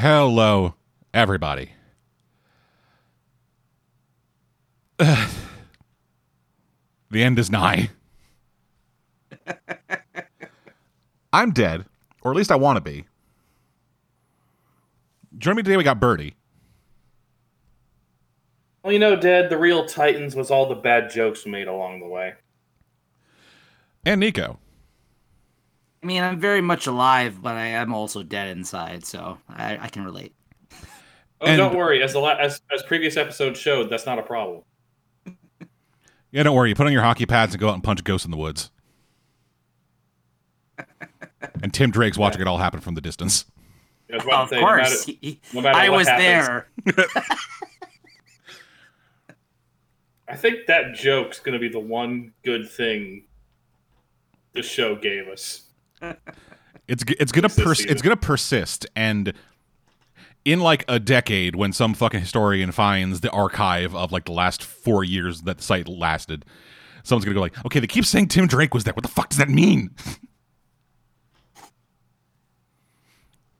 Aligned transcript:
Hello, 0.00 0.74
everybody. 1.12 1.72
the 4.96 5.26
end 7.12 7.36
is 7.36 7.50
nigh. 7.50 7.90
I'm 11.32 11.50
dead, 11.50 11.84
or 12.22 12.30
at 12.30 12.36
least 12.36 12.52
I 12.52 12.54
want 12.54 12.76
to 12.76 12.80
be. 12.80 13.06
Joining 15.36 15.56
me 15.56 15.62
today, 15.64 15.76
we 15.76 15.82
got 15.82 15.98
Birdie. 15.98 16.36
Well, 18.84 18.92
you 18.92 19.00
know, 19.00 19.16
Dad, 19.16 19.50
the 19.50 19.58
real 19.58 19.84
Titans 19.84 20.36
was 20.36 20.48
all 20.48 20.68
the 20.68 20.76
bad 20.76 21.10
jokes 21.10 21.44
we 21.44 21.50
made 21.50 21.66
along 21.66 21.98
the 21.98 22.06
way. 22.06 22.34
And 24.06 24.20
Nico. 24.20 24.60
I 26.02 26.06
mean, 26.06 26.22
I'm 26.22 26.38
very 26.40 26.60
much 26.60 26.86
alive, 26.86 27.42
but 27.42 27.54
I 27.56 27.66
am 27.68 27.92
also 27.92 28.22
dead 28.22 28.56
inside, 28.56 29.04
so 29.04 29.38
I, 29.48 29.78
I 29.80 29.88
can 29.88 30.04
relate. 30.04 30.34
Oh, 31.40 31.46
And- 31.46 31.56
don't 31.58 31.76
worry. 31.76 32.02
As 32.02 32.12
the 32.12 32.20
la- 32.20 32.36
as 32.38 32.60
as 32.72 32.82
previous 32.82 33.16
episodes 33.16 33.58
showed, 33.58 33.90
that's 33.90 34.06
not 34.06 34.18
a 34.18 34.22
problem. 34.22 34.62
Yeah, 36.30 36.42
don't 36.42 36.54
worry. 36.54 36.68
You 36.68 36.74
put 36.74 36.86
on 36.86 36.92
your 36.92 37.02
hockey 37.02 37.24
pads 37.26 37.54
and 37.54 37.60
go 37.60 37.68
out 37.70 37.74
and 37.74 37.82
punch 37.82 38.04
ghosts 38.04 38.24
in 38.26 38.30
the 38.30 38.36
woods. 38.36 38.70
and 41.62 41.72
Tim 41.72 41.90
Drake's 41.90 42.18
watching 42.18 42.40
it 42.42 42.46
all 42.46 42.58
happen 42.58 42.80
from 42.80 42.94
the 42.94 43.00
distance. 43.00 43.44
I 44.12 44.16
was 44.16 44.24
of 44.26 44.48
to 44.50 44.54
say, 44.54 44.60
no 44.60 44.66
course, 44.66 45.06
matter- 45.06 45.18
He- 45.22 45.40
no 45.54 45.60
matter 45.62 45.78
I 45.78 45.88
was 45.88 46.06
happens. 46.08 46.46
there. 46.86 47.06
I 50.28 50.36
think 50.36 50.66
that 50.66 50.94
joke's 50.94 51.40
going 51.40 51.54
to 51.54 51.58
be 51.58 51.68
the 51.68 51.78
one 51.80 52.32
good 52.44 52.70
thing 52.70 53.24
the 54.52 54.62
show 54.62 54.94
gave 54.94 55.26
us. 55.28 55.67
It's 56.00 57.04
it's 57.20 57.32
gonna 57.32 57.46
It's 57.46 57.56
pers- 57.56 57.84
it's 57.84 58.02
gonna 58.02 58.16
persist, 58.16 58.86
and 58.96 59.32
in 60.44 60.60
like 60.60 60.84
a 60.88 60.98
decade, 60.98 61.54
when 61.56 61.72
some 61.72 61.92
fucking 61.94 62.20
historian 62.20 62.72
finds 62.72 63.20
the 63.20 63.30
archive 63.30 63.94
of 63.94 64.12
like 64.12 64.24
the 64.24 64.32
last 64.32 64.62
four 64.62 65.04
years 65.04 65.42
that 65.42 65.58
the 65.58 65.62
site 65.62 65.88
lasted, 65.88 66.44
someone's 67.02 67.24
gonna 67.26 67.34
go 67.34 67.40
like, 67.40 67.64
"Okay, 67.66 67.80
they 67.80 67.86
keep 67.86 68.06
saying 68.06 68.28
Tim 68.28 68.46
Drake 68.46 68.72
was 68.72 68.84
there. 68.84 68.94
What 68.94 69.02
the 69.02 69.10
fuck 69.10 69.28
does 69.28 69.38
that 69.38 69.50
mean?" 69.50 69.90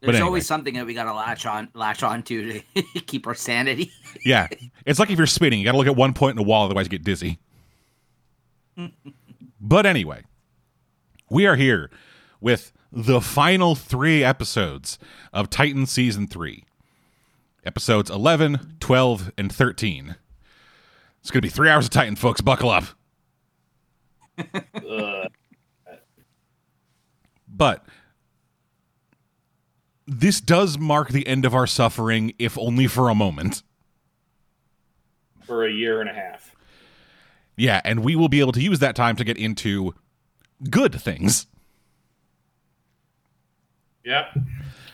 There's 0.00 0.14
anyway. 0.14 0.26
always 0.26 0.46
something 0.46 0.74
that 0.74 0.86
we 0.86 0.94
gotta 0.94 1.12
latch 1.12 1.44
on, 1.44 1.68
latch 1.74 2.02
on 2.02 2.22
to 2.24 2.60
to 2.60 3.00
keep 3.06 3.26
our 3.26 3.34
sanity. 3.34 3.92
yeah, 4.24 4.46
it's 4.86 4.98
like 4.98 5.10
if 5.10 5.18
you're 5.18 5.26
spinning, 5.26 5.58
you 5.58 5.64
gotta 5.64 5.76
look 5.76 5.88
at 5.88 5.96
one 5.96 6.14
point 6.14 6.30
in 6.30 6.36
the 6.36 6.48
wall, 6.48 6.64
otherwise 6.66 6.86
you 6.86 6.90
get 6.90 7.04
dizzy. 7.04 7.40
but 9.60 9.86
anyway, 9.86 10.22
we 11.28 11.46
are 11.46 11.56
here 11.56 11.90
with 12.40 12.72
the 12.90 13.20
final 13.20 13.74
three 13.74 14.24
episodes 14.24 14.98
of 15.32 15.50
Titan 15.50 15.86
Season 15.86 16.26
3. 16.26 16.64
Episodes 17.64 18.10
11, 18.10 18.76
12, 18.80 19.32
and 19.36 19.52
13. 19.52 20.16
It's 21.20 21.30
going 21.30 21.38
to 21.42 21.46
be 21.46 21.50
three 21.50 21.68
hours 21.68 21.84
of 21.86 21.90
Titan, 21.90 22.16
folks. 22.16 22.40
Buckle 22.40 22.70
up. 22.70 22.84
But 27.48 27.84
this 30.06 30.40
does 30.40 30.78
mark 30.78 31.08
the 31.08 31.26
end 31.26 31.44
of 31.44 31.54
our 31.54 31.66
suffering, 31.66 32.32
if 32.38 32.56
only 32.56 32.86
for 32.86 33.08
a 33.08 33.14
moment. 33.14 33.62
for 35.44 35.64
a 35.66 35.72
year 35.72 36.00
and 36.00 36.08
a 36.10 36.12
half. 36.12 36.54
Yeah, 37.56 37.80
and 37.84 38.04
we 38.04 38.14
will 38.14 38.28
be 38.28 38.38
able 38.40 38.52
to 38.52 38.60
use 38.62 38.78
that 38.80 38.94
time 38.94 39.16
to 39.16 39.24
get 39.24 39.36
into 39.38 39.94
good 40.70 40.94
things. 41.00 41.46
Yeah, 44.04 44.32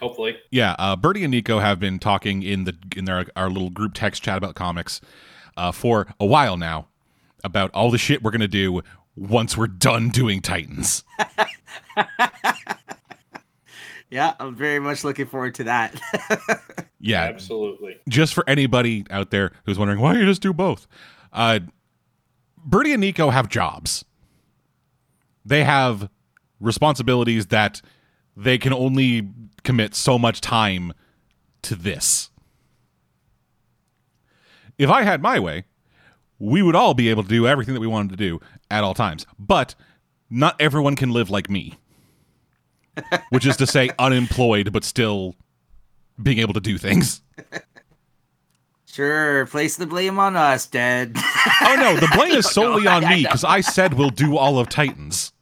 hopefully. 0.00 0.36
Yeah, 0.50 0.74
uh, 0.78 0.96
Bertie 0.96 1.22
and 1.24 1.30
Nico 1.30 1.58
have 1.60 1.78
been 1.78 1.98
talking 1.98 2.42
in 2.42 2.64
the 2.64 2.74
in 2.96 3.04
their 3.04 3.26
our 3.36 3.48
little 3.48 3.70
group 3.70 3.92
text 3.94 4.22
chat 4.22 4.36
about 4.38 4.54
comics 4.54 5.00
uh, 5.56 5.72
for 5.72 6.06
a 6.18 6.26
while 6.26 6.56
now 6.56 6.88
about 7.44 7.70
all 7.72 7.90
the 7.90 7.98
shit 7.98 8.22
we're 8.22 8.30
gonna 8.30 8.48
do 8.48 8.82
once 9.16 9.56
we're 9.56 9.66
done 9.66 10.08
doing 10.08 10.40
Titans. 10.40 11.04
yeah, 14.10 14.34
I'm 14.40 14.54
very 14.56 14.80
much 14.80 15.04
looking 15.04 15.26
forward 15.26 15.54
to 15.56 15.64
that. 15.64 15.94
Yeah, 17.06 17.24
Absolutely. 17.24 17.98
just 18.08 18.32
for 18.32 18.48
anybody 18.48 19.04
out 19.10 19.30
there 19.30 19.52
who's 19.66 19.78
wondering 19.78 20.00
why 20.00 20.14
you 20.14 20.24
just 20.24 20.40
do 20.40 20.54
both. 20.54 20.86
Uh, 21.34 21.58
Bertie 22.64 22.92
and 22.92 23.02
Nico 23.02 23.28
have 23.28 23.50
jobs. 23.50 24.06
They 25.44 25.64
have 25.64 26.08
responsibilities 26.60 27.48
that 27.48 27.82
they 28.36 28.58
can 28.58 28.72
only 28.72 29.28
commit 29.62 29.94
so 29.94 30.18
much 30.18 30.40
time 30.40 30.92
to 31.62 31.74
this. 31.74 32.30
If 34.78 34.90
I 34.90 35.02
had 35.02 35.22
my 35.22 35.38
way, 35.38 35.64
we 36.38 36.62
would 36.62 36.74
all 36.74 36.94
be 36.94 37.08
able 37.08 37.22
to 37.22 37.28
do 37.28 37.46
everything 37.46 37.74
that 37.74 37.80
we 37.80 37.86
wanted 37.86 38.10
to 38.10 38.16
do 38.16 38.40
at 38.70 38.84
all 38.84 38.94
times. 38.94 39.24
But 39.38 39.74
not 40.28 40.60
everyone 40.60 40.96
can 40.96 41.10
live 41.10 41.30
like 41.30 41.48
me. 41.48 41.78
Which 43.30 43.46
is 43.46 43.56
to 43.56 43.66
say 43.66 43.90
unemployed 43.98 44.72
but 44.72 44.84
still 44.84 45.34
being 46.22 46.38
able 46.38 46.54
to 46.54 46.60
do 46.60 46.78
things. 46.78 47.22
sure, 48.86 49.46
place 49.46 49.76
the 49.76 49.86
blame 49.86 50.18
on 50.18 50.36
us, 50.36 50.66
Dad. 50.66 51.12
Oh 51.16 51.76
no, 51.78 51.96
the 51.96 52.10
blame 52.14 52.32
is 52.32 52.46
solely 52.50 52.86
on 52.86 53.06
me 53.08 53.22
because 53.22 53.44
I 53.44 53.60
said 53.60 53.94
we'll 53.94 54.10
do 54.10 54.36
all 54.36 54.58
of 54.58 54.68
Titans. 54.68 55.32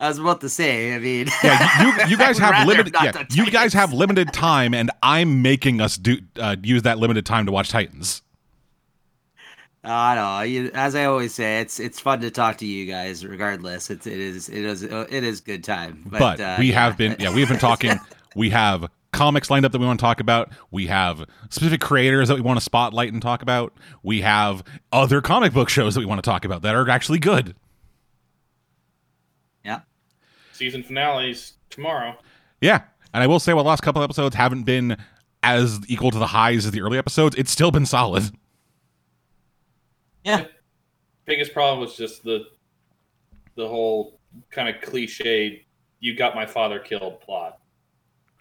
I 0.00 0.08
was 0.08 0.18
about 0.18 0.40
to 0.42 0.48
say. 0.48 0.94
I 0.94 0.98
mean, 0.98 1.26
Yeah, 1.42 1.82
you, 1.82 2.10
you, 2.10 2.16
guys 2.16 2.38
have 2.38 2.66
limited. 2.66 2.94
Yeah, 3.02 3.24
you 3.30 3.50
guys 3.50 3.72
have 3.74 3.92
limited 3.92 4.32
time, 4.32 4.74
and 4.74 4.90
I'm 5.02 5.42
making 5.42 5.80
us 5.80 5.96
do 5.96 6.18
uh, 6.38 6.56
use 6.62 6.82
that 6.82 6.98
limited 6.98 7.26
time 7.26 7.46
to 7.46 7.52
watch 7.52 7.70
Titans. 7.70 8.22
I 9.84 10.14
know. 10.14 10.42
You, 10.42 10.70
as 10.74 10.94
I 10.94 11.04
always 11.04 11.34
say, 11.34 11.60
it's 11.60 11.80
it's 11.80 11.98
fun 11.98 12.20
to 12.20 12.30
talk 12.30 12.58
to 12.58 12.66
you 12.66 12.86
guys. 12.86 13.24
Regardless, 13.24 13.90
it's 13.90 14.06
it 14.06 14.18
is 14.18 14.48
it 14.48 14.64
is 14.64 14.82
it 14.82 15.10
is 15.10 15.40
good 15.40 15.64
time. 15.64 16.02
But, 16.06 16.18
But, 16.18 16.40
uh, 16.40 16.56
we 16.58 16.66
yeah. 16.66 16.74
have 16.74 16.96
been. 16.96 17.16
Yeah, 17.18 17.34
we 17.34 17.40
have 17.40 17.48
been 17.48 17.58
talking. 17.58 17.98
we 18.36 18.50
have 18.50 18.88
comics 19.12 19.50
lined 19.50 19.64
up 19.64 19.72
that 19.72 19.78
we 19.78 19.86
want 19.86 19.98
to 19.98 20.04
talk 20.04 20.20
about. 20.20 20.50
We 20.70 20.86
have 20.88 21.24
specific 21.50 21.80
creators 21.80 22.28
that 22.28 22.34
we 22.34 22.40
want 22.40 22.58
to 22.58 22.64
spotlight 22.64 23.12
and 23.12 23.22
talk 23.22 23.42
about. 23.42 23.72
We 24.02 24.20
have 24.20 24.62
other 24.92 25.20
comic 25.20 25.52
book 25.52 25.68
shows 25.68 25.94
that 25.94 26.00
we 26.00 26.06
want 26.06 26.22
to 26.22 26.28
talk 26.28 26.44
about 26.44 26.62
that 26.62 26.74
are 26.74 26.88
actually 26.88 27.18
good. 27.18 27.56
Yeah. 30.60 30.66
Season 30.66 30.82
finales 30.82 31.54
tomorrow. 31.70 32.16
Yeah, 32.60 32.82
and 33.14 33.22
I 33.22 33.26
will 33.26 33.38
say, 33.38 33.54
while 33.54 33.64
the 33.64 33.68
last 33.70 33.82
couple 33.82 34.02
episodes 34.02 34.34
haven't 34.34 34.64
been 34.64 34.96
as 35.42 35.80
equal 35.88 36.10
to 36.10 36.18
the 36.18 36.26
highs 36.26 36.66
as 36.66 36.72
the 36.72 36.80
early 36.80 36.98
episodes, 36.98 37.36
it's 37.36 37.50
still 37.50 37.70
been 37.70 37.86
solid. 37.86 38.30
Yeah. 40.24 40.46
Biggest 41.24 41.52
problem 41.52 41.80
was 41.80 41.96
just 41.96 42.24
the 42.24 42.44
the 43.54 43.68
whole 43.68 44.18
kind 44.50 44.68
of 44.68 44.82
cliched 44.82 45.64
"you 46.00 46.16
got 46.16 46.34
my 46.34 46.46
father 46.46 46.78
killed" 46.78 47.20
plot. 47.20 47.58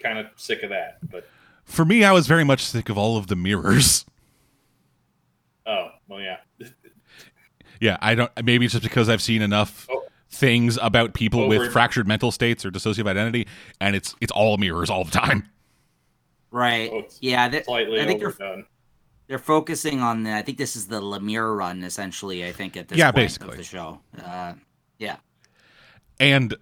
Kind 0.01 0.17
of 0.19 0.27
sick 0.35 0.63
of 0.63 0.69
that, 0.69 0.97
but 1.09 1.27
For 1.65 1.83
me, 1.85 2.03
I 2.03 2.11
was 2.11 2.27
very 2.27 2.43
much 2.43 2.63
sick 2.63 2.89
of 2.89 2.97
all 2.97 3.17
of 3.17 3.27
the 3.27 3.35
mirrors. 3.35 4.05
oh 5.65 5.89
well, 6.07 6.21
yeah. 6.21 6.37
Yeah, 7.79 7.97
I 8.01 8.15
don't. 8.15 8.31
Maybe 8.43 8.65
it's 8.65 8.71
just 8.73 8.81
because 8.83 9.07
I've 9.07 9.21
seen 9.21 9.43
enough 9.43 9.85
Oh. 9.91 9.96
Things 10.37 10.77
about 10.81 11.13
people 11.13 11.47
with 11.47 11.71
fractured 11.71 12.07
mental 12.07 12.31
states 12.31 12.65
or 12.65 12.71
dissociative 12.71 13.07
identity, 13.07 13.47
and 13.81 13.95
it's 13.95 14.15
it's 14.21 14.31
all 14.31 14.57
mirrors 14.57 14.89
all 14.89 15.03
the 15.03 15.11
time. 15.11 15.49
Right. 16.51 16.89
Oh, 16.93 16.99
it's 16.99 17.17
yeah. 17.21 17.49
They, 17.49 17.63
Slightly 17.63 17.99
I 17.99 18.05
think 18.05 18.19
they're 18.21 18.63
they're 19.27 19.37
focusing 19.39 19.99
on 19.99 20.23
the. 20.23 20.33
I 20.33 20.41
think 20.41 20.57
this 20.57 20.75
is 20.77 20.87
the 20.87 21.01
Lemire 21.01 21.55
run, 21.57 21.83
essentially. 21.83 22.45
I 22.45 22.53
think 22.53 22.77
at 22.77 22.87
this 22.87 22.97
Yeah, 22.97 23.07
point 23.11 23.15
basically. 23.15 23.49
of 23.51 23.57
the 23.57 23.63
show. 23.63 23.99
Uh, 24.23 24.53
yeah. 24.97 25.17
And 26.19 26.55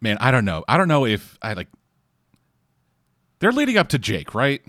man, 0.00 0.18
I 0.20 0.30
don't 0.30 0.44
know. 0.44 0.64
I 0.68 0.76
don't 0.76 0.88
know 0.88 1.06
if 1.06 1.38
I 1.40 1.54
like. 1.54 1.68
They're 3.38 3.52
leading 3.52 3.78
up 3.78 3.88
to 3.88 3.98
Jake, 3.98 4.34
right? 4.34 4.62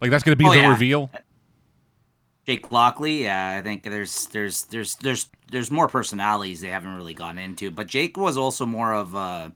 Like 0.00 0.10
that's 0.10 0.22
going 0.22 0.32
to 0.32 0.36
be 0.36 0.46
Oh, 0.46 0.52
the 0.52 0.58
yeah. 0.58 0.70
reveal. 0.70 1.10
Jake 2.46 2.70
Lockley, 2.70 3.24
yeah, 3.24 3.56
I 3.58 3.62
think 3.62 3.82
there's 3.84 4.26
there's 4.26 4.64
there's 4.64 4.96
there's 4.96 5.28
there's 5.50 5.70
more 5.70 5.88
personalities 5.88 6.60
they 6.60 6.68
haven't 6.68 6.94
really 6.96 7.14
gone 7.14 7.38
into, 7.38 7.70
but 7.70 7.86
Jake 7.86 8.16
was 8.16 8.36
also 8.36 8.66
more 8.66 8.92
of 8.92 9.14
a, 9.14 9.52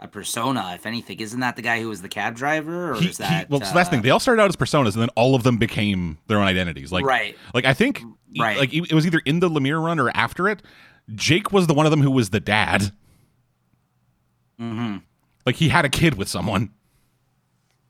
a 0.00 0.08
persona, 0.08 0.72
if 0.74 0.84
anything. 0.84 1.18
Isn't 1.20 1.40
that 1.40 1.56
the 1.56 1.62
guy 1.62 1.80
who 1.80 1.88
was 1.88 2.02
the 2.02 2.08
cab 2.10 2.34
driver, 2.36 2.92
or 2.92 3.00
He- 3.00 3.08
is 3.08 3.16
he- 3.18 3.22
that? 3.24 3.48
well, 3.48 3.60
so 3.60 3.72
that's 3.72 3.88
the 3.88 3.92
thing. 3.92 4.00
uh, 4.00 4.02
They 4.02 4.10
all 4.10 4.20
started 4.20 4.42
out 4.42 4.48
as 4.50 4.56
personas, 4.56 4.92
and 4.94 5.02
then 5.02 5.08
all 5.16 5.34
of 5.34 5.44
them 5.44 5.56
became 5.56 6.18
their 6.26 6.38
own 6.38 6.46
identities. 6.46 6.92
Like, 6.92 7.04
right, 7.06 7.36
like 7.54 7.64
I 7.64 7.72
think, 7.72 8.02
Right. 8.38 8.58
like 8.58 8.74
it 8.74 8.92
was 8.92 9.06
either 9.06 9.22
in 9.24 9.40
the 9.40 9.48
Lemire 9.48 9.82
run 9.82 9.98
or 9.98 10.10
after 10.14 10.46
it. 10.48 10.62
Jake 11.14 11.52
was 11.52 11.66
the 11.68 11.74
one 11.74 11.86
of 11.86 11.90
them 11.90 12.02
who 12.02 12.10
was 12.10 12.30
the 12.30 12.40
dad. 12.40 12.92
hmm 14.58 14.96
Like 15.46 15.56
he 15.56 15.68
had 15.68 15.84
a 15.84 15.88
kid 15.88 16.14
with 16.14 16.28
someone. 16.28 16.70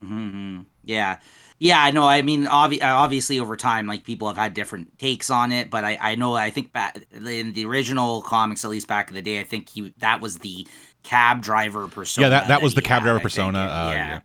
hmm 0.02 0.60
Yeah. 0.84 1.18
Yeah, 1.58 1.82
I 1.82 1.90
know. 1.90 2.06
I 2.06 2.20
mean, 2.22 2.44
obvi- 2.46 2.82
uh, 2.82 2.86
obviously, 2.94 3.40
over 3.40 3.56
time, 3.56 3.86
like 3.86 4.04
people 4.04 4.28
have 4.28 4.36
had 4.36 4.52
different 4.52 4.98
takes 4.98 5.30
on 5.30 5.52
it, 5.52 5.70
but 5.70 5.84
I, 5.84 5.98
I 6.00 6.14
know. 6.14 6.34
I 6.34 6.50
think 6.50 6.72
back 6.72 6.98
in 7.12 7.52
the 7.54 7.64
original 7.64 8.20
comics, 8.22 8.64
at 8.64 8.70
least 8.70 8.86
back 8.88 9.08
in 9.08 9.14
the 9.14 9.22
day, 9.22 9.40
I 9.40 9.44
think 9.44 9.70
he 9.70 9.94
that 9.98 10.20
was 10.20 10.38
the 10.38 10.66
cab 11.02 11.40
driver 11.42 11.88
persona. 11.88 12.26
yeah, 12.26 12.28
that 12.30 12.48
that 12.48 12.62
was 12.62 12.74
the 12.74 12.82
cab 12.82 12.98
had, 13.00 13.04
driver 13.04 13.20
I 13.20 13.22
persona. 13.22 13.58
Uh, 13.60 13.90
yeah. 13.94 14.20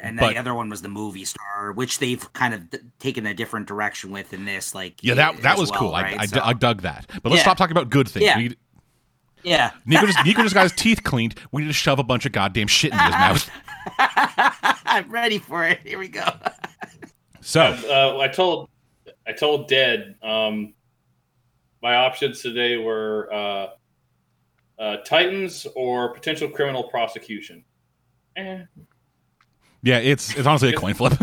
And 0.00 0.16
But- 0.20 0.34
the 0.34 0.38
other 0.38 0.54
one 0.54 0.68
was 0.70 0.80
the 0.82 0.88
movie 0.88 1.24
star, 1.24 1.72
which 1.72 1.98
they've 1.98 2.32
kind 2.32 2.54
of 2.54 2.70
th- 2.70 2.84
taken 3.00 3.26
a 3.26 3.34
different 3.34 3.66
direction 3.66 4.12
with 4.12 4.32
in 4.32 4.44
this. 4.44 4.72
Like, 4.72 5.02
Yeah, 5.02 5.14
that 5.14 5.42
that 5.42 5.58
was 5.58 5.72
well, 5.72 5.80
cool. 5.80 5.90
right? 5.92 6.16
I, 6.16 6.22
I, 6.22 6.26
So- 6.26 6.40
I 6.44 6.52
dug 6.52 6.82
that. 6.82 7.06
But 7.24 7.30
let's 7.30 7.40
Yeah. 7.40 7.42
stop 7.42 7.56
talking 7.56 7.72
about 7.76 7.90
good 7.90 8.08
things. 8.08 8.24
Yeah. 8.24 8.36
We 8.36 8.42
need, 8.44 8.56
yeah. 9.42 9.70
Nico 9.86 10.06
just 10.06 10.24
Nico 10.24 10.42
just 10.44 10.54
got 10.54 10.62
his 10.62 10.72
teeth 10.72 11.02
cleaned. 11.02 11.34
We 11.50 11.62
need 11.62 11.68
to 11.68 11.74
shove 11.74 11.98
a 11.98 12.04
bunch 12.04 12.26
of 12.26 12.30
goddamn 12.30 12.68
shit 12.68 12.92
in 12.92 12.98
his 13.00 13.10
mouth. 13.12 13.50
I'm 13.98 15.10
ready 15.10 15.38
for 15.38 15.66
it. 15.66 15.80
Here 15.84 15.98
we 15.98 16.08
go. 16.08 16.24
So 17.40 17.62
Uh, 17.62 18.18
I 18.18 18.28
told 18.28 18.68
I 19.26 19.32
told 19.32 19.68
Dead 19.68 20.16
um, 20.22 20.74
my 21.80 21.94
options 21.94 22.42
today 22.42 22.76
were 22.76 23.32
uh, 23.32 23.68
uh, 24.78 24.96
Titans 24.98 25.66
or 25.74 26.12
potential 26.12 26.48
criminal 26.50 26.84
prosecution. 26.84 27.64
Eh, 28.36 28.64
yeah, 29.82 29.98
it's 29.98 30.36
it's 30.36 30.46
honestly 30.46 30.70
a 30.70 30.76
coin 30.76 30.94
flip. 30.94 31.14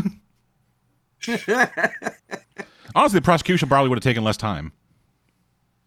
honestly, 2.96 3.20
the 3.20 3.24
prosecution 3.24 3.68
probably 3.70 3.90
would 3.90 3.98
have 3.98 4.04
taken 4.04 4.24
less 4.24 4.38
time. 4.38 4.72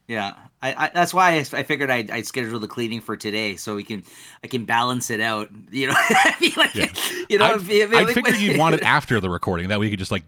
Yeah, 0.08 0.34
I, 0.62 0.86
I 0.86 0.90
that's 0.94 1.12
why 1.14 1.32
I, 1.32 1.38
I 1.52 1.62
figured 1.62 1.90
I'd, 1.90 2.10
I'd 2.10 2.26
schedule 2.26 2.58
the 2.58 2.66
cleaning 2.66 3.00
for 3.02 3.14
today 3.16 3.56
so 3.56 3.76
we 3.76 3.84
can 3.84 4.02
I 4.42 4.46
can 4.46 4.64
balance 4.64 5.10
it 5.10 5.20
out. 5.20 5.50
You 5.70 5.88
know, 5.88 5.94
I 5.96 6.32
feel 6.38 6.52
like 6.56 6.74
Yeah. 6.74 6.86
you 7.28 7.38
know. 7.38 7.44
I, 7.44 7.54
I 7.54 7.58
feel 7.58 7.94
I 7.96 8.02
like- 8.02 8.14
figured 8.14 8.36
you'd 8.38 8.58
want 8.58 8.74
it 8.74 8.82
after 8.82 9.20
the 9.20 9.28
recording. 9.30 9.68
That 9.68 9.78
way 9.78 9.86
you 9.86 9.90
could 9.90 9.98
just 9.98 10.10
like 10.10 10.24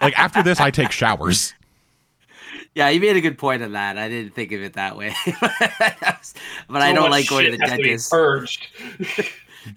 like 0.00 0.18
after 0.18 0.42
this, 0.42 0.60
I 0.60 0.70
take 0.70 0.90
showers. 0.92 1.52
Yeah, 2.74 2.90
you 2.90 3.00
made 3.00 3.16
a 3.16 3.20
good 3.22 3.38
point 3.38 3.62
on 3.62 3.72
that. 3.72 3.96
I 3.98 4.08
didn't 4.08 4.34
think 4.34 4.52
of 4.52 4.60
it 4.62 4.74
that 4.74 4.96
way, 4.96 5.14
but 6.68 6.82
I 6.82 6.92
don't 6.92 7.10
like 7.10 7.26
going 7.28 7.50
to 7.50 7.56
the 7.56 7.64
has 7.66 7.76
be 7.76 7.82
dentist. 7.84 8.10
Purged. 8.10 8.66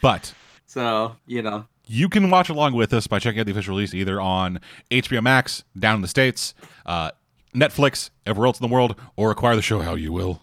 But 0.01 0.33
So 0.67 1.15
you 1.25 1.41
know, 1.41 1.65
you 1.87 2.09
can 2.09 2.29
watch 2.29 2.49
along 2.49 2.73
with 2.73 2.93
us 2.93 3.07
by 3.07 3.19
checking 3.19 3.39
out 3.39 3.45
the 3.45 3.51
official 3.53 3.73
release 3.75 3.93
either 3.93 4.19
on 4.21 4.59
HBO 4.91 5.23
Max 5.23 5.63
down 5.77 5.95
in 5.95 6.01
the 6.01 6.07
states, 6.07 6.53
uh, 6.85 7.11
Netflix 7.53 8.09
everywhere 8.25 8.47
else 8.47 8.59
in 8.59 8.67
the 8.67 8.73
world, 8.73 8.95
or 9.15 9.31
acquire 9.31 9.55
the 9.55 9.61
show 9.61 9.79
how 9.79 9.95
you 9.95 10.11
will. 10.11 10.41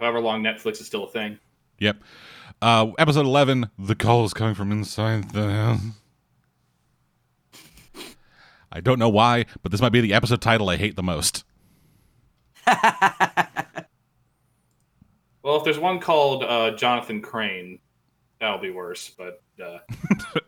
However 0.00 0.20
long 0.20 0.42
Netflix 0.42 0.80
is 0.80 0.86
still 0.86 1.04
a 1.04 1.10
thing. 1.10 1.38
Yep. 1.78 1.98
Uh, 2.60 2.90
episode 2.98 3.26
11, 3.26 3.70
The 3.78 3.94
Call 3.94 4.24
is 4.24 4.34
Coming 4.34 4.54
from 4.54 4.72
Inside 4.72 5.32
the 5.32 5.50
House. 5.52 5.80
I 8.70 8.80
don't 8.80 8.98
know 8.98 9.08
why, 9.08 9.46
but 9.62 9.72
this 9.72 9.80
might 9.80 9.92
be 9.92 10.00
the 10.00 10.12
episode 10.12 10.42
title 10.42 10.68
I 10.68 10.76
hate 10.76 10.96
the 10.96 11.02
most. 11.02 11.44
Well, 15.48 15.56
if 15.56 15.64
there's 15.64 15.78
one 15.78 15.98
called 15.98 16.44
uh, 16.44 16.72
Jonathan 16.72 17.22
Crane, 17.22 17.78
that'll 18.38 18.58
be 18.58 18.70
worse. 18.70 19.10
But 19.16 19.42
uh, 19.64 19.78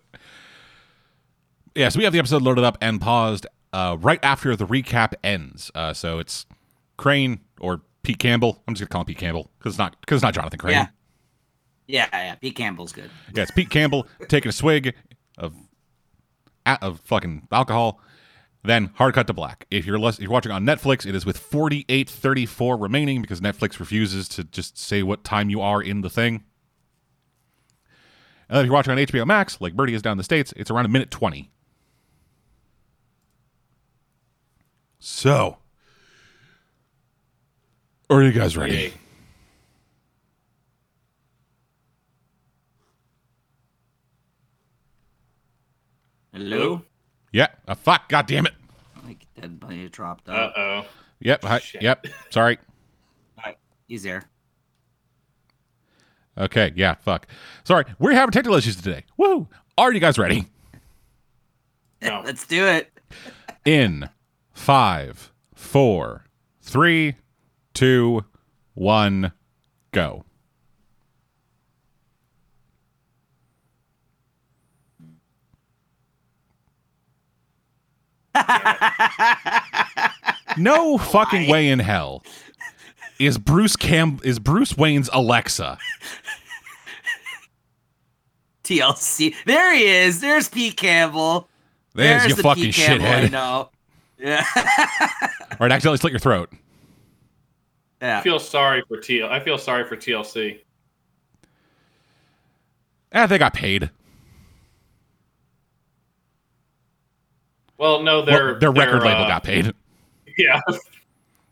Yeah, 1.75 1.88
so 1.88 1.97
we 1.99 2.05
have 2.05 2.12
the 2.12 2.19
episode 2.19 2.43
loaded 2.43 2.65
up 2.65 2.76
and 2.83 3.00
paused 3.00 3.47
uh, 3.72 3.96
right 4.00 4.20
after 4.22 4.56
the 4.56 4.67
recap 4.67 5.14
ends. 5.22 5.70
Uh, 5.75 5.93
so 5.93 6.19
it's 6.19 6.46
Crane 6.96 7.40
or 7.61 7.82
Pete 8.02 8.19
Campbell. 8.19 8.62
I'm 8.67 8.75
just 8.75 8.88
gonna 8.88 8.93
call 8.93 9.02
him 9.02 9.06
Pete 9.06 9.19
Campbell 9.19 9.50
because 9.58 9.72
it's 9.75 9.78
not 9.78 10.00
because 10.00 10.17
it's 10.17 10.22
not 10.22 10.34
Jonathan 10.34 10.58
Crane. 10.58 10.75
Yeah. 10.75 10.87
yeah, 11.87 12.08
yeah. 12.12 12.34
Pete 12.37 12.56
Campbell's 12.56 12.93
good. 12.93 13.11
Yeah, 13.34 13.43
it's 13.43 13.50
Pete 13.50 13.70
Campbell 13.70 14.06
taking 14.28 14.49
a 14.49 14.52
swig 14.52 14.94
of 15.38 15.55
of 16.67 17.00
fucking 17.00 17.49
alcohol. 17.50 18.00
Then 18.62 18.90
hard 18.94 19.14
cut 19.14 19.26
to 19.28 19.32
black. 19.32 19.67
If 19.70 19.87
you're 19.87 19.99
less, 19.99 20.16
if 20.16 20.23
you're 20.23 20.31
watching 20.31 20.52
on 20.52 20.66
Netflix, 20.66 21.06
it 21.06 21.14
is 21.14 21.25
with 21.25 21.38
48:34 21.38 22.81
remaining 22.81 23.23
because 23.23 23.40
Netflix 23.40 23.81
refuses 23.81 24.28
to 24.31 24.44
just 24.44 24.76
say 24.76 25.02
what 25.02 25.25
time 25.25 25.49
you 25.49 25.62
are 25.62 25.82
in 25.82 26.02
the 26.02 26.11
thing. 26.11 26.44
And 28.50 28.58
if 28.58 28.66
you're 28.66 28.75
watching 28.75 28.90
on 28.90 28.99
HBO 28.99 29.26
Max, 29.26 29.61
like 29.61 29.75
Birdie 29.75 29.94
is 29.94 30.02
down 30.02 30.12
in 30.12 30.19
the 30.19 30.25
states, 30.25 30.52
it's 30.56 30.70
around 30.70 30.84
a 30.84 30.88
minute 30.88 31.11
20. 31.11 31.50
So, 35.00 35.56
are 38.11 38.23
you 38.23 38.32
guys 38.32 38.55
ready? 38.55 38.75
yay. 38.75 38.93
Hello. 46.35 46.82
Yeah. 47.32 47.49
Uh, 47.67 47.75
fuck. 47.75 48.08
God 48.11 48.26
damn 48.26 48.44
it. 48.44 48.52
Like 49.05 49.26
dead 49.41 49.58
body 49.58 49.88
dropped 49.88 50.29
Uh 50.29 50.50
oh. 50.55 50.87
Yep. 51.20 51.44
Hi, 51.44 51.61
yep. 51.81 52.06
Sorry. 52.29 52.58
He's 53.88 54.05
there. 54.05 54.23
Okay, 56.38 56.73
yeah, 56.76 56.94
fuck. 56.94 57.26
Sorry, 57.64 57.85
we're 57.99 58.12
having 58.12 58.31
technical 58.31 58.56
issues 58.56 58.76
today. 58.76 59.02
Woo! 59.17 59.49
Are 59.76 59.93
you 59.93 59.99
guys 59.99 60.17
ready? 60.17 60.47
No. 62.00 62.23
Let's 62.25 62.47
do 62.47 62.67
it. 62.67 62.88
In 63.64 64.08
five, 64.61 65.33
four, 65.55 66.27
three, 66.61 67.17
two, 67.73 68.23
one, 68.75 69.33
go. 69.91 70.25
no 80.59 80.99
fucking 80.99 81.49
way 81.49 81.69
in 81.69 81.79
hell 81.79 82.23
is 83.19 83.39
Bruce 83.39 83.77
Cam 83.77 84.21
is 84.23 84.39
Bruce 84.39 84.77
Wayne's 84.77 85.09
Alexa. 85.12 85.79
TLC. 88.65 89.35
There 89.47 89.75
he 89.75 89.87
is. 89.87 90.21
There's 90.21 90.49
Pete 90.51 90.77
Campbell. 90.77 91.49
There's, 91.95 92.27
you 92.27 92.35
the 92.35 92.43
fucking 92.43 92.65
Pete 92.65 92.75
Campbell 92.75 93.07
I 93.07 93.29
know. 93.29 93.71
Yeah. 94.20 94.44
All 94.56 95.56
right, 95.61 95.72
accidentally 95.72 95.96
slit 95.99 96.12
your 96.12 96.20
throat. 96.20 96.52
Yeah. 98.02 98.19
I 98.19 98.22
feel 98.22 98.38
sorry 98.38 98.82
for 98.87 98.99
TL. 98.99 99.28
I 99.28 99.40
feel 99.40 99.58
sorry 99.58 99.84
for 99.84 99.96
TLC. 99.96 100.61
Eh, 103.12 103.26
they 103.26 103.38
got 103.38 103.55
paid. 103.55 103.90
Well, 107.78 108.02
no, 108.02 108.19
Well, 108.19 108.26
their 108.26 108.58
their 108.58 108.72
record 108.72 109.02
label 109.02 109.22
uh, 109.22 109.28
got 109.28 109.44
paid. 109.44 109.72
Yeah, 110.38 110.61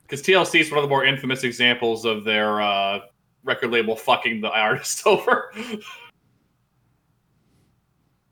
because 0.03 0.23
TLC 0.23 0.61
is 0.61 0.71
one 0.71 0.79
of 0.79 0.82
the 0.82 0.88
more 0.88 1.05
infamous 1.05 1.43
examples 1.44 2.06
of 2.06 2.25
their 2.25 2.62
uh, 2.62 3.00
record 3.44 3.71
label 3.71 3.97
fucking 3.97 4.41
the 4.41 4.49
artist 4.49 5.03
over. 5.06 5.53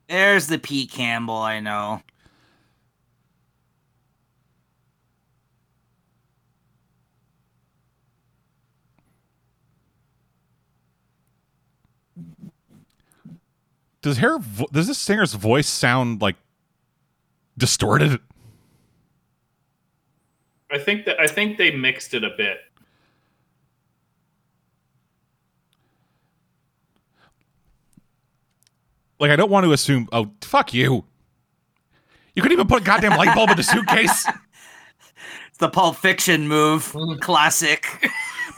There's 0.09 0.47
the 0.47 0.59
Pete 0.59 0.91
Campbell 0.91 1.35
I 1.35 1.61
know. 1.61 2.01
Does 14.07 14.19
her 14.19 14.39
vo- 14.39 14.69
does 14.71 14.87
this 14.87 14.99
singer's 14.99 15.35
voice 15.35 15.67
sound 15.67 16.23
like 16.23 16.37
distorted? 17.59 18.21
I 20.71 20.79
think 20.79 21.07
that 21.07 21.19
I 21.19 21.27
think 21.27 21.59
they 21.59 21.73
mixed 21.73 22.15
it 22.15 22.23
a 22.23 22.31
bit. 22.37 22.59
Like 29.19 29.33
I 29.33 29.35
don't 29.35 29.51
want 29.51 29.67
to 29.67 29.73
assume. 29.73 30.09
Oh, 30.13 30.31
fuck 30.41 30.73
you! 30.73 31.03
You 32.37 32.43
couldn't 32.43 32.53
even 32.53 32.69
put 32.69 32.83
a 32.83 32.85
goddamn 32.85 33.19
light 33.19 33.35
bulb 33.35 33.51
in 33.51 33.57
the 33.57 33.65
suitcase. 33.65 34.25
It's 35.49 35.59
the 35.59 35.69
Pulp 35.69 35.97
Fiction 35.97 36.47
move. 36.47 36.93
Mm. 36.93 37.19
Classic. 37.21 37.85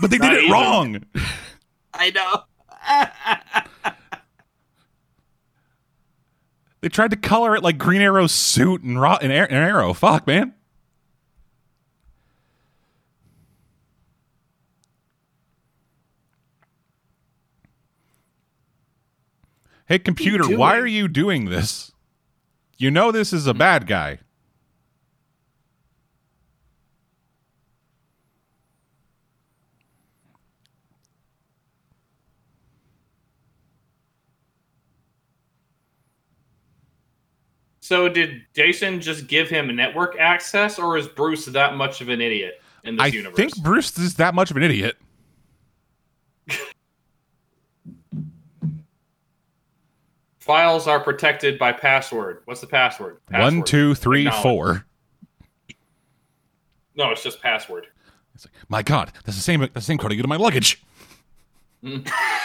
But 0.00 0.10
they 0.10 0.18
did 0.18 0.32
it 0.32 0.38
even. 0.40 0.52
wrong. 0.52 1.04
I 1.94 2.10
know. 2.10 3.62
They 6.80 6.88
tried 6.88 7.10
to 7.10 7.16
color 7.16 7.56
it 7.56 7.62
like 7.62 7.76
Green 7.76 8.00
Arrow's 8.00 8.32
suit 8.32 8.82
and, 8.82 9.00
ro- 9.00 9.18
and, 9.20 9.32
Ar- 9.32 9.46
and 9.50 9.54
Arrow. 9.54 9.92
Fuck, 9.92 10.26
man. 10.26 10.54
Hey, 19.86 19.98
computer, 19.98 20.44
why 20.56 20.76
are 20.76 20.86
you 20.86 21.08
doing 21.08 21.46
this? 21.46 21.92
You 22.76 22.90
know 22.90 23.10
this 23.10 23.32
is 23.32 23.46
a 23.46 23.54
bad 23.54 23.86
guy. 23.86 24.18
So 37.88 38.06
did 38.06 38.42
Jason 38.54 39.00
just 39.00 39.28
give 39.28 39.48
him 39.48 39.74
network 39.74 40.14
access, 40.18 40.78
or 40.78 40.98
is 40.98 41.08
Bruce 41.08 41.46
that 41.46 41.74
much 41.74 42.02
of 42.02 42.10
an 42.10 42.20
idiot 42.20 42.60
in 42.84 42.96
this 42.96 43.02
I 43.02 43.06
universe? 43.06 43.38
I 43.38 43.40
think 43.40 43.62
Bruce 43.62 43.96
is 43.96 44.16
that 44.16 44.34
much 44.34 44.50
of 44.50 44.58
an 44.58 44.62
idiot. 44.62 44.98
Files 50.38 50.86
are 50.86 51.00
protected 51.00 51.58
by 51.58 51.72
password. 51.72 52.42
What's 52.44 52.60
the 52.60 52.66
password? 52.66 53.24
password. 53.24 53.54
One, 53.54 53.64
two, 53.64 53.94
three, 53.94 54.30
four. 54.42 54.84
No, 56.94 57.10
it's 57.10 57.22
just 57.22 57.40
password. 57.40 57.86
It's 58.34 58.44
like, 58.44 58.52
my 58.68 58.82
God, 58.82 59.12
that's 59.24 59.38
the 59.38 59.42
same. 59.42 59.60
That's 59.60 59.72
the 59.72 59.80
same 59.80 59.96
code 59.96 60.12
I 60.12 60.14
get 60.14 60.26
in 60.26 60.28
my 60.28 60.36
luggage. 60.36 60.82
Mm. 61.82 62.06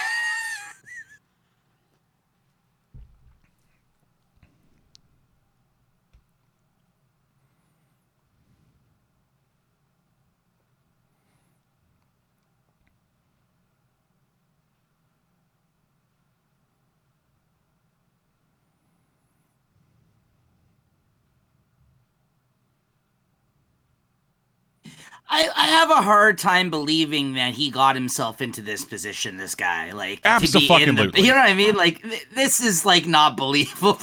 have 25.88 25.98
a 25.98 26.02
hard 26.02 26.38
time 26.38 26.70
believing 26.70 27.34
that 27.34 27.54
he 27.54 27.70
got 27.70 27.96
himself 27.96 28.42
into 28.42 28.62
this 28.62 28.86
position. 28.86 29.38
This 29.38 29.56
guy, 29.56 29.92
like, 29.92 30.22
to 30.22 30.40
be 30.40 30.46
in 30.46 30.52
the, 30.52 30.60
Abso-fucking-lutely. 30.60 31.22
you 31.22 31.28
know 31.28 31.38
what 31.38 31.50
I 31.50 31.54
mean? 31.54 31.76
Like, 31.76 32.02
th- 32.02 32.28
this 32.34 32.62
is 32.62 32.86
like 32.86 33.06
not 33.06 33.36
believable. 33.38 34.00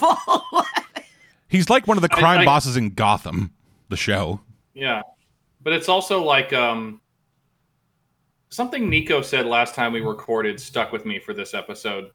He's 1.48 1.68
like 1.70 1.86
one 1.86 1.96
of 1.96 2.02
the 2.02 2.12
I- 2.12 2.18
crime 2.18 2.40
I- 2.40 2.44
bosses 2.44 2.76
in 2.76 2.90
Gotham, 2.90 3.52
the 3.88 3.96
show. 3.96 4.40
Yeah, 4.74 5.02
but 5.62 5.72
it's 5.72 5.88
also 5.88 6.22
like 6.22 6.52
um, 6.52 7.00
something 8.50 8.88
Nico 8.88 9.20
said 9.22 9.46
last 9.46 9.74
time 9.74 9.92
we 9.92 10.00
recorded 10.00 10.60
stuck 10.60 10.92
with 10.92 11.04
me 11.04 11.18
for 11.18 11.34
this 11.34 11.54
episode. 11.54 12.10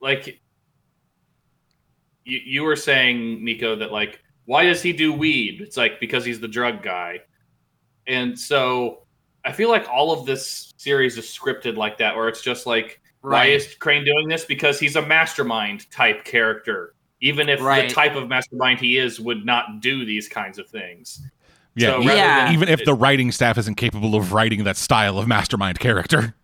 Like 0.00 0.40
you, 2.24 2.38
you 2.44 2.62
were 2.62 2.76
saying, 2.76 3.44
Nico, 3.44 3.74
that 3.76 3.90
like 3.90 4.20
why 4.44 4.64
does 4.64 4.82
he 4.82 4.92
do 4.92 5.12
weed? 5.12 5.60
It's 5.62 5.76
like 5.76 5.98
because 6.00 6.24
he's 6.24 6.38
the 6.40 6.48
drug 6.48 6.82
guy, 6.82 7.20
and 8.06 8.38
so 8.38 9.00
I 9.44 9.52
feel 9.52 9.68
like 9.68 9.88
all 9.88 10.12
of 10.12 10.26
this 10.26 10.72
series 10.76 11.16
is 11.18 11.26
scripted 11.26 11.76
like 11.76 11.98
that, 11.98 12.16
where 12.16 12.28
it's 12.28 12.42
just 12.42 12.66
like 12.66 13.00
why 13.20 13.46
is 13.46 13.74
Crane 13.76 14.04
doing 14.04 14.28
this? 14.28 14.44
Because 14.44 14.78
he's 14.78 14.96
a 14.96 15.02
mastermind 15.06 15.90
type 15.90 16.24
character. 16.24 16.94
Even 17.20 17.48
if 17.48 17.60
Right. 17.62 17.88
the 17.88 17.94
type 17.94 18.16
of 18.16 18.28
mastermind 18.28 18.80
he 18.80 18.98
is 18.98 19.18
would 19.18 19.46
not 19.46 19.80
do 19.80 20.04
these 20.04 20.28
kinds 20.28 20.58
of 20.58 20.68
things. 20.68 21.22
Yeah, 21.74 21.88
So 21.88 22.00
Yeah. 22.02 22.44
than- 22.44 22.52
even 22.54 22.68
if 22.68 22.84
the 22.84 22.92
writing 22.92 23.32
staff 23.32 23.56
isn't 23.56 23.76
capable 23.76 24.14
of 24.14 24.32
writing 24.34 24.64
that 24.64 24.76
style 24.76 25.18
of 25.18 25.26
mastermind 25.26 25.78
character. 25.80 26.34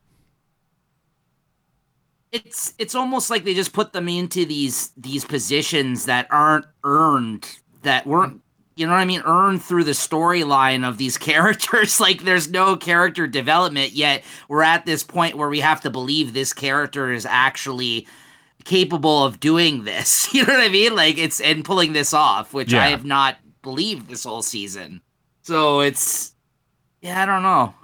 it's 2.32 2.74
it's 2.78 2.94
almost 2.94 3.28
like 3.28 3.44
they 3.44 3.54
just 3.54 3.72
put 3.72 3.92
them 3.92 4.08
into 4.08 4.44
these 4.44 4.90
these 4.96 5.24
positions 5.24 6.04
that 6.06 6.26
aren't 6.30 6.64
earned 6.84 7.58
that 7.82 8.06
weren't 8.06 8.40
you 8.80 8.86
know 8.86 8.92
what 8.94 9.00
I 9.00 9.04
mean? 9.04 9.20
Earned 9.26 9.62
through 9.62 9.84
the 9.84 9.90
storyline 9.90 10.88
of 10.88 10.96
these 10.96 11.18
characters. 11.30 12.00
Like 12.00 12.22
there's 12.22 12.48
no 12.48 12.76
character 12.76 13.26
development 13.26 13.92
yet. 13.92 14.24
We're 14.48 14.62
at 14.62 14.86
this 14.86 15.02
point 15.04 15.36
where 15.36 15.50
we 15.50 15.60
have 15.60 15.82
to 15.82 15.90
believe 15.90 16.32
this 16.32 16.54
character 16.54 17.12
is 17.12 17.26
actually 17.26 18.06
capable 18.64 19.22
of 19.24 19.38
doing 19.38 19.84
this. 19.84 20.32
You 20.34 20.46
know 20.46 20.54
what 20.54 20.64
I 20.64 20.68
mean? 20.68 20.94
Like 20.96 21.18
it's 21.18 21.40
and 21.40 21.62
pulling 21.64 21.92
this 21.92 22.14
off 22.14 22.54
which 22.54 22.72
Yeah. 22.72 22.84
I 22.84 22.88
have 22.88 23.04
not 23.04 23.36
believed 23.62 24.08
this 24.08 24.24
whole 24.24 24.42
season. 24.42 25.02
So 25.42 25.80
it's 25.80 26.32
yeah 27.02 27.22
I 27.22 27.26
don't 27.26 27.42
know. 27.42 27.74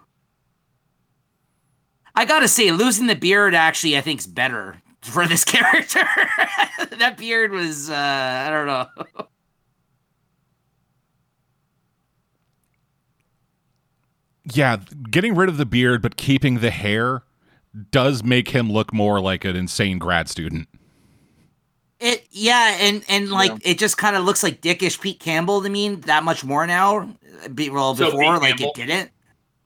I 2.14 2.24
gotta 2.24 2.48
say, 2.48 2.70
losing 2.70 3.06
the 3.08 3.14
beard 3.14 3.54
actually, 3.54 3.98
I 3.98 4.00
think, 4.00 4.20
is 4.20 4.26
better 4.26 4.80
for 5.02 5.26
this 5.26 5.44
character. 5.44 6.08
that 6.96 7.16
beard 7.18 7.52
was, 7.52 7.90
uh, 7.90 7.94
I 8.46 8.48
don't 8.48 8.66
know. 8.66 9.26
Yeah, 14.52 14.76
getting 15.10 15.34
rid 15.34 15.48
of 15.48 15.56
the 15.56 15.66
beard 15.66 16.02
but 16.02 16.16
keeping 16.16 16.60
the 16.60 16.70
hair 16.70 17.22
does 17.90 18.22
make 18.22 18.50
him 18.50 18.70
look 18.72 18.92
more 18.92 19.20
like 19.20 19.44
an 19.44 19.56
insane 19.56 19.98
grad 19.98 20.28
student. 20.28 20.68
It, 21.98 22.26
yeah, 22.30 22.76
and 22.78 23.02
and 23.08 23.30
like 23.30 23.50
Yeah. 23.52 23.70
it 23.72 23.78
just 23.78 23.96
kind 23.96 24.16
of 24.16 24.24
looks 24.24 24.42
like 24.42 24.60
dickish 24.60 25.00
Pete 25.00 25.18
Campbell 25.18 25.62
to 25.62 25.68
me 25.70 25.94
that 25.94 26.22
much 26.24 26.44
more 26.44 26.66
now. 26.66 27.08
Be, 27.54 27.70
well, 27.70 27.94
before 27.94 28.10
Pete 28.34 28.42
like 28.42 28.56
Campbell? 28.58 28.72
it 28.76 28.86
didn't. 28.86 29.10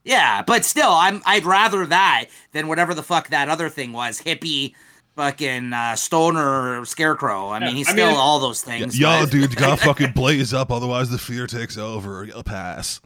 Yeah, 0.05 0.43
but 0.47 0.65
still, 0.65 0.91
I'm 0.91 1.23
I'd 1.27 1.45
rather 1.45 1.85
that 1.87 2.27
than 2.53 2.69
whatever 2.69 2.95
the 2.95 3.03
fuck 3.03 3.29
that 3.29 3.49
other 3.49 3.69
thing 3.69 3.93
was, 3.93 4.21
hippie, 4.23 4.75
fucking 5.17 5.73
uh, 5.73 5.97
stoner, 5.97 6.85
scarecrow. 6.85 7.51
I 7.51 7.59
mean, 7.59 7.75
he's 7.77 7.89
I 7.89 7.93
still 7.93 8.09
mean- 8.11 8.17
all 8.17 8.39
those 8.39 8.63
things. 8.63 8.99
Y'all, 8.99 9.27
dude, 9.27 9.51
you 9.51 9.57
gotta 9.57 9.77
fucking 9.77 10.13
blaze 10.13 10.55
up, 10.55 10.71
otherwise 10.71 11.11
the 11.11 11.19
fear 11.19 11.47
takes 11.49 11.77
over. 11.77 12.25
You'll 12.25 12.45
pass. 12.45 13.01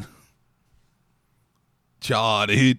Dude. 2.07 2.79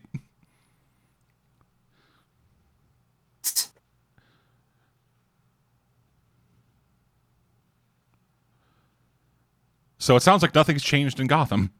So 9.97 10.15
it 10.15 10.19
sounds 10.19 10.43
like 10.43 10.53
nothing's 10.53 10.83
changed 10.83 11.19
in 11.19 11.25
Gotham. 11.25 11.71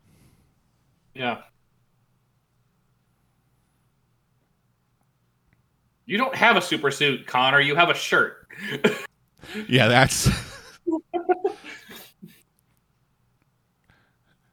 Yeah. 1.14 1.42
You 6.08 6.18
don't 6.18 6.34
have 6.34 6.58
a 6.58 6.62
super 6.62 6.90
suit, 6.90 7.28
Connor. 7.28 7.60
You 7.62 7.76
have 7.76 7.92
a 7.92 7.94
shirt. 7.94 8.48
Yeah, 9.68 9.88
that's 9.88 10.28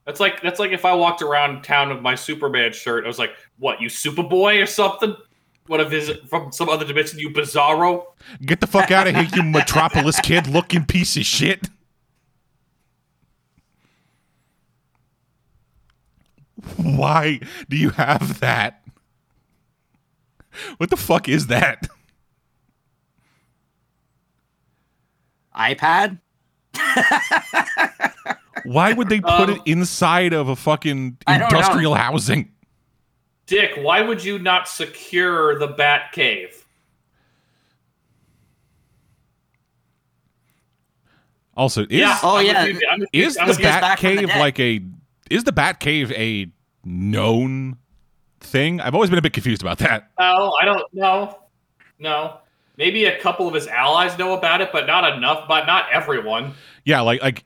That's 0.04 0.18
like 0.18 0.42
that's 0.42 0.58
like 0.58 0.72
if 0.72 0.84
I 0.84 0.94
walked 0.94 1.22
around 1.22 1.62
town 1.62 1.90
with 1.90 2.00
my 2.00 2.14
Superman 2.14 2.72
shirt. 2.72 3.04
I 3.04 3.06
was 3.06 3.18
like, 3.18 3.32
"What? 3.58 3.80
You 3.80 3.88
Superboy 3.88 4.60
or 4.62 4.66
something? 4.66 5.16
What 5.68 5.80
a 5.80 5.84
visit 5.84 6.28
from 6.28 6.50
some 6.50 6.68
other 6.68 6.84
dimension? 6.84 7.20
You 7.20 7.30
Bizarro?" 7.30 8.06
get 8.44 8.60
the 8.60 8.66
fuck 8.66 8.90
out 8.90 9.06
of 9.06 9.14
here, 9.14 9.28
you 9.34 9.42
Metropolis 9.44 10.20
kid 10.20 10.48
looking 10.48 10.84
piece 10.84 11.16
of 11.16 11.24
shit. 11.24 11.68
Why 16.76 17.40
do 17.68 17.76
you 17.76 17.90
have 17.90 18.40
that? 18.40 18.82
What 20.78 20.90
the 20.90 20.96
fuck 20.96 21.28
is 21.28 21.46
that? 21.46 21.88
iPad. 25.56 26.18
Why 28.64 28.92
would 28.92 29.08
they 29.08 29.20
put 29.20 29.30
Um, 29.30 29.50
it 29.50 29.60
inside 29.66 30.32
of 30.32 30.48
a 30.48 30.56
fucking 30.56 31.18
I 31.26 31.38
don't 31.38 31.50
know. 31.52 31.58
industrial 31.58 31.94
housing? 31.94 32.50
Dick, 33.46 33.72
why 33.76 34.00
would 34.02 34.24
you 34.24 34.38
not 34.38 34.68
secure 34.68 35.58
the 35.58 35.66
Bat 35.66 36.12
Cave? 36.12 36.64
Also, 41.56 41.82
is 41.82 41.88
yeah. 41.90 42.18
Oh, 42.22 42.36
I'm 42.36 42.46
yeah. 42.46 42.64
you. 42.64 42.80
I'm 42.90 43.02
is. 43.12 43.36
I'm 43.36 43.46
the 43.46 43.50
with. 43.52 43.58
Bat- 43.62 43.80
Bat 43.80 43.80
back 43.82 43.98
from 44.00 44.16
the 44.16 44.26
Cave 44.26 44.36
like 44.36 44.58
a 44.58 44.80
is 45.30 45.44
the 45.44 45.52
Bat 45.52 45.80
Cave 45.80 46.10
a 46.12 46.50
known 46.84 47.76
thing? 48.40 48.80
I've 48.80 48.94
always 48.94 49.10
been 49.10 49.18
a 49.18 49.22
bit 49.22 49.34
confused 49.34 49.60
about 49.62 49.78
that. 49.78 50.10
No, 50.18 50.54
I 50.60 50.64
don't 50.64 50.82
know. 50.94 51.38
No. 51.98 52.38
Maybe 52.78 53.04
a 53.04 53.18
couple 53.20 53.46
of 53.46 53.52
his 53.54 53.66
allies 53.66 54.16
know 54.18 54.32
about 54.32 54.62
it, 54.62 54.70
but 54.72 54.86
not 54.86 55.14
enough. 55.16 55.46
But 55.46 55.66
not 55.66 55.86
everyone. 55.92 56.54
Yeah, 56.86 57.02
like 57.02 57.20
like 57.20 57.44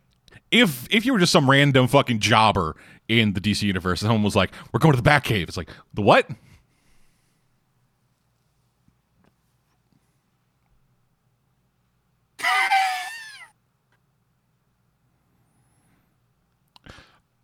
if 0.56 0.86
if 0.90 1.04
you 1.04 1.12
were 1.12 1.18
just 1.18 1.32
some 1.32 1.48
random 1.48 1.88
fucking 1.88 2.20
jobber 2.20 2.76
in 3.08 3.32
the 3.34 3.40
DC 3.40 3.62
universe 3.62 4.02
and 4.02 4.08
someone 4.08 4.22
was 4.22 4.36
like, 4.36 4.52
"We're 4.72 4.80
going 4.80 4.94
to 4.94 5.00
the 5.00 5.08
Batcave," 5.08 5.48
it's 5.48 5.56
like, 5.56 5.70
"The 5.94 6.02
what?" 6.02 6.28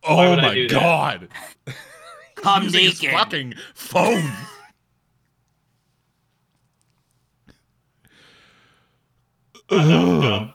Oh 0.04 0.37
my 0.37 0.66
god! 0.66 1.28
Come 2.35 2.66
naked. 2.69 3.11
fucking 3.11 3.54
phone. 3.75 4.33
I'm 9.71 10.52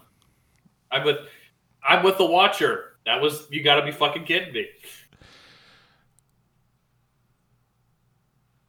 with 1.03 1.17
I'm 1.87 2.03
with 2.03 2.17
the 2.17 2.25
Watcher. 2.25 2.97
That 3.05 3.21
was 3.21 3.47
you 3.49 3.63
got 3.63 3.75
to 3.75 3.85
be 3.85 3.91
fucking 3.91 4.25
kidding 4.25 4.53
me. 4.53 4.67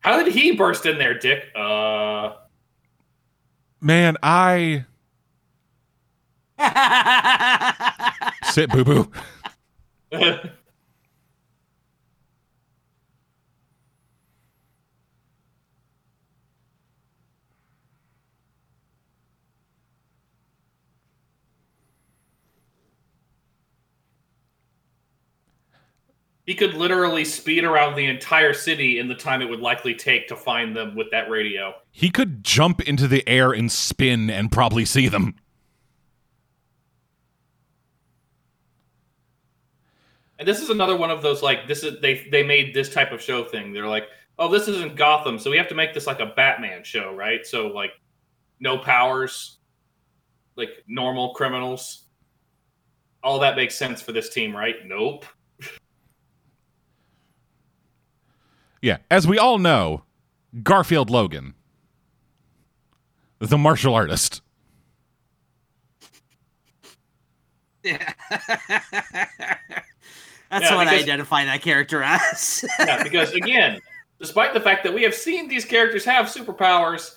How 0.01 0.23
did 0.23 0.33
he 0.33 0.53
burst 0.53 0.87
in 0.87 0.97
there, 0.97 1.19
Dick? 1.19 1.45
Uh, 1.57 2.35
Man, 3.81 4.17
I 4.23 4.85
sit 8.45 8.71
boo 8.71 8.85
boo. 8.85 9.11
he 26.49 26.55
could 26.55 26.73
literally 26.73 27.26
speed 27.26 27.62
around 27.62 27.95
the 27.95 28.07
entire 28.07 28.55
city 28.55 28.99
in 28.99 29.07
the 29.07 29.14
time 29.14 29.43
it 29.43 29.50
would 29.50 29.61
likely 29.61 29.95
take 29.95 30.26
to 30.26 30.35
find 30.35 30.75
them 30.75 30.97
with 30.97 31.11
that 31.11 31.28
radio. 31.28 31.75
He 31.93 32.09
could 32.09 32.43
jump 32.43 32.81
into 32.88 33.07
the 33.07 33.23
air 33.28 33.52
and 33.52 33.71
spin 33.71 34.31
and 34.31 34.50
probably 34.50 34.87
see 34.87 35.09
them. 35.09 35.35
And 40.38 40.49
this 40.49 40.62
is 40.62 40.71
another 40.71 40.97
one 40.97 41.11
of 41.11 41.21
those 41.21 41.43
like 41.43 41.69
this 41.69 41.85
is 41.85 42.00
they 42.00 42.26
they 42.33 42.43
made 42.43 42.73
this 42.73 42.90
type 42.95 43.12
of 43.12 43.21
show 43.21 43.45
thing. 43.45 43.75
They're 43.75 43.87
like, 43.87 44.09
oh, 44.38 44.50
this 44.50 44.69
isn't 44.69 44.97
Gotham, 44.97 45.38
so 45.38 45.50
we 45.50 45.59
have 45.59 45.69
to 45.69 45.75
make 45.75 45.93
this 45.93 46.07
like 46.07 46.21
a 46.21 46.33
Batman 46.35 46.83
show, 46.83 47.14
right? 47.14 47.45
So 47.45 47.67
like, 47.67 47.93
no 48.59 48.78
powers, 48.78 49.59
like 50.57 50.71
normal 50.87 51.35
criminals. 51.35 52.07
All 53.23 53.38
that 53.40 53.55
makes 53.55 53.76
sense 53.76 54.00
for 54.00 54.12
this 54.12 54.31
team, 54.31 54.57
right? 54.57 54.76
Nope. 54.87 55.26
Yeah, 58.83 58.99
as 59.11 59.27
we 59.27 59.39
all 59.39 59.59
know, 59.59 60.05
Garfield 60.63 61.11
Logan, 61.11 61.55
the 63.39 63.59
martial 63.59 63.95
artist. 63.95 64.43
Yeah. 67.83 68.13
That's 70.51 70.65
Yeah, 70.71 70.77
what 70.77 70.89
I 70.89 70.99
identify 70.99 71.45
that 71.45 71.61
character 71.61 72.03
as. 72.03 72.65
Yeah, 72.79 73.03
because 73.03 73.33
again, 73.35 73.81
despite 74.19 74.55
the 74.55 74.61
fact 74.61 74.83
that 74.85 74.95
we 74.95 75.03
have 75.03 75.15
seen 75.15 75.49
these 75.49 75.65
characters 75.65 76.05
have 76.05 76.27
superpowers, 76.27 77.15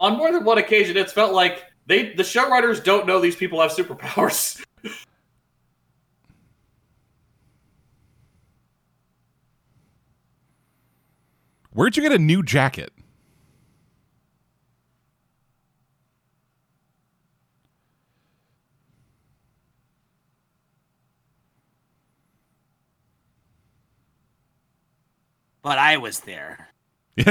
on 0.00 0.16
more 0.16 0.32
than 0.32 0.44
one 0.44 0.58
occasion, 0.58 0.96
it's 0.96 1.12
felt 1.12 1.32
like 1.32 1.64
they 1.86 2.14
the 2.14 2.22
showrunners 2.22 2.82
don't 2.82 3.06
know 3.06 3.20
these 3.20 3.36
people 3.36 3.60
have 3.60 3.70
superpowers. 3.70 4.62
Where'd 11.74 11.96
you 11.96 12.02
get 12.02 12.12
a 12.12 12.18
new 12.18 12.42
jacket? 12.42 12.92
but 25.64 25.78
I 25.78 25.96
was 25.96 26.20
there. 26.20 26.68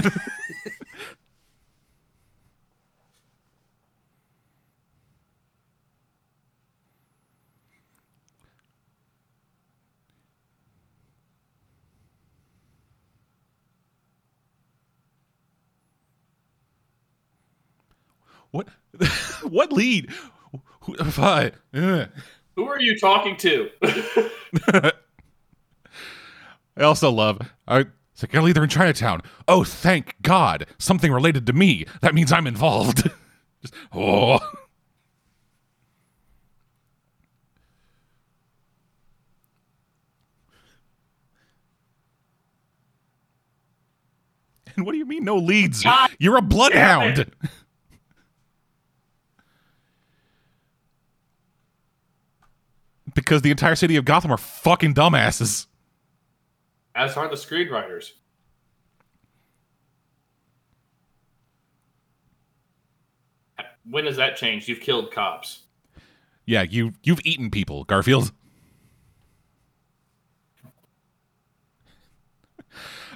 What? 18.53 18.67
what 19.49 19.73
lead? 19.73 20.11
Who-. 20.81 20.95
Ugh. 20.99 22.09
Who 22.55 22.65
are 22.67 22.79
you 22.79 22.99
talking 22.99 23.35
to? 23.37 23.69
I 26.77 26.83
also 26.83 27.09
love. 27.09 27.41
I, 27.67 27.85
it's 28.13 28.21
like, 28.21 28.35
Ellie, 28.35 28.53
they're 28.53 28.63
in 28.63 28.69
Chinatown. 28.69 29.21
Oh, 29.47 29.63
thank 29.63 30.15
God. 30.21 30.67
Something 30.77 31.11
related 31.11 31.47
to 31.47 31.53
me. 31.53 31.85
That 32.01 32.13
means 32.13 32.31
I'm 32.31 32.45
involved. 32.45 33.09
Just, 33.61 33.73
oh. 33.91 34.39
And 44.75 44.85
what 44.85 44.91
do 44.91 44.99
you 44.99 45.05
mean, 45.05 45.23
no 45.23 45.37
leads? 45.37 45.81
God 45.81 46.11
You're 46.19 46.37
a 46.37 46.41
bloodhound. 46.41 47.31
Because 53.13 53.41
the 53.41 53.51
entire 53.51 53.75
city 53.75 53.95
of 53.95 54.05
Gotham 54.05 54.31
are 54.31 54.37
fucking 54.37 54.93
dumbasses. 54.93 55.67
As 56.95 57.17
are 57.17 57.27
the 57.27 57.35
screenwriters. 57.35 58.11
When 63.89 64.05
has 64.05 64.17
that 64.17 64.37
changed? 64.37 64.67
You've 64.67 64.79
killed 64.79 65.11
cops. 65.11 65.63
Yeah, 66.45 66.63
you 66.63 66.93
you've 67.03 67.19
eaten 67.23 67.51
people, 67.51 67.83
Garfield. 67.83 68.31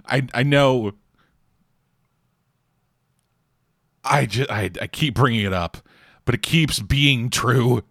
I 0.05 0.27
I 0.33 0.43
know. 0.43 0.93
I 4.03 4.25
just 4.25 4.49
I, 4.49 4.71
I 4.81 4.87
keep 4.87 5.15
bringing 5.15 5.45
it 5.45 5.53
up, 5.53 5.77
but 6.25 6.35
it 6.35 6.41
keeps 6.41 6.79
being 6.79 7.29
true. 7.29 7.83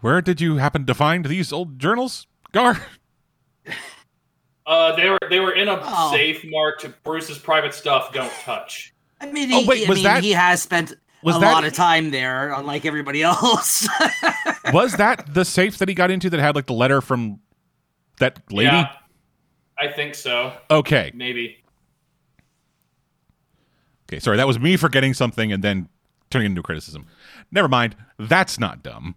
Where 0.00 0.20
did 0.22 0.40
you 0.40 0.56
happen 0.56 0.86
to 0.86 0.94
find 0.94 1.24
these 1.26 1.52
old 1.52 1.78
journals, 1.78 2.26
Gar? 2.52 2.80
Uh, 4.66 4.94
they 4.96 5.08
were 5.10 5.18
they 5.28 5.40
were 5.40 5.52
in 5.52 5.68
a 5.68 5.78
Oh. 5.82 6.10
safe 6.12 6.44
marked 6.44 6.86
Bruce's 7.02 7.38
private 7.38 7.74
stuff. 7.74 8.12
Don't 8.12 8.32
touch. 8.44 8.94
I 9.20 9.26
mean, 9.30 9.52
Oh, 9.52 9.60
he, 9.62 9.66
wait, 9.66 9.86
I 9.86 9.88
was 9.88 9.96
mean, 9.98 10.04
that- 10.04 10.22
he 10.22 10.30
has 10.32 10.62
spent 10.62 10.94
was 11.22 11.36
a 11.36 11.40
that- 11.40 11.52
lot 11.52 11.64
of 11.64 11.72
time 11.74 12.10
there, 12.10 12.52
unlike 12.52 12.84
everybody 12.86 13.22
else. 13.22 13.86
Was 14.72 14.92
that 14.98 15.34
the 15.34 15.44
safe 15.44 15.78
that 15.78 15.88
he 15.88 15.94
got 15.94 16.10
into 16.10 16.30
that 16.30 16.38
had 16.40 16.54
like 16.54 16.66
the 16.66 16.72
letter 16.72 17.00
from 17.00 17.40
that 18.20 18.40
lady? 18.52 18.66
Yeah, 18.70 18.92
I 19.78 19.88
think 19.88 20.14
so. 20.14 20.52
Okay. 20.70 21.10
Maybe. 21.14 21.62
Okay, 24.08 24.18
sorry, 24.20 24.36
that 24.36 24.46
was 24.46 24.58
me 24.58 24.76
forgetting 24.76 25.12
something 25.14 25.52
and 25.52 25.62
then 25.64 25.88
turning 26.30 26.46
it 26.46 26.50
into 26.50 26.62
criticism. 26.62 27.06
Never 27.50 27.68
mind. 27.68 27.96
That's 28.18 28.58
not 28.58 28.82
dumb. 28.82 29.14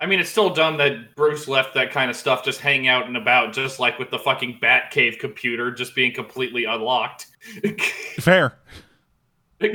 I 0.00 0.06
mean, 0.06 0.20
it's 0.20 0.28
still 0.30 0.50
dumb 0.52 0.76
that 0.78 1.14
Bruce 1.16 1.48
left 1.48 1.72
that 1.74 1.90
kind 1.90 2.10
of 2.10 2.16
stuff 2.16 2.44
just 2.44 2.60
hanging 2.60 2.88
out 2.88 3.06
and 3.06 3.16
about, 3.16 3.52
just 3.54 3.80
like 3.80 3.98
with 3.98 4.10
the 4.10 4.18
fucking 4.18 4.58
Batcave 4.60 5.18
computer 5.18 5.70
just 5.70 5.94
being 5.94 6.12
completely 6.12 6.64
unlocked. 6.64 7.26
Fair. 8.20 8.58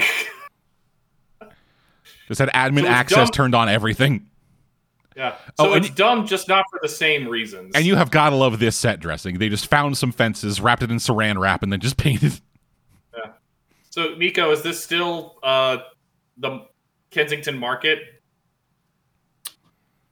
Just 2.28 2.40
had 2.40 2.50
admin 2.50 2.82
So 2.84 2.88
access 2.90 3.18
dumb- 3.18 3.32
turned 3.32 3.56
on 3.56 3.70
everything. 3.70 4.28
yeah. 5.16 5.36
Oh, 5.58 5.66
So 5.66 5.74
and 5.74 5.84
it's 5.86 5.94
dumb, 5.96 6.28
just 6.28 6.48
not 6.48 6.64
for 6.70 6.80
the 6.82 6.88
same 6.90 7.28
reasons. 7.28 7.72
And 7.76 7.86
you 7.86 7.96
have 7.96 8.12
gotta 8.12 8.36
love 8.36 8.60
this 8.60 8.76
set 8.76 9.00
dressing. 9.00 9.40
They 9.40 9.50
just 9.50 9.66
found 9.68 9.98
some 9.98 10.12
fences, 10.12 10.62
wrapped 10.62 10.84
it 10.84 10.92
in 10.92 10.98
saran 10.98 11.40
wrap, 11.40 11.64
and 11.64 11.74
then 11.74 11.80
just 11.80 11.98
painted. 11.98 12.40
Yeah. 13.18 13.32
So, 13.90 14.14
Nico, 14.16 14.52
is 14.52 14.62
this 14.62 14.84
still 14.84 15.38
uh, 15.42 15.78
the 16.38 16.66
Kensington 17.10 17.58
Market? 17.58 18.19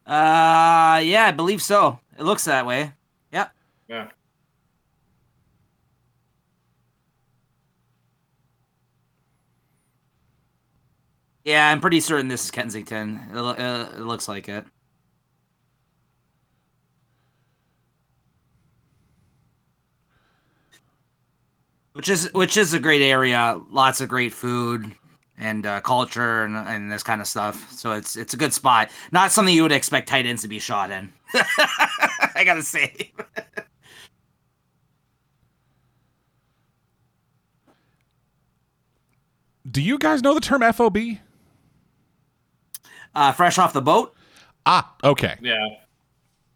Uh, 0.07 0.99
yeah, 1.03 1.25
I 1.27 1.31
believe 1.31 1.61
so. 1.61 1.99
It 2.17 2.23
looks 2.23 2.45
that 2.45 2.65
way. 2.65 2.93
Yeah. 3.31 3.49
Yeah. 3.87 4.07
Yeah, 11.43 11.69
I'm 11.69 11.79
pretty 11.79 11.99
certain 12.01 12.27
this 12.27 12.45
is 12.45 12.51
Kensington. 12.51 13.21
It, 13.31 13.35
lo- 13.35 13.51
uh, 13.51 13.89
it 13.95 14.01
looks 14.01 14.27
like 14.27 14.49
it. 14.49 14.65
Which 21.93 22.09
is 22.09 22.31
which 22.33 22.57
is 22.57 22.73
a 22.73 22.79
great 22.79 23.01
area. 23.01 23.59
Lots 23.71 24.01
of 24.01 24.09
great 24.09 24.33
food 24.33 24.93
and 25.37 25.65
uh, 25.65 25.81
culture 25.81 26.43
and, 26.43 26.55
and 26.55 26.91
this 26.91 27.03
kind 27.03 27.21
of 27.21 27.27
stuff. 27.27 27.71
So 27.71 27.91
it's 27.91 28.15
it's 28.15 28.33
a 28.33 28.37
good 28.37 28.53
spot. 28.53 28.89
Not 29.11 29.31
something 29.31 29.53
you 29.53 29.63
would 29.63 29.71
expect 29.71 30.09
Titans 30.09 30.41
to 30.41 30.47
be 30.47 30.59
shot 30.59 30.91
in. 30.91 31.13
I 31.33 32.43
gotta 32.45 32.63
say. 32.63 33.11
Do 39.69 39.81
you 39.81 39.97
guys 39.97 40.23
know 40.23 40.33
the 40.33 40.39
term 40.39 40.61
FOB? 40.73 40.97
Uh, 43.13 43.31
fresh 43.31 43.57
off 43.57 43.73
the 43.73 43.81
boat. 43.81 44.15
Ah, 44.65 44.95
okay. 45.03 45.35
Yeah. 45.41 45.67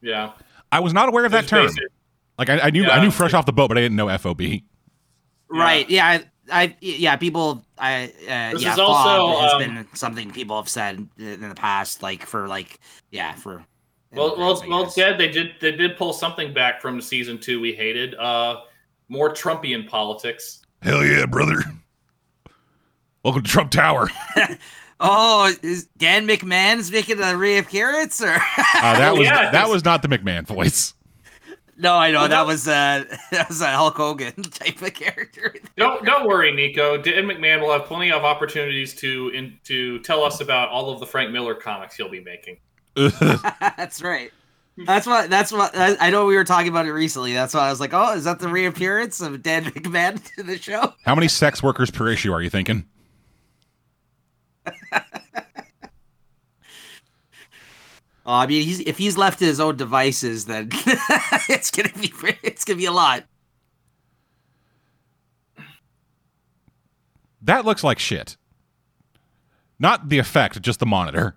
Yeah. 0.02 0.32
I 0.72 0.80
was 0.80 0.94
not 0.94 1.10
aware 1.10 1.26
of 1.26 1.32
that 1.34 1.48
term. 1.48 1.65
basic. 1.65 1.84
Like 2.38 2.50
I, 2.50 2.60
I 2.60 2.70
knew 2.70 2.86
I 2.86 3.02
knew 3.02 3.12
fresh 3.12 3.34
off 3.34 3.46
the 3.46 3.54
boat, 3.54 3.67
but 3.67 3.78
I 3.78 3.82
didn't 3.82 3.98
know 3.98 4.15
FOB. 4.17 4.41
Right. 5.50 5.89
Yeah. 5.89 6.22
I 6.52 6.76
yeah, 6.82 7.15
people 7.17 7.63
I 7.82 8.06
uh, 8.06 8.52
This 8.54 8.63
yeah, 8.63 8.74
is 8.74 8.80
also 8.80 9.41
has 9.41 9.54
um, 9.54 9.60
been 9.60 9.88
something 9.94 10.32
people 10.32 10.56
have 10.56 10.70
said 10.70 11.06
in 11.17 11.50
the 11.50 11.56
past, 11.56 12.02
like 12.04 12.26
for 12.26 12.48
like 12.48 12.80
yeah 13.10 13.34
for. 13.34 13.65
Well, 14.13 14.38
well, 14.38 14.52
immigrants, 14.52 14.62
I 14.62 14.67
well, 14.67 14.84
guess. 14.84 14.96
Dad, 14.96 15.20
they 15.20 15.30
did 15.30 15.56
they 15.60 15.72
did 15.72 15.98
pull 15.98 16.13
something 16.13 16.54
back 16.54 16.82
from 16.82 17.02
season 17.02 17.39
two 17.39 17.60
we 17.60 17.74
hated. 17.74 18.15
Uh, 18.15 18.62
more 19.10 19.34
Trumpian 19.34 19.88
politics. 19.88 20.62
Hell 20.82 21.04
yeah, 21.04 21.26
brother. 21.26 21.63
Welcome 23.24 23.44
to 23.44 23.50
Trump 23.50 23.72
Tower. 23.72 24.10
Oh, 25.04 25.52
is 25.63 25.88
Dan 25.98 26.28
McMahon's 26.28 26.91
making 26.91 27.20
a 27.20 27.36
reappearance 27.36 28.22
or? 28.22 28.36
Uh, 28.36 29.00
that 29.00 29.13
was 29.17 29.26
Yeah, 29.26 29.50
that 29.50 29.67
was 29.67 29.84
not 29.84 30.04
the 30.04 30.08
McMahon 30.08 30.46
voice. 30.46 30.94
No, 31.82 31.96
I 31.96 32.12
know 32.12 32.20
Well, 32.20 32.30
that 32.30 32.36
that- 32.36 32.48
was 32.48 32.67
uh 32.67 33.04
that 33.32 33.50
was 33.50 33.60
a 33.62 33.67
Hulk 33.72 33.98
Hogan 33.98 34.34
type 34.44 34.82
of 34.82 34.94
character. 34.94 35.54
Don't 35.76 36.06
don't 36.06 36.28
worry, 36.28 36.54
Nico. 36.54 36.98
Dan 36.98 37.26
McMahon 37.26 37.60
will 37.62 37.72
have 37.74 37.86
plenty 37.86 38.12
of 38.12 38.24
opportunities 38.24 38.94
to 38.96 39.30
in, 39.34 39.58
to 39.65 40.00
tell 40.00 40.24
us 40.24 40.39
about 40.41 40.70
all 40.70 40.89
of 40.91 41.00
the 41.00 41.06
Frank 41.06 41.32
Miller 41.32 41.56
comics 41.56 41.96
he'll 41.96 42.10
be 42.10 42.22
making. 42.24 42.58
that's 43.60 44.02
right. 44.02 44.32
That's 44.86 45.06
what. 45.06 45.30
That's 45.30 45.52
what. 45.52 45.76
I, 45.76 45.98
I 46.00 46.10
know 46.10 46.26
we 46.26 46.36
were 46.36 46.46
talking 46.46 46.70
about 46.70 46.86
it 46.86 46.94
recently. 46.94 47.34
That's 47.34 47.54
why 47.54 47.67
I 47.67 47.70
was 47.70 47.80
like, 47.82 47.94
"Oh, 47.94 48.13
is 48.13 48.24
that 48.24 48.39
the 48.39 48.48
reappearance 48.48 49.20
of 49.20 49.44
Dan 49.44 49.65
McMahon 49.65 50.24
to 50.36 50.44
the 50.44 50.58
show?" 50.58 50.94
How 51.04 51.13
many 51.13 51.28
sex 51.28 51.62
workers 51.62 51.91
per 51.91 52.08
issue 52.08 52.32
are 52.32 52.41
you 52.41 52.50
thinking? 52.50 52.86
Oh, 58.26 58.34
I 58.34 58.46
mean, 58.48 58.64
he's, 58.64 58.80
if 58.82 58.98
he's 58.98 59.18
left 59.18 59.40
to 59.40 59.46
his 59.46 59.60
own 59.60 59.78
devices, 59.78 60.46
then 60.46 60.70
it's 61.50 61.72
gonna 61.72 61.90
be 62.00 62.14
it's 62.44 62.64
gonna 62.66 62.78
be 62.78 62.86
a 62.86 62.92
lot. 62.92 63.24
That 67.42 67.66
looks 67.66 67.84
like 67.84 67.98
shit. 67.98 68.38
Not 69.80 70.10
the 70.10 70.20
effect, 70.20 70.62
just 70.62 70.80
the 70.80 70.86
monitor. 70.86 71.36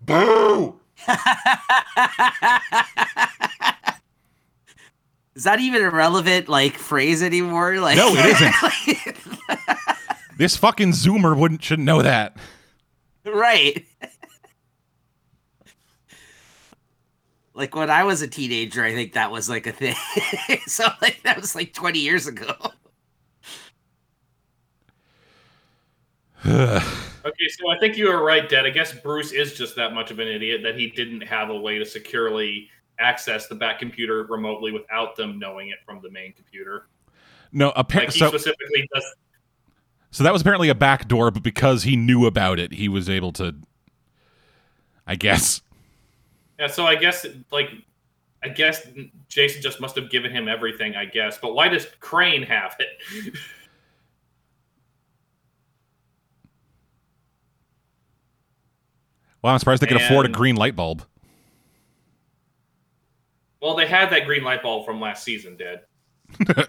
Boo! 0.00 0.80
Is 5.36 5.44
that 5.44 5.60
even 5.60 5.82
a 5.82 5.90
relevant 5.90 6.48
like 6.48 6.74
phrase 6.76 7.22
anymore? 7.22 7.78
Like, 7.78 7.96
No, 7.96 8.12
it 8.14 8.26
isn't. 8.26 9.16
This 10.38 10.56
fucking 10.56 10.92
zoomer 10.92 11.36
wouldn't 11.36 11.62
shouldn't 11.62 11.84
know 11.84 12.00
that. 12.00 12.34
right. 13.26 13.84
Like 17.60 17.76
when 17.76 17.90
I 17.90 18.04
was 18.04 18.22
a 18.22 18.26
teenager, 18.26 18.82
I 18.82 18.94
think 18.94 19.12
that 19.12 19.30
was 19.30 19.50
like 19.50 19.66
a 19.66 19.72
thing. 19.72 19.94
so 20.66 20.86
like 21.02 21.22
that 21.24 21.38
was 21.38 21.54
like 21.54 21.74
twenty 21.74 21.98
years 22.00 22.26
ago. 22.26 22.54
Okay, 27.22 27.48
so 27.50 27.70
I 27.70 27.78
think 27.78 27.98
you 27.98 28.08
were 28.08 28.24
right, 28.24 28.48
Dad. 28.48 28.64
I 28.64 28.70
guess 28.70 28.94
Bruce 28.94 29.32
is 29.32 29.52
just 29.52 29.76
that 29.76 29.92
much 29.92 30.10
of 30.10 30.18
an 30.20 30.26
idiot 30.26 30.62
that 30.62 30.74
he 30.74 30.88
didn't 30.88 31.20
have 31.20 31.50
a 31.50 31.54
way 31.54 31.78
to 31.78 31.84
securely 31.84 32.70
access 32.98 33.46
the 33.46 33.54
back 33.54 33.78
computer 33.78 34.24
remotely 34.24 34.72
without 34.72 35.16
them 35.16 35.38
knowing 35.38 35.68
it 35.68 35.76
from 35.84 36.00
the 36.00 36.10
main 36.10 36.32
computer. 36.32 36.88
No, 37.52 37.74
apparently 37.76 38.14
he 38.14 38.20
so 38.20 38.28
specifically 38.28 38.88
does. 38.94 39.04
so 40.10 40.24
that 40.24 40.32
was 40.32 40.40
apparently 40.40 40.70
a 40.70 40.74
back 40.74 41.08
door, 41.08 41.30
but 41.30 41.42
because 41.42 41.82
he 41.82 41.94
knew 41.94 42.24
about 42.24 42.58
it, 42.58 42.72
he 42.72 42.88
was 42.88 43.10
able 43.10 43.32
to 43.32 43.54
I 45.06 45.16
guess. 45.16 45.60
Yeah, 46.60 46.66
so 46.66 46.84
I 46.86 46.94
guess 46.94 47.26
like 47.50 47.70
I 48.44 48.48
guess 48.50 48.86
Jason 49.28 49.62
just 49.62 49.80
must 49.80 49.96
have 49.96 50.10
given 50.10 50.30
him 50.30 50.46
everything. 50.46 50.94
I 50.94 51.06
guess, 51.06 51.38
but 51.38 51.54
why 51.54 51.68
does 51.68 51.86
Crane 52.00 52.42
have 52.42 52.76
it? 52.78 53.34
Well, 59.42 59.54
I'm 59.54 59.58
surprised 59.58 59.80
they 59.80 59.86
could 59.86 60.02
afford 60.02 60.26
a 60.26 60.28
green 60.28 60.54
light 60.54 60.76
bulb. 60.76 61.02
well, 63.62 63.74
they 63.74 63.86
had 63.86 64.10
that 64.10 64.26
green 64.26 64.44
light 64.44 64.62
bulb 64.62 64.84
from 64.84 65.00
last 65.00 65.24
season, 65.24 65.56
Dad. 65.56 66.68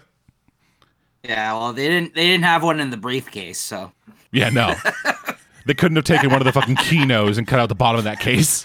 Yeah, 1.24 1.52
well, 1.52 1.72
they 1.72 1.86
didn't 1.86 2.16
they 2.16 2.26
didn't 2.26 2.42
have 2.42 2.64
one 2.64 2.80
in 2.80 2.90
the 2.90 2.96
briefcase, 2.96 3.60
so 3.60 3.92
Yeah, 4.32 4.50
no. 4.50 4.74
they 5.66 5.74
couldn't 5.74 5.94
have 5.94 6.04
taken 6.04 6.30
one 6.30 6.40
of 6.40 6.44
the 6.46 6.52
fucking 6.52 6.74
keynotes 6.74 7.38
and 7.38 7.46
cut 7.46 7.60
out 7.60 7.68
the 7.68 7.76
bottom 7.76 7.98
of 7.98 8.04
that 8.04 8.18
case. 8.18 8.64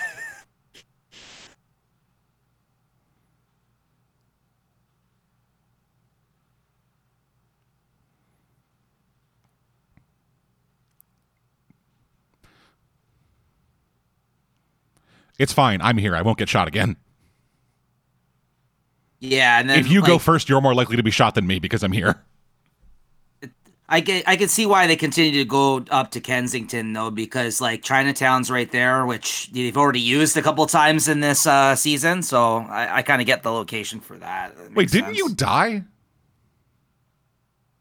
It's 15.37 15.53
fine. 15.53 15.81
I'm 15.81 15.97
here. 15.97 16.15
I 16.15 16.21
won't 16.21 16.37
get 16.37 16.49
shot 16.49 16.67
again. 16.67 16.95
yeah. 19.19 19.59
And 19.59 19.69
then 19.69 19.79
if 19.79 19.89
you 19.89 20.03
go 20.03 20.17
first, 20.17 20.49
you're 20.49 20.61
more 20.61 20.75
likely 20.75 20.97
to 20.97 21.03
be 21.03 21.11
shot 21.11 21.35
than 21.35 21.45
me 21.47 21.59
because 21.59 21.83
I'm 21.83 21.91
here. 21.91 22.23
I 23.89 24.01
get 24.01 24.27
I 24.27 24.35
can 24.35 24.49
see 24.49 24.65
why 24.65 24.85
they 24.85 24.97
continue 24.97 25.39
to 25.39 25.45
go 25.45 25.85
up 25.91 26.11
to 26.11 26.19
Kensington 26.19 26.91
though, 26.91 27.09
because 27.09 27.61
like 27.61 27.83
Chinatown's 27.83 28.51
right 28.51 28.69
there, 28.69 29.05
which 29.05 29.49
they've 29.53 29.77
already 29.77 30.01
used 30.01 30.35
a 30.35 30.41
couple 30.41 30.65
times 30.65 31.07
in 31.07 31.21
this 31.21 31.47
uh, 31.47 31.73
season. 31.75 32.21
So 32.21 32.57
I, 32.57 32.97
I 32.97 33.01
kind 33.01 33.21
of 33.21 33.27
get 33.27 33.43
the 33.43 33.51
location 33.51 34.01
for 34.01 34.17
that. 34.17 34.57
That 34.57 34.75
Wait, 34.75 34.91
didn't 34.91 35.15
sense. 35.15 35.17
you 35.17 35.35
die? 35.35 35.83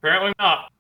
Apparently 0.01 0.33
not. 0.39 0.71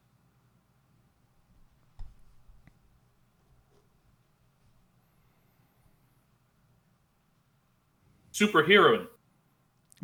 Superhero. 8.37 9.07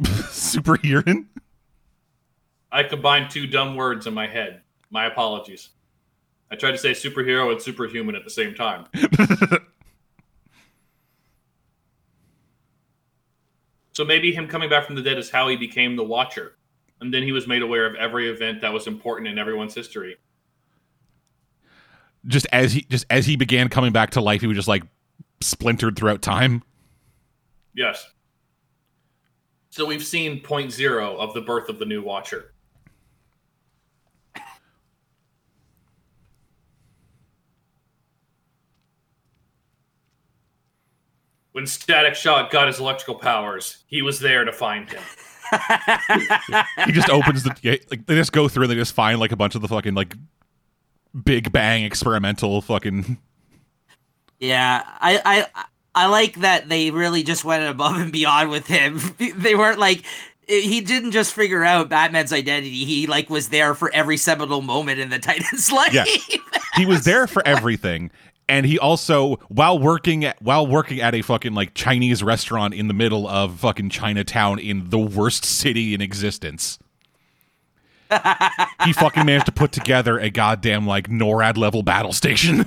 Superhuman? 0.30 1.28
I 2.70 2.82
combined 2.82 3.30
two 3.30 3.46
dumb 3.46 3.76
words 3.76 4.06
in 4.06 4.14
my 4.14 4.26
head. 4.26 4.62
My 4.90 5.04
apologies. 5.06 5.68
I 6.50 6.56
tried 6.56 6.72
to 6.72 6.78
say 6.78 6.92
superhero 6.92 7.52
and 7.52 7.60
superhuman 7.60 8.14
at 8.14 8.24
the 8.24 8.30
same 8.30 8.54
time. 8.54 8.86
So 13.94 14.06
maybe 14.06 14.32
him 14.32 14.48
coming 14.48 14.70
back 14.70 14.86
from 14.86 14.94
the 14.94 15.02
dead 15.02 15.18
is 15.18 15.28
how 15.28 15.48
he 15.48 15.56
became 15.56 15.96
the 15.96 16.02
Watcher. 16.02 16.56
And 17.02 17.12
then 17.12 17.22
he 17.22 17.30
was 17.30 17.46
made 17.46 17.60
aware 17.60 17.84
of 17.84 17.94
every 17.96 18.30
event 18.30 18.62
that 18.62 18.72
was 18.72 18.86
important 18.86 19.28
in 19.28 19.38
everyone's 19.38 19.74
history. 19.74 20.16
just 22.26 22.46
as 22.52 22.72
he 22.72 22.82
just 22.88 23.04
as 23.10 23.26
he 23.26 23.36
began 23.36 23.68
coming 23.68 23.92
back 23.92 24.12
to 24.12 24.22
life, 24.22 24.40
he 24.40 24.46
was 24.46 24.56
just 24.56 24.66
like 24.68 24.84
splintered 25.42 25.94
throughout 25.94 26.22
time. 26.22 26.62
Yes. 27.74 28.10
So 29.72 29.86
we've 29.86 30.04
seen 30.04 30.40
point 30.40 30.70
zero 30.70 31.16
of 31.16 31.32
the 31.32 31.40
birth 31.40 31.70
of 31.70 31.78
the 31.78 31.86
new 31.86 32.02
Watcher. 32.02 32.52
When 41.52 41.66
Static 41.66 42.14
Shock 42.14 42.50
got 42.50 42.66
his 42.66 42.80
electrical 42.80 43.14
powers, 43.14 43.78
he 43.86 44.02
was 44.02 44.20
there 44.20 44.44
to 44.44 44.52
find 44.52 44.90
him. 44.90 45.02
He 46.86 46.92
just 46.92 47.08
opens 47.10 47.42
the 47.42 47.54
yeah, 47.62 47.76
like 47.90 48.06
they 48.06 48.14
just 48.14 48.32
go 48.32 48.48
through 48.48 48.64
and 48.64 48.72
they 48.72 48.76
just 48.76 48.94
find 48.94 49.20
like 49.20 49.32
a 49.32 49.36
bunch 49.36 49.54
of 49.54 49.60
the 49.60 49.68
fucking 49.68 49.94
like 49.94 50.16
Big 51.24 51.52
Bang 51.52 51.84
experimental 51.84 52.60
fucking 52.62 53.18
Yeah, 54.38 54.82
I, 54.86 55.46
I 55.54 55.64
I 55.94 56.06
like 56.06 56.36
that 56.36 56.68
they 56.68 56.90
really 56.90 57.22
just 57.22 57.44
went 57.44 57.68
above 57.68 57.96
and 57.96 58.12
beyond 58.12 58.50
with 58.50 58.66
him. 58.66 59.00
they 59.36 59.54
weren't 59.54 59.78
like 59.78 60.04
he 60.46 60.80
didn't 60.80 61.12
just 61.12 61.34
figure 61.34 61.64
out 61.64 61.88
Batman's 61.88 62.32
identity. 62.32 62.84
He 62.84 63.06
like 63.06 63.30
was 63.30 63.48
there 63.50 63.74
for 63.74 63.92
every 63.94 64.16
seminal 64.16 64.60
moment 64.60 65.00
in 65.00 65.10
the 65.10 65.18
Titans' 65.20 65.70
life. 65.70 65.92
Yeah. 65.92 66.04
he 66.76 66.86
was 66.86 67.04
there 67.04 67.26
for 67.26 67.42
everything 67.46 68.10
and 68.48 68.66
he 68.66 68.78
also 68.78 69.36
while 69.48 69.78
working 69.78 70.24
at 70.24 70.40
while 70.42 70.66
working 70.66 71.00
at 71.00 71.14
a 71.14 71.22
fucking 71.22 71.54
like 71.54 71.74
chinese 71.74 72.22
restaurant 72.22 72.74
in 72.74 72.88
the 72.88 72.94
middle 72.94 73.26
of 73.28 73.60
fucking 73.60 73.88
chinatown 73.88 74.58
in 74.58 74.90
the 74.90 74.98
worst 74.98 75.44
city 75.44 75.94
in 75.94 76.00
existence 76.00 76.78
he 78.84 78.92
fucking 78.92 79.24
managed 79.24 79.46
to 79.46 79.52
put 79.52 79.72
together 79.72 80.18
a 80.18 80.28
goddamn 80.28 80.86
like 80.86 81.08
norad 81.08 81.56
level 81.56 81.82
battle 81.82 82.12
station 82.12 82.66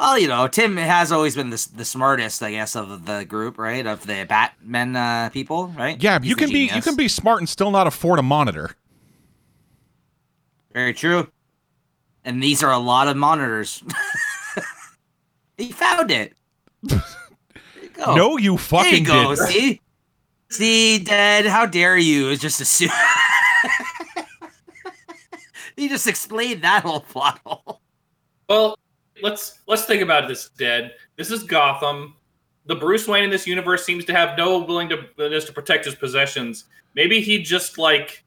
well, 0.00 0.18
you 0.18 0.26
know, 0.26 0.48
Tim 0.48 0.76
has 0.76 1.12
always 1.12 1.36
been 1.36 1.50
the 1.50 1.68
the 1.76 1.84
smartest, 1.84 2.42
I 2.42 2.50
guess, 2.50 2.74
of 2.74 3.06
the 3.06 3.24
group, 3.24 3.58
right? 3.58 3.86
Of 3.86 4.06
the 4.06 4.24
Batman 4.28 4.96
uh, 4.96 5.30
people, 5.30 5.68
right? 5.68 6.02
yeah 6.02 6.18
He's 6.18 6.30
you 6.30 6.36
can 6.36 6.50
be 6.50 6.70
you 6.74 6.82
can 6.82 6.96
be 6.96 7.06
smart 7.06 7.38
and 7.38 7.48
still 7.48 7.70
not 7.70 7.86
afford 7.86 8.18
a 8.18 8.22
monitor 8.22 8.74
very 10.72 10.94
true. 10.94 11.30
And 12.24 12.42
these 12.42 12.62
are 12.62 12.72
a 12.72 12.78
lot 12.78 13.08
of 13.08 13.16
monitors. 13.16 13.82
he 15.56 15.72
found 15.72 16.10
it. 16.10 16.34
There 16.82 17.02
you 17.82 17.88
go. 17.90 18.14
no 18.16 18.36
you 18.36 18.56
fucking 18.56 19.04
there 19.04 19.16
you 19.16 19.34
go. 19.34 19.34
did 19.34 19.48
See, 19.48 19.80
See, 20.50 20.98
Dad, 20.98 21.46
how 21.46 21.64
dare 21.66 21.96
you? 21.96 22.30
It's 22.30 22.42
just 22.42 22.60
assume. 22.60 22.90
you 25.76 25.88
just 25.88 26.08
explained 26.08 26.62
that 26.62 26.82
whole 26.82 27.00
plot 27.00 27.40
hole. 27.46 27.80
Well, 28.48 28.76
let's 29.22 29.60
let's 29.66 29.84
think 29.84 30.02
about 30.02 30.28
this, 30.28 30.50
Dead. 30.50 30.92
This 31.16 31.30
is 31.30 31.42
Gotham. 31.42 32.14
The 32.66 32.76
Bruce 32.76 33.08
Wayne 33.08 33.24
in 33.24 33.30
this 33.30 33.46
universe 33.46 33.84
seems 33.84 34.04
to 34.04 34.12
have 34.12 34.36
no 34.36 34.58
willingness 34.58 35.44
to 35.44 35.52
protect 35.52 35.84
his 35.84 35.94
possessions. 35.94 36.64
Maybe 36.94 37.20
he 37.20 37.42
just 37.42 37.78
like 37.78 38.24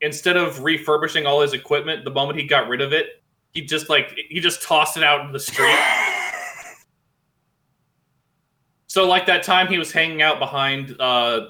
instead 0.00 0.36
of 0.36 0.62
refurbishing 0.62 1.26
all 1.26 1.40
his 1.40 1.52
equipment, 1.52 2.04
the 2.04 2.10
moment 2.10 2.38
he 2.38 2.46
got 2.46 2.68
rid 2.68 2.80
of 2.80 2.92
it, 2.92 3.22
he 3.52 3.62
just 3.62 3.88
like 3.88 4.18
he 4.28 4.40
just 4.40 4.62
tossed 4.62 4.96
it 4.96 5.02
out 5.02 5.24
in 5.24 5.32
the 5.32 5.40
street. 5.40 5.78
so 8.86 9.06
like 9.06 9.26
that 9.26 9.42
time 9.42 9.68
he 9.68 9.78
was 9.78 9.92
hanging 9.92 10.22
out 10.22 10.38
behind 10.38 10.96
uh, 11.00 11.48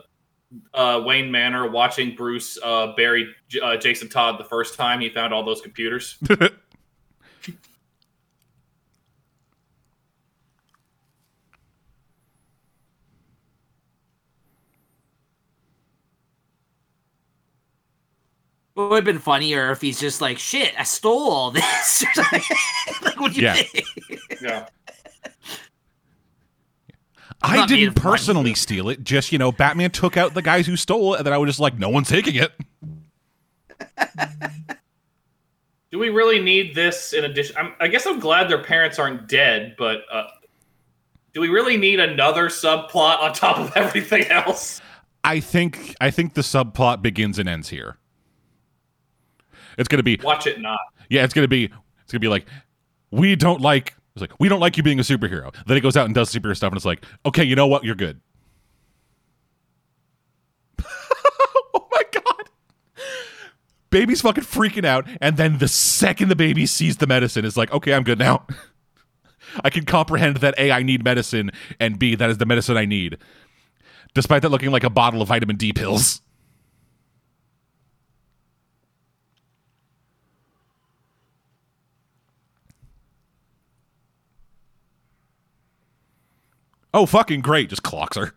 uh, 0.75 1.03
Wayne 1.05 1.31
Manor 1.31 1.71
watching 1.71 2.15
Bruce 2.15 2.59
uh, 2.63 2.93
bury 2.97 3.35
J- 3.49 3.61
uh, 3.61 3.77
Jason 3.77 4.09
Todd 4.09 4.39
the 4.39 4.45
first 4.45 4.75
time 4.75 5.01
he 5.01 5.09
found 5.09 5.35
all 5.35 5.45
those 5.45 5.61
computers. 5.61 6.19
It 18.79 18.89
would 18.89 18.95
have 18.97 19.05
been 19.05 19.19
funnier 19.19 19.73
if 19.73 19.81
he's 19.81 19.99
just 19.99 20.21
like, 20.21 20.39
shit, 20.39 20.73
I 20.79 20.85
stole 20.85 21.31
all 21.33 21.51
this. 21.51 22.05
like, 23.03 23.19
what 23.19 23.33
do 23.33 23.41
you 23.41 23.47
Yeah. 23.49 23.55
think? 23.55 23.87
yeah. 24.41 24.67
I 27.43 27.67
didn't 27.67 27.95
funny. 27.95 28.11
personally 28.11 28.55
steal 28.55 28.89
it. 28.89 29.03
Just 29.03 29.33
you 29.33 29.39
know, 29.39 29.51
Batman 29.53 29.91
took 29.91 30.17
out 30.17 30.35
the 30.35 30.43
guys 30.43 30.67
who 30.67 30.77
stole 30.77 31.15
it, 31.15 31.19
and 31.19 31.27
then 31.27 31.33
I 31.33 31.39
was 31.39 31.49
just 31.49 31.61
like, 31.61 31.79
no 31.79 31.89
one's 31.89 32.09
taking 32.09 32.35
it. 32.37 32.53
Do 35.91 35.99
we 35.99 36.11
really 36.11 36.41
need 36.41 36.75
this 36.75 37.13
in 37.13 37.25
addition? 37.25 37.57
I'm, 37.57 37.75
I 37.81 37.89
guess 37.89 38.07
I'm 38.07 38.19
glad 38.21 38.49
their 38.51 38.63
parents 38.63 38.99
aren't 38.99 39.27
dead, 39.29 39.75
but 39.79 40.03
uh, 40.13 40.25
do 41.33 41.41
we 41.41 41.49
really 41.49 41.77
need 41.77 41.99
another 41.99 42.49
subplot 42.49 43.21
on 43.21 43.33
top 43.33 43.59
of 43.59 43.73
everything 43.77 44.25
else? 44.27 44.81
I 45.25 45.41
think 45.41 45.95
I 46.01 46.11
think 46.11 46.35
the 46.35 46.43
subplot 46.43 47.03
begins 47.03 47.39
and 47.39 47.49
ends 47.49 47.69
here. 47.71 47.99
It's 49.79 49.89
gonna 49.89 50.03
be 50.03 50.19
Watch 50.23 50.47
it 50.47 50.61
not. 50.61 50.79
yeah, 51.09 51.25
it's 51.25 51.33
gonna 51.33 51.49
be 51.49 51.65
it's 52.03 52.13
gonna 52.13 52.21
be 52.21 52.29
like 52.29 52.47
we 53.11 53.37
don't 53.37 53.61
like 53.61 53.95
it's 54.15 54.21
like 54.21 54.33
we 54.39 54.49
don't 54.49 54.61
like 54.61 54.77
you 54.77 54.83
being 54.83 54.99
a 54.99 55.03
superhero. 55.03 55.55
Then 55.67 55.77
he 55.77 55.81
goes 55.81 55.97
out 55.97 56.07
and 56.07 56.15
does 56.15 56.33
superhero 56.33 56.57
stuff, 56.57 56.73
and 56.73 56.77
it's 56.77 56.85
like 56.85 57.05
okay, 57.25 57.45
you 57.45 57.55
know 57.57 57.67
what, 57.69 57.85
you're 57.85 57.95
good. 57.95 58.21
oh 61.75 61.89
my 61.93 62.03
god, 62.13 62.51
baby's 63.91 64.21
fucking 64.21 64.45
freaking 64.45 64.85
out, 64.85 65.07
and 65.21 65.37
then 65.37 65.59
the 65.59 65.69
second 65.69 66.29
the 66.29 66.37
baby 66.37 66.67
sees 66.67 66.97
the 66.99 67.07
medicine, 67.07 67.45
it's 67.45 67.57
like 67.57 67.73
okay, 67.73 67.95
I'm 67.95 68.03
good 68.03 68.19
now. 68.19 68.47
I 69.65 69.71
can 69.71 69.85
comprehend 69.85 70.39
that 70.39 70.55
a 70.59 70.71
I 70.73 70.83
need 70.83 71.03
medicine, 71.05 71.51
and 71.81 71.99
b 71.99 72.15
that 72.17 72.29
is 72.31 72.39
the 72.39 72.47
medicine 72.47 72.77
I 72.77 72.85
need, 72.85 73.19
despite 74.15 74.43
that 74.43 74.51
looking 74.51 74.71
like 74.71 74.85
a 74.85 74.91
bottle 74.91 75.23
of 75.23 75.29
vitamin 75.29 75.57
D 75.57 75.73
pills. 75.73 76.21
Oh, 86.99 87.07
fucking 87.07 87.43
great. 87.43 87.71
Just 87.71 87.85
clocks 87.85 88.17
her. 88.17 88.33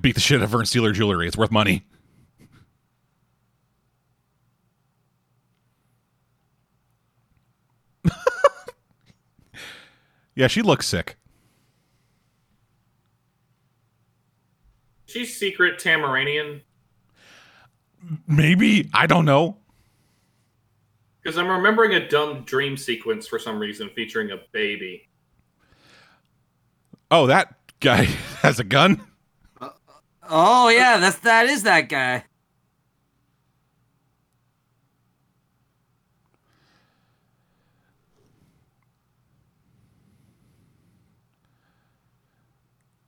Beat 0.00 0.16
the 0.16 0.20
shit 0.20 0.40
out 0.40 0.42
of 0.42 0.50
her 0.50 0.58
and 0.58 0.66
steal 0.66 0.82
her 0.86 0.90
jewelry. 0.90 1.28
It's 1.28 1.36
worth 1.36 1.52
money. 1.52 1.86
yeah, 10.34 10.48
she 10.48 10.62
looks 10.62 10.88
sick. 10.88 11.16
She's 15.06 15.36
secret 15.36 15.78
Tamaranian 15.78 16.62
Maybe. 18.26 18.88
I 18.94 19.06
don't 19.06 19.24
know. 19.24 19.56
because 21.22 21.36
I'm 21.36 21.48
remembering 21.48 21.94
a 21.94 22.08
dumb 22.08 22.42
dream 22.44 22.76
sequence 22.76 23.26
for 23.28 23.38
some 23.38 23.58
reason 23.58 23.90
featuring 23.94 24.30
a 24.30 24.38
baby. 24.52 25.08
Oh, 27.10 27.26
that 27.26 27.54
guy 27.80 28.04
has 28.42 28.58
a 28.60 28.64
gun. 28.64 29.00
Uh, 29.60 29.70
oh 30.28 30.68
yeah, 30.68 30.98
that's 30.98 31.18
that 31.18 31.46
is 31.46 31.64
that 31.64 31.88
guy. 31.88 32.24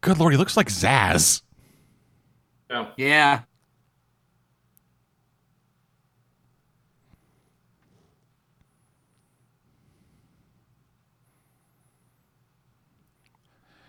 Good 0.00 0.18
lord, 0.18 0.32
he 0.32 0.36
looks 0.36 0.56
like 0.56 0.68
Zaz. 0.68 1.42
Yeah. 2.70 2.88
Yeah. 2.96 3.40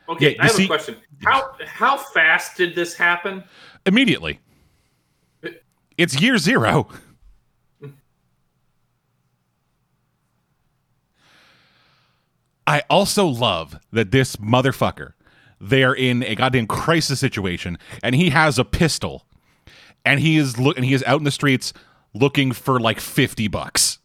Okay, 0.10 0.36
Yeah, 0.36 0.42
I 0.44 0.46
have 0.48 0.52
see- 0.56 0.66
a 0.66 0.68
question. 0.68 0.98
How 1.24 1.56
how 1.66 1.98
fast 1.98 2.58
did 2.58 2.76
this 2.76 2.94
happen? 2.94 3.44
Immediately. 3.86 4.40
It's 5.98 6.20
year 6.20 6.38
zero. 6.38 6.90
I 12.66 12.84
also 12.90 13.26
love 13.28 13.78
that 13.92 14.12
this 14.12 14.38
motherfucker, 14.38 15.14
they're 15.60 15.94
in 15.94 16.24
a 16.24 16.36
goddamn 16.36 16.68
crisis 16.68 17.20
situation, 17.20 17.78
and 18.02 18.16
he 18.16 18.30
has 18.30 18.58
a 18.58 18.66
pistol, 18.66 19.26
and 20.06 20.20
he 20.20 20.38
is 20.38 20.58
look 20.58 20.78
and 20.78 20.86
he 20.86 20.94
is 20.94 21.04
out 21.06 21.20
in 21.20 21.24
the 21.26 21.32
streets 21.32 21.74
looking 22.14 22.52
for 22.52 22.80
like 22.80 23.00
fifty 23.00 23.48
bucks. 23.48 24.00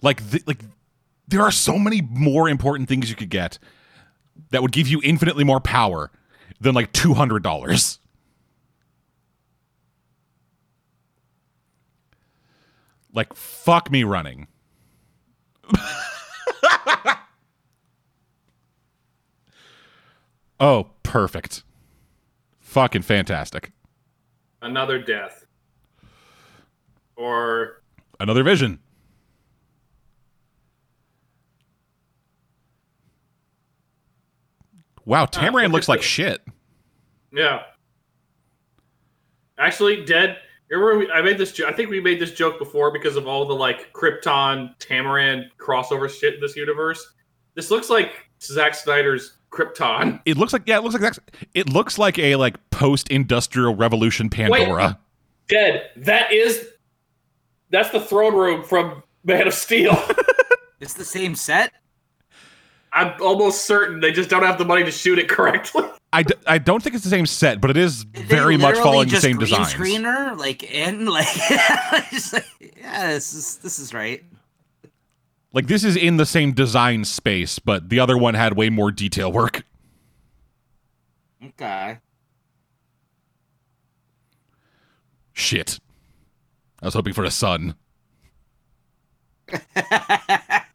Like, 0.00 0.30
th- 0.30 0.46
like, 0.46 0.60
there 1.28 1.42
are 1.42 1.50
so 1.52 1.78
many 1.78 2.00
more 2.00 2.48
important 2.48 2.88
things 2.88 3.10
you 3.10 3.16
could 3.16 3.28
get 3.30 3.58
that 4.50 4.62
would 4.62 4.72
give 4.72 4.88
you 4.88 5.00
infinitely 5.04 5.44
more 5.44 5.60
power 5.60 6.10
than 6.60 6.74
like 6.74 6.92
two 6.92 7.14
hundred 7.14 7.42
dollars. 7.42 7.98
Like 13.12 13.34
fuck 13.34 13.90
me 13.90 14.04
running. 14.04 14.46
oh, 20.60 20.90
perfect. 21.02 21.62
Fucking 22.60 23.02
fantastic. 23.02 23.72
Another 24.62 24.98
death. 24.98 25.44
Or 27.16 27.82
Another 28.20 28.42
vision. 28.42 28.80
Wow, 35.08 35.22
ah, 35.22 35.26
Tamaran 35.26 35.64
look 35.64 35.72
looks 35.72 35.88
like 35.88 36.02
shit. 36.02 36.42
yeah. 37.32 37.62
Actually, 39.58 40.04
dead. 40.04 40.36
Remember, 40.68 41.10
I 41.10 41.22
made 41.22 41.38
this. 41.38 41.52
jo- 41.52 41.66
I 41.66 41.72
think 41.72 41.88
we 41.88 41.98
made 41.98 42.20
this 42.20 42.32
joke 42.32 42.58
before 42.58 42.92
because 42.92 43.16
of 43.16 43.26
all 43.26 43.46
the 43.46 43.54
like 43.54 43.90
Krypton, 43.94 44.78
Tamaran 44.78 45.46
crossover 45.58 46.10
shit 46.10 46.34
in 46.34 46.40
this 46.40 46.56
universe. 46.56 47.14
This 47.54 47.70
looks 47.70 47.88
like 47.88 48.28
Zack 48.42 48.74
Snyder's 48.74 49.38
Krypton. 49.50 50.20
It 50.26 50.36
looks 50.36 50.52
like 50.52 50.64
yeah, 50.66 50.76
it 50.76 50.82
looks 50.82 50.92
like 50.92 51.02
that's, 51.02 51.18
it 51.54 51.72
looks 51.72 51.96
like 51.96 52.18
a 52.18 52.36
like 52.36 52.58
post-industrial 52.68 53.76
revolution 53.76 54.28
Pandora. 54.28 54.98
Dead. 55.48 55.88
That 55.96 56.32
is. 56.34 56.68
That's 57.70 57.88
the 57.88 58.00
throne 58.00 58.34
room 58.36 58.62
from 58.62 59.02
Man 59.24 59.46
of 59.46 59.54
Steel. 59.54 59.98
It's 60.80 60.94
the 60.94 61.04
same 61.04 61.34
set. 61.34 61.72
I'm 62.92 63.20
almost 63.20 63.66
certain 63.66 64.00
they 64.00 64.12
just 64.12 64.30
don't 64.30 64.42
have 64.42 64.58
the 64.58 64.64
money 64.64 64.84
to 64.84 64.90
shoot 64.90 65.18
it 65.18 65.28
correctly. 65.28 65.84
I, 66.12 66.22
d- 66.22 66.34
I 66.46 66.58
don't 66.58 66.82
think 66.82 66.94
it's 66.94 67.04
the 67.04 67.10
same 67.10 67.26
set, 67.26 67.60
but 67.60 67.70
it 67.70 67.76
is 67.76 68.02
very 68.02 68.56
much 68.56 68.76
literally 68.76 68.82
following 68.82 69.08
the 69.08 69.12
just 69.12 69.22
same 69.22 69.36
green 69.36 69.50
designs. 69.50 69.74
Screener, 69.74 70.36
like 70.38 70.62
in 70.62 71.06
like, 71.06 71.26
just 72.10 72.32
like, 72.32 72.46
yeah, 72.80 73.08
this 73.08 73.34
is 73.34 73.58
this 73.58 73.78
is 73.78 73.92
right. 73.92 74.24
Like 75.52 75.66
this 75.66 75.84
is 75.84 75.96
in 75.96 76.16
the 76.16 76.26
same 76.26 76.52
design 76.52 77.04
space, 77.04 77.58
but 77.58 77.88
the 77.90 78.00
other 78.00 78.16
one 78.16 78.34
had 78.34 78.56
way 78.56 78.70
more 78.70 78.90
detail 78.90 79.30
work. 79.30 79.64
Okay. 81.44 81.98
shit. 85.38 85.78
I 86.82 86.86
was 86.86 86.94
hoping 86.94 87.14
for 87.14 87.24
a 87.24 87.30
son. 87.30 87.74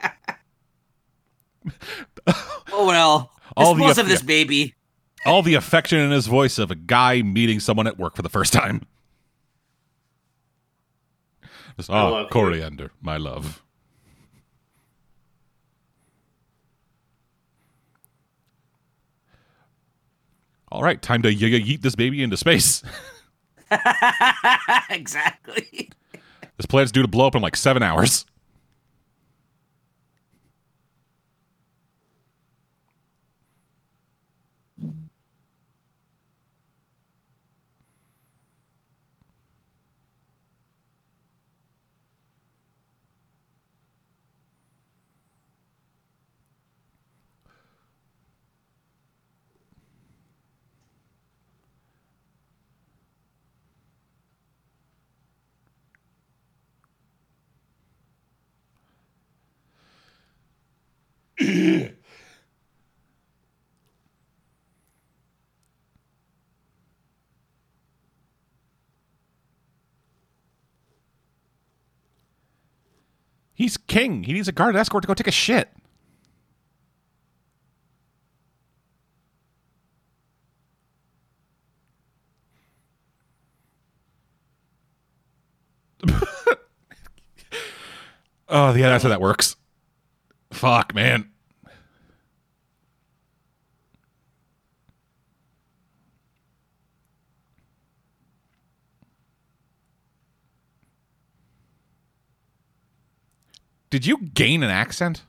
oh 2.28 2.88
well. 2.88 3.32
All 3.56 3.76
the 3.76 3.82
Dispose 3.82 3.98
of 4.00 4.08
this 4.08 4.22
baby. 4.22 4.74
All 5.26 5.42
the 5.42 5.54
affection 5.56 6.00
in 6.00 6.12
his 6.12 6.28
voice 6.28 6.58
of 6.58 6.72
a 6.72 6.76
guy 6.76 7.22
meeting 7.22 7.60
someone 7.60 7.88
at 7.88 7.98
work 7.98 8.16
for 8.16 8.22
the 8.22 8.30
first 8.30 8.52
time. 8.52 8.82
Just, 11.78 11.90
oh, 11.90 11.94
ah, 11.94 12.10
love 12.10 12.28
you." 12.30 12.30
Koriand'r, 12.42 12.90
my 13.02 13.18
love. 13.18 13.62
All 20.72 20.82
right, 20.82 21.00
time 21.02 21.22
to 21.22 21.30
y- 21.30 21.36
y- 21.40 21.60
yeet 21.60 21.82
this 21.82 21.96
baby 21.96 22.24
into 22.24 22.36
space. 22.38 22.82
exactly. 24.90 25.90
This 26.58 26.66
planet's 26.68 26.92
due 26.92 27.02
to 27.02 27.08
blow 27.08 27.28
up 27.28 27.36
in 27.36 27.42
like 27.42 27.56
seven 27.56 27.84
hours. 27.84 28.26
He's 73.56 73.78
king. 73.78 74.24
He 74.24 74.34
needs 74.34 74.48
a 74.48 74.52
guard 74.52 74.76
escort 74.76 75.04
to 75.04 75.08
go 75.08 75.14
take 75.14 75.28
a 75.28 75.32
shit. 75.32 75.70
oh, 88.50 88.74
yeah, 88.74 88.90
that's 88.90 89.04
how 89.04 89.10
that 89.10 89.22
works. 89.22 89.56
Fuck, 90.52 90.94
man. 90.94 91.33
Did 103.94 104.08
you 104.08 104.18
gain 104.18 104.64
an 104.64 104.72
accent? 104.72 105.22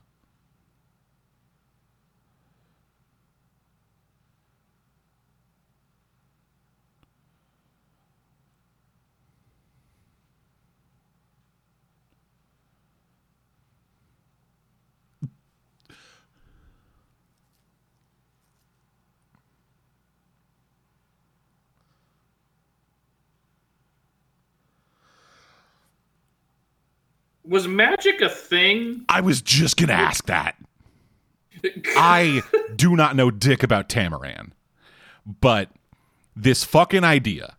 Was 27.47 27.67
magic 27.67 28.21
a 28.21 28.29
thing? 28.29 29.05
I 29.09 29.21
was 29.21 29.41
just 29.41 29.77
gonna 29.77 29.93
ask 29.93 30.25
that. 30.25 30.55
I 31.95 32.41
do 32.75 32.95
not 32.95 33.15
know 33.15 33.31
dick 33.31 33.63
about 33.63 33.89
Tamaran, 33.89 34.51
but 35.41 35.69
this 36.35 36.63
fucking 36.63 37.03
idea 37.03 37.55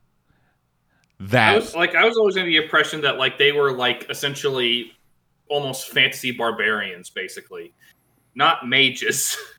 I 1.19 1.25
that 1.25 1.55
was 1.57 1.75
like, 1.75 1.95
I 1.95 2.05
was 2.05 2.17
always 2.17 2.37
under 2.37 2.47
the 2.49 2.57
impression 2.57 3.01
that 3.03 3.17
like 3.17 3.39
they 3.39 3.53
were 3.53 3.73
like 3.73 4.07
essentially 4.11 4.93
almost 5.49 5.89
fantasy 5.89 6.33
barbarians, 6.33 7.11
basically, 7.11 7.73
not 8.35 8.69
mages. 8.69 9.37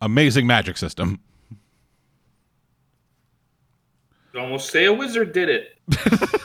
amazing 0.00 0.46
magic 0.46 0.76
system. 0.76 1.20
almost 4.38 4.70
say 4.70 4.84
a 4.84 4.92
wizard 4.92 5.32
did 5.32 5.48
it. 5.48 5.78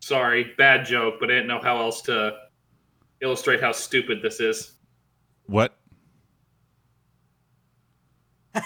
Sorry, 0.00 0.52
bad 0.56 0.86
joke, 0.86 1.16
but 1.20 1.30
I 1.30 1.34
didn't 1.34 1.48
know 1.48 1.60
how 1.60 1.78
else 1.78 2.02
to 2.02 2.34
illustrate 3.20 3.60
how 3.60 3.72
stupid 3.72 4.22
this 4.22 4.40
is. 4.40 4.72
What? 5.46 5.76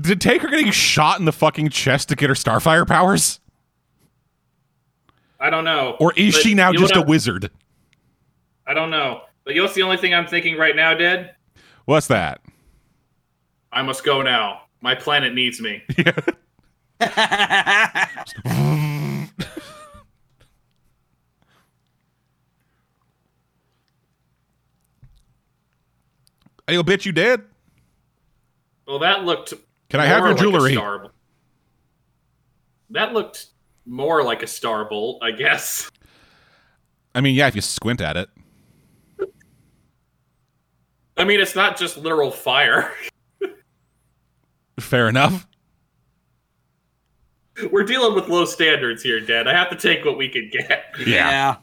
Did 0.00 0.20
Taker 0.20 0.48
getting 0.48 0.72
shot 0.72 1.20
in 1.20 1.24
the 1.24 1.32
fucking 1.32 1.68
chest 1.68 2.08
to 2.08 2.16
get 2.16 2.28
her 2.28 2.34
Starfire 2.34 2.86
powers? 2.86 3.38
I 5.38 5.50
don't 5.50 5.64
know. 5.64 5.96
Or 6.00 6.12
is 6.16 6.34
she 6.34 6.54
now 6.54 6.72
just 6.72 6.96
a 6.96 7.02
wizard? 7.02 7.52
I 8.66 8.74
don't 8.74 8.90
know. 8.90 9.22
But 9.44 9.54
you 9.54 9.60
know 9.60 9.64
what's 9.64 9.74
the 9.74 9.82
only 9.82 9.96
thing 9.98 10.14
I'm 10.14 10.26
thinking 10.26 10.56
right 10.56 10.74
now, 10.74 10.94
Dad? 10.94 11.34
What's 11.84 12.06
that? 12.08 12.40
I 13.72 13.82
must 13.82 14.04
go 14.04 14.22
now. 14.22 14.62
My 14.80 14.94
planet 14.94 15.34
needs 15.34 15.60
me. 15.60 15.82
Hey, 26.66 26.78
little 26.78 26.84
bitch, 26.84 27.04
you 27.04 27.12
dead? 27.12 27.42
Well, 28.86 28.98
that 29.00 29.24
looked. 29.24 29.52
Can 29.90 30.00
I 30.00 30.06
have 30.06 30.20
your 30.20 30.28
like 30.30 30.38
jewelry? 30.38 30.72
star- 30.72 31.10
That 32.90 33.12
looked 33.12 33.46
more 33.86 34.22
like 34.22 34.42
a 34.42 34.46
star 34.46 34.84
bolt, 34.88 35.22
I 35.22 35.30
guess. 35.32 35.90
I 37.14 37.20
mean, 37.20 37.34
yeah, 37.34 37.48
if 37.48 37.54
you 37.54 37.60
squint 37.60 38.00
at 38.00 38.16
it. 38.16 38.28
I 41.16 41.24
mean, 41.24 41.40
it's 41.40 41.54
not 41.54 41.78
just 41.78 41.96
literal 41.96 42.30
fire. 42.30 42.92
Fair 44.80 45.08
enough. 45.08 45.46
We're 47.70 47.84
dealing 47.84 48.14
with 48.14 48.28
low 48.28 48.44
standards 48.44 49.02
here, 49.02 49.20
Dad. 49.20 49.46
I 49.46 49.52
have 49.52 49.70
to 49.70 49.76
take 49.76 50.04
what 50.04 50.18
we 50.18 50.28
can 50.28 50.50
get. 50.50 50.86
Yeah. 50.98 51.06
yeah. 51.06 51.56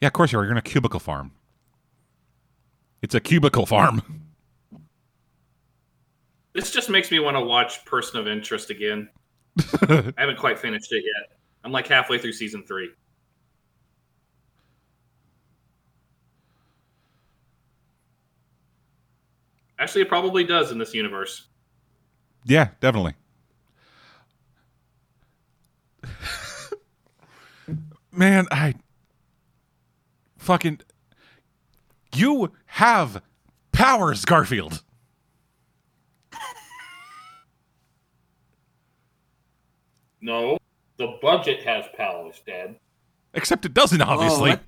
Yeah, 0.00 0.06
of 0.06 0.14
course 0.14 0.32
you 0.32 0.38
are. 0.38 0.42
You're 0.44 0.52
in 0.52 0.58
a 0.58 0.62
cubicle 0.62 1.00
farm. 1.00 1.32
It's 3.02 3.14
a 3.14 3.20
cubicle 3.20 3.66
farm. 3.66 4.02
This 6.52 6.72
just 6.72 6.90
makes 6.90 7.12
me 7.12 7.20
want 7.20 7.36
to 7.36 7.40
watch 7.40 7.84
Person 7.84 8.18
of 8.18 8.26
Interest 8.26 8.70
again. 8.70 9.08
I 9.88 10.12
haven't 10.18 10.36
quite 10.36 10.58
finished 10.58 10.92
it 10.92 11.04
yet. 11.04 11.38
I'm 11.62 11.70
like 11.70 11.86
halfway 11.86 12.18
through 12.18 12.32
season 12.32 12.64
three. 12.66 12.90
Actually, 19.80 20.02
it 20.02 20.08
probably 20.08 20.44
does 20.44 20.70
in 20.70 20.78
this 20.78 20.94
universe. 20.94 21.48
Yeah, 22.44 22.68
definitely. 22.80 23.14
Man, 28.12 28.46
I 28.50 28.74
fucking 30.36 30.80
you 32.14 32.52
have 32.66 33.22
powers, 33.72 34.24
Garfield. 34.24 34.82
No, 40.22 40.58
the 40.98 41.16
budget 41.22 41.62
has 41.62 41.86
powers, 41.96 42.42
Dad. 42.46 42.76
Except 43.32 43.64
it 43.64 43.72
doesn't, 43.72 44.02
obviously. 44.02 44.50
what? 44.50 44.60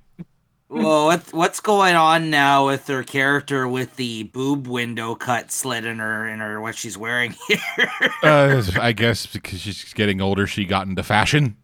Well, 0.73 1.05
what, 1.05 1.33
what's 1.35 1.61
going 1.61 1.97
on 1.97 2.31
now 2.31 2.67
with 2.67 2.87
her 2.87 3.03
character 3.03 3.69
with 3.69 3.97
the 3.97 4.23
boob 4.23 4.67
window 4.67 5.15
cut 5.15 5.53
slit 5.53 5.85
in 5.85 5.99
her 5.99 6.27
in 6.27 6.41
her 6.41 6.63
what 6.63 6.77
she's 6.77 6.97
wearing 6.97 7.35
here? 7.47 7.59
Uh, 8.23 8.63
I 8.81 8.93
guess 8.93 9.27
because 9.27 9.61
she's 9.61 9.93
getting 9.93 10.21
older, 10.21 10.47
she 10.47 10.65
got 10.65 10.87
into 10.87 11.03
fashion. 11.03 11.57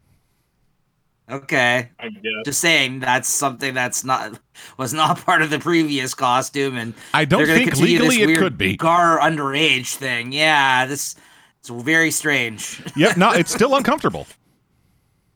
okay, 1.31 1.89
I 2.01 2.09
guess. 2.09 2.23
just 2.45 2.61
saying 2.61 3.01
that's 3.01 3.29
something 3.29 3.73
that's 3.73 4.05
not 4.05 4.39
was 4.77 4.93
not 4.93 5.21
part 5.25 5.41
of 5.41 5.51
the 5.51 5.59
previous 5.59 6.15
costume, 6.15 6.77
and 6.77 6.95
I 7.15 7.25
don't 7.25 7.47
think 7.47 7.71
continue 7.71 7.99
this 7.99 8.09
legally 8.09 8.23
it 8.23 8.27
weird 8.27 8.39
could 8.41 8.59
be. 8.59 8.77
Gar 8.77 9.19
underage 9.21 9.95
thing. 9.95 10.33
Yeah, 10.33 10.85
this 10.87 11.15
it's 11.61 11.71
very 11.71 12.11
strange. 12.11 12.83
Yep, 12.97 13.17
no, 13.17 13.31
it's 13.35 13.53
still 13.53 13.75
uncomfortable. 13.77 14.27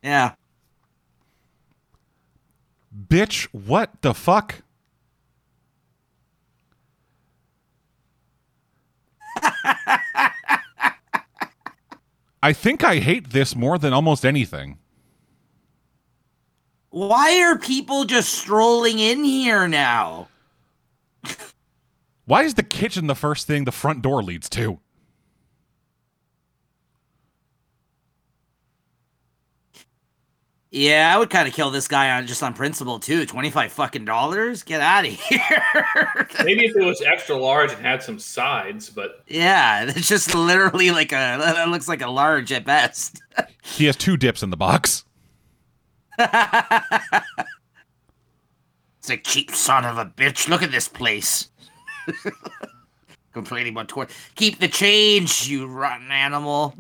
yeah. 0.03 0.35
Bitch, 3.13 3.47
what 3.53 4.01
the 4.01 4.15
fuck? 4.15 4.63
I 12.43 12.55
think 12.55 12.83
I 12.83 13.01
hate 13.01 13.29
this 13.29 13.55
more 13.55 13.77
than 13.77 13.93
almost 13.93 14.25
anything. 14.25 14.79
Why 16.89 17.39
are 17.43 17.59
people 17.59 18.07
just 18.07 18.33
strolling 18.33 18.99
in 18.99 19.25
here 19.25 19.69
now? 19.69 20.29
Why 22.25 22.45
is 22.45 22.55
the 22.55 22.63
kitchen 22.63 23.09
the 23.09 23.15
first 23.15 23.47
thing 23.47 23.65
the 23.65 23.73
front 23.73 24.01
door 24.01 24.23
leads 24.23 24.49
to? 24.51 24.81
Yeah, 30.75 31.15
I 31.15 31.19
would 31.19 31.29
kind 31.29 31.47
of 31.47 31.53
kill 31.53 31.71
this 31.71 31.87
guy 31.87 32.17
on 32.17 32.27
just 32.27 32.43
on 32.43 32.55
principle 32.55 32.99
too. 32.99 33.27
Twenty 33.27 33.51
five 33.51 33.73
fucking 33.73 34.07
dollars. 34.07 34.63
Get 34.63 34.81
out 34.81 35.05
of 35.05 35.13
here. 35.29 36.29
Maybe 36.43 36.65
if 36.65 36.75
it 36.75 36.83
was 36.83 37.03
extra 37.03 37.37
large 37.37 37.73
and 37.73 37.81
had 37.83 38.03
some 38.03 38.19
sides, 38.19 38.89
but 38.89 39.23
yeah, 39.29 39.85
it's 39.85 40.09
just 40.09 40.35
literally 40.35 40.91
like 40.91 41.13
a. 41.13 41.37
That 41.39 41.69
looks 41.69 41.89
like 41.89 42.01
a 42.01 42.09
large 42.09 42.51
at 42.53 42.65
best. 42.65 43.23
He 43.65 43.85
has 43.87 43.97
two 43.97 44.17
dips 44.17 44.43
in 44.43 44.51
the 44.51 44.57
box. 44.57 45.05
It's 46.19 46.31
a 49.09 49.17
cheap 49.17 49.53
son 49.53 49.85
of 49.85 49.99
a 49.99 50.05
bitch. 50.05 50.49
Look 50.49 50.63
at 50.63 50.71
this 50.73 50.89
place. 50.89 51.49
Complaining 53.33 53.73
about 53.73 53.89
toy. 53.89 54.07
Keep 54.35 54.59
the 54.59 54.69
change, 54.69 55.49
you 55.49 55.67
rotten 55.67 56.11
animal. 56.11 56.75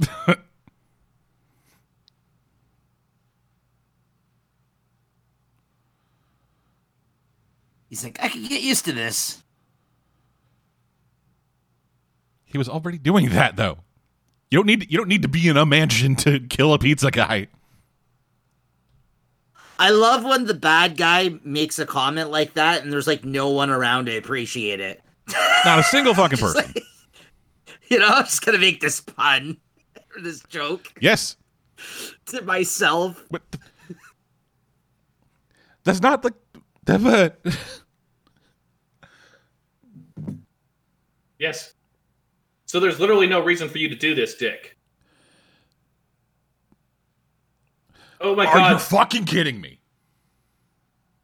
He's 7.92 8.02
like, 8.04 8.18
I 8.22 8.28
can 8.28 8.42
get 8.46 8.62
used 8.62 8.86
to 8.86 8.92
this. 8.94 9.42
He 12.46 12.56
was 12.56 12.66
already 12.66 12.96
doing 12.96 13.28
that 13.28 13.56
though. 13.56 13.80
You 14.50 14.56
don't 14.56 14.64
need 14.66 14.90
you 14.90 14.96
don't 14.96 15.08
need 15.08 15.20
to 15.20 15.28
be 15.28 15.46
in 15.46 15.58
a 15.58 15.66
mansion 15.66 16.16
to 16.16 16.40
kill 16.40 16.72
a 16.72 16.78
pizza 16.78 17.10
guy. 17.10 17.48
I 19.78 19.90
love 19.90 20.24
when 20.24 20.46
the 20.46 20.54
bad 20.54 20.96
guy 20.96 21.38
makes 21.44 21.78
a 21.78 21.84
comment 21.84 22.30
like 22.30 22.54
that 22.54 22.82
and 22.82 22.90
there's 22.90 23.06
like 23.06 23.26
no 23.26 23.50
one 23.50 23.68
around 23.68 24.06
to 24.06 24.16
appreciate 24.16 24.80
it. 24.80 25.02
Not 25.66 25.80
a 25.80 25.82
single 25.82 26.14
fucking 26.14 26.38
person. 26.38 26.72
like- 26.74 26.82
you 27.90 27.98
know, 27.98 28.08
I'm 28.08 28.24
just 28.24 28.42
gonna 28.42 28.56
make 28.56 28.80
this 28.80 29.02
pun 29.02 29.58
or 30.16 30.22
this 30.22 30.40
joke 30.48 30.86
Yes. 30.98 31.36
to 32.28 32.40
myself. 32.40 33.22
But 33.30 33.42
th- 33.52 33.62
that's 35.84 36.00
not 36.00 36.22
the 36.22 36.32
the 36.84 36.98
but 36.98 37.40
yes. 41.38 41.74
So 42.66 42.80
there's 42.80 42.98
literally 42.98 43.26
no 43.26 43.40
reason 43.40 43.68
for 43.68 43.78
you 43.78 43.88
to 43.88 43.94
do 43.94 44.14
this, 44.14 44.34
Dick. 44.34 44.76
Oh 48.20 48.34
my 48.34 48.44
god. 48.44 48.56
Are 48.56 48.72
you 48.72 48.78
fucking 48.78 49.24
kidding 49.24 49.60
me? 49.60 49.78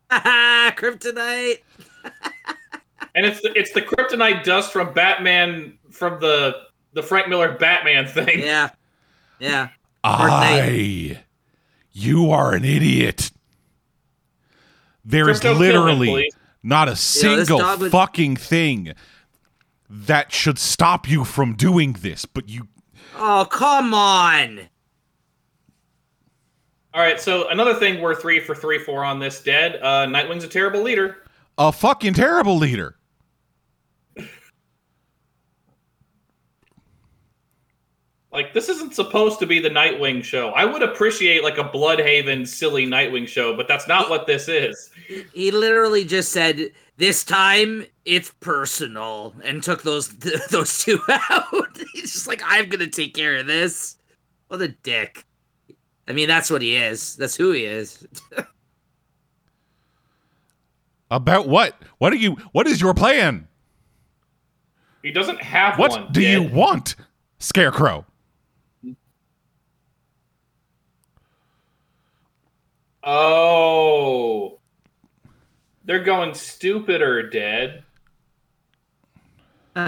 Kryptonite. 0.11 1.59
and 3.15 3.27
it's 3.27 3.41
the, 3.41 3.53
it's 3.57 3.73
the 3.73 3.83
kryptonite 3.83 4.45
dust 4.45 4.73
from 4.73 4.93
Batman 4.93 5.79
from 5.91 6.21
the 6.21 6.55
the 6.93 7.03
Frank 7.03 7.29
Miller 7.29 7.53
Batman 7.53 8.07
thing. 8.07 8.41
Yeah. 8.41 8.71
Yeah. 9.39 9.69
I 10.05 11.23
you 11.93 12.31
are 12.31 12.55
an 12.55 12.65
idiot. 12.65 13.31
There 15.09 15.31
is 15.31 15.41
Crypto 15.41 15.55
him, 15.55 15.61
literally 15.61 16.31
not 16.63 16.87
a 16.89 16.95
single 16.95 17.59
dog 17.61 17.81
would- 17.81 17.91
fucking 17.93 18.37
thing 18.37 18.93
that 19.89 20.33
should 20.33 20.59
stop 20.59 21.09
you 21.09 21.25
from 21.25 21.55
doing 21.55 21.95
this, 21.95 22.27
but 22.27 22.49
you 22.49 22.69
Oh, 23.17 23.47
come 23.51 23.95
on. 23.95 24.69
All 26.93 27.01
right, 27.03 27.19
so 27.21 27.49
another 27.49 27.75
thing 27.75 28.01
we're 28.03 28.15
three 28.15 28.39
for 28.41 28.55
three 28.55 28.79
for 28.79 29.03
on 29.05 29.19
this 29.19 29.43
dead. 29.43 29.77
Uh, 29.83 30.05
Nightwing's 30.07 30.45
a 30.45 30.49
terrible 30.49 30.83
leader. 30.83 31.17
a 31.57 31.73
fucking 31.73 32.15
terrible 32.15 32.57
leader. 32.59 32.98
Like 38.33 38.53
this 38.53 38.69
isn't 38.69 38.95
supposed 38.95 39.39
to 39.39 39.47
be 39.47 39.59
the 39.59 39.71
Nightwing 39.71 40.23
show. 40.23 40.51
I 40.51 40.65
would 40.67 40.83
appreciate 40.83 41.43
like 41.43 41.57
a 41.57 41.65
Blüdhaven 41.65 42.47
silly 42.47 42.87
Nightwing 42.87 43.27
show, 43.27 43.57
but 43.57 43.67
that's 43.69 43.89
not 43.89 44.11
what 44.11 44.27
this 44.27 44.49
is. 44.49 44.91
He 45.33 45.51
literally 45.51 46.05
just 46.05 46.31
said, 46.31 46.71
"This 46.99 47.25
time 47.25 47.87
it's 48.05 48.31
personal," 48.41 49.35
and 49.43 49.63
took 49.63 49.83
those 49.83 50.09
those 50.51 50.85
two 50.85 51.01
out. 51.09 51.79
He's 51.95 52.13
just 52.13 52.27
like, 52.27 52.43
"I'm 52.45 52.69
gonna 52.69 52.87
take 52.87 53.15
care 53.15 53.37
of 53.39 53.47
this." 53.47 53.97
What 54.49 54.61
a 54.61 54.69
dick. 54.69 55.25
I 56.07 56.13
mean, 56.13 56.29
that's 56.29 56.51
what 56.51 56.61
he 56.63 56.77
is. 56.77 57.17
That's 57.17 57.37
who 57.37 57.53
he 57.53 57.65
is. 57.65 58.07
About 61.11 61.49
what? 61.49 61.77
What 61.99 62.13
are 62.13 62.17
you 62.17 62.33
what 62.53 62.67
is 62.67 62.81
your 62.81 62.93
plan? 62.95 63.49
He 65.03 65.11
doesn't 65.13 65.41
have 65.41 65.79
What 65.79 65.91
one. 65.93 66.13
do 66.13 66.21
you 66.21 66.43
want? 66.43 66.97
Scarecrow. 67.39 68.05
Oh, 73.11 74.59
they're 75.87 76.05
going 76.05 76.35
stupider, 76.35 77.23
dead. 77.31 77.83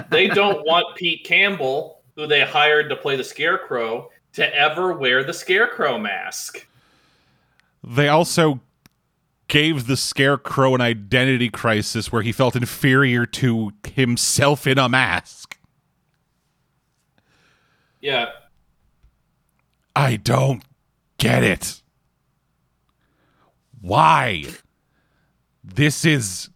they 0.09 0.29
don't 0.35 0.65
want 0.65 0.97
Pete 0.97 1.23
Campbell, 1.23 2.01
who 2.17 2.27
they 2.27 2.41
hired 2.41 2.89
to 2.89 2.97
play 2.97 3.17
the 3.17 3.25
Scarecrow, 3.25 4.09
to 4.33 4.57
ever 4.57 4.95
wear 4.95 5.23
the 5.23 5.35
Scarecrow 5.35 5.99
mask. 5.99 6.67
They 7.85 8.09
also 8.09 8.61
gave 9.49 9.87
the 9.87 9.99
Scarecrow 9.99 10.75
an 10.75 10.81
identity 10.81 11.51
crisis 11.51 12.11
where 12.11 12.23
he 12.23 12.33
felt 12.33 12.57
inferior 12.57 13.27
to 13.27 13.73
himself 13.87 14.67
in 14.67 14.79
a 14.79 14.89
mask. 14.89 15.59
Yeah, 18.01 18.31
I 19.95 20.17
don't 20.17 20.63
get 21.19 21.43
it. 21.43 21.83
Why? 23.81 24.45
This 25.65 26.05
is. 26.05 26.51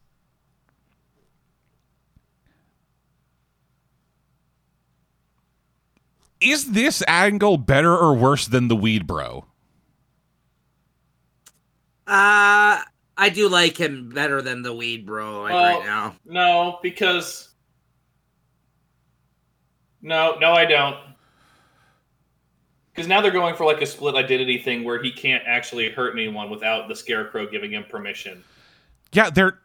Is 6.41 6.73
this 6.73 7.03
angle 7.09 7.57
better 7.57 7.97
or 7.97 8.15
worse 8.15 8.47
than 8.47 8.69
the 8.69 8.77
Weed 8.77 9.07
Bro? 9.07 9.47
Uh 12.07 12.83
I 13.17 13.29
do 13.33 13.49
like 13.49 13.79
him 13.79 14.11
better 14.11 14.43
than 14.43 14.61
the 14.63 14.75
weed 14.75 15.07
bro 15.07 15.43
like 15.43 15.53
Well- 15.55 15.79
right 15.79 15.87
now. 15.87 16.17
no, 16.27 16.79
because 16.83 17.49
no, 20.03 20.37
no, 20.39 20.53
I 20.53 20.67
don't. 20.67 20.97
Because 22.95 23.09
now 23.09 23.21
they're 23.21 23.33
going 23.33 23.57
for 23.57 23.65
like 23.67 23.81
a 23.83 23.87
split 23.87 24.15
identity 24.15 24.59
thing 24.59 24.85
where 24.85 25.03
he 25.03 25.11
can't 25.11 25.43
actually 25.47 25.91
hurt 25.91 26.13
anyone 26.13 26.49
without 26.49 26.89
the 26.89 26.95
Scarecrow 26.95 27.47
giving 27.47 27.73
him 27.73 27.85
permission. 27.89 28.45
Yeah, 29.13 29.31
they're 29.31 29.59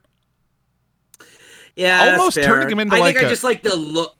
Yeah, 1.75 2.05
that's 2.05 2.19
Almost 2.19 2.35
fair. 2.37 2.45
turning 2.45 2.71
him 2.71 2.79
into 2.79 2.95
I 2.95 2.99
like 2.99 3.15
think 3.15 3.25
I 3.25 3.27
a- 3.27 3.31
just 3.31 3.43
like 3.43 3.61
the 3.61 3.75
look. 3.75 4.15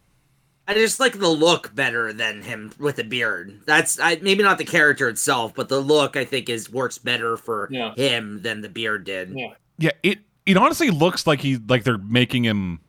I 0.68 0.76
just 0.76 1.00
like 1.00 1.18
the 1.18 1.28
look 1.28 1.74
better 1.74 2.14
than 2.14 2.44
him 2.44 2.72
with 2.78 2.98
the 2.98 3.04
beard. 3.04 3.62
That's 3.66 4.00
I, 4.00 4.18
maybe 4.22 4.44
not 4.44 4.60
the 4.60 4.66
character 4.66 5.10
itself, 5.10 5.56
but 5.56 5.68
the 5.68 5.80
look 5.80 6.16
I 6.16 6.24
think 6.26 6.48
is 6.48 6.70
works 6.70 7.00
better 7.00 7.36
for 7.38 7.68
Yeah. 7.72 7.96
him 7.96 8.44
than 8.44 8.62
the 8.62 8.70
beard 8.70 9.04
did. 9.06 9.32
Yeah. 9.36 9.54
yeah. 9.80 9.92
It 10.04 10.20
it 10.46 10.56
honestly 10.58 10.92
looks 10.92 11.26
like 11.26 11.42
he 11.42 11.58
like 11.58 11.84
they're 11.84 11.98
making 11.98 12.44
him. 12.46 12.80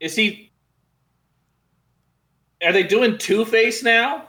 Is 0.00 0.16
he? 0.16 0.43
Are 2.64 2.72
they 2.72 2.82
doing 2.82 3.18
Two 3.18 3.44
Face 3.44 3.82
now? 3.82 4.28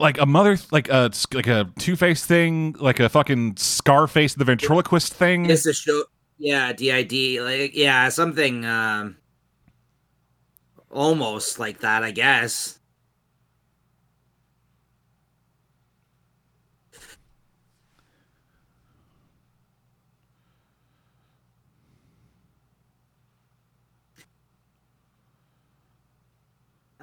like 0.00 0.18
a 0.18 0.26
mother, 0.26 0.58
like 0.70 0.88
a 0.88 1.10
like 1.32 1.46
a 1.46 1.70
Two 1.78 1.96
Face 1.96 2.24
thing, 2.26 2.74
like 2.78 3.00
a 3.00 3.08
fucking 3.08 3.56
Scarface 3.56 4.34
the 4.34 4.44
ventriloquist 4.44 5.12
thing. 5.12 5.48
It's 5.48 5.66
a 5.66 5.72
show. 5.72 6.04
Yeah, 6.38 6.72
DID. 6.72 7.40
Like, 7.40 7.76
yeah, 7.76 8.08
something 8.08 8.64
um, 8.64 9.16
almost 10.90 11.58
like 11.58 11.80
that, 11.80 12.02
I 12.02 12.10
guess. 12.10 12.78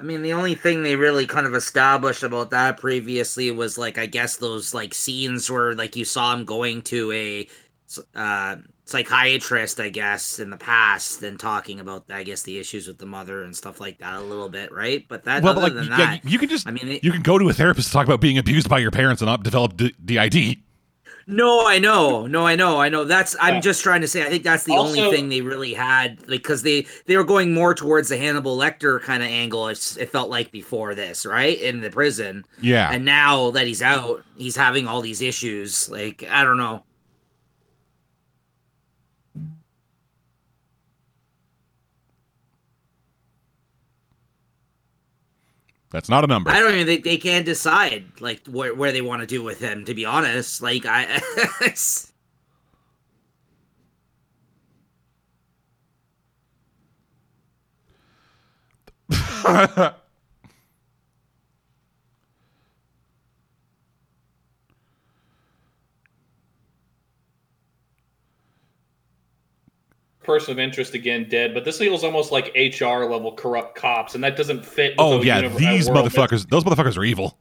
I 0.01 0.03
mean, 0.03 0.23
the 0.23 0.33
only 0.33 0.55
thing 0.55 0.81
they 0.81 0.95
really 0.95 1.27
kind 1.27 1.45
of 1.45 1.53
established 1.53 2.23
about 2.23 2.49
that 2.49 2.79
previously 2.79 3.51
was 3.51 3.77
like, 3.77 3.99
I 3.99 4.07
guess 4.07 4.37
those 4.37 4.73
like 4.73 4.95
scenes 4.95 5.49
where 5.49 5.75
like 5.75 5.95
you 5.95 6.05
saw 6.05 6.33
him 6.33 6.43
going 6.43 6.81
to 6.83 7.11
a 7.11 7.47
uh, 8.15 8.55
psychiatrist, 8.85 9.79
I 9.79 9.89
guess, 9.89 10.39
in 10.39 10.49
the 10.49 10.57
past, 10.57 11.21
and 11.21 11.39
talking 11.39 11.79
about, 11.79 12.05
I 12.09 12.23
guess, 12.23 12.41
the 12.41 12.57
issues 12.57 12.87
with 12.87 12.97
the 12.97 13.05
mother 13.05 13.43
and 13.43 13.55
stuff 13.55 13.79
like 13.79 13.99
that 13.99 14.15
a 14.15 14.21
little 14.21 14.49
bit, 14.49 14.71
right? 14.71 15.05
But 15.07 15.25
that, 15.25 15.43
well, 15.43 15.51
other 15.59 15.69
but 15.69 15.75
like, 15.75 15.89
yeah, 15.89 15.97
that, 15.97 16.25
you 16.25 16.39
can 16.39 16.49
just 16.49 16.67
I 16.67 16.71
mean, 16.71 16.87
it- 16.87 17.03
you 17.03 17.11
can 17.11 17.21
go 17.21 17.37
to 17.37 17.47
a 17.49 17.53
therapist 17.53 17.87
to 17.89 17.93
talk 17.93 18.05
about 18.07 18.21
being 18.21 18.37
abused 18.39 18.69
by 18.69 18.79
your 18.79 18.91
parents 18.91 19.21
and 19.21 19.27
not 19.27 19.43
develop 19.43 19.77
D- 19.77 19.93
DID. 20.03 20.57
No, 21.31 21.65
I 21.65 21.79
know. 21.79 22.27
No, 22.27 22.45
I 22.45 22.55
know. 22.55 22.79
I 22.79 22.89
know. 22.89 23.05
That's 23.05 23.35
I'm 23.39 23.55
Yeah. 23.55 23.59
just 23.61 23.81
trying 23.81 24.01
to 24.01 24.07
say 24.07 24.23
I 24.23 24.29
think 24.29 24.43
that's 24.43 24.65
the 24.65 24.73
only 24.73 24.99
thing 25.09 25.29
they 25.29 25.41
really 25.41 25.73
had 25.73 26.25
because 26.27 26.61
they 26.61 26.85
they 27.05 27.15
were 27.17 27.23
going 27.23 27.53
more 27.53 27.73
towards 27.73 28.09
the 28.09 28.17
Hannibal 28.17 28.57
Lecter 28.57 29.01
kind 29.01 29.23
of 29.23 29.29
angle 29.29 29.69
it's, 29.69 29.95
it 29.97 30.09
felt 30.11 30.29
like 30.29 30.51
before 30.51 30.93
this, 30.93 31.25
right? 31.25 31.59
In 31.59 31.81
the 31.81 31.89
prison. 31.89 32.43
Yeah, 32.61 32.91
And 32.91 33.05
now 33.05 33.51
that 33.51 33.65
he's 33.65 33.81
out, 33.81 34.23
he's 34.37 34.55
having 34.55 34.87
all 34.87 35.01
these 35.01 35.21
issues. 35.21 35.89
Like, 35.89 36.23
I 36.29 36.43
don't 36.43 36.57
know. 36.57 36.83
That's 45.91 46.09
not 46.09 46.23
a 46.23 46.27
number. 46.27 46.49
I 46.49 46.59
don't 46.59 46.73
even 46.73 46.87
think 46.87 47.03
they 47.03 47.17
can 47.17 47.43
decide 47.43 48.05
like 48.19 48.47
where, 48.47 48.73
where 48.73 48.91
they 48.91 49.01
want 49.01 49.21
to 49.21 49.27
do 49.27 49.43
with 49.43 49.59
him, 49.59 49.85
to 49.85 49.93
be 49.93 50.05
honest. 50.05 50.61
Like 50.61 50.85
I 50.85 51.21
person 70.31 70.53
of 70.53 70.59
interest 70.59 70.93
again 70.93 71.27
dead, 71.29 71.53
but 71.53 71.65
this 71.65 71.77
feels 71.77 72.03
almost 72.03 72.31
like 72.31 72.55
HR 72.55 73.03
level 73.03 73.33
corrupt 73.33 73.75
cops, 73.75 74.15
and 74.15 74.23
that 74.23 74.37
doesn't 74.37 74.65
fit. 74.65 74.91
with 74.91 74.99
oh 74.99 75.19
the 75.19 75.25
yeah, 75.25 75.41
univ- 75.41 75.57
these 75.57 75.89
motherfuckers. 75.89 76.47
Those 76.49 76.63
motherfuckers 76.63 76.97
are 76.97 77.03
evil. 77.03 77.37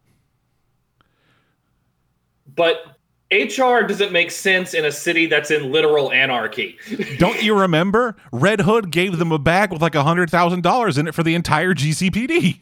But 2.55 2.99
HR 3.30 3.82
doesn't 3.86 4.11
make 4.11 4.32
sense 4.32 4.74
in 4.74 4.84
a 4.84 4.91
city 4.91 5.26
that's 5.26 5.53
in 5.53 5.70
literal 5.70 6.11
anarchy. 6.11 6.76
Don't 7.18 7.41
you 7.41 7.57
remember? 7.57 8.16
Red 8.32 8.62
Hood 8.62 8.91
gave 8.91 9.18
them 9.18 9.30
a 9.30 9.38
bag 9.38 9.72
with 9.72 9.80
like 9.80 9.95
a 9.95 10.03
hundred 10.03 10.30
thousand 10.30 10.62
dollars 10.62 10.99
in 10.99 11.07
it 11.07 11.14
for 11.14 11.22
the 11.22 11.36
entire 11.36 11.72
GCPD. 11.72 12.59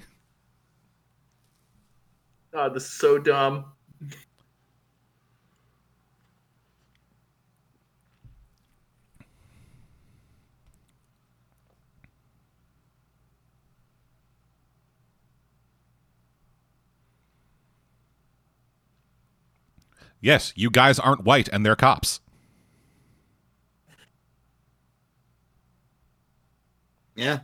God, 2.53 2.75
this 2.75 2.85
is 2.85 2.93
so 2.93 3.19
dumb. 3.19 3.65
Yes, 20.21 20.53
you 20.57 20.71
guys 20.71 20.99
aren't 20.99 21.25
white 21.25 21.49
and 21.49 21.65
they're 21.65 21.77
cops. 21.77 22.21
yeah. 27.17 27.41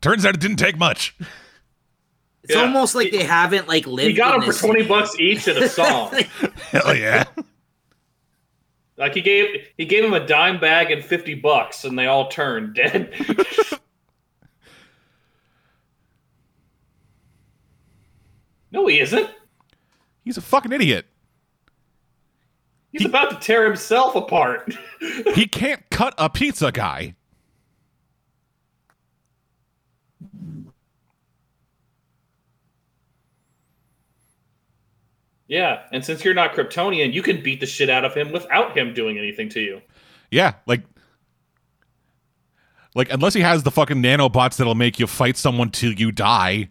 Turns 0.00 0.26
out 0.26 0.34
it 0.34 0.40
didn't 0.40 0.56
take 0.56 0.76
much. 0.76 1.16
It's 2.42 2.54
Yeah. 2.54 2.62
almost 2.62 2.94
like 2.94 3.12
they 3.12 3.22
haven't 3.22 3.68
like 3.68 3.86
lived. 3.86 4.08
He 4.08 4.14
got 4.14 4.40
them 4.40 4.50
for 4.52 4.58
twenty 4.58 4.82
bucks 4.82 5.14
each 5.18 5.46
in 5.46 5.62
a 5.62 5.68
song. 5.68 6.12
Hell 6.70 6.96
yeah. 6.96 7.24
like 8.96 9.14
he 9.14 9.20
gave 9.20 9.68
he 9.76 9.84
gave 9.84 10.04
him 10.04 10.12
a 10.12 10.26
dime 10.26 10.58
bag 10.58 10.90
and 10.90 11.04
fifty 11.04 11.34
bucks, 11.34 11.84
and 11.84 11.96
they 11.96 12.06
all 12.06 12.28
turned 12.28 12.74
dead. 12.74 13.12
no, 18.72 18.86
he 18.86 19.00
isn't. 19.00 19.30
He's 20.24 20.36
a 20.36 20.40
fucking 20.40 20.72
idiot. 20.72 21.06
He's 22.90 23.06
about 23.06 23.30
to 23.30 23.36
tear 23.36 23.64
himself 23.66 24.14
apart. 24.14 24.74
He 25.34 25.48
can't 25.48 25.82
cut 25.90 26.14
a 26.16 26.30
pizza 26.30 26.70
guy. 26.70 27.16
yeah, 35.52 35.82
and 35.92 36.02
since 36.02 36.24
you're 36.24 36.32
not 36.32 36.54
Kryptonian, 36.54 37.12
you 37.12 37.20
can 37.20 37.42
beat 37.42 37.60
the 37.60 37.66
shit 37.66 37.90
out 37.90 38.06
of 38.06 38.14
him 38.14 38.32
without 38.32 38.74
him 38.74 38.94
doing 38.94 39.18
anything 39.18 39.50
to 39.50 39.60
you. 39.60 39.82
Yeah, 40.30 40.54
like 40.64 40.82
like 42.94 43.12
unless 43.12 43.34
he 43.34 43.42
has 43.42 43.62
the 43.62 43.70
fucking 43.70 44.02
nanobots 44.02 44.56
that'll 44.56 44.74
make 44.74 44.98
you 44.98 45.06
fight 45.06 45.36
someone 45.36 45.70
till 45.70 45.92
you 45.92 46.10
die. 46.10 46.70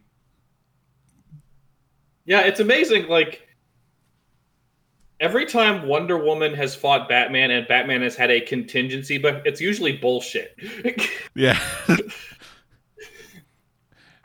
Yeah, 2.26 2.41
it's 2.41 2.59
amazing. 2.59 3.07
Like 3.07 3.47
every 5.19 5.45
time 5.45 5.88
Wonder 5.88 6.17
Woman 6.17 6.53
has 6.53 6.76
fought 6.76 7.07
Batman 7.09 7.51
and 7.51 7.67
Batman 7.67 8.01
has 8.01 8.15
had 8.15 8.32
a 8.32 8.41
contingency, 8.41 9.17
but 9.17 9.45
it's 9.45 9.61
usually 9.61 9.93
bullshit. 9.97 10.55
Yeah. 11.34 11.57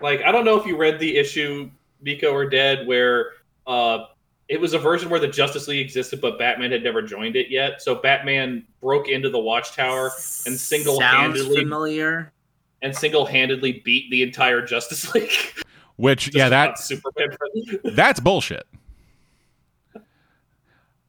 like 0.00 0.22
I 0.22 0.32
don't 0.32 0.44
know 0.44 0.58
if 0.58 0.66
you 0.66 0.76
read 0.76 0.98
the 0.98 1.16
issue 1.16 1.70
Nico 2.02 2.32
or 2.32 2.48
Dead 2.48 2.86
where 2.86 3.32
uh 3.66 4.04
it 4.48 4.60
was 4.60 4.74
a 4.74 4.78
version 4.78 5.10
where 5.10 5.18
the 5.18 5.26
Justice 5.28 5.66
League 5.66 5.84
existed, 5.84 6.20
but 6.20 6.38
Batman 6.38 6.70
had 6.70 6.84
never 6.84 7.02
joined 7.02 7.34
it 7.34 7.50
yet. 7.50 7.82
So 7.82 7.96
Batman 7.96 8.64
broke 8.80 9.08
into 9.08 9.28
the 9.28 9.40
Watchtower 9.40 10.12
and 10.46 10.56
single-handedly 10.56 11.56
familiar. 11.62 12.32
and 12.80 12.94
single-handedly 12.94 13.82
beat 13.84 14.08
the 14.10 14.22
entire 14.22 14.64
Justice 14.64 15.12
League. 15.14 15.32
Which 15.96 16.24
Just 16.26 16.36
yeah, 16.36 16.46
about 16.48 16.76
that 16.76 16.78
Superman. 16.78 17.36
that's 17.96 18.20
bullshit. 18.20 18.66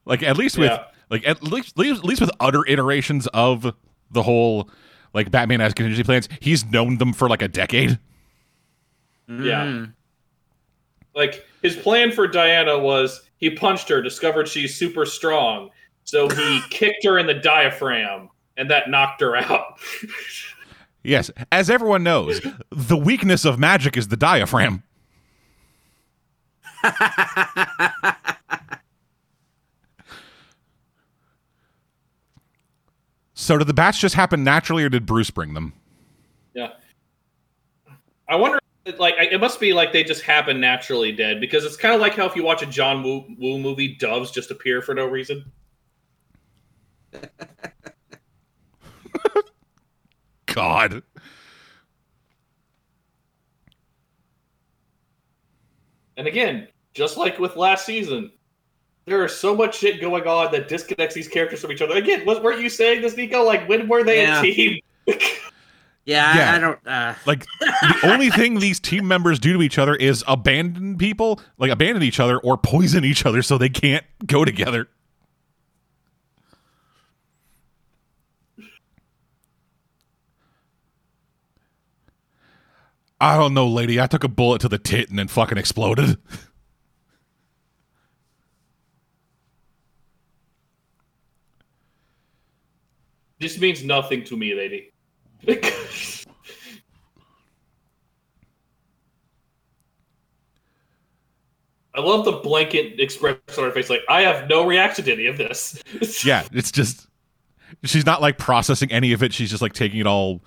Like 0.04 0.22
at 0.22 0.36
least 0.36 0.56
with 0.58 0.70
Yeah. 0.70 0.84
like 1.10 1.26
at 1.26 1.42
least 1.42 1.78
at 1.78 2.04
least 2.04 2.20
with 2.20 2.30
other 2.40 2.64
iterations 2.66 3.26
of 3.28 3.74
the 4.10 4.22
whole 4.22 4.70
like 5.14 5.30
Batman 5.30 5.60
has 5.60 5.74
contingency 5.74 6.04
plans, 6.04 6.28
he's 6.40 6.64
known 6.66 6.98
them 6.98 7.12
for 7.12 7.28
like 7.28 7.42
a 7.42 7.48
decade. 7.48 7.98
Yeah. 9.28 9.64
Mm. 9.66 9.92
like 11.14 11.44
his 11.60 11.76
plan 11.76 12.12
for 12.12 12.26
Diana 12.26 12.78
was 12.78 13.22
he 13.36 13.50
punched 13.50 13.88
her, 13.90 14.00
discovered 14.00 14.48
she's 14.48 14.74
super 14.74 15.04
strong, 15.04 15.68
so 16.04 16.28
he 16.30 16.60
kicked 16.70 17.04
her 17.04 17.18
in 17.18 17.26
the 17.26 17.34
diaphragm, 17.34 18.30
and 18.56 18.70
that 18.70 18.88
knocked 18.88 19.20
her 19.20 19.36
out. 19.36 19.78
Yes, 21.08 21.30
as 21.50 21.70
everyone 21.70 22.02
knows, 22.02 22.40
the 22.70 22.96
weakness 22.96 23.46
of 23.46 23.58
magic 23.58 23.96
is 23.96 24.08
the 24.08 24.16
diaphragm. 24.16 24.82
So 33.40 33.56
did 33.56 33.68
the 33.68 33.72
bats 33.72 33.98
just 33.98 34.16
happen 34.16 34.42
naturally, 34.44 34.82
or 34.84 34.90
did 34.90 35.06
Bruce 35.06 35.30
bring 35.30 35.54
them? 35.54 35.72
yeah, 36.54 36.72
I 38.28 38.34
wonder. 38.36 38.58
Like 38.98 39.14
it 39.18 39.40
must 39.40 39.60
be 39.60 39.72
like 39.72 39.92
they 39.92 40.02
just 40.02 40.22
happen 40.22 40.60
naturally 40.60 41.12
dead 41.12 41.40
because 41.40 41.64
it's 41.64 41.76
kind 41.76 41.94
of 41.94 42.00
like 42.00 42.14
how 42.14 42.26
if 42.26 42.34
you 42.34 42.42
watch 42.42 42.62
a 42.62 42.66
John 42.66 43.02
Woo, 43.02 43.24
Woo 43.38 43.58
movie, 43.58 43.94
doves 43.94 44.32
just 44.32 44.50
appear 44.50 44.82
for 44.82 44.92
no 44.92 45.06
reason. 45.06 45.50
God. 50.58 51.02
And 56.16 56.26
again, 56.26 56.66
just 56.94 57.16
like 57.16 57.38
with 57.38 57.54
last 57.56 57.86
season, 57.86 58.32
there 59.06 59.24
is 59.24 59.34
so 59.34 59.54
much 59.54 59.78
shit 59.78 60.00
going 60.00 60.26
on 60.26 60.50
that 60.52 60.66
disconnects 60.68 61.14
these 61.14 61.28
characters 61.28 61.60
from 61.60 61.70
each 61.70 61.80
other. 61.80 61.94
Again, 61.94 62.26
was, 62.26 62.40
weren't 62.40 62.60
you 62.60 62.68
saying 62.68 63.02
this, 63.02 63.16
Nico? 63.16 63.44
Like 63.44 63.68
when 63.68 63.88
were 63.88 64.02
they 64.02 64.22
Yeah. 64.22 64.40
a 64.40 64.42
team? 64.42 64.80
Yeah, 65.06 65.14
Yeah. 66.06 66.52
I, 66.52 66.56
I 66.56 66.58
don't. 66.58 66.86
Uh, 66.86 67.14
Like 67.24 67.46
the 67.60 68.00
only 68.02 68.30
thing 68.38 68.58
these 68.58 68.80
team 68.80 69.06
members 69.06 69.38
do 69.38 69.52
to 69.52 69.62
each 69.62 69.78
other 69.78 69.94
is 69.94 70.24
abandon 70.26 70.98
people, 70.98 71.40
like 71.56 71.70
abandon 71.70 72.02
each 72.02 72.18
other 72.18 72.38
or 72.38 72.58
poison 72.58 73.04
each 73.04 73.24
other 73.24 73.42
so 73.42 73.56
they 73.58 73.68
can't 73.68 74.04
go 74.26 74.44
together. 74.44 74.88
I 83.20 83.36
don't 83.36 83.54
know, 83.54 83.66
lady. 83.66 84.00
I 84.00 84.06
took 84.06 84.24
a 84.24 84.28
bullet 84.28 84.60
to 84.62 84.68
the 84.68 84.78
tit 84.78 85.10
and 85.10 85.18
then 85.18 85.28
fucking 85.28 85.58
exploded. 85.58 86.18
This 93.40 93.58
means 93.58 93.84
nothing 93.84 94.24
to 94.24 94.36
me, 94.36 94.54
lady. 94.54 94.92
I 101.98 102.00
love 102.00 102.24
the 102.24 102.32
blanket 102.32 103.00
expression 103.00 103.40
on 103.58 103.64
her 103.64 103.72
face, 103.72 103.90
like 103.90 104.02
I 104.08 104.22
have 104.22 104.48
no 104.48 104.64
reaction 104.64 105.04
to 105.06 105.12
any 105.12 105.26
of 105.26 105.36
this. 105.36 105.82
yeah, 106.24 106.46
it's 106.52 106.70
just 106.70 107.08
she's 107.84 108.06
not 108.06 108.22
like 108.22 108.38
processing 108.38 108.92
any 108.92 109.12
of 109.12 109.22
it. 109.24 109.32
She's 109.32 109.50
just 109.50 109.62
like 109.62 109.72
taking 109.72 109.98
it 109.98 110.06
all. 110.06 110.44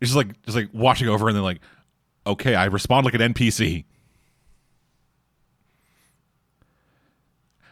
It's 0.00 0.10
just 0.10 0.16
like 0.16 0.40
just 0.42 0.56
like 0.56 0.70
watching 0.72 1.08
over 1.08 1.28
and 1.28 1.36
then 1.36 1.44
like, 1.44 1.60
okay, 2.26 2.54
I 2.54 2.66
respond 2.66 3.04
like 3.04 3.14
an 3.14 3.34
NPC. 3.34 3.84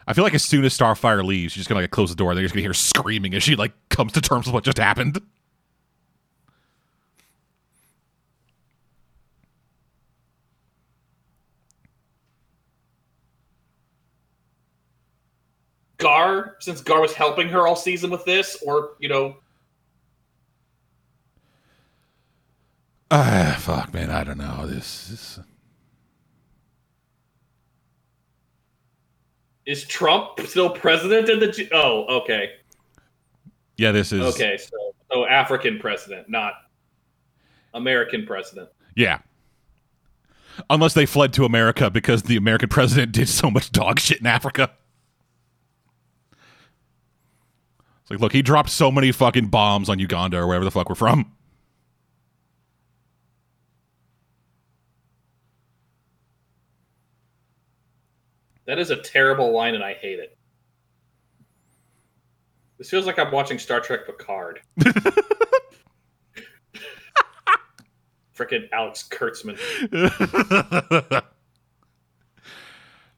I 0.05 0.13
feel 0.13 0.23
like 0.23 0.33
as 0.33 0.43
soon 0.43 0.65
as 0.65 0.77
Starfire 0.77 1.23
leaves, 1.23 1.53
she's 1.53 1.61
just 1.61 1.69
gonna 1.69 1.81
like 1.81 1.91
close 1.91 2.09
the 2.09 2.15
door. 2.15 2.35
They're 2.35 2.43
just 2.43 2.53
gonna 2.53 2.63
hear 2.63 2.73
screaming 2.73 3.33
as 3.33 3.43
she 3.43 3.55
like 3.55 3.71
comes 3.89 4.11
to 4.13 4.21
terms 4.21 4.45
with 4.45 4.53
what 4.53 4.63
just 4.65 4.77
happened. 4.77 5.21
Gar, 15.97 16.57
since 16.59 16.81
Gar 16.81 16.99
was 16.99 17.13
helping 17.13 17.47
her 17.47 17.65
all 17.65 17.77
season 17.77 18.09
with 18.11 18.25
this, 18.25 18.61
or 18.65 18.91
you 18.99 19.07
know, 19.07 19.37
Ah, 23.15 23.55
fuck, 23.59 23.93
man. 23.93 24.09
I 24.09 24.23
don't 24.23 24.39
know. 24.39 24.65
This 24.65 25.11
is 25.11 25.39
is 29.67 29.83
Trump 29.85 30.39
still 30.47 30.71
president 30.71 31.29
in 31.29 31.39
the? 31.39 31.51
G- 31.51 31.69
oh, 31.71 32.21
okay, 32.21 32.53
yeah. 33.77 33.91
This 33.91 34.11
is 34.11 34.21
okay. 34.33 34.57
So, 34.57 34.95
so 35.11 35.27
African 35.27 35.77
president, 35.77 36.27
not 36.27 36.53
American 37.75 38.25
president. 38.25 38.69
Yeah. 38.95 39.19
Unless 40.71 40.95
they 40.95 41.05
fled 41.05 41.33
to 41.33 41.45
America 41.45 41.91
because 41.91 42.23
the 42.23 42.35
American 42.35 42.69
president 42.69 43.11
did 43.11 43.29
so 43.29 43.51
much 43.51 43.71
dog 43.71 43.99
shit 43.99 44.21
in 44.21 44.25
Africa. 44.25 44.71
It's 48.01 48.09
like, 48.09 48.19
look, 48.19 48.33
he 48.33 48.41
dropped 48.41 48.71
so 48.71 48.91
many 48.91 49.11
fucking 49.11 49.49
bombs 49.49 49.87
on 49.87 49.99
Uganda 49.99 50.37
or 50.37 50.47
wherever 50.47 50.65
the 50.65 50.71
fuck 50.71 50.89
we're 50.89 50.95
from. 50.95 51.31
That 58.65 58.79
is 58.79 58.89
a 58.91 58.95
terrible 58.97 59.51
line, 59.51 59.75
and 59.75 59.83
I 59.83 59.93
hate 59.93 60.19
it. 60.19 60.37
This 62.77 62.89
feels 62.89 63.05
like 63.05 63.19
I'm 63.19 63.31
watching 63.31 63.59
Star 63.59 63.79
Trek 63.79 64.05
Picard. 64.05 64.61
Frickin' 68.35 68.67
Alex 68.71 69.07
Kurtzman. 69.09 69.59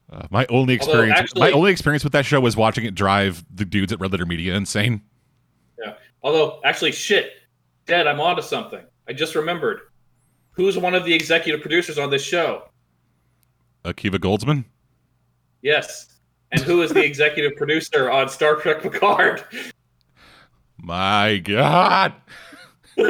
Uh, 0.08 0.22
my 0.30 0.46
only 0.50 0.72
experience, 0.74 1.18
actually- 1.18 1.40
my 1.40 1.50
only 1.50 1.72
experience 1.72 2.04
with 2.04 2.12
that 2.12 2.24
show 2.24 2.38
was 2.40 2.56
watching 2.56 2.84
it 2.84 2.94
drive 2.94 3.44
the 3.52 3.64
dudes 3.64 3.92
at 3.92 3.98
Red 3.98 4.12
Letter 4.12 4.24
Media 4.26 4.54
insane. 4.54 5.02
Yeah. 5.82 5.94
Although, 6.22 6.60
actually, 6.64 6.92
shit, 6.92 7.32
Dad, 7.86 8.06
I'm 8.06 8.20
onto 8.20 8.40
something. 8.42 8.84
I 9.08 9.12
just 9.12 9.34
remembered. 9.34 9.80
Who's 10.52 10.78
one 10.78 10.94
of 10.94 11.04
the 11.04 11.12
executive 11.12 11.60
producers 11.60 11.98
on 11.98 12.08
this 12.10 12.22
show? 12.22 12.68
Akiva 13.84 14.18
Goldsman. 14.18 14.64
Yes. 15.62 16.14
And 16.52 16.60
who 16.60 16.82
is 16.82 16.92
the 16.92 17.04
executive 17.04 17.56
producer 17.56 18.10
on 18.10 18.28
Star 18.28 18.56
Trek 18.56 18.82
Picard? 18.82 19.44
My 20.78 21.38
God. 21.38 22.12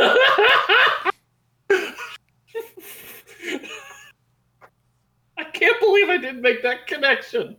I 5.39 5.45
can't 5.53 5.79
believe 5.81 6.09
I 6.09 6.17
didn't 6.17 6.41
make 6.43 6.63
that 6.63 6.87
connection. 6.87 7.57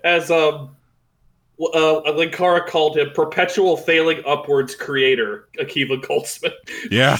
As 0.04 0.30
um 0.30 0.76
uh, 1.58 2.02
Linkara 2.12 2.66
called 2.66 2.98
him 2.98 3.08
perpetual 3.14 3.78
failing 3.78 4.20
upwards 4.26 4.74
creator, 4.74 5.48
Akiva 5.58 5.98
Goldsman. 6.02 6.52
yeah. 6.90 7.16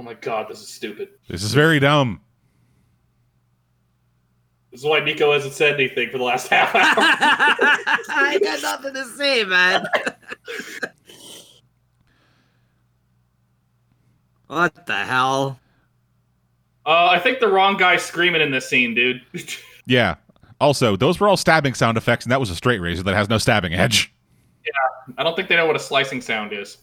Oh 0.00 0.02
my 0.02 0.14
god, 0.14 0.46
this 0.48 0.62
is 0.62 0.68
stupid. 0.68 1.10
This 1.28 1.42
is 1.42 1.52
very 1.52 1.78
dumb. 1.78 2.22
This 4.70 4.80
is 4.80 4.86
why 4.86 5.00
Nico 5.00 5.30
hasn't 5.30 5.52
said 5.52 5.74
anything 5.74 6.08
for 6.08 6.16
the 6.16 6.24
last 6.24 6.48
half 6.52 6.74
hour. 6.74 6.82
I 8.08 8.40
got 8.42 8.62
nothing 8.62 8.94
to 8.94 9.04
say, 9.04 9.44
man. 9.44 9.86
what 14.46 14.86
the 14.86 14.96
hell? 14.96 15.60
uh, 16.86 17.08
I 17.08 17.18
think 17.18 17.40
the 17.40 17.48
wrong 17.48 17.76
guy 17.76 17.98
screaming 17.98 18.40
in 18.40 18.52
this 18.52 18.66
scene, 18.66 18.94
dude. 18.94 19.20
Yeah. 19.84 20.14
Also, 20.62 20.96
those 20.96 21.20
were 21.20 21.28
all 21.28 21.36
stabbing 21.36 21.74
sound 21.74 21.98
effects, 21.98 22.24
and 22.24 22.32
that 22.32 22.40
was 22.40 22.48
a 22.48 22.56
straight 22.56 22.80
razor 22.80 23.02
that 23.02 23.14
has 23.14 23.28
no 23.28 23.36
stabbing 23.36 23.74
edge. 23.74 24.14
Yeah, 24.64 25.12
I 25.18 25.24
don't 25.24 25.36
think 25.36 25.50
they 25.50 25.56
know 25.56 25.66
what 25.66 25.76
a 25.76 25.80
slicing 25.80 26.22
sound 26.22 26.54
is. 26.54 26.78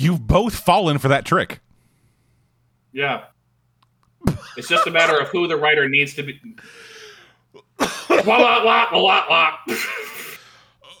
You've 0.00 0.26
both 0.26 0.54
fallen 0.54 0.98
for 0.98 1.08
that 1.08 1.26
trick. 1.26 1.60
Yeah. 2.92 3.24
It's 4.56 4.68
just 4.68 4.86
a 4.86 4.90
matter 4.90 5.18
of 5.18 5.28
who 5.28 5.46
the 5.46 5.56
writer 5.56 5.88
needs 5.88 6.14
to 6.14 6.22
be. 6.22 6.40
wah, 7.78 8.24
wah, 8.26 8.64
wah, 8.64 8.88
wah, 8.92 9.26
wah. 9.28 9.56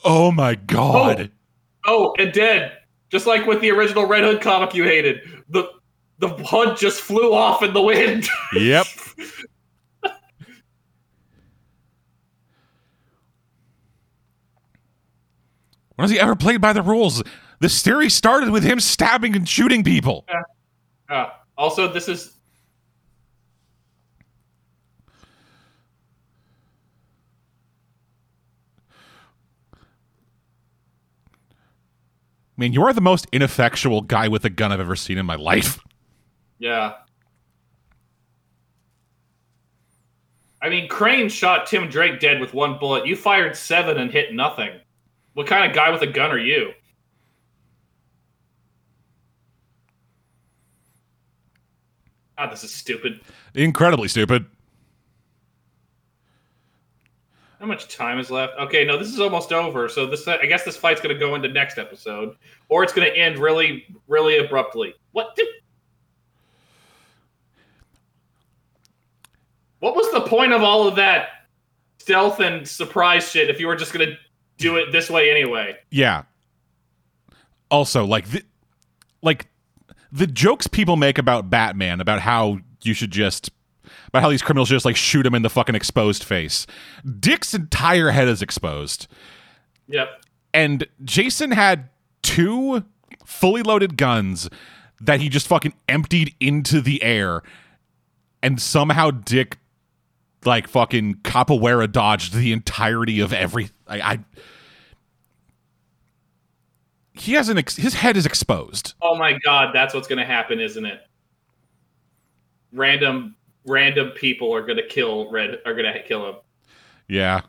Oh 0.04 0.30
my 0.30 0.54
god. 0.54 1.30
Oh, 1.86 2.12
oh 2.14 2.22
and 2.22 2.32
dead. 2.32 2.78
Just 3.10 3.26
like 3.26 3.46
with 3.46 3.60
the 3.60 3.70
original 3.70 4.06
Red 4.06 4.22
Hood 4.22 4.40
comic 4.40 4.74
you 4.74 4.84
hated. 4.84 5.20
The 5.48 5.70
the 6.18 6.28
hood 6.28 6.76
just 6.76 7.00
flew 7.00 7.32
off 7.32 7.62
in 7.62 7.72
the 7.72 7.82
wind. 7.82 8.28
Yep. 8.54 8.86
When 15.96 16.04
has 16.04 16.10
he 16.10 16.18
ever 16.18 16.34
played 16.34 16.62
by 16.62 16.72
the 16.72 16.80
rules? 16.80 17.22
The 17.60 17.68
series 17.68 18.14
started 18.14 18.50
with 18.50 18.64
him 18.64 18.80
stabbing 18.80 19.36
and 19.36 19.48
shooting 19.48 19.84
people. 19.84 20.26
Uh, 21.08 21.26
also, 21.56 21.92
this 21.92 22.08
is 22.08 22.34
I 32.60 32.62
mean, 32.62 32.74
you 32.74 32.82
are 32.84 32.92
the 32.92 33.00
most 33.00 33.26
ineffectual 33.32 34.02
guy 34.02 34.28
with 34.28 34.44
a 34.44 34.50
gun 34.50 34.70
I've 34.70 34.80
ever 34.80 34.94
seen 34.94 35.16
in 35.16 35.24
my 35.24 35.36
life. 35.36 35.80
yeah. 36.58 36.92
I 40.60 40.68
mean, 40.68 40.86
Crane 40.86 41.30
shot 41.30 41.66
Tim 41.66 41.88
Drake 41.88 42.20
dead 42.20 42.38
with 42.38 42.52
one 42.52 42.78
bullet. 42.78 43.06
You 43.06 43.16
fired 43.16 43.56
seven 43.56 43.96
and 43.96 44.10
hit 44.10 44.34
nothing. 44.34 44.78
What 45.32 45.46
kind 45.46 45.70
of 45.70 45.74
guy 45.74 45.90
with 45.90 46.02
a 46.02 46.06
gun 46.06 46.30
are 46.30 46.38
you? 46.38 46.72
God, 52.40 52.52
this 52.52 52.64
is 52.64 52.72
stupid. 52.72 53.20
Incredibly 53.54 54.08
stupid. 54.08 54.46
How 57.58 57.66
much 57.66 57.94
time 57.94 58.18
is 58.18 58.30
left? 58.30 58.54
Okay, 58.58 58.84
no, 58.84 58.96
this 58.96 59.08
is 59.08 59.20
almost 59.20 59.52
over. 59.52 59.88
So 59.88 60.06
this, 60.06 60.26
I 60.26 60.46
guess, 60.46 60.64
this 60.64 60.76
fight's 60.76 61.00
going 61.00 61.14
to 61.14 61.18
go 61.18 61.34
into 61.34 61.48
next 61.48 61.76
episode, 61.76 62.36
or 62.70 62.82
it's 62.82 62.94
going 62.94 63.10
to 63.10 63.14
end 63.14 63.38
really, 63.38 63.84
really 64.08 64.38
abruptly. 64.38 64.94
What? 65.12 65.36
Did... 65.36 65.46
What 69.80 69.94
was 69.94 70.10
the 70.12 70.22
point 70.22 70.52
of 70.52 70.62
all 70.62 70.88
of 70.88 70.96
that? 70.96 71.28
stealth 72.10 72.40
and 72.40 72.66
surprise 72.66 73.30
shit 73.30 73.48
if 73.50 73.60
you 73.60 73.68
were 73.68 73.76
just 73.76 73.92
gonna 73.92 74.18
do 74.56 74.76
it 74.76 74.90
this 74.90 75.08
way 75.08 75.30
anyway. 75.30 75.76
Yeah. 75.90 76.24
Also, 77.70 78.04
like 78.04 78.28
the, 78.28 78.42
like 79.22 79.46
the 80.12 80.26
jokes 80.26 80.66
people 80.66 80.96
make 80.96 81.18
about 81.18 81.50
Batman 81.50 82.00
about 82.00 82.20
how 82.20 82.58
you 82.82 82.94
should 82.94 83.10
just 83.10 83.50
about 84.08 84.22
how 84.22 84.30
these 84.30 84.42
criminals 84.42 84.68
just 84.68 84.84
like 84.84 84.96
shoot 84.96 85.24
him 85.24 85.34
in 85.34 85.42
the 85.42 85.50
fucking 85.50 85.74
exposed 85.74 86.24
face. 86.24 86.66
Dick's 87.18 87.54
entire 87.54 88.10
head 88.10 88.28
is 88.28 88.42
exposed. 88.42 89.06
Yep. 89.88 90.08
And 90.52 90.86
Jason 91.04 91.52
had 91.52 91.88
two 92.22 92.84
fully 93.24 93.62
loaded 93.62 93.96
guns 93.96 94.48
that 95.00 95.20
he 95.20 95.28
just 95.28 95.46
fucking 95.46 95.74
emptied 95.88 96.34
into 96.40 96.80
the 96.80 97.02
air. 97.02 97.42
And 98.42 98.60
somehow 98.60 99.10
Dick 99.10 99.58
like 100.44 100.68
fucking 100.68 101.16
capoeira 101.16 101.90
dodged 101.90 102.34
the 102.34 102.52
entirety 102.52 103.20
of 103.20 103.32
every 103.32 103.70
I, 103.86 104.00
I 104.00 104.18
he 107.14 107.32
has 107.32 107.48
an 107.48 107.58
ex- 107.58 107.76
his 107.76 107.94
head 107.94 108.16
is 108.16 108.26
exposed. 108.26 108.94
Oh 109.02 109.16
my 109.16 109.38
god, 109.44 109.70
that's 109.74 109.94
what's 109.94 110.08
gonna 110.08 110.24
happen, 110.24 110.60
isn't 110.60 110.84
it? 110.84 111.00
Random 112.72 113.36
random 113.66 114.10
people 114.10 114.54
are 114.54 114.62
gonna 114.62 114.86
kill 114.86 115.30
Red 115.30 115.58
are 115.66 115.74
gonna 115.74 116.02
kill 116.02 116.28
him. 116.28 116.34
Yeah. 117.08 117.42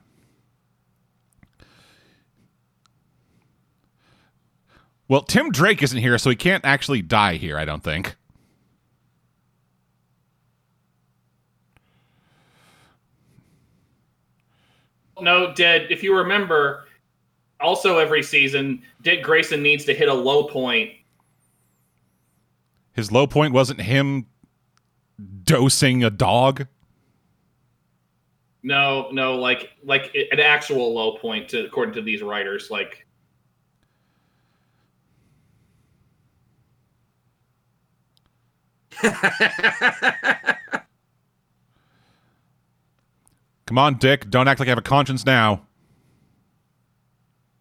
Well, 5.08 5.24
Tim 5.24 5.52
Drake 5.52 5.84
isn't 5.84 5.98
here, 5.98 6.18
so 6.18 6.30
he 6.30 6.38
can't 6.38 6.64
actually 6.64 7.02
die 7.02 7.36
here, 7.36 7.58
I 7.58 7.66
don't 7.66 7.84
think. 7.84 8.16
No, 15.20 15.54
Dead, 15.54 15.88
if 15.90 16.02
you 16.02 16.18
remember, 16.18 16.86
also 17.62 17.98
every 17.98 18.24
season, 18.24 18.82
Dick 19.02 19.24
Grayson 19.24 19.62
needs 19.62 19.86
to 19.86 19.94
hit 19.94 20.10
a 20.10 20.14
low 20.14 20.44
point. 20.44 20.92
His 22.94 23.12
low 23.12 23.28
point 23.28 23.54
wasn't 23.54 23.82
him 23.82 24.26
dosing 25.44 26.04
a 26.04 26.10
dog. 26.10 26.68
No, 28.64 29.10
no, 29.12 29.36
like 29.36 29.72
like 29.84 30.16
an 30.32 30.40
actual 30.40 30.94
low 30.94 31.18
point 31.18 31.50
to 31.50 31.66
according 31.66 31.96
to 31.96 32.02
these 32.02 32.22
writers. 32.22 32.70
Like 32.70 33.06
Come 43.66 43.78
on, 43.78 43.98
Dick. 43.98 44.30
Don't 44.30 44.48
act 44.48 44.60
like 44.60 44.68
I 44.68 44.72
have 44.72 44.78
a 44.78 44.84
conscience 44.84 45.26
now. 45.26 45.66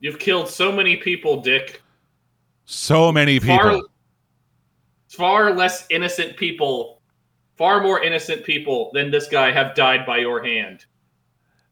You've 0.00 0.18
killed 0.18 0.48
so 0.48 0.72
many 0.72 0.96
people, 0.96 1.40
Dick. 1.40 1.80
So 2.64 3.12
many 3.12 3.38
people. 3.38 3.56
Far 3.56 3.80
far 5.08 5.52
less 5.52 5.86
innocent 5.90 6.36
people, 6.36 7.00
far 7.56 7.82
more 7.82 8.02
innocent 8.02 8.44
people 8.44 8.90
than 8.94 9.10
this 9.10 9.28
guy 9.28 9.50
have 9.50 9.74
died 9.74 10.06
by 10.06 10.18
your 10.18 10.42
hand. 10.42 10.86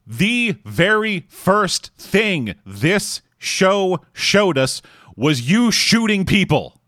the 0.05 0.55
very 0.65 1.25
first 1.29 1.91
thing 1.95 2.55
this 2.65 3.21
show 3.37 3.99
showed 4.11 4.57
us 4.57 4.81
was 5.15 5.49
you 5.49 5.71
shooting 5.71 6.25
people. 6.25 6.81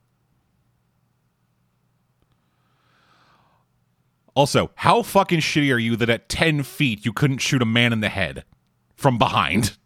Also, 4.34 4.72
how 4.76 5.04
fucking 5.04 5.40
shitty 5.40 5.74
are 5.74 5.78
you 5.78 5.96
that 5.98 6.10
at 6.10 6.30
10 6.30 6.64
feet 6.64 7.06
you 7.06 7.14
couldn't 7.14 7.40
shoot 7.40 7.62
a 7.62 7.66
man 7.66 7.94
in 7.94 8.00
the 8.00 8.10
head 8.10 8.44
from 8.96 9.18
behind? 9.18 9.78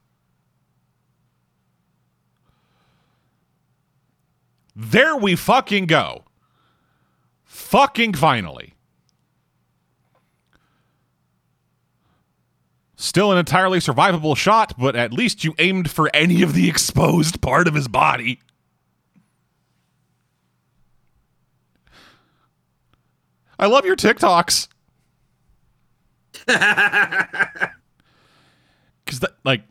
There 4.75 5.15
we 5.15 5.35
fucking 5.35 5.85
go. 5.85 6.25
Fucking 7.43 8.13
finally. 8.13 8.73
Still 12.97 13.31
an 13.31 13.37
entirely 13.37 13.79
survivable 13.79 14.35
shot, 14.35 14.73
but 14.77 14.95
at 14.95 15.13
least 15.13 15.43
you 15.43 15.53
aimed 15.59 15.91
for 15.91 16.09
any 16.13 16.41
of 16.41 16.53
the 16.53 16.67
exposed 16.69 17.41
part 17.41 17.67
of 17.67 17.73
his 17.73 17.87
body. 17.87 18.39
I 23.57 23.67
love 23.67 23.85
your 23.85 23.95
TikToks. 23.95 24.67
Cuz 29.05 29.19
that 29.19 29.35
like 29.45 29.63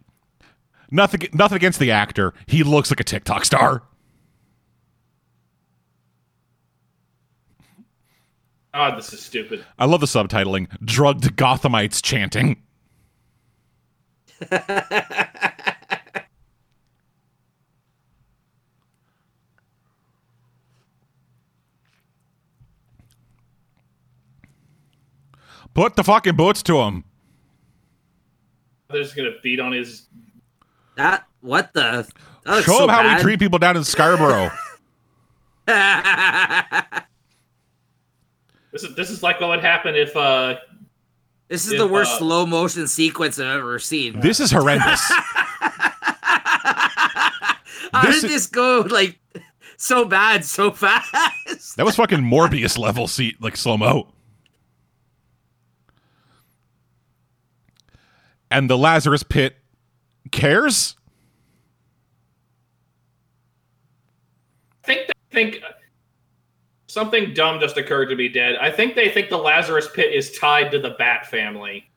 nothing 0.90 1.28
nothing 1.34 1.56
against 1.56 1.78
the 1.78 1.90
actor. 1.90 2.32
He 2.46 2.62
looks 2.62 2.90
like 2.90 3.00
a 3.00 3.04
TikTok 3.04 3.44
star. 3.44 3.82
God, 8.74 8.98
this 8.98 9.12
is 9.12 9.20
stupid. 9.22 9.64
I 9.78 9.84
love 9.84 10.00
the 10.00 10.06
subtitling. 10.06 10.66
Drugged 10.84 11.36
Gothamites 11.36 12.02
chanting. 12.02 12.60
Put 25.74 25.94
the 25.96 26.02
fucking 26.04 26.34
boots 26.36 26.62
to 26.64 26.78
him. 26.80 27.04
They're 28.90 29.02
just 29.02 29.14
gonna 29.16 29.30
beat 29.42 29.60
on 29.60 29.72
his. 29.72 30.06
That 30.96 31.26
what 31.40 31.72
the? 31.74 32.08
That 32.44 32.54
looks 32.54 32.66
Show 32.66 32.78
so 32.78 32.84
him 32.84 32.90
how 32.90 33.02
bad. 33.02 33.18
we 33.18 33.22
treat 33.22 33.38
people 33.38 33.58
down 33.58 33.76
in 33.76 33.84
Scarborough. 33.84 34.50
This 38.74 38.82
is 38.82 38.94
this 38.96 39.08
is 39.08 39.22
like 39.22 39.40
what 39.40 39.50
would 39.50 39.60
happen 39.60 39.94
if 39.94 40.14
uh 40.16 40.56
this 41.48 41.64
is 41.64 41.72
If, 41.74 41.78
the 41.78 41.86
worst 41.86 42.14
uh, 42.14 42.18
slow 42.18 42.44
motion 42.44 42.88
sequence 42.88 43.38
I've 43.38 43.46
ever 43.58 43.78
seen. 43.78 44.18
this 44.18 44.40
is 44.40 44.50
horrendous. 44.50 45.00
How 47.92 48.02
this 48.02 48.22
did 48.22 48.24
is- 48.24 48.30
this 48.32 48.46
go 48.48 48.80
like 48.90 49.20
so 49.76 50.04
bad 50.04 50.44
so 50.44 50.72
fast? 50.72 51.76
That 51.76 51.84
was 51.86 51.94
fucking 51.94 52.18
Morbius 52.18 52.76
level 52.76 53.06
seat, 53.06 53.40
like 53.40 53.56
slow 53.56 53.76
mo. 53.76 54.08
And 58.50 58.68
the 58.68 58.76
Lazarus 58.78 59.22
pit 59.22 59.56
cares. 60.32 60.96
I 64.82 64.86
think 64.86 65.06
they 65.06 65.12
think 65.32 65.62
something 66.94 67.34
dumb 67.34 67.60
just 67.60 67.76
occurred 67.76 68.06
to 68.06 68.16
me, 68.16 68.28
Dead. 68.28 68.54
I 68.56 68.70
think 68.70 68.94
they 68.94 69.10
think 69.10 69.28
the 69.28 69.36
Lazarus 69.36 69.88
Pit 69.92 70.14
is 70.14 70.30
tied 70.38 70.70
to 70.70 70.78
the 70.78 70.90
Bat 70.90 71.26
family. 71.26 71.90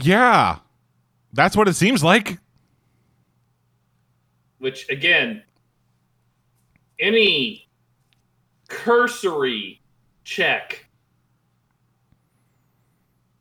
Yeah, 0.00 0.58
that's 1.32 1.56
what 1.56 1.66
it 1.66 1.74
seems 1.74 2.04
like. 2.04 2.38
Which 4.58 4.88
again, 4.90 5.42
any 7.00 7.68
cursory 8.68 9.80
check 10.22 10.86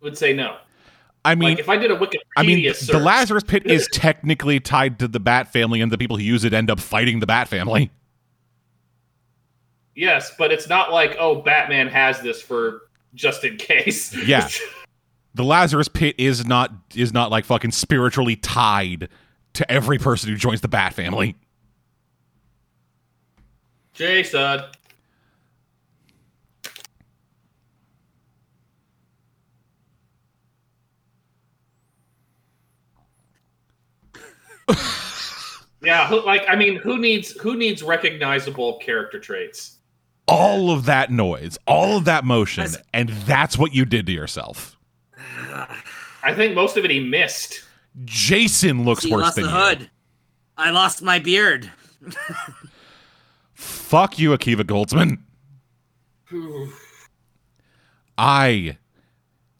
would 0.02 0.18
say 0.18 0.34
no. 0.34 0.58
I 1.24 1.36
mean, 1.36 1.50
like 1.50 1.60
if 1.60 1.70
I 1.70 1.78
did 1.78 1.92
a 1.92 1.96
Wikipedia 1.96 2.20
I 2.36 2.44
mean, 2.44 2.74
search, 2.74 2.90
the 2.90 2.98
Lazarus 2.98 3.44
pit 3.44 3.68
is 3.68 3.88
technically 3.94 4.60
tied 4.60 4.98
to 5.00 5.08
the 5.08 5.20
Bat 5.20 5.54
family, 5.54 5.80
and 5.82 5.92
the 5.92 5.98
people 5.98 6.18
who 6.18 6.24
use 6.24 6.44
it 6.44 6.54
end 6.54 6.72
up 6.72 6.80
fighting 6.80 7.20
the 7.20 7.28
Bat 7.28 7.48
family. 7.48 7.92
Yes, 10.02 10.34
but 10.38 10.52
it's 10.52 10.68
not 10.68 10.92
like 10.92 11.16
oh, 11.20 11.42
Batman 11.42 11.88
has 11.88 12.20
this 12.22 12.42
for 12.42 12.82
just 13.14 13.46
in 13.46 13.56
case. 13.58 14.14
Yeah. 14.26 14.50
The 15.34 15.46
Lazarus 15.46 15.88
pit 15.88 16.16
is 16.18 16.46
not 16.46 16.74
is 16.94 17.14
not 17.14 17.32
like 17.32 17.46
fucking 17.46 17.72
spiritually 17.72 18.36
tied 18.36 19.08
to 19.54 19.72
every 19.72 19.98
person 19.98 20.30
who 20.30 20.36
joins 20.36 20.60
the 20.60 20.68
Bat 20.68 20.94
family. 20.94 21.38
Jason. 23.94 24.64
yeah, 35.82 36.08
who, 36.08 36.26
like 36.26 36.44
I 36.50 36.58
mean, 36.58 36.76
who 36.76 36.98
needs 36.98 37.32
who 37.32 37.56
needs 37.56 37.84
recognizable 37.84 38.80
character 38.80 39.18
traits? 39.20 39.78
All 40.32 40.72
of 40.72 40.86
that 40.86 41.12
noise, 41.12 41.58
all 41.68 41.98
of 41.98 42.06
that 42.06 42.24
motion, 42.24 42.64
That's- 42.64 42.84
and 42.94 43.10
that's 43.10 43.58
what 43.58 43.74
you 43.76 43.84
did 43.86 44.06
to 44.06 44.12
yourself. 44.14 44.78
I 46.24 46.34
think 46.34 46.56
most 46.56 46.78
of 46.78 46.86
it 46.86 46.92
he 46.92 47.00
missed. 47.02 47.64
Jason 48.06 48.86
looks 48.86 49.04
He 49.04 49.12
worse 49.12 49.24
lost 49.24 49.36
than 49.36 49.46
the 49.46 49.50
you. 49.50 49.56
hood. 49.56 49.90
I 50.58 50.70
lost 50.72 51.02
my 51.02 51.20
beard. 51.20 51.70
Fuck 53.54 54.18
you, 54.20 54.30
Akiva 54.32 54.64
Goldsman. 54.64 55.20
I 58.18 58.78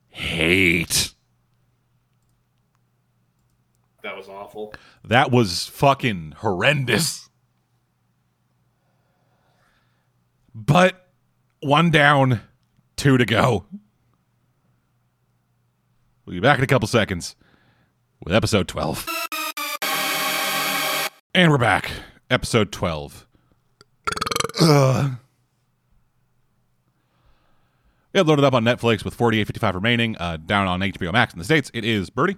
hate 0.10 1.14
That 4.04 4.16
was 4.18 4.28
awful. 4.30 4.74
That 5.04 5.32
was 5.32 5.68
fucking 5.68 6.36
horrendous. 6.38 7.30
But 10.54 11.08
one 11.62 11.92
down, 11.92 12.42
two 12.98 13.18
to 13.18 13.26
go. 13.26 13.66
We'll 16.26 16.36
be 16.36 16.40
back 16.40 16.58
in 16.58 16.64
a 16.64 16.68
couple 16.68 16.88
seconds 16.88 17.36
with 18.24 18.34
episode 18.34 18.68
12. 18.68 19.08
And 21.34 21.52
we're 21.52 21.58
back. 21.58 21.92
Episode 22.30 22.72
12. 22.72 23.26
Ugh. 24.62 25.12
Yeah, 28.14 28.22
loaded 28.24 28.44
up 28.44 28.54
on 28.54 28.66
Netflix 28.66 29.06
with 29.06 29.18
48.55 29.18 29.74
remaining. 29.74 30.18
Uh, 30.18 30.36
down 30.38 30.68
on 30.68 30.82
HBO 30.82 31.14
Max 31.14 31.34
in 31.34 31.40
the 31.40 31.46
States, 31.46 31.72
it 31.74 31.86
is 31.86 32.10
Birdie. 32.10 32.36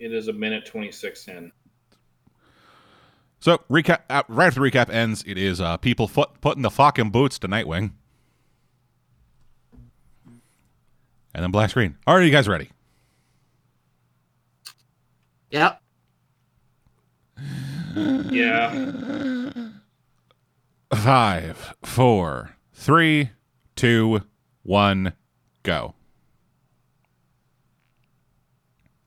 It 0.00 0.12
is 0.12 0.26
a 0.28 0.32
minute 0.32 0.66
twenty 0.66 0.90
six 0.90 1.28
in. 1.28 1.50
So 3.44 3.58
recap 3.70 4.00
uh, 4.08 4.22
right 4.26 4.46
after 4.46 4.60
the 4.60 4.70
recap 4.70 4.88
ends, 4.88 5.22
it 5.26 5.36
is 5.36 5.60
uh, 5.60 5.76
people 5.76 6.08
foot, 6.08 6.30
putting 6.40 6.62
the 6.62 6.70
fucking 6.70 7.10
boots 7.10 7.38
to 7.40 7.46
Nightwing, 7.46 7.90
and 11.34 11.44
then 11.44 11.50
black 11.50 11.68
screen. 11.68 11.98
Are 12.06 12.22
you 12.22 12.30
guys 12.30 12.48
ready? 12.48 12.70
Yep. 15.50 15.78
Yeah. 18.30 19.52
Five, 20.94 21.74
four, 21.82 22.56
three, 22.72 23.28
two, 23.76 24.22
one, 24.62 25.12
go. 25.64 25.94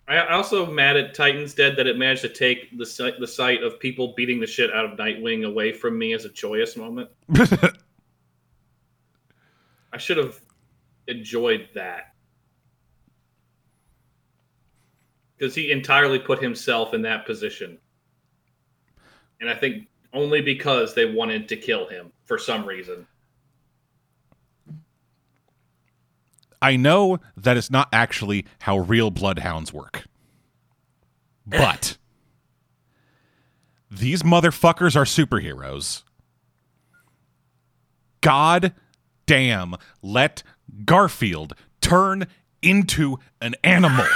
I 0.07 0.25
also 0.27 0.71
mad 0.71 0.95
at 0.95 1.13
Titans 1.13 1.53
Dead 1.53 1.75
that 1.75 1.85
it 1.85 1.97
managed 1.97 2.21
to 2.21 2.29
take 2.29 2.77
the 2.77 2.85
sight, 2.85 3.19
the 3.19 3.27
sight 3.27 3.61
of 3.61 3.77
people 3.77 4.13
beating 4.15 4.39
the 4.39 4.47
shit 4.47 4.73
out 4.73 4.85
of 4.85 4.97
Nightwing 4.97 5.45
away 5.45 5.73
from 5.73 5.97
me 5.97 6.13
as 6.13 6.23
a 6.23 6.29
joyous 6.29 6.77
moment. 6.77 7.09
I 9.91 9.97
should 9.97 10.15
have 10.15 10.39
enjoyed 11.07 11.67
that. 11.73 12.13
Because 15.37 15.53
he 15.55 15.71
entirely 15.71 16.19
put 16.19 16.41
himself 16.41 16.93
in 16.93 17.01
that 17.01 17.25
position. 17.25 17.77
And 19.41 19.49
I 19.49 19.55
think 19.55 19.87
only 20.13 20.41
because 20.41 20.95
they 20.95 21.05
wanted 21.05 21.49
to 21.49 21.57
kill 21.57 21.87
him 21.87 22.13
for 22.25 22.37
some 22.37 22.65
reason. 22.65 23.05
I 26.61 26.75
know 26.75 27.19
that 27.35 27.57
it's 27.57 27.69
not 27.71 27.89
actually 27.93 28.45
how 28.61 28.77
real 28.79 29.11
bloodhounds 29.11 29.71
work. 29.71 30.05
But 31.45 31.97
these 33.91 34.23
motherfuckers 34.23 34.95
are 34.95 35.05
superheroes. 35.05 36.03
God 38.21 38.73
damn, 39.25 39.75
let 40.01 40.43
Garfield 40.85 41.53
turn 41.81 42.27
into 42.61 43.17
an 43.39 43.55
animal. 43.63 44.05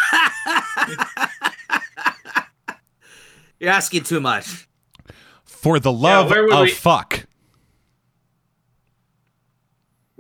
You're 3.60 3.70
asking 3.70 4.04
too 4.04 4.20
much. 4.20 4.68
For 5.46 5.80
the 5.80 5.92
love 5.92 6.32
where 6.32 6.44
would 6.44 6.54
of 6.54 6.62
we- 6.64 6.72
fuck. 6.72 7.26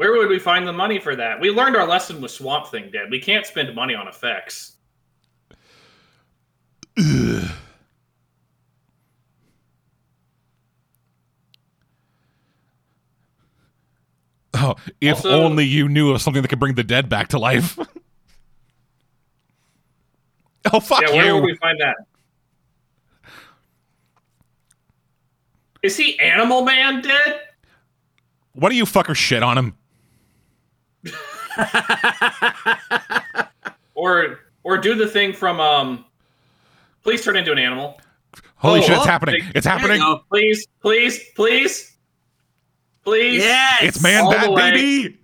Where 0.02 0.14
would 0.14 0.30
we 0.30 0.39
find 0.39 0.68
the 0.68 0.74
money 0.74 0.97
for 0.97 1.16
that? 1.16 1.39
We 1.39 1.52
learned 1.52 1.76
our 1.76 1.88
lesson 1.88 2.22
with 2.22 2.32
Swamp 2.32 2.66
Thing 2.66 2.89
Dead. 2.89 3.12
We 3.12 3.20
can't 3.20 3.45
spend 3.45 3.76
money 3.76 3.93
on 3.93 4.08
effects. 4.08 4.78
Oh, 14.54 14.76
if 14.99 15.18
Also- 15.18 15.43
only 15.43 15.66
you 15.66 15.88
knew 15.88 16.12
of 16.12 16.22
something 16.22 16.41
that 16.41 16.47
could 16.47 16.60
bring 16.60 16.76
the 16.76 16.84
dead 16.84 17.08
back 17.08 17.30
to 17.30 17.39
life. 17.39 17.78
oh, 20.74 20.80
fuck 20.80 21.02
yeah, 21.04 21.12
where 21.12 21.26
you. 21.28 21.36
would 21.36 21.43
we 21.43 21.56
find 21.58 21.80
that? 21.80 21.95
Is 25.84 25.95
he 25.95 26.20
Animal 26.20 26.64
Man 26.64 27.02
dead? 27.02 27.41
What 28.54 28.70
do 28.70 28.76
you 28.76 28.86
fuckers 28.86 29.16
shit 29.16 29.41
on 29.41 29.58
him? 29.58 29.76
Or 33.95 34.39
or 34.64 34.78
do 34.78 34.95
the 34.95 35.08
thing 35.08 35.34
from 35.34 35.60
um 35.60 36.06
Please 37.04 37.24
turn 37.24 37.36
into 37.36 37.52
an 37.52 37.58
animal. 37.60 37.99
Holy 38.58 38.80
Oh, 38.80 38.82
shit, 38.84 38.91
it's 38.91 39.02
oh, 39.02 39.06
happening. 39.06 39.43
they- 39.43 39.52
It's 39.56 39.66
happening. 39.66 39.99
go. 39.99 40.24
Please, 40.30 40.68
please, 40.82 41.20
please. 41.36 41.97
Please. 43.04 43.41
Yes. 43.41 43.80
It's 43.82 44.04
man 44.04 44.30
bat, 44.30 44.56
baby. 44.56 45.18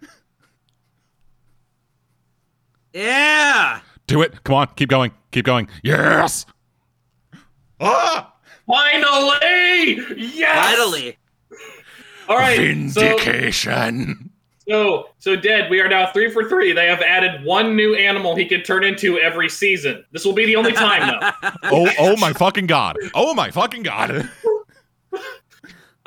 Yeah. 2.94 3.82
Do 4.08 4.24
it. 4.24 4.44
Come 4.44 4.56
on. 4.56 4.68
Keep 4.76 4.90
going. 4.90 5.12
Keep 5.32 5.46
going. 5.46 5.70
Yes. 5.84 6.48
Ah! 7.80 8.34
Finally! 8.66 10.02
Yes! 10.18 10.76
Finally. 10.76 11.18
All 12.28 12.38
right. 12.38 12.56
So, 12.58 13.02
Vindication. 13.02 14.16
so, 14.24 14.27
so, 14.68 15.10
so 15.20 15.36
Dead, 15.36 15.70
we 15.70 15.80
are 15.80 15.88
now 15.88 16.12
three 16.12 16.32
for 16.32 16.48
three. 16.48 16.74
They 16.74 16.88
have 16.88 17.02
added 17.02 17.44
one 17.44 17.76
new 17.76 17.96
animal 17.96 18.36
he 18.36 18.46
can 18.46 18.62
turn 18.64 18.84
into 18.84 19.20
every 19.20 19.50
season. 19.50 20.04
This 20.12 20.26
will 20.26 20.34
be 20.34 20.46
the 20.46 20.56
only 20.56 20.74
time, 20.74 21.08
though. 21.08 21.50
oh, 21.64 21.90
oh 22.00 22.18
my 22.18 22.34
fucking 22.34 22.68
god. 22.68 22.98
Oh 23.14 23.34
my 23.34 23.52
fucking 23.52 23.84
god. 23.84 24.30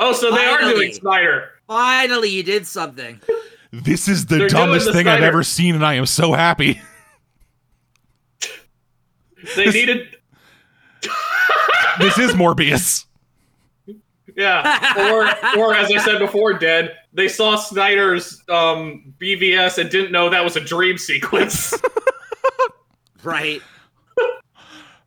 Oh, 0.03 0.15
so 0.15 0.35
they 0.35 0.47
are 0.47 0.59
Finally. 0.61 0.75
doing 0.77 0.93
Snyder. 0.95 1.51
Finally, 1.67 2.31
you 2.31 2.43
did 2.43 2.67
something. 2.67 3.21
This 3.71 4.09
is 4.09 4.25
the 4.25 4.39
They're 4.39 4.49
dumbest 4.49 4.87
the 4.87 4.93
thing 4.95 5.07
I've 5.07 5.23
ever 5.23 5.43
seen, 5.43 5.75
and 5.75 5.85
I 5.85 5.95
am 5.95 6.07
so 6.07 6.33
happy. 6.33 6.81
They 9.57 9.67
needed. 9.67 10.17
This 11.99 12.17
is 12.19 12.33
Morbius. 12.33 13.05
Yeah, 14.41 15.13
or 15.13 15.59
or 15.59 15.75
as 15.75 15.91
I 15.93 15.99
said 15.99 16.19
before, 16.19 16.55
dead. 16.55 16.97
They 17.13 17.29
saw 17.29 17.57
Snyder's 17.57 18.43
um, 18.49 19.15
BVS 19.21 19.79
and 19.79 19.91
didn't 19.91 20.13
know 20.13 20.31
that 20.31 20.43
was 20.45 20.57
a 20.57 20.61
dream 20.61 20.99
sequence. 20.99 21.75
Right. 23.23 23.61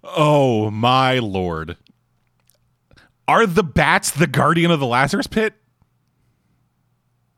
Oh 0.03 0.69
my 0.69 1.17
lord. 1.17 1.77
Are 3.27 3.47
the 3.47 3.63
bats 3.63 4.11
the 4.11 4.27
guardian 4.27 4.69
of 4.69 4.79
the 4.79 4.86
Lazarus 4.86 5.27
pit? 5.27 5.55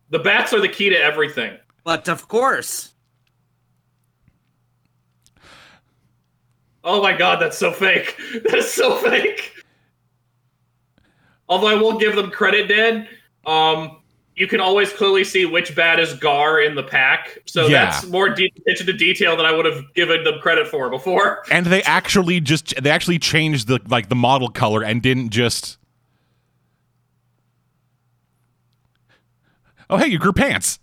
the 0.10 0.20
bats 0.20 0.54
are 0.54 0.62
the 0.62 0.70
key 0.70 0.90
to 0.90 0.98
everything. 0.98 1.58
But 1.84 2.08
of 2.08 2.28
course. 2.28 2.94
Oh 6.84 7.02
my 7.02 7.18
god, 7.18 7.42
that's 7.42 7.58
so 7.58 7.72
fake. 7.72 8.16
That's 8.50 8.72
so 8.72 8.96
fake. 8.98 9.52
Although 11.48 11.68
I 11.68 11.76
will 11.76 11.98
give 12.00 12.16
them 12.16 12.32
credit, 12.32 12.68
Dead. 12.68 13.08
Um, 13.46 14.02
you 14.36 14.48
can 14.48 14.60
always 14.60 14.92
clearly 14.92 15.24
see 15.24 15.46
which 15.46 15.76
bat 15.76 15.98
is 16.00 16.14
Gar 16.16 16.60
in 16.62 16.76
the 16.76 16.84
pack, 16.84 17.38
so 17.46 17.68
Yeah. 17.68 17.86
that's 17.86 18.06
more 18.08 18.30
de- 18.30 18.52
attention 18.58 18.86
to 18.88 18.94
detail 18.94 19.38
than 19.38 19.46
I 19.46 19.52
would 19.52 19.66
have 19.66 19.94
given 19.94 20.24
them 20.26 20.40
credit 20.42 20.68
for 20.68 20.90
before. 20.90 21.44
And 21.52 21.66
they 21.68 21.82
actually 21.84 22.42
just 22.42 22.74
they 22.82 22.90
actually 22.90 23.20
changed 23.20 23.68
the 23.68 23.80
like 23.88 24.10
the 24.10 24.16
model 24.16 24.50
color 24.50 24.84
and 24.84 25.02
didn't 25.02 25.30
just 25.30 25.78
Oh 29.90 29.98
hey, 29.98 30.08
you 30.08 30.18
grew 30.20 30.34
pants. 30.34 30.80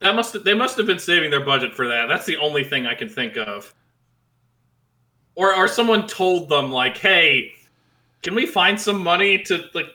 That 0.00 0.14
must 0.14 0.42
they 0.44 0.54
must 0.54 0.76
have 0.76 0.86
been 0.86 0.98
saving 0.98 1.30
their 1.30 1.44
budget 1.44 1.74
for 1.74 1.88
that. 1.88 2.06
That's 2.06 2.26
the 2.26 2.36
only 2.36 2.62
thing 2.64 2.86
I 2.86 2.94
can 2.94 3.08
think 3.08 3.36
of. 3.36 3.74
Or 5.36 5.54
or 5.54 5.68
someone 5.68 6.06
told 6.06 6.48
them 6.48 6.70
like, 6.70 6.96
"Hey, 6.96 7.52
can 8.22 8.34
we 8.34 8.46
find 8.46 8.80
some 8.80 9.02
money 9.02 9.38
to 9.44 9.64
like 9.74 9.88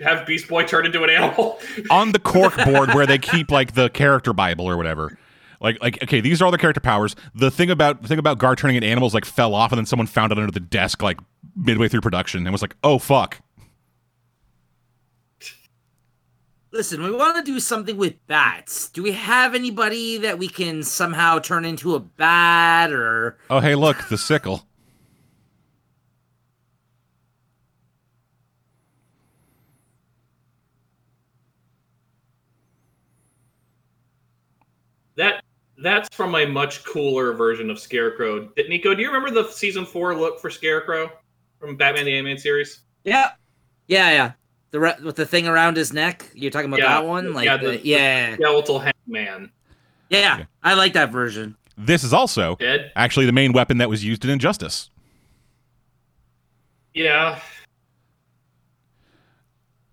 have 0.00 0.26
Beast 0.26 0.48
Boy 0.48 0.64
turn 0.64 0.86
into 0.86 1.02
an 1.02 1.10
animal?" 1.10 1.60
on 1.90 2.12
the 2.12 2.18
cork 2.18 2.56
board 2.64 2.92
where 2.94 3.06
they 3.06 3.18
keep 3.18 3.50
like 3.50 3.74
the 3.74 3.88
character 3.90 4.32
bible 4.32 4.66
or 4.68 4.76
whatever. 4.76 5.16
Like 5.60 5.80
like 5.80 6.02
okay 6.02 6.20
these 6.20 6.42
are 6.42 6.44
all 6.44 6.50
the 6.50 6.58
character 6.58 6.80
powers. 6.80 7.14
The 7.34 7.50
thing 7.50 7.70
about 7.70 8.02
the 8.02 8.08
thing 8.08 8.18
about 8.18 8.38
gar 8.38 8.56
turning 8.56 8.76
into 8.76 8.88
animals 8.88 9.14
like 9.14 9.24
fell 9.24 9.54
off 9.54 9.70
and 9.70 9.78
then 9.78 9.86
someone 9.86 10.06
found 10.06 10.32
it 10.32 10.38
under 10.38 10.50
the 10.50 10.60
desk 10.60 11.02
like 11.02 11.18
midway 11.56 11.88
through 11.88 12.00
production 12.00 12.44
and 12.44 12.52
was 12.52 12.62
like 12.62 12.74
oh 12.82 12.98
fuck 12.98 13.40
Listen, 16.74 17.04
we 17.04 17.12
want 17.12 17.36
to 17.36 17.42
do 17.44 17.60
something 17.60 17.96
with 17.96 18.26
bats. 18.26 18.88
Do 18.88 19.04
we 19.04 19.12
have 19.12 19.54
anybody 19.54 20.18
that 20.18 20.40
we 20.40 20.48
can 20.48 20.82
somehow 20.82 21.38
turn 21.38 21.64
into 21.64 21.94
a 21.94 22.00
bat 22.00 22.92
or 22.92 23.38
oh 23.48 23.60
hey 23.60 23.76
look 23.76 24.08
the 24.08 24.18
sickle 24.18 24.66
that 35.14 35.44
that's 35.78 36.08
from 36.12 36.34
a 36.34 36.44
much 36.44 36.82
cooler 36.82 37.34
version 37.34 37.70
of 37.70 37.78
Scarecrow. 37.78 38.48
Nico, 38.56 38.96
do 38.96 39.00
you 39.00 39.06
remember 39.06 39.30
the 39.30 39.48
season 39.48 39.86
four 39.86 40.12
look 40.16 40.40
for 40.40 40.50
Scarecrow 40.50 41.08
from 41.60 41.76
Batman 41.76 42.06
the 42.06 42.14
Animated 42.14 42.40
Series? 42.40 42.80
Yeah, 43.04 43.30
yeah, 43.86 44.10
yeah. 44.10 44.32
The 44.74 44.80
re- 44.80 44.94
with 45.04 45.14
the 45.14 45.24
thing 45.24 45.46
around 45.46 45.76
his 45.76 45.92
neck. 45.92 46.28
You're 46.34 46.50
talking 46.50 46.66
about 46.68 46.80
Yeah, 46.80 47.00
that 47.00 47.06
one, 47.06 47.32
like 47.32 47.44
yeah, 47.44 47.56
the, 47.58 47.68
the- 47.68 47.86
yeah, 47.86 48.34
Skeletal 48.34 48.80
Hangman. 48.80 49.52
yeah, 50.10 50.38
Yeah. 50.38 50.44
I 50.64 50.74
like 50.74 50.94
that 50.94 51.12
version. 51.12 51.54
This 51.78 52.02
is 52.02 52.12
also 52.12 52.56
Dead? 52.56 52.90
actually 52.96 53.26
the 53.26 53.30
main 53.32 53.52
weapon 53.52 53.78
that 53.78 53.88
was 53.88 54.02
used 54.04 54.24
in 54.24 54.30
Injustice. 54.32 54.90
Yeah. 56.92 57.38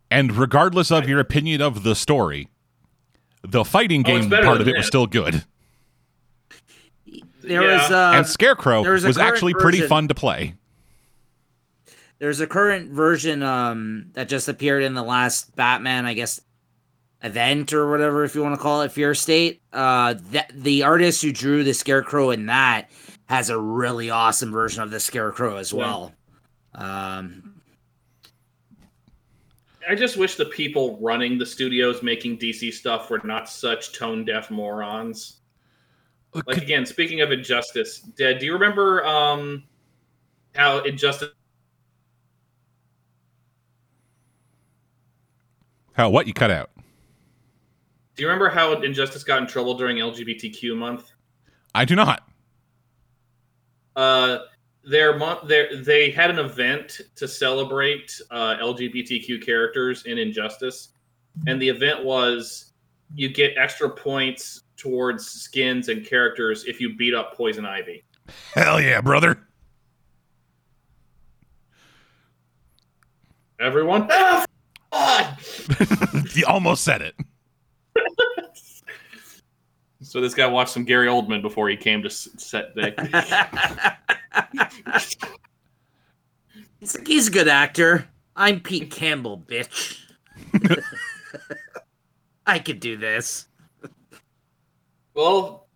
And 0.09 0.35
regardless 0.35 0.89
of 0.89 1.07
your 1.07 1.19
opinion 1.19 1.61
of 1.61 1.83
the 1.83 1.93
story, 1.93 2.47
the 3.43 3.63
fighting 3.63 4.01
Oh, 4.01 4.03
game 4.03 4.29
better 4.29 4.45
part 4.45 4.61
of 4.61 4.65
than 4.65 4.73
it 4.73 4.77
was 4.79 4.87
still 4.87 5.05
good. 5.05 5.43
There 7.43 7.61
Yeah. 7.61 7.83
was 7.83 7.91
uh, 7.91 8.11
and 8.15 8.25
Scarecrow 8.25 8.81
there 8.81 8.93
was 8.93 9.05
was, 9.05 9.15
a 9.15 9.19
current 9.19 9.31
actually 9.35 9.53
pretty 9.53 9.81
fun 9.81 10.07
to 10.07 10.15
play. 10.15 10.55
There's 12.21 12.39
a 12.39 12.45
current 12.45 12.91
version 12.91 13.41
um 13.41 14.11
that 14.13 14.29
just 14.29 14.47
appeared 14.47 14.83
in 14.83 14.93
the 14.93 15.01
last 15.01 15.55
Batman, 15.55 16.05
I 16.05 16.13
guess, 16.13 16.39
event 17.23 17.73
or 17.73 17.89
whatever, 17.89 18.23
if 18.23 18.35
you 18.35 18.43
want 18.43 18.53
to 18.53 18.61
call 18.61 18.83
it, 18.83 18.91
Fear 18.91 19.15
State. 19.15 19.59
Uh, 19.73 20.13
that 20.29 20.51
the 20.53 20.83
artist 20.83 21.23
who 21.23 21.31
drew 21.31 21.63
the 21.63 21.73
Scarecrow 21.73 22.29
in 22.29 22.45
that 22.45 22.91
has 23.25 23.49
a 23.49 23.59
really 23.59 24.11
awesome 24.11 24.51
version 24.51 24.83
of 24.83 24.91
the 24.91 24.99
Scarecrow 24.99 25.57
as 25.57 25.73
Yeah. 25.73 25.79
well. 25.79 26.13
Um, 26.75 27.59
I 29.89 29.95
just 29.95 30.15
wish 30.15 30.35
the 30.35 30.45
people 30.45 30.99
running 31.01 31.39
the 31.39 31.45
studios 31.47 32.03
making 32.03 32.37
DC 32.37 32.71
stuff 32.71 33.09
were 33.09 33.21
not 33.23 33.49
such 33.49 33.93
tone 33.97 34.25
deaf 34.25 34.51
morons. 34.51 35.39
Like 36.45 36.57
again, 36.57 36.85
speaking 36.85 37.21
of 37.21 37.31
Injustice, 37.31 38.01
Dead, 38.01 38.37
do 38.37 38.45
you 38.45 38.53
remember 38.53 39.03
um 39.07 39.63
how 40.53 40.83
Injustice 40.83 41.29
How 45.93 46.09
what 46.09 46.27
you 46.27 46.33
cut 46.33 46.51
out? 46.51 46.71
do 48.15 48.23
you 48.23 48.29
remember 48.29 48.49
how 48.49 48.73
Injustice 48.81 49.23
got 49.23 49.41
in 49.41 49.47
trouble 49.47 49.73
during 49.73 49.97
LGBTQ 49.97 50.75
month? 50.75 51.11
I 51.73 51.85
do 51.85 51.95
not. 51.95 52.27
Uh 53.95 54.39
their 54.83 55.17
month 55.17 55.47
their 55.47 55.75
they 55.77 56.09
had 56.11 56.29
an 56.29 56.39
event 56.39 57.01
to 57.15 57.27
celebrate 57.27 58.19
uh, 58.31 58.57
LGBTQ 58.61 59.45
characters 59.45 60.05
in 60.05 60.17
Injustice, 60.17 60.89
and 61.47 61.61
the 61.61 61.69
event 61.69 62.03
was 62.03 62.73
you 63.15 63.29
get 63.29 63.53
extra 63.57 63.89
points 63.89 64.63
towards 64.77 65.27
skins 65.27 65.89
and 65.89 66.05
characters 66.05 66.65
if 66.65 66.81
you 66.81 66.95
beat 66.95 67.13
up 67.13 67.35
Poison 67.35 67.65
Ivy. 67.65 68.03
Hell 68.53 68.81
yeah, 68.81 69.01
brother. 69.01 69.39
Everyone, 73.59 74.07
ah, 74.09 74.45
God! 74.91 75.37
you 76.35 76.45
almost 76.45 76.83
said 76.83 77.01
it. 77.01 77.15
So 80.11 80.19
this 80.19 80.33
guy 80.33 80.47
watched 80.47 80.71
some 80.71 80.83
Gary 80.83 81.07
Oldman 81.07 81.41
before 81.41 81.69
he 81.69 81.77
came 81.77 82.03
to 82.03 82.09
set 82.09 82.75
day. 82.75 82.93
he's, 86.79 87.07
he's 87.07 87.27
a 87.27 87.31
good 87.31 87.47
actor. 87.47 88.09
I'm 88.35 88.59
Pete 88.59 88.91
Campbell, 88.91 89.41
bitch. 89.47 89.99
I 92.45 92.59
could 92.59 92.79
do 92.79 92.97
this. 92.97 93.47
well, 95.13 95.67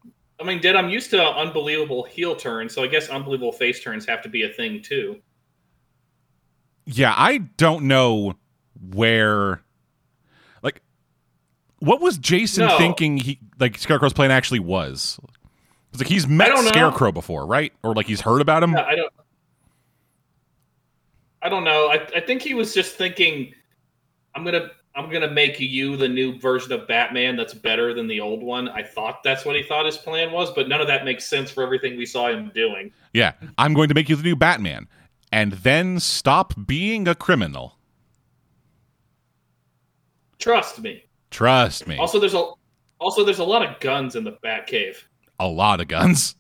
I 0.42 0.44
mean, 0.44 0.60
Did 0.60 0.76
I'm 0.76 0.90
used 0.90 1.12
to 1.12 1.24
unbelievable 1.24 2.04
heel 2.04 2.36
turns, 2.36 2.74
so 2.74 2.84
I 2.84 2.88
guess 2.88 3.10
unbelievable 3.10 3.54
face 3.54 3.82
turns 3.82 4.06
have 4.06 4.22
to 4.24 4.30
be 4.30 4.44
a 4.44 4.50
thing 4.50 4.82
too. 4.82 5.22
Yeah, 6.86 7.14
I 7.16 7.38
don't 7.38 7.86
know 7.86 8.36
where 8.92 9.62
like 10.62 10.82
what 11.80 12.02
was 12.02 12.18
Jason 12.18 12.68
No. 12.68 12.78
thinking 12.78 13.18
he 13.18 13.40
like 13.60 13.78
Scarecrow's 13.78 14.14
plan 14.14 14.32
actually 14.32 14.60
was? 14.60 15.20
It's 15.92 16.02
like 16.02 16.10
he's 16.10 16.28
met. 16.28 16.58
Scarecrow 16.68 17.12
before, 17.12 17.46
right? 17.46 17.72
Or 17.84 17.94
like 17.94 18.06
he's 18.06 18.22
heard 18.22 18.42
about 18.42 18.64
him. 18.64 18.74
Yeah, 18.74 18.84
I 18.84 18.96
don't. 18.96 19.14
I 21.42 21.50
don't 21.50 21.64
know. 21.64 21.88
I, 21.88 22.06
I 22.16 22.20
think 22.22 22.42
he 22.42 22.54
was 22.54 22.74
just 22.74 22.96
thinking, 22.96 23.54
I'm 24.34 24.44
gonna 24.44 24.72
I'm 24.96 25.12
gonna 25.12 25.30
make 25.30 25.60
you 25.60 25.96
the 25.96 26.08
new 26.08 26.40
version 26.40 26.72
of 26.72 26.88
Batman 26.88 27.36
that's 27.36 27.54
better 27.54 27.94
than 27.94 28.08
the 28.08 28.20
old 28.20 28.42
one. 28.42 28.68
I 28.70 28.82
thought 28.82 29.22
that's 29.24 29.46
what 29.46 29.56
he 29.56 29.62
thought 29.64 29.86
his 29.86 29.98
plan 29.98 30.32
was, 30.32 30.52
but 30.52 30.68
none 30.68 30.82
of 30.82 30.88
that 30.88 31.06
makes 31.06 31.26
sense 31.26 31.52
for 31.52 31.62
everything 31.64 31.98
we 31.98 32.06
saw 32.06 32.30
him 32.30 32.52
doing. 32.56 32.92
Yeah, 33.14 33.34
I'm 33.58 33.74
going 33.74 33.90
to 33.90 33.94
make 33.94 34.10
you 34.10 34.16
the 34.16 34.24
new 34.24 34.36
Batman 34.36 34.88
and 35.32 35.52
then 35.54 36.00
stop 36.00 36.54
being 36.66 37.08
a 37.08 37.14
criminal. 37.16 37.75
Trust 40.40 40.82
me. 40.82 41.04
Trust 41.32 41.88
me. 41.88 41.98
Also, 41.98 42.20
there's 42.20 42.34
a 42.34 42.52
also 43.00 43.24
there's 43.24 43.40
a 43.40 43.44
lot 43.44 43.64
of 43.66 43.80
guns 43.80 44.16
in 44.16 44.24
the 44.24 44.34
Batcave. 44.44 44.98
a 45.40 45.48
lot 45.48 45.82
of 45.82 45.88
guns. 45.88 46.36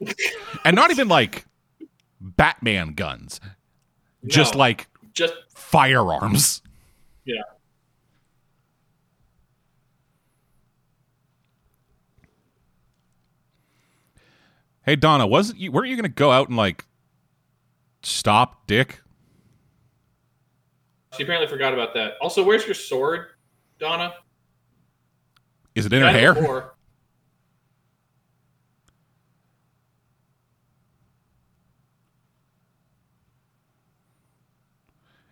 and 0.64 0.74
not 0.76 0.90
even 0.90 1.08
like 1.08 1.44
Batman 2.20 2.94
guns. 2.94 3.40
Just 4.26 4.54
like 4.54 4.88
Just 5.12 5.34
firearms. 5.54 6.62
Yeah. 7.24 7.42
Hey 14.82 14.96
Donna, 14.96 15.26
wasn't 15.26 15.58
you 15.58 15.70
weren't 15.70 15.88
you 15.88 15.96
gonna 15.96 16.08
go 16.08 16.30
out 16.30 16.48
and 16.48 16.56
like 16.56 16.86
stop 18.02 18.66
Dick? 18.66 19.00
she 21.16 21.24
apparently 21.24 21.48
forgot 21.48 21.74
about 21.74 21.94
that. 21.94 22.12
Also, 22.20 22.44
where's 22.44 22.64
your 22.64 22.74
sword, 22.74 23.26
Donna? 23.78 24.14
Is 25.74 25.86
it 25.86 25.92
in 25.92 26.02
her 26.02 26.10
hair? 26.10 26.34
before. 26.34 26.74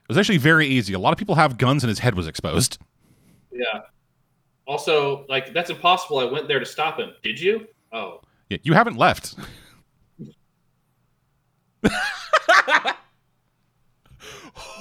It 0.05 0.09
was 0.09 0.19
actually 0.19 0.39
very 0.39 0.69
easy. 0.69 0.95
A 0.95 0.99
lot 1.01 1.13
of 1.13 1.19
people 1.19 1.35
have 1.35 1.59
guns 1.59 1.83
and 1.83 1.89
his 1.89 1.99
head 1.99 2.15
was 2.15 2.29
exposed. 2.29 2.79
Yeah. 3.51 3.81
Also, 4.65 5.27
like 5.29 5.53
that's 5.53 5.69
impossible. 5.71 6.21
I 6.21 6.25
went 6.25 6.47
there 6.47 6.61
to 6.61 6.67
stop 6.67 7.01
him. 7.01 7.11
Did 7.25 7.41
you? 7.41 7.67
Oh. 7.93 8.21
Yeah, 8.49 8.59
you 8.63 8.73
haven't 8.75 8.97
left. 8.97 9.35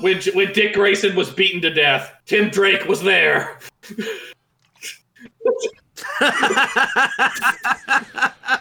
When 0.01 0.21
when 0.34 0.53
Dick 0.53 0.73
Grayson 0.73 1.15
was 1.15 1.30
beaten 1.32 1.61
to 1.61 1.73
death, 1.73 2.13
Tim 2.26 2.49
Drake 2.49 2.86
was 2.86 3.01
there. 3.01 3.59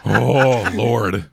oh 0.05 0.69
Lord. 0.73 1.29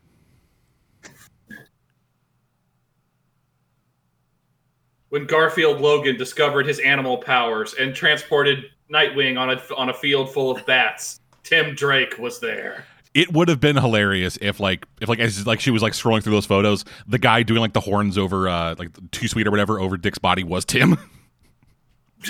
When 5.08 5.26
Garfield 5.26 5.80
Logan 5.80 6.16
discovered 6.16 6.66
his 6.66 6.78
animal 6.78 7.18
powers 7.18 7.74
and 7.74 7.94
transported 7.94 8.64
Nightwing 8.90 9.38
on 9.38 9.50
a 9.50 9.60
on 9.76 9.88
a 9.88 9.94
field 9.94 10.32
full 10.32 10.50
of 10.50 10.64
bats, 10.66 11.20
Tim 11.42 11.74
Drake 11.74 12.18
was 12.18 12.40
there. 12.40 12.86
It 13.14 13.30
would 13.32 13.48
have 13.48 13.60
been 13.60 13.76
hilarious 13.76 14.38
if 14.40 14.58
like 14.58 14.86
if 15.00 15.08
like 15.08 15.18
as 15.18 15.46
like 15.46 15.60
she 15.60 15.70
was 15.70 15.82
like 15.82 15.92
scrolling 15.92 16.22
through 16.22 16.32
those 16.32 16.46
photos, 16.46 16.84
the 17.06 17.18
guy 17.18 17.42
doing 17.42 17.60
like 17.60 17.74
the 17.74 17.80
horns 17.80 18.16
over 18.16 18.48
uh 18.48 18.74
like 18.78 18.88
too 19.10 19.28
sweet 19.28 19.46
or 19.46 19.50
whatever 19.50 19.78
over 19.78 19.96
Dick's 19.98 20.18
body 20.18 20.44
was 20.44 20.64
Tim. 20.64 20.96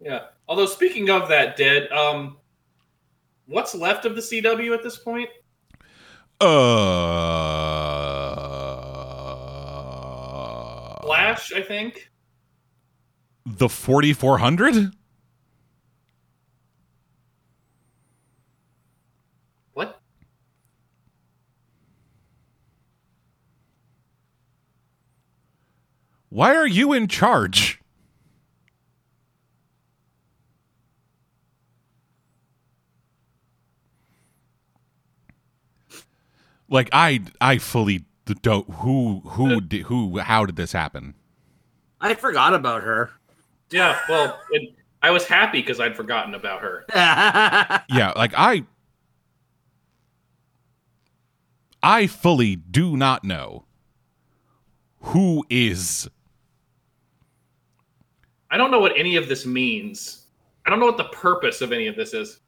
Yeah. 0.00 0.26
Although 0.46 0.66
speaking 0.66 1.10
of 1.10 1.28
that, 1.30 1.56
dead, 1.56 1.90
um, 1.90 2.36
what's 3.46 3.74
left 3.74 4.04
of 4.04 4.14
the 4.14 4.20
CW 4.20 4.72
at 4.72 4.84
this 4.84 4.98
point? 4.98 5.28
Uh 6.40 8.36
Flash, 11.02 11.52
I 11.52 11.62
think. 11.62 12.10
the 13.44 13.68
4400? 13.68 14.74
What? 14.74 14.84
Why 26.36 26.54
are 26.54 26.66
you 26.66 26.92
in 26.92 27.08
charge? 27.08 27.80
Like 36.68 36.90
I 36.92 37.22
I 37.40 37.56
fully 37.56 38.04
don't 38.42 38.68
who 38.68 39.22
who 39.24 39.56
uh, 39.56 39.60
did, 39.66 39.84
who 39.84 40.18
how 40.18 40.44
did 40.44 40.56
this 40.56 40.72
happen? 40.72 41.14
I 42.02 42.12
forgot 42.12 42.52
about 42.52 42.82
her. 42.82 43.12
Yeah. 43.70 43.98
Well, 44.06 44.38
it, 44.50 44.74
I 45.00 45.12
was 45.12 45.24
happy 45.24 45.62
because 45.62 45.80
I'd 45.80 45.96
forgotten 45.96 46.34
about 46.34 46.60
her. 46.60 46.84
yeah, 46.94 48.12
like 48.14 48.34
I 48.36 48.64
I 51.82 52.06
fully 52.06 52.56
do 52.56 52.94
not 52.94 53.24
know 53.24 53.64
who 55.00 55.42
is 55.48 56.10
I 58.50 58.56
don't 58.56 58.70
know 58.70 58.80
what 58.80 58.96
any 58.96 59.16
of 59.16 59.28
this 59.28 59.44
means. 59.44 60.26
I 60.64 60.70
don't 60.70 60.80
know 60.80 60.86
what 60.86 60.96
the 60.96 61.04
purpose 61.04 61.60
of 61.60 61.72
any 61.72 61.88
of 61.88 61.96
this 61.96 62.14
is. 62.14 62.40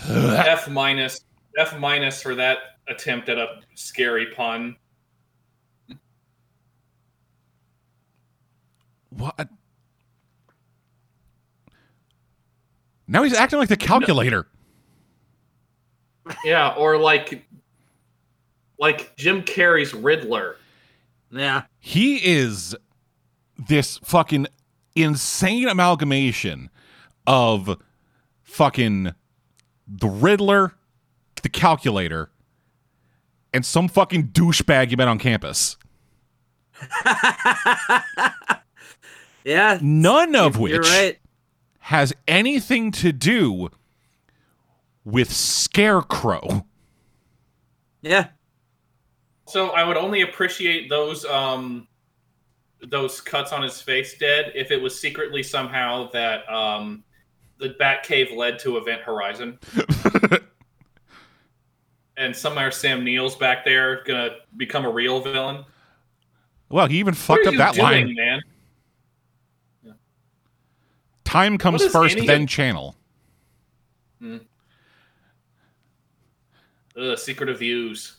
F 0.09 0.69
minus 0.69 1.19
F 1.57 1.78
minus 1.80 2.21
for 2.21 2.36
that 2.36 2.57
attempt 2.88 3.30
at 3.30 3.38
a 3.38 3.61
scary 3.73 4.28
pun. 4.28 4.76
What 9.18 9.49
Now 13.07 13.24
he's 13.24 13.34
acting 13.34 13.59
like 13.59 13.70
the 13.70 13.78
calculator. 13.78 14.47
Yeah, 16.43 16.74
or 16.76 16.97
like 16.97 17.47
like 18.80 19.16
Jim 19.16 19.43
Carrey's 19.43 19.93
Riddler. 19.93 20.57
yeah. 21.32 21.63
He 21.80 22.16
is 22.18 22.76
this 23.68 23.99
fucking 23.99 24.47
insane 24.95 25.68
amalgamation 25.68 26.70
of 27.28 27.80
fucking 28.41 29.13
the 29.88 30.07
Riddler, 30.07 30.74
the 31.41 31.49
calculator, 31.49 32.32
and 33.53 33.66
some 33.66 33.88
fucking 33.88 34.30
douchebag 34.30 34.89
you 34.91 34.97
met 34.97 35.07
on 35.07 35.20
campus. 35.20 35.78
yeah. 39.46 39.80
None 39.82 40.36
of 40.36 40.58
which 40.58 40.78
right. 40.78 41.18
has 41.80 42.14
anything 42.28 42.91
to 42.91 43.14
do 43.14 43.70
with 45.06 45.32
Scarecrow. 45.32 46.66
Yeah. 48.02 48.28
So 49.48 49.70
I 49.70 49.84
would 49.84 49.96
only 49.96 50.22
appreciate 50.22 50.89
those 50.89 51.24
um 51.26 51.88
those 52.82 53.22
cuts 53.22 53.54
on 53.54 53.64
his 53.64 53.82
face 53.82 54.18
dead 54.18 54.52
if 54.54 54.72
it 54.72 54.82
was 54.82 55.00
secretly 55.00 55.43
somehow 55.43 56.10
that 56.12 56.48
um 56.52 57.04
the 57.58 57.70
Batcave 57.80 58.36
led 58.36 58.60
to 58.60 58.78
Event 58.78 59.02
Horizon. 59.02 59.58
and 62.18 62.36
somehow 62.36 62.70
Sam 62.70 63.04
Neill's 63.04 63.36
back 63.36 63.64
there 63.64 64.04
gonna 64.04 64.38
become 64.58 64.86
a 64.86 64.89
real 64.89 65.22
villain. 65.22 65.64
Well, 66.70 66.88
he 66.88 66.98
even 66.98 67.14
fucked 67.14 67.46
What 67.46 67.48
up 67.48 67.48
are 67.48 67.52
you 67.52 67.58
that 67.60 67.74
doing, 67.76 68.08
line. 68.08 68.16
man. 68.16 68.41
Time 71.36 71.58
comes 71.58 71.86
first, 71.88 72.18
then 72.26 72.44
of- 72.44 72.50
channel. 72.50 72.96
Ugh, 74.24 74.40
secret 77.18 77.50
of 77.50 77.60
views. 77.60 78.16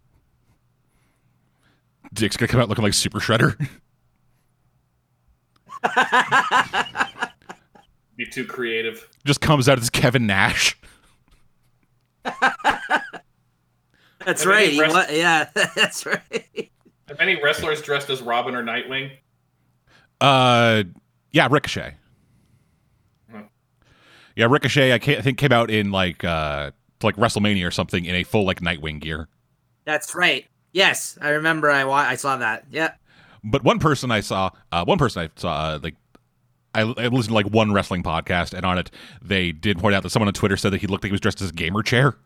Dick's 2.12 2.36
gonna 2.36 2.48
come 2.48 2.60
out 2.60 2.68
looking 2.68 2.84
like 2.84 2.92
Super 2.92 3.18
Shredder. 3.20 3.56
Be 8.16 8.26
too 8.26 8.44
creative. 8.44 9.08
Just 9.24 9.40
comes 9.40 9.66
out 9.68 9.78
as 9.78 9.88
Kevin 9.88 10.26
Nash. 10.26 10.78
That's 14.24 14.42
Have 14.42 14.46
any 14.46 14.46
right. 14.46 14.70
He 14.72 14.80
rest- 14.80 14.94
wa- 14.94 15.06
yeah, 15.10 15.48
that's 15.54 16.04
right. 16.04 16.70
Have 17.08 17.20
any 17.20 17.40
wrestlers 17.42 17.80
dressed 17.80 18.10
as 18.10 18.20
Robin 18.20 18.54
or 18.56 18.62
Nightwing? 18.64 19.12
Uh, 20.20 20.82
yeah, 21.30 21.46
Ricochet. 21.48 21.94
Yeah, 24.36 24.46
Ricochet. 24.46 24.92
I, 24.92 24.96
I 24.96 25.20
think 25.22 25.38
came 25.38 25.52
out 25.52 25.70
in 25.70 25.90
like 25.90 26.22
uh 26.24 26.70
like 27.02 27.16
WrestleMania 27.16 27.66
or 27.66 27.70
something 27.70 28.04
in 28.04 28.14
a 28.14 28.22
full 28.22 28.44
like 28.44 28.60
Nightwing 28.60 29.00
gear. 29.00 29.28
That's 29.84 30.14
right. 30.14 30.46
Yes, 30.72 31.16
I 31.20 31.30
remember. 31.30 31.70
I 31.70 31.84
wa- 31.84 31.94
I 31.96 32.16
saw 32.16 32.36
that. 32.36 32.66
Yeah. 32.70 32.92
But 33.44 33.64
one 33.64 33.78
person 33.78 34.10
I 34.10 34.20
saw, 34.20 34.50
uh, 34.72 34.84
one 34.84 34.98
person 34.98 35.22
I 35.22 35.30
saw, 35.40 35.52
uh, 35.54 35.78
like 35.82 35.94
I, 36.74 36.80
I 36.82 37.06
listened 37.06 37.28
to 37.28 37.34
like 37.34 37.46
one 37.46 37.72
wrestling 37.72 38.02
podcast, 38.02 38.52
and 38.52 38.66
on 38.66 38.76
it 38.76 38.90
they 39.22 39.52
did 39.52 39.78
point 39.78 39.94
out 39.94 40.02
that 40.02 40.10
someone 40.10 40.28
on 40.28 40.34
Twitter 40.34 40.56
said 40.56 40.72
that 40.72 40.80
he 40.80 40.86
looked 40.86 41.04
like 41.04 41.08
he 41.10 41.12
was 41.12 41.20
dressed 41.20 41.40
as 41.40 41.50
a 41.50 41.52
gamer 41.54 41.82
chair. 41.82 42.16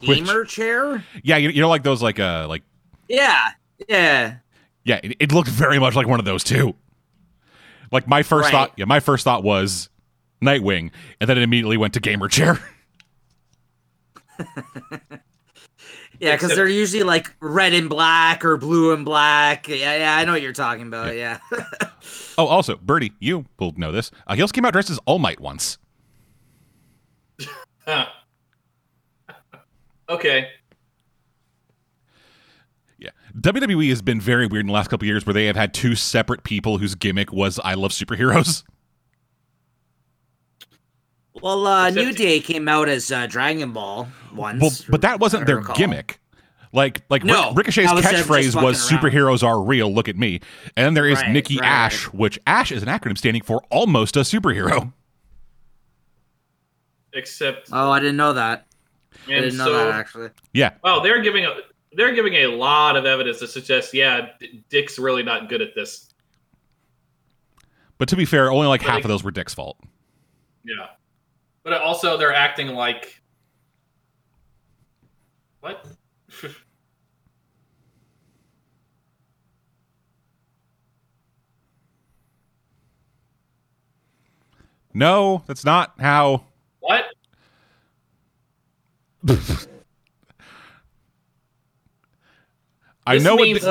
Which- 0.00 0.18
Gamer 0.24 0.44
chair. 0.44 1.04
Yeah, 1.22 1.36
you, 1.38 1.48
you 1.48 1.60
know, 1.62 1.68
like 1.68 1.82
those 1.82 2.02
like 2.02 2.20
uh 2.20 2.46
like 2.48 2.62
Yeah. 3.08 3.50
Yeah. 3.88 4.36
yeah, 4.84 5.00
it, 5.02 5.16
it 5.18 5.32
looked 5.32 5.48
very 5.48 5.78
much 5.78 5.94
like 5.94 6.06
one 6.06 6.18
of 6.20 6.24
those 6.26 6.44
too. 6.44 6.74
Like 7.94 8.08
my 8.08 8.24
first 8.24 8.46
Right. 8.46 8.50
thought, 8.50 8.72
yeah, 8.76 8.84
my 8.86 8.98
first 9.00 9.22
thought 9.24 9.44
was 9.44 9.88
Nightwing, 10.42 10.90
and 11.20 11.30
then 11.30 11.38
it 11.38 11.42
immediately 11.42 11.76
went 11.76 11.94
to 11.94 12.00
gamer 12.00 12.28
chair. 12.28 12.58
Yeah, 16.20 16.36
because 16.36 16.54
they're 16.54 16.68
usually 16.68 17.02
like 17.02 17.34
red 17.40 17.72
and 17.72 17.88
black 17.88 18.44
or 18.44 18.56
blue 18.56 18.94
and 18.94 19.04
black. 19.04 19.66
Yeah, 19.68 19.96
yeah, 19.96 20.16
I 20.16 20.24
know 20.24 20.32
what 20.32 20.42
you're 20.42 20.52
talking 20.52 20.86
about. 20.86 21.16
Yeah. 21.16 21.38
Oh, 22.36 22.46
also, 22.46 22.76
Birdie, 22.76 23.12
you 23.20 23.46
will 23.60 23.72
know 23.76 23.92
this. 23.92 24.10
Uh, 24.26 24.34
he 24.34 24.42
also 24.42 24.52
came 24.52 24.64
out 24.64 24.72
dressed 24.72 24.90
as 24.90 24.98
All 25.06 25.18
Might 25.20 25.40
once. 25.40 25.78
Okay. 30.08 30.48
Yeah, 33.34 33.40
WWE 33.52 33.88
has 33.90 34.02
been 34.02 34.20
very 34.20 34.46
weird 34.46 34.62
in 34.62 34.66
the 34.68 34.72
last 34.72 34.88
couple 34.90 35.04
of 35.04 35.08
years, 35.08 35.26
where 35.26 35.34
they 35.34 35.46
have 35.46 35.56
had 35.56 35.74
two 35.74 35.94
separate 35.94 36.44
people 36.44 36.78
whose 36.78 36.94
gimmick 36.94 37.32
was 37.32 37.58
"I 37.64 37.74
love 37.74 37.90
superheroes." 37.92 38.62
well, 41.42 41.66
uh, 41.66 41.90
New 41.90 42.12
Day 42.12 42.40
came 42.40 42.68
out 42.68 42.88
as 42.88 43.10
uh, 43.10 43.26
Dragon 43.26 43.72
Ball 43.72 44.08
once. 44.34 44.60
Well, 44.60 44.70
but 44.88 45.02
that 45.02 45.20
wasn't 45.20 45.46
their 45.46 45.56
recall. 45.58 45.74
gimmick. 45.76 46.20
Like, 46.72 47.02
like 47.08 47.22
No, 47.22 47.52
Ric- 47.52 47.68
Ricochet's 47.68 47.92
was 47.92 48.04
catchphrase 48.04 48.26
was 48.26 48.54
fucking 48.54 48.64
around. 48.64 48.74
"Superheroes 49.12 49.42
are 49.44 49.60
real. 49.62 49.92
Look 49.92 50.08
at 50.08 50.16
me." 50.16 50.40
And 50.76 50.86
then 50.86 50.94
there 50.94 51.06
is 51.06 51.20
Right, 51.20 51.30
Nikki 51.30 51.58
right, 51.58 51.66
Ash, 51.68 52.04
which 52.12 52.38
Ash 52.48 52.72
is 52.72 52.82
an 52.82 52.88
acronym 52.88 53.16
standing 53.16 53.42
for 53.42 53.62
almost 53.70 54.16
a 54.16 54.20
superhero. 54.20 54.92
Except 57.12 57.68
Oh, 57.72 57.90
I 57.92 58.00
didn't 58.00 58.16
know 58.16 58.32
that. 58.32 58.66
I 59.28 59.30
didn't 59.40 59.56
know 59.56 59.66
so 59.66 59.72
that 59.72 59.88
actually. 59.94 60.30
Yeah, 60.52 60.70
wow, 60.82 60.98
they're 61.00 61.22
giving 61.22 61.44
a 61.44 61.50
they're 61.96 62.14
giving 62.14 62.34
a 62.34 62.46
lot 62.46 62.96
of 62.96 63.06
evidence 63.06 63.38
to 63.40 63.46
suggest 63.48 63.94
yeah, 63.94 64.28
D- 64.40 64.64
Dick's 64.68 64.98
really 64.98 65.22
not 65.22 65.48
good 65.48 65.62
at 65.62 65.74
this. 65.74 66.12
but 67.98 68.08
to 68.08 68.16
be 68.16 68.24
fair, 68.24 68.50
only 68.50 68.66
like 68.66 68.82
half 68.82 69.02
of 69.02 69.08
those 69.08 69.22
were 69.22 69.30
Dick's 69.30 69.54
fault. 69.54 69.78
Yeah. 70.64 70.88
But 71.62 71.74
also 71.80 72.16
they're 72.16 72.34
acting 72.34 72.68
like 72.68 73.20
what? 75.60 75.86
No, 84.94 85.42
that's 85.46 85.64
not 85.64 85.94
how. 85.98 86.44
what? 86.80 87.04
I 93.06 93.18
know 93.18 93.36
what 93.36 93.60
they-. 93.60 93.68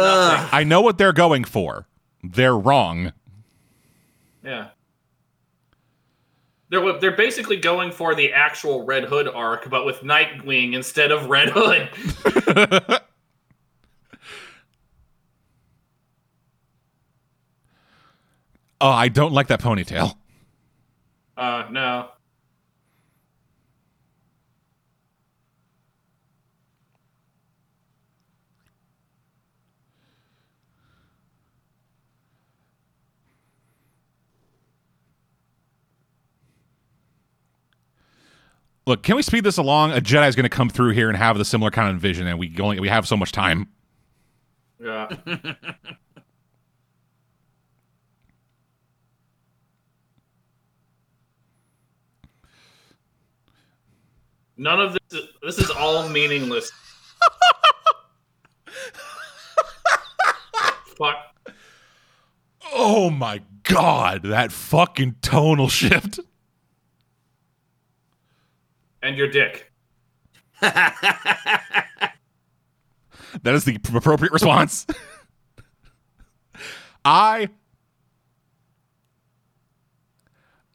I 0.52 0.64
know 0.64 0.82
what 0.82 0.98
they're 0.98 1.14
going 1.14 1.44
for. 1.44 1.88
They're 2.24 2.58
wrong. 2.58 3.14
Yeah. 4.44 4.70
They're 6.70 7.00
they're 7.00 7.16
basically 7.16 7.58
going 7.58 7.92
for 7.92 8.16
the 8.16 8.34
actual 8.34 8.84
Red 8.86 9.06
Hood 9.06 9.28
arc, 9.28 9.70
but 9.70 9.86
with 9.86 10.02
Nightwing 10.02 10.74
instead 10.74 11.12
of 11.12 11.30
Red 11.30 11.50
Hood. 11.52 11.90
Oh, 18.84 18.90
I 18.90 19.08
don't 19.08 19.32
like 19.32 19.48
that 19.48 19.62
ponytail. 19.62 20.14
Uh, 21.38 21.64
no. 21.72 22.10
look, 38.86 39.04
can 39.04 39.16
we 39.16 39.22
speed 39.22 39.44
this 39.44 39.58
along? 39.58 39.92
A 39.92 40.02
Jedi 40.02 40.28
is 40.28 40.36
going 40.36 40.44
to 40.44 40.50
come 40.50 40.70
through 40.70 40.92
here 40.92 41.10
and 41.10 41.18
have 41.18 41.38
the 41.38 41.46
similar 41.46 41.72
kind 41.72 41.94
of 41.94 42.02
vision, 42.02 42.28
and 42.28 42.38
we 42.40 42.56
only 42.60 42.80
we 42.80 42.90
have 42.90 43.08
so 43.08 43.18
much 43.18 43.32
time. 43.32 43.68
Yeah. 44.84 45.10
None 54.58 54.80
of 54.80 54.94
this. 55.10 55.24
This 55.42 55.58
is 55.58 55.70
all 55.72 56.08
meaningless. 56.10 56.72
Fuck. 60.98 61.16
Oh 62.72 63.10
my 63.10 63.42
god! 63.64 64.24
That 64.24 64.52
fucking 64.52 65.16
tonal 65.22 65.70
shift. 65.70 66.20
And 69.04 69.16
your 69.16 69.28
dick. 69.28 69.70
That 73.42 73.56
is 73.56 73.66
the 73.66 73.78
appropriate 73.96 74.32
response. 74.32 74.86
I 77.06 77.50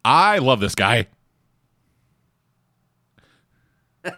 I 0.04 0.38
love 0.38 0.60
this 0.60 0.74
guy. 0.74 1.06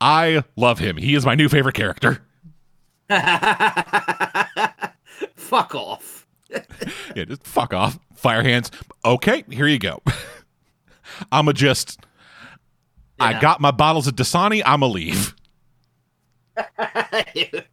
I 0.00 0.44
love 0.56 0.78
him. 0.78 0.96
He 0.96 1.14
is 1.14 1.24
my 1.24 1.34
new 1.34 1.48
favorite 1.48 1.74
character. 1.74 2.22
Fuck 5.36 5.74
off. 5.74 6.26
Yeah, 7.14 7.24
just 7.24 7.46
fuck 7.46 7.72
off. 7.72 7.98
Fire 8.14 8.42
hands. 8.42 8.70
Okay, 9.04 9.44
here 9.50 9.66
you 9.66 9.78
go. 9.78 10.02
I'ma 11.32 11.52
just 11.52 12.00
I 13.20 13.40
got 13.40 13.60
my 13.60 13.70
bottles 13.70 14.06
of 14.06 14.14
Dasani, 14.14 14.62
I'ma 14.64 14.86
leave. 14.86 15.34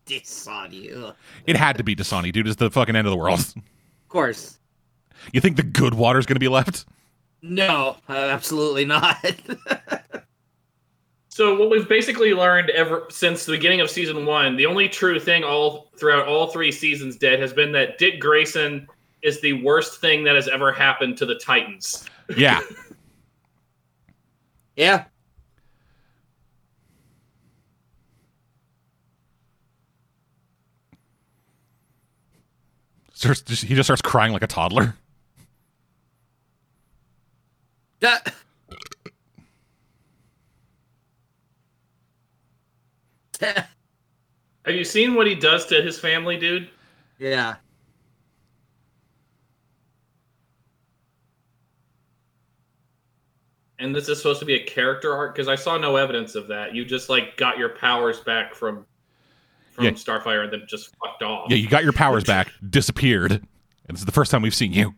Disani. 0.06 0.92
Ugh. 0.92 1.04
Of 1.04 1.16
It 1.46 1.56
had 1.56 1.78
to 1.78 1.84
be 1.84 1.96
Dasani, 1.96 2.32
dude. 2.32 2.48
It's 2.48 2.58
the 2.58 2.70
fucking 2.70 2.96
end 2.96 3.08
of 3.08 3.12
the 3.12 3.18
world. 3.18 3.40
Of 3.40 3.56
course. 4.10 4.60
You 5.34 5.42
think 5.42 5.58
the 5.58 5.64
good 5.64 5.94
water's 5.94 6.26
gonna 6.26 6.40
be 6.40 6.48
left? 6.48 6.86
No, 7.42 7.98
uh, 8.10 8.14
absolutely 8.14 8.86
not. 8.86 9.24
So 11.36 11.54
what 11.60 11.70
we've 11.70 11.90
basically 11.90 12.34
learned 12.34 12.70
ever 12.70 13.08
since 13.10 13.46
the 13.46 13.52
beginning 13.52 13.82
of 13.82 13.90
season 13.90 14.26
one, 14.26 14.56
the 14.56 14.66
only 14.66 14.88
true 14.88 15.20
thing 15.20 15.44
all 15.44 15.92
throughout 16.00 16.30
all 16.30 16.48
three 16.48 16.72
seasons, 16.72 17.18
dead, 17.18 17.42
has 17.42 17.52
been 17.52 17.74
that 17.74 17.98
Dick 17.98 18.22
Grayson 18.22 18.88
is 19.22 19.42
the 19.42 19.62
worst 19.62 20.00
thing 20.00 20.24
that 20.24 20.36
has 20.36 20.48
ever 20.48 20.72
happened 20.72 21.18
to 21.18 21.26
the 21.26 21.36
Titans. 21.36 22.06
Yeah. 22.38 22.62
yeah. 24.76 25.06
He 33.14 33.74
just 33.76 33.88
starts 33.88 34.02
crying 34.02 34.34
like 34.34 34.44
a 34.44 34.48
toddler. 34.48 34.96
That- 38.02 38.34
uh. 43.42 43.62
Have 44.66 44.74
you 44.74 44.84
seen 44.84 45.14
what 45.14 45.28
he 45.28 45.36
does 45.36 45.66
to 45.68 45.82
his 45.82 46.00
family, 46.00 46.38
dude? 46.38 46.70
yeah. 47.20 47.56
And 53.80 53.94
this 53.94 54.08
is 54.08 54.18
supposed 54.18 54.40
to 54.40 54.46
be 54.46 54.56
a 54.56 54.64
character 54.64 55.14
arc 55.14 55.36
because 55.36 55.48
I 55.48 55.56
saw 55.56 55.78
no 55.78 55.98
evidence 55.98 56.36
of 56.36 56.48
that. 56.48 56.74
You 56.74 56.86
just 56.86 57.10
like 57.10 57.36
got 57.38 57.58
your 57.58 57.70
powers 57.70 58.20
back 58.22 58.54
from 58.56 58.86
from 59.72 59.84
Yeah. 59.86 59.92
Starfire 59.92 60.44
and 60.46 60.54
then 60.54 60.64
just 60.68 60.96
fucked 61.04 61.22
off. 61.22 61.50
Yeah, 61.50 61.58
you 61.58 61.68
got 61.68 61.84
your 61.84 61.92
powers 61.92 62.24
back, 62.34 62.52
disappeared, 62.70 63.32
and 63.34 63.44
this 63.90 64.00
is 64.00 64.06
the 64.06 64.12
first 64.14 64.32
time 64.32 64.42
we've 64.42 64.56
seen 64.56 64.72
you. 64.72 64.96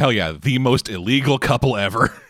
Hell 0.00 0.12
yeah, 0.12 0.32
the 0.32 0.58
most 0.58 0.88
illegal 0.88 1.38
couple 1.38 1.76
ever. 1.76 2.10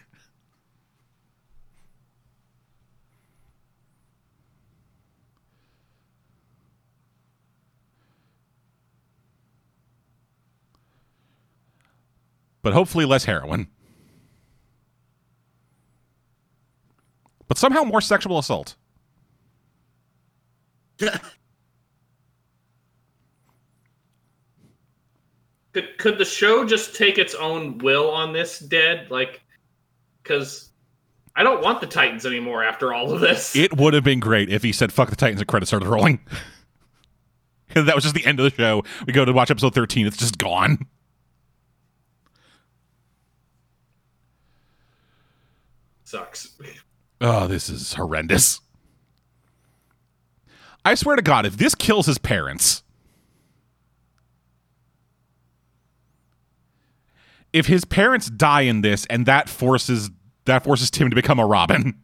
but 12.62 12.72
hopefully 12.72 13.04
less 13.04 13.26
heroin. 13.26 13.68
But 17.46 17.56
somehow 17.56 17.84
more 17.84 18.00
sexual 18.00 18.40
assault. 18.40 18.74
Could 25.72 25.98
could 25.98 26.18
the 26.18 26.24
show 26.24 26.64
just 26.64 26.96
take 26.96 27.18
its 27.18 27.34
own 27.34 27.78
will 27.78 28.10
on 28.10 28.32
this 28.32 28.58
dead? 28.58 29.10
Like, 29.10 29.42
because 30.22 30.70
I 31.36 31.42
don't 31.42 31.62
want 31.62 31.80
the 31.80 31.86
Titans 31.86 32.26
anymore 32.26 32.64
after 32.64 32.92
all 32.92 33.12
of 33.12 33.20
this. 33.20 33.54
It 33.56 33.76
would 33.76 33.94
have 33.94 34.04
been 34.04 34.20
great 34.20 34.48
if 34.50 34.62
he 34.62 34.72
said 34.72 34.92
"fuck 34.92 35.10
the 35.10 35.16
Titans" 35.16 35.40
and 35.40 35.48
credits 35.48 35.70
started 35.70 35.88
rolling. 35.88 36.20
That 37.72 37.94
was 37.94 38.02
just 38.02 38.16
the 38.16 38.26
end 38.26 38.40
of 38.40 38.44
the 38.44 38.50
show. 38.50 38.82
We 39.06 39.12
go 39.12 39.24
to 39.24 39.32
watch 39.32 39.48
episode 39.48 39.74
thirteen; 39.74 40.04
it's 40.04 40.16
just 40.16 40.38
gone. 40.38 40.88
Sucks. 46.02 46.58
Oh, 47.20 47.46
this 47.46 47.68
is 47.68 47.94
horrendous. 47.94 48.60
I 50.84 50.96
swear 50.96 51.14
to 51.14 51.22
God, 51.22 51.46
if 51.46 51.58
this 51.58 51.76
kills 51.76 52.06
his 52.06 52.18
parents, 52.18 52.82
if 57.52 57.66
his 57.66 57.84
parents 57.84 58.30
die 58.30 58.62
in 58.62 58.82
this, 58.82 59.06
and 59.06 59.26
that 59.26 59.48
forces 59.48 60.10
that 60.44 60.64
forces 60.64 60.90
Tim 60.90 61.10
to 61.10 61.16
become 61.16 61.38
a 61.38 61.46
Robin. 61.46 61.94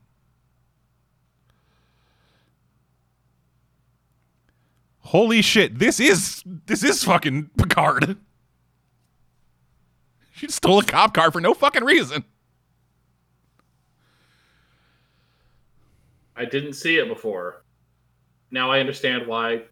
Holy 5.01 5.41
shit! 5.43 5.79
This 5.79 6.01
is 6.01 6.43
this 6.67 6.83
is 6.83 7.05
fucking 7.05 7.51
Picard. 7.57 8.17
She 10.33 10.49
stole 10.49 10.81
a 10.81 10.85
cop 10.85 11.15
car 11.15 11.31
for 11.31 11.41
no 11.41 11.55
fucking 11.55 11.85
reason. 11.85 12.25
I 16.37 16.45
didn't 16.45 16.75
see 16.75 16.99
it 16.99 17.09
before. 17.09 17.63
Now 18.51 18.71
I 18.71 18.81
understand 18.81 19.27
why. 19.27 19.63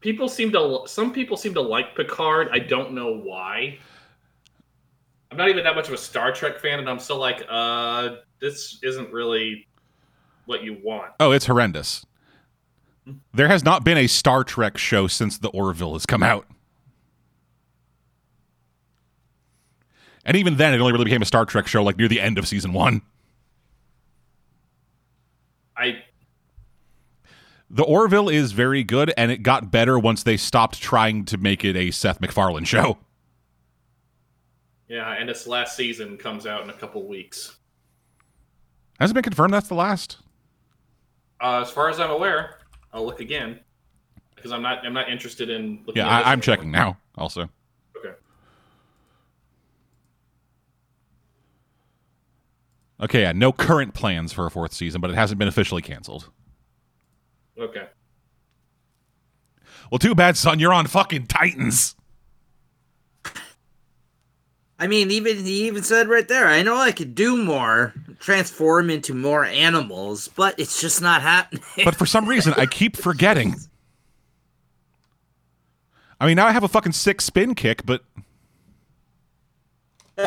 People 0.00 0.28
seem 0.28 0.52
to 0.52 0.82
some 0.86 1.12
people 1.12 1.36
seem 1.36 1.54
to 1.54 1.60
like 1.60 1.96
Picard. 1.96 2.48
I 2.52 2.58
don't 2.58 2.92
know 2.92 3.16
why. 3.16 3.78
I'm 5.30 5.36
not 5.36 5.48
even 5.48 5.64
that 5.64 5.74
much 5.74 5.88
of 5.88 5.94
a 5.94 5.98
Star 5.98 6.32
Trek 6.32 6.60
fan, 6.60 6.78
and 6.78 6.88
I'm 6.88 7.00
still 7.00 7.18
like, 7.18 7.44
uh, 7.48 8.16
this 8.40 8.78
isn't 8.82 9.12
really 9.12 9.66
what 10.46 10.62
you 10.62 10.78
want. 10.82 11.12
Oh, 11.18 11.32
it's 11.32 11.46
horrendous. 11.46 12.06
There 13.34 13.48
has 13.48 13.64
not 13.64 13.84
been 13.84 13.98
a 13.98 14.06
Star 14.06 14.44
Trek 14.44 14.78
show 14.78 15.06
since 15.06 15.38
the 15.38 15.48
Orville 15.48 15.94
has 15.94 16.06
come 16.06 16.22
out. 16.22 16.46
And 20.24 20.36
even 20.36 20.56
then, 20.56 20.74
it 20.74 20.80
only 20.80 20.92
really 20.92 21.04
became 21.04 21.22
a 21.22 21.26
Star 21.26 21.44
Trek 21.44 21.66
show 21.66 21.82
like 21.84 21.96
near 21.96 22.08
the 22.08 22.20
end 22.20 22.36
of 22.36 22.48
season 22.48 22.72
one. 22.72 23.02
I 25.76 26.02
The 27.68 27.82
Orville 27.82 28.28
is 28.28 28.52
very 28.52 28.84
good, 28.84 29.12
and 29.16 29.30
it 29.32 29.38
got 29.42 29.70
better 29.72 29.98
once 29.98 30.22
they 30.22 30.36
stopped 30.36 30.80
trying 30.80 31.24
to 31.26 31.36
make 31.36 31.64
it 31.64 31.76
a 31.76 31.90
Seth 31.90 32.20
MacFarlane 32.20 32.64
show. 32.64 32.98
yeah, 34.88 35.10
and 35.12 35.28
its 35.28 35.46
last 35.48 35.76
season 35.76 36.16
comes 36.16 36.46
out 36.46 36.62
in 36.62 36.70
a 36.70 36.74
couple 36.74 37.06
weeks. 37.08 37.56
Has 39.00 39.10
it 39.10 39.14
been 39.14 39.24
confirmed 39.24 39.52
that's 39.52 39.68
the 39.68 39.74
last? 39.74 40.18
Uh, 41.40 41.60
as 41.60 41.70
far 41.70 41.88
as 41.90 41.98
I'm 42.00 42.10
aware, 42.10 42.58
I'll 42.92 43.04
look 43.04 43.20
again 43.20 43.58
because 44.36 44.52
I'm 44.52 44.62
not 44.62 44.86
I'm 44.86 44.94
not 44.94 45.10
interested 45.10 45.50
in. 45.50 45.80
Looking 45.86 45.96
Yeah, 46.02 46.18
at 46.20 46.24
I, 46.26 46.32
I'm 46.32 46.40
checking 46.40 46.70
now. 46.70 46.96
Also, 47.18 47.48
Okay. 47.96 48.14
okay, 53.02 53.22
yeah, 53.22 53.32
no 53.32 53.52
current 53.52 53.92
plans 53.92 54.32
for 54.32 54.46
a 54.46 54.50
fourth 54.50 54.72
season, 54.72 55.00
but 55.00 55.10
it 55.10 55.14
hasn't 55.14 55.38
been 55.38 55.48
officially 55.48 55.82
canceled. 55.82 56.30
Okay. 57.58 57.86
Well, 59.90 59.98
too 59.98 60.14
bad, 60.14 60.36
son. 60.36 60.58
You're 60.58 60.72
on 60.72 60.86
fucking 60.86 61.26
Titans. 61.26 61.94
I 64.78 64.86
mean, 64.88 65.10
even 65.10 65.38
he 65.44 65.66
even 65.66 65.82
said 65.82 66.08
right 66.08 66.28
there, 66.28 66.48
I 66.48 66.62
know 66.62 66.76
I 66.76 66.92
could 66.92 67.14
do 67.14 67.42
more, 67.42 67.94
transform 68.18 68.90
into 68.90 69.14
more 69.14 69.42
animals, 69.42 70.28
but 70.28 70.54
it's 70.58 70.80
just 70.80 71.00
not 71.00 71.22
happening. 71.22 71.62
but 71.82 71.96
for 71.96 72.04
some 72.04 72.26
reason 72.26 72.52
I 72.58 72.66
keep 72.66 72.94
forgetting. 72.96 73.56
I 76.20 76.26
mean, 76.26 76.36
now 76.36 76.46
I 76.46 76.52
have 76.52 76.64
a 76.64 76.68
fucking 76.68 76.92
sick 76.92 77.22
spin 77.22 77.54
kick, 77.54 77.86
but 77.86 78.02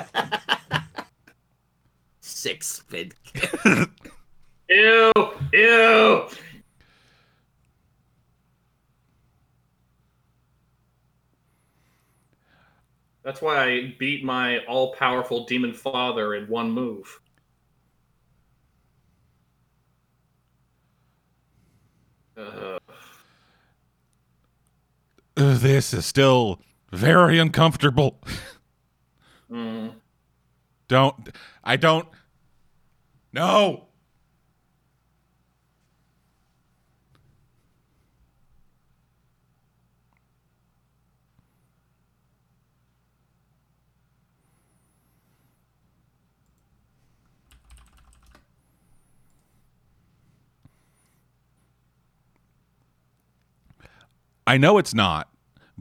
Six 2.22 2.68
spin. 2.68 3.11
Kick. 3.23 3.51
ew, 4.69 5.11
ew. 5.53 6.27
That's 13.30 13.43
why 13.43 13.64
I 13.64 13.95
beat 13.99 14.23
my 14.23 14.65
all-powerful 14.65 15.45
demon 15.45 15.72
father 15.72 16.34
in 16.34 16.47
one 16.47 16.72
move. 16.72 17.19
Uh, 22.35 22.80
this 25.35 25.93
is 25.93 26.07
still 26.07 26.60
very 26.91 27.38
uncomfortable. 27.38 28.19
mm. 29.51 29.93
Don't. 30.88 31.30
I 31.64 31.76
don't. 31.76 32.07
No. 33.31 33.89
I 54.49 54.57
know 54.57 54.80
it's 54.80 54.95
not, 54.95 55.30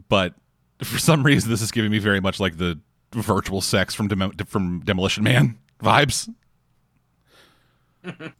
but 0.09 0.35
for 0.83 0.99
some 0.99 1.23
reason 1.23 1.49
this 1.49 1.59
is 1.59 1.71
giving 1.71 1.89
me 1.89 1.97
very 1.97 2.19
much 2.19 2.39
like 2.39 2.59
the 2.59 2.79
virtual 3.13 3.61
sex 3.61 3.95
from 3.95 4.09
from 4.45 4.81
Demolition 4.81 5.23
Man 5.23 5.57
vibes. 5.81 6.31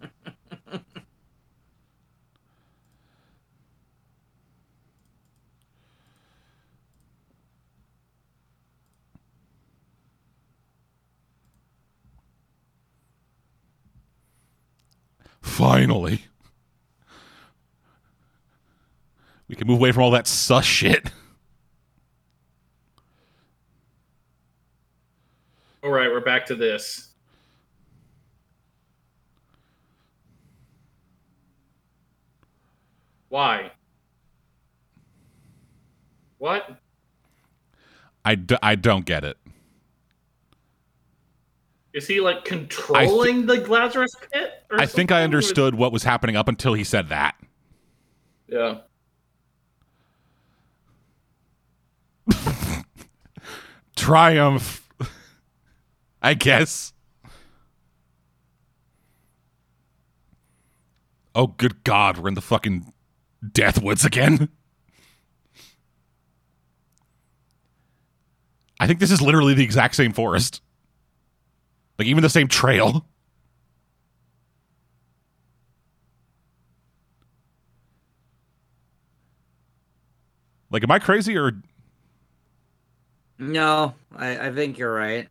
Finally. 15.41 16.28
We 19.49 19.55
can 19.55 19.67
move 19.67 19.79
away 19.79 19.91
from 19.91 20.03
all 20.03 20.11
that 20.11 20.27
sus 20.27 20.63
shit. 20.63 21.11
All 25.83 25.89
right, 25.89 26.07
we're 26.09 26.19
back 26.21 26.45
to 26.47 26.55
this. 26.55 27.07
Why? 33.29 33.71
What? 36.37 36.77
I, 38.23 38.35
d- 38.35 38.57
I 38.61 38.75
don't 38.75 39.05
get 39.05 39.23
it. 39.23 39.37
Is 41.93 42.07
he 42.07 42.19
like 42.19 42.45
controlling 42.45 43.47
the 43.47 43.55
Lazarus 43.67 44.11
pit? 44.31 44.63
Or 44.69 44.79
I 44.79 44.85
think 44.85 45.11
I 45.11 45.23
understood 45.23 45.73
what 45.73 45.91
was 45.91 46.03
happening 46.03 46.35
up 46.35 46.47
until 46.47 46.73
he 46.73 46.83
said 46.83 47.09
that. 47.09 47.35
Yeah. 48.47 48.79
Triumph. 53.99 54.87
I 56.21 56.33
guess. 56.33 56.93
Oh, 61.35 61.47
good 61.47 61.83
God, 61.83 62.17
we're 62.17 62.29
in 62.29 62.33
the 62.33 62.41
fucking 62.41 62.93
Deathwoods 63.45 64.05
again. 64.05 64.47
I 68.79 68.87
think 68.87 68.99
this 68.99 69.11
is 69.11 69.21
literally 69.21 69.53
the 69.53 69.63
exact 69.63 69.95
same 69.95 70.13
forest. 70.13 70.61
Like, 71.97 72.07
even 72.07 72.23
the 72.23 72.29
same 72.29 72.47
trail. 72.47 73.05
Like, 80.71 80.83
am 80.83 80.91
I 80.91 80.99
crazy 80.99 81.37
or 81.37 81.61
No, 83.39 83.95
I, 84.13 84.47
I 84.47 84.51
think 84.51 84.77
you're 84.77 84.93
right. 84.93 85.29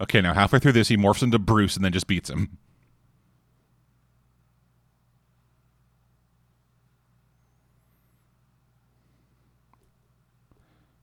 Okay, 0.00 0.20
now 0.20 0.34
halfway 0.34 0.58
through 0.58 0.72
this, 0.72 0.88
he 0.88 0.96
morphs 0.96 1.22
into 1.22 1.38
Bruce 1.38 1.76
and 1.76 1.84
then 1.84 1.92
just 1.92 2.08
beats 2.08 2.28
him. 2.28 2.58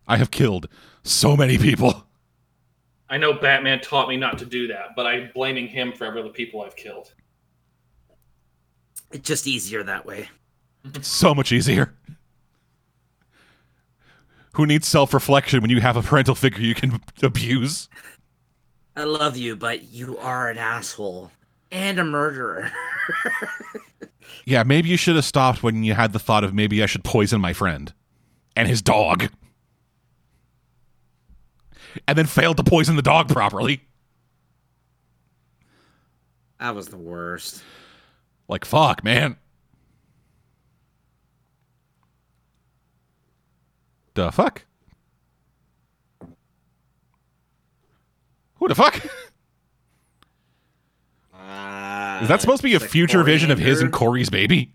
I 0.05 0.17
have 0.17 0.31
killed 0.31 0.67
so 1.03 1.37
many 1.37 1.57
people. 1.57 2.03
I 3.09 3.17
know 3.17 3.31
Batman 3.33 3.79
taught 3.79 4.09
me 4.09 4.17
not 4.17 4.37
to 4.39 4.45
do 4.45 4.67
that, 4.67 4.89
but 4.95 5.07
I'm 5.07 5.29
blaming 5.33 5.67
him 5.67 5.93
for 5.93 6.03
every 6.03 6.21
the 6.21 6.29
people 6.29 6.61
I've 6.61 6.75
killed. 6.75 7.13
It's 9.11 9.27
just 9.27 9.47
easier 9.47 9.83
that 9.83 10.05
way. 10.05 10.29
So 11.01 11.33
much 11.35 11.51
easier. 11.51 11.93
Who 14.53 14.65
needs 14.65 14.87
self 14.87 15.13
reflection 15.13 15.61
when 15.61 15.69
you 15.69 15.81
have 15.81 15.97
a 15.97 16.01
parental 16.01 16.35
figure 16.35 16.61
you 16.61 16.75
can 16.75 17.01
abuse? 17.21 17.89
I 18.95 19.03
love 19.03 19.37
you, 19.37 19.55
but 19.55 19.83
you 19.91 20.17
are 20.17 20.49
an 20.49 20.57
asshole 20.57 21.31
and 21.71 21.99
a 21.99 22.03
murderer. 22.03 22.71
Yeah, 24.45 24.63
maybe 24.63 24.89
you 24.89 24.97
should 24.97 25.15
have 25.15 25.25
stopped 25.25 25.61
when 25.61 25.83
you 25.83 25.93
had 25.93 26.11
the 26.11 26.19
thought 26.19 26.43
of 26.43 26.53
maybe 26.53 26.81
I 26.81 26.87
should 26.87 27.03
poison 27.03 27.39
my 27.39 27.53
friend 27.53 27.93
and 28.55 28.67
his 28.67 28.81
dog. 28.81 29.29
And 32.07 32.17
then 32.17 32.25
failed 32.25 32.57
to 32.57 32.63
poison 32.63 32.95
the 32.95 33.01
dog 33.01 33.29
properly. 33.29 33.81
that 36.59 36.75
was 36.75 36.87
the 36.87 36.97
worst. 36.97 37.63
Like, 38.49 38.65
fuck, 38.65 39.03
man. 39.03 39.37
The 44.15 44.31
fuck? 44.31 44.65
Who 48.55 48.67
the 48.67 48.75
fuck? 48.75 48.99
Uh, 51.33 52.19
Is 52.23 52.27
that 52.27 52.41
supposed 52.41 52.61
to 52.61 52.67
be 52.67 52.73
a 52.73 52.79
future 52.79 53.23
vision 53.23 53.51
of 53.51 53.59
his 53.59 53.81
and? 53.81 53.93
Kory's 53.93 54.31
baby? 54.31 54.73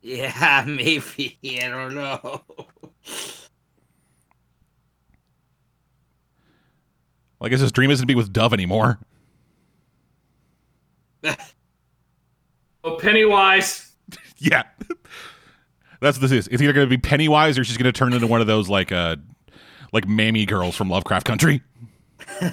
Yeah, 0.00 0.64
maybe. 0.66 1.38
I 1.62 1.68
don't 1.68 1.94
know. 1.94 2.42
Well, 7.38 7.46
I 7.46 7.48
guess 7.50 7.60
his 7.60 7.72
dream 7.72 7.90
isn't 7.90 8.02
to 8.02 8.06
be 8.06 8.14
with 8.14 8.32
Dove 8.32 8.54
anymore. 8.54 8.98
Oh, 12.84 12.96
Pennywise! 12.96 13.86
Yeah. 14.42 14.62
That's 16.00 16.16
what 16.16 16.22
this 16.22 16.32
is. 16.32 16.48
It's 16.48 16.62
either 16.62 16.72
going 16.72 16.88
to 16.88 16.90
be 16.90 16.96
Pennywise 16.96 17.58
or 17.58 17.64
she's 17.64 17.76
going 17.76 17.92
to 17.92 17.92
turn 17.92 18.14
into 18.14 18.26
one 18.26 18.40
of 18.40 18.46
those 18.46 18.70
like 18.70 18.90
uh 18.90 19.16
like 19.92 20.08
mammy 20.08 20.46
girls 20.46 20.74
from 20.76 20.88
Lovecraft 20.88 21.26
Country. 21.26 21.62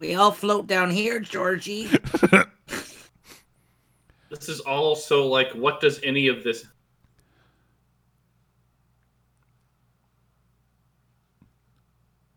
We 0.00 0.16
all 0.16 0.32
float 0.32 0.66
down 0.66 0.90
here, 0.90 1.20
Georgie. 1.20 1.88
This 4.30 4.48
is 4.48 4.60
also 4.60 5.26
like, 5.26 5.52
what 5.52 5.78
does 5.82 6.00
any 6.02 6.28
of 6.28 6.42
this? 6.42 6.64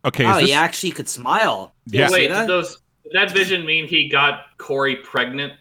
Okay, 0.03 0.25
oh, 0.25 0.31
is 0.31 0.35
this, 0.41 0.45
he 0.47 0.53
actually 0.53 0.91
could 0.91 1.07
smile. 1.07 1.73
Yeah. 1.85 2.09
See 2.09 2.13
Wait, 2.13 2.27
that? 2.27 2.47
Does 3.05 3.13
did 3.13 3.29
that 3.29 3.31
vision 3.31 3.65
mean 3.65 3.87
he 3.87 4.09
got 4.09 4.57
Kory 4.57 4.97
pregnant? 4.97 5.53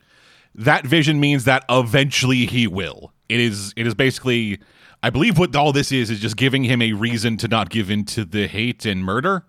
that 0.54 0.86
vision 0.86 1.18
means 1.18 1.44
that 1.44 1.64
eventually 1.68 2.46
he 2.46 2.66
will. 2.66 3.12
It 3.28 3.40
is 3.40 3.72
it 3.76 3.86
is 3.86 3.94
basically 3.94 4.60
I 5.02 5.10
believe 5.10 5.38
what 5.38 5.54
all 5.56 5.72
this 5.72 5.92
is 5.92 6.10
is 6.10 6.20
just 6.20 6.36
giving 6.36 6.64
him 6.64 6.80
a 6.80 6.92
reason 6.92 7.36
to 7.38 7.48
not 7.48 7.70
give 7.70 7.90
in 7.90 8.04
to 8.06 8.24
the 8.24 8.46
hate 8.46 8.86
and 8.86 9.04
murder. 9.04 9.44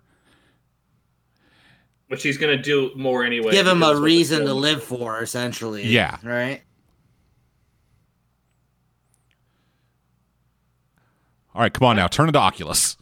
Which 2.08 2.22
he's 2.22 2.38
gonna 2.38 2.60
do 2.60 2.90
more 2.94 3.24
anyway. 3.24 3.52
Give 3.52 3.66
him 3.66 3.82
a 3.82 3.96
reason 3.96 4.44
to 4.46 4.54
live 4.54 4.82
for, 4.82 5.22
essentially. 5.22 5.86
Yeah. 5.86 6.18
Right? 6.22 6.62
All 11.54 11.62
right, 11.62 11.72
come 11.72 11.88
on 11.88 11.96
now, 11.96 12.06
turn 12.06 12.28
into 12.28 12.38
Oculus. 12.38 12.96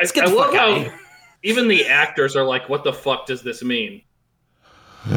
Let's 0.00 0.12
get 0.12 0.24
I 0.24 0.30
the 0.30 0.36
love 0.36 0.46
fuck 0.50 0.54
out 0.60 0.70
how 0.70 0.78
here. 0.78 1.00
even 1.42 1.68
the 1.68 1.86
actors 1.86 2.34
are 2.36 2.44
like, 2.44 2.68
"What 2.68 2.84
the 2.84 2.92
fuck 2.92 3.26
does 3.26 3.42
this 3.42 3.62
mean?" 3.62 4.02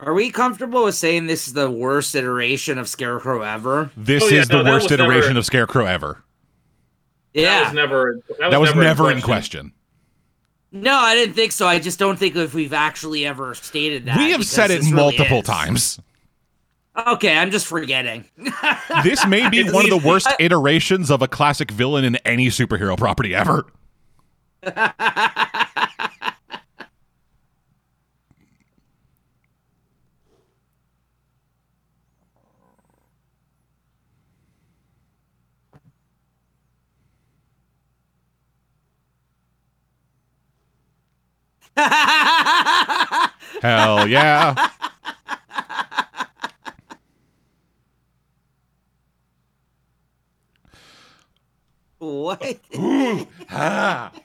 Are 0.00 0.14
we 0.14 0.30
comfortable 0.30 0.84
with 0.84 0.94
saying 0.94 1.26
this 1.26 1.46
is 1.46 1.52
the 1.52 1.70
worst 1.70 2.14
iteration 2.14 2.78
of 2.78 2.88
Scarecrow 2.88 3.42
ever? 3.42 3.90
this 3.96 4.22
Oh, 4.22 4.28
yeah, 4.28 4.40
is 4.40 4.48
no, 4.50 4.62
the 4.62 4.70
worst 4.70 4.84
was 4.90 4.98
never- 4.98 5.12
iteration 5.12 5.36
of 5.36 5.44
Scarecrow 5.44 5.84
ever. 5.84 6.22
That 7.34 7.40
Yeah. 7.42 7.64
was 7.64 7.74
never. 7.74 8.20
That 8.28 8.38
was, 8.38 8.50
That 8.50 8.60
was 8.60 8.74
never, 8.74 9.10
in 9.10 9.18
in 9.18 9.22
question. 9.22 9.72
No, 10.72 10.96
I 10.96 11.14
didn't 11.14 11.34
think 11.34 11.52
so. 11.52 11.66
I 11.66 11.78
just 11.80 11.98
don't 11.98 12.18
think 12.18 12.36
if 12.36 12.54
we've 12.54 12.72
actually 12.72 13.26
ever 13.26 13.54
stated 13.54 14.06
that. 14.06 14.18
we 14.18 14.30
have 14.30 14.44
said 14.46 14.70
it 14.70 14.78
this 14.78 14.84
really 14.90 14.96
multiple 15.16 15.42
times. 15.42 15.98
Okay, 17.06 17.36
I'm 17.36 17.50
just 17.50 17.66
forgetting. 17.66 18.24
This 19.04 19.24
may 19.26 19.48
be 19.48 19.64
one 19.70 19.84
of 19.84 19.90
the 19.90 20.06
worst 20.06 20.28
iterations 20.38 21.10
of 21.10 21.22
a 21.22 21.28
classic 21.28 21.70
villain 21.70 22.04
in 22.04 22.16
any 22.16 22.48
superhero 22.48 22.98
property 22.98 23.34
ever. 23.34 23.64
Hell 43.62 44.08
yeah. 44.08 44.68
what? 51.98 52.58
Ooh, 52.76 53.26
Ah, 53.50 54.12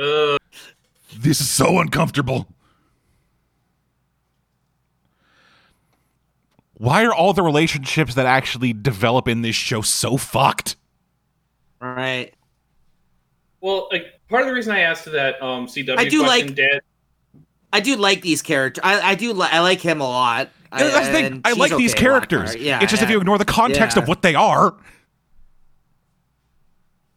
Uh, 0.00 0.38
this 1.18 1.40
is 1.40 1.50
so 1.50 1.78
uncomfortable. 1.80 2.46
Why 6.74 7.04
are 7.04 7.12
all 7.12 7.34
the 7.34 7.42
relationships 7.42 8.14
that 8.14 8.24
actually 8.24 8.72
develop 8.72 9.28
in 9.28 9.42
this 9.42 9.56
show 9.56 9.82
so 9.82 10.16
fucked? 10.16 10.76
Right. 11.80 12.32
well, 13.60 13.88
like, 13.90 14.19
part 14.30 14.42
of 14.42 14.48
the 14.48 14.54
reason 14.54 14.72
I 14.74 14.80
asked 14.80 15.04
that 15.06 15.42
um, 15.42 15.66
CW 15.66 15.98
I 15.98 16.08
do 16.08 16.22
question, 16.24 16.46
like- 16.46 16.54
Dad, 16.56 16.80
I 17.72 17.80
do 17.80 17.96
like 17.96 18.22
these 18.22 18.40
characters. 18.42 18.80
I, 18.84 19.10
I 19.10 19.14
do. 19.14 19.32
Li- 19.32 19.48
I 19.50 19.60
like 19.60 19.80
him 19.80 20.00
a 20.00 20.08
lot. 20.08 20.48
Yeah, 20.72 20.88
that's 20.88 21.06
the 21.08 21.12
thing. 21.12 21.40
I 21.44 21.50
she's 21.50 21.58
like 21.58 21.76
these 21.76 21.92
okay, 21.92 22.00
characters. 22.02 22.56
Yeah. 22.56 22.80
it's 22.82 22.90
just 22.90 23.02
if 23.02 23.10
you 23.10 23.18
ignore 23.20 23.38
the 23.38 23.44
context 23.44 23.96
Yeah. 23.96 24.02
of 24.02 24.08
what 24.08 24.22
they 24.22 24.34
are. 24.34 24.74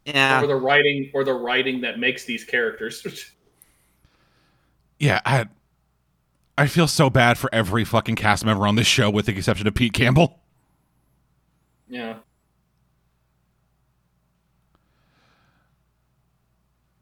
Yeah. 0.05 0.43
or 0.43 0.47
the 0.47 0.55
writing, 0.55 1.09
or 1.13 1.23
the 1.23 1.33
writing 1.33 1.81
that 1.81 1.97
makes 1.99 2.25
these 2.25 2.43
characters. 2.43 3.31
Yeah, 4.99 5.19
I 5.25 5.47
I 6.57 6.67
feel 6.67 6.87
so 6.87 7.09
bad 7.09 7.37
for 7.37 7.49
every 7.53 7.83
fucking 7.83 8.15
cast 8.15 8.45
member 8.45 8.65
on 8.65 8.75
this 8.75 8.87
show 8.87 9.09
with 9.09 9.25
the 9.25 9.35
exception 9.35 9.67
of 9.67 9.73
Pete 9.73 9.91
Campbell. 9.91 10.39
yeah. 11.89 12.17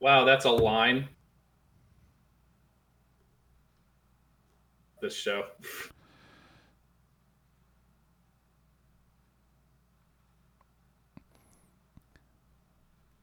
Wow, 0.01 0.25
that's 0.25 0.45
a 0.45 0.51
line. 0.51 1.07
This 4.99 5.15
show. 5.15 5.43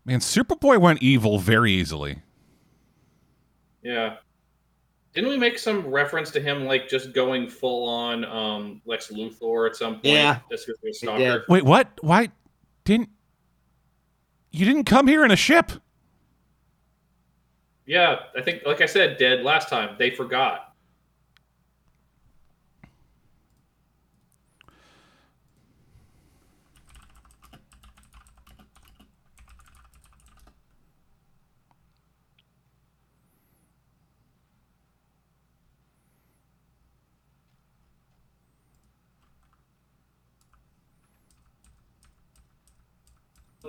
Man, 0.05 0.21
Superboy 0.21 0.81
went 0.81 1.03
evil 1.03 1.39
very 1.39 1.73
easily. 1.73 2.23
Yeah. 3.83 4.17
Didn't 5.15 5.31
we 5.31 5.37
make 5.39 5.59
some 5.59 5.87
reference 5.87 6.31
to 6.33 6.41
him 6.41 6.65
like 6.65 6.89
just 6.89 7.13
going 7.13 7.49
full 7.49 7.89
on 7.89 8.25
um 8.25 8.81
Lex 8.87 9.09
Luthor 9.09 9.69
at 9.69 9.77
some 9.77 9.95
point? 9.95 10.05
Yeah. 10.07 10.39
Just 10.51 10.67
because 10.67 10.81
he 10.83 10.89
was 10.89 11.03
a 11.03 11.13
We 11.13 11.19
did. 11.19 11.25
stalker. 11.31 11.45
Wait, 11.49 11.65
what? 11.65 11.89
Why 12.03 12.29
didn't 12.85 13.11
you 14.51 14.65
didn't 14.65 14.85
come 14.85 15.07
here 15.07 15.25
in 15.25 15.31
a 15.31 15.37
ship? 15.37 15.73
Yeah, 17.89 18.17
I 18.37 18.43
think 18.43 18.65
like 18.67 18.83
I 18.83 18.87
said, 18.87 19.17
dead 19.17 19.43
last 19.43 19.69
time, 19.71 19.97
they 19.99 20.11
forgot. 20.11 20.68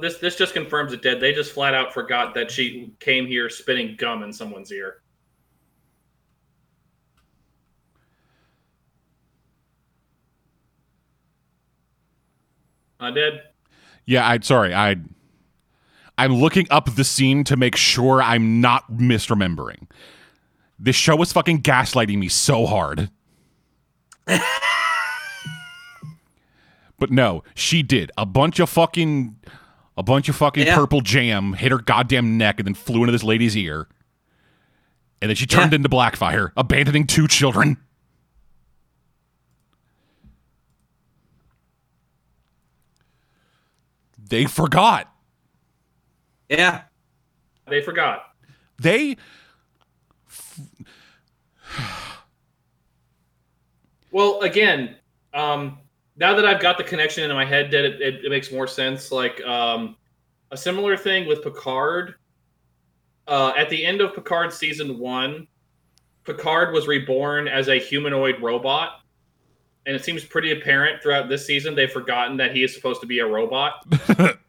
This 0.01 0.17
this 0.17 0.35
just 0.35 0.53
confirms 0.53 0.93
it 0.93 1.01
dead. 1.01 1.19
They 1.19 1.33
just 1.33 1.51
flat 1.51 1.73
out 1.73 1.93
forgot 1.93 2.33
that 2.35 2.51
she 2.51 2.93
came 2.99 3.25
here 3.27 3.49
spitting 3.49 3.95
gum 3.97 4.23
in 4.23 4.33
someone's 4.33 4.71
ear. 4.71 5.01
Uh, 12.99 13.05
I 13.05 13.11
did. 13.11 13.41
Yeah, 14.05 14.27
I 14.27 14.39
sorry, 14.39 14.73
I 14.73 14.97
I'm 16.17 16.35
looking 16.35 16.67
up 16.69 16.95
the 16.95 17.03
scene 17.03 17.43
to 17.45 17.55
make 17.55 17.75
sure 17.75 18.21
I'm 18.21 18.59
not 18.59 18.91
misremembering. 18.91 19.87
This 20.77 20.95
show 20.95 21.15
was 21.15 21.31
fucking 21.31 21.61
gaslighting 21.61 22.17
me 22.17 22.27
so 22.27 22.65
hard. 22.65 23.09
but 26.97 27.09
no, 27.09 27.43
she 27.55 27.83
did. 27.83 28.11
A 28.17 28.25
bunch 28.25 28.59
of 28.59 28.69
fucking 28.69 29.35
a 29.99 30.03
bunch 30.03 30.29
of 30.29 30.35
fucking 30.37 30.65
Yeah. 30.65 30.75
purple 30.75 31.01
jam 31.01 31.51
hit 31.53 31.71
her 31.73 31.77
goddamn 31.77 32.37
neck 32.37 32.57
and 32.57 32.65
then 32.65 32.73
flew 32.73 33.01
into 33.01 33.11
this 33.11 33.21
lady's 33.23 33.57
ear. 33.57 33.89
And 35.21 35.27
then 35.29 35.35
she 35.35 35.45
turned 35.45 35.73
Yeah. 35.73 35.75
into 35.75 35.89
Blackfire, 35.89 36.51
abandoning 36.55 37.05
two 37.05 37.27
children. 37.27 37.75
They 44.17 44.45
forgot. 44.45 45.11
Yeah. 46.49 46.83
They 47.67 47.81
forgot. 47.81 48.23
They 48.79 49.17
Well, 54.11 54.41
again, 54.41 54.95
um, 55.35 55.77
now 56.19 56.33
that 56.33 56.45
I've 56.45 56.59
got 56.59 56.77
the 56.77 56.83
connection 56.83 57.29
in 57.29 57.35
my 57.35 57.45
head, 57.45 57.71
that 57.71 57.85
it, 57.85 58.01
it, 58.01 58.25
it 58.25 58.29
makes 58.29 58.51
more 58.51 58.67
sense. 58.67 59.11
Like 59.11 59.41
um, 59.41 59.95
a 60.51 60.57
similar 60.57 60.97
thing 60.97 61.27
with 61.27 61.41
Picard. 61.43 62.15
Uh, 63.27 63.53
at 63.57 63.69
the 63.69 63.85
end 63.85 64.01
of 64.01 64.13
Picard 64.13 64.51
season 64.51 64.99
one, 64.99 65.47
Picard 66.25 66.73
was 66.73 66.87
reborn 66.87 67.47
as 67.47 67.69
a 67.69 67.75
humanoid 67.75 68.41
robot, 68.41 69.01
and 69.85 69.95
it 69.95 70.03
seems 70.03 70.25
pretty 70.25 70.51
apparent 70.51 71.01
throughout 71.01 71.29
this 71.29 71.45
season 71.45 71.73
they've 71.75 71.91
forgotten 71.91 72.37
that 72.37 72.55
he 72.55 72.63
is 72.63 72.73
supposed 72.73 73.01
to 73.01 73.07
be 73.07 73.19
a 73.19 73.25
robot. 73.25 73.85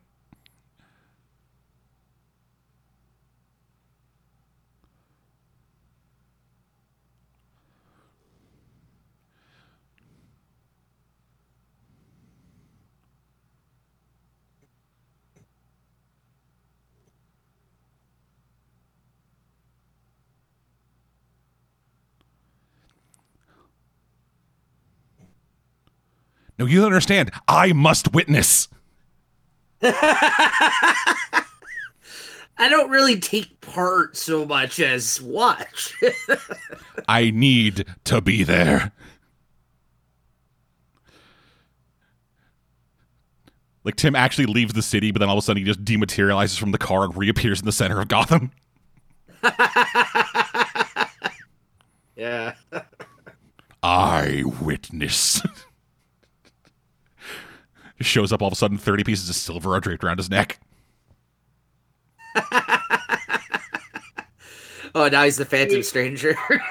No, 26.61 26.67
you 26.67 26.77
don't 26.77 26.87
understand. 26.87 27.31
I 27.49 27.73
must 27.73 28.13
witness. 28.13 28.69
I 29.83 31.47
don't 32.59 32.91
really 32.91 33.19
take 33.19 33.63
part 33.63 34.15
so 34.15 34.45
much 34.45 34.79
as 34.79 35.23
watch. 35.23 35.95
I 37.09 37.31
need 37.31 37.87
to 38.05 38.21
be 38.21 38.45
there. 38.45 38.93
Like 43.83 43.97
Tim 43.97 44.15
actually 44.15 44.45
leaves 44.45 44.75
the 44.75 44.83
city, 44.83 45.13
but 45.13 45.21
then 45.21 45.31
all 45.31 45.39
of 45.39 45.43
a 45.43 45.43
sudden 45.43 45.63
he 45.63 45.67
just 45.67 45.83
dematerializes 45.83 46.59
from 46.59 46.73
the 46.73 46.79
car 46.79 47.05
and 47.05 47.17
reappears 47.17 47.61
in 47.61 47.65
the 47.65 47.73
center 47.73 48.03
of 48.03 48.09
Gotham. 48.09 48.53
Yeah. 52.17 52.55
I 53.83 54.43
Just 54.99 55.47
shows 58.01 58.33
up 58.33 58.43
all 58.43 58.49
of 58.49 58.53
a 58.53 58.57
sudden, 58.57 58.79
30 58.79 59.05
pieces 59.05 59.29
of 59.29 59.37
silver 59.37 59.75
are 59.75 59.81
draped 59.81 60.03
around 60.05 60.19
his 60.19 60.31
neck. 60.31 60.59
Oh, 64.93 65.07
now 65.09 65.23
he's 65.23 65.37
the 65.37 65.45
Phantom 65.45 65.85
Stranger. 65.85 66.35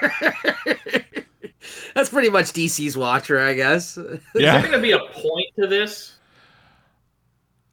That's 1.94 2.10
pretty 2.10 2.28
much 2.28 2.46
DC's 2.52 2.94
Watcher, 2.94 3.40
I 3.40 3.54
guess. 3.54 3.96
Yeah. 3.96 4.12
Is 4.14 4.20
there 4.34 4.60
going 4.60 4.72
to 4.72 4.78
be 4.78 4.92
a 4.92 4.98
point 4.98 5.46
to 5.58 5.66
this? 5.66 6.16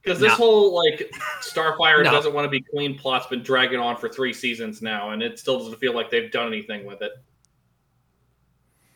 Because 0.01 0.21
this 0.21 0.29
No. 0.29 0.35
whole 0.35 0.73
like 0.73 1.11
Starfire 1.41 2.01
No. 2.01 2.11
doesn't 2.11 2.34
want 2.34 2.45
to 2.45 2.49
be 2.49 2.61
clean 2.61 2.97
plot's 2.97 3.27
been 3.27 3.43
dragging 3.43 3.79
on 3.81 3.97
for 3.97 4.07
three 4.07 4.31
seasons 4.31 4.81
now, 4.81 5.09
and 5.09 5.21
it 5.21 5.38
still 5.38 5.59
doesn't 5.59 5.79
feel 5.79 5.93
like 5.93 6.09
they've 6.09 6.31
done 6.31 6.47
anything 6.47 6.85
with 6.85 7.01
it. 7.01 7.11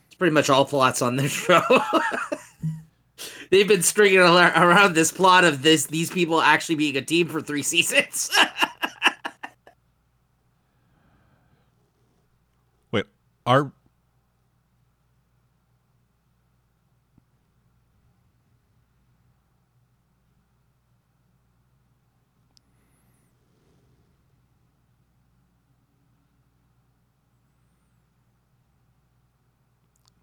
It's 0.05 0.15
pretty 0.15 0.33
much 0.33 0.49
all 0.49 0.63
plots 0.63 1.01
on 1.01 1.17
this 1.17 1.33
show. 1.33 1.61
They've 3.49 3.67
been 3.67 3.83
stringing 3.83 4.19
around 4.19 4.93
this 4.93 5.11
plot 5.11 5.43
of 5.43 5.61
this 5.61 5.87
these 5.87 6.09
people 6.09 6.41
actually 6.41 6.75
being 6.75 6.97
a 6.97 7.01
team 7.01 7.27
for 7.27 7.41
three 7.41 7.63
seasons. 7.63 8.29
Wait, 12.91 13.05
are. 13.45 13.71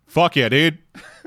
Fuck 0.07 0.37
yeah, 0.37 0.49
dude. 0.49 0.79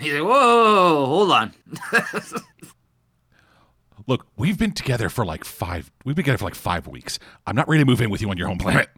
He's 0.00 0.14
like, 0.14 0.22
whoa, 0.22 1.06
hold 1.06 1.30
on. 1.30 1.52
Look, 4.06 4.26
we've 4.36 4.58
been 4.58 4.72
together 4.72 5.08
for 5.08 5.24
like 5.24 5.44
five. 5.44 5.92
We've 6.04 6.16
been 6.16 6.24
together 6.24 6.38
for 6.38 6.46
like 6.46 6.54
five 6.54 6.86
weeks. 6.86 7.18
I'm 7.46 7.54
not 7.54 7.68
ready 7.68 7.82
to 7.82 7.86
move 7.86 8.00
in 8.00 8.10
with 8.10 8.22
you 8.22 8.30
on 8.30 8.38
your 8.38 8.48
home 8.48 8.58
planet. 8.58 8.88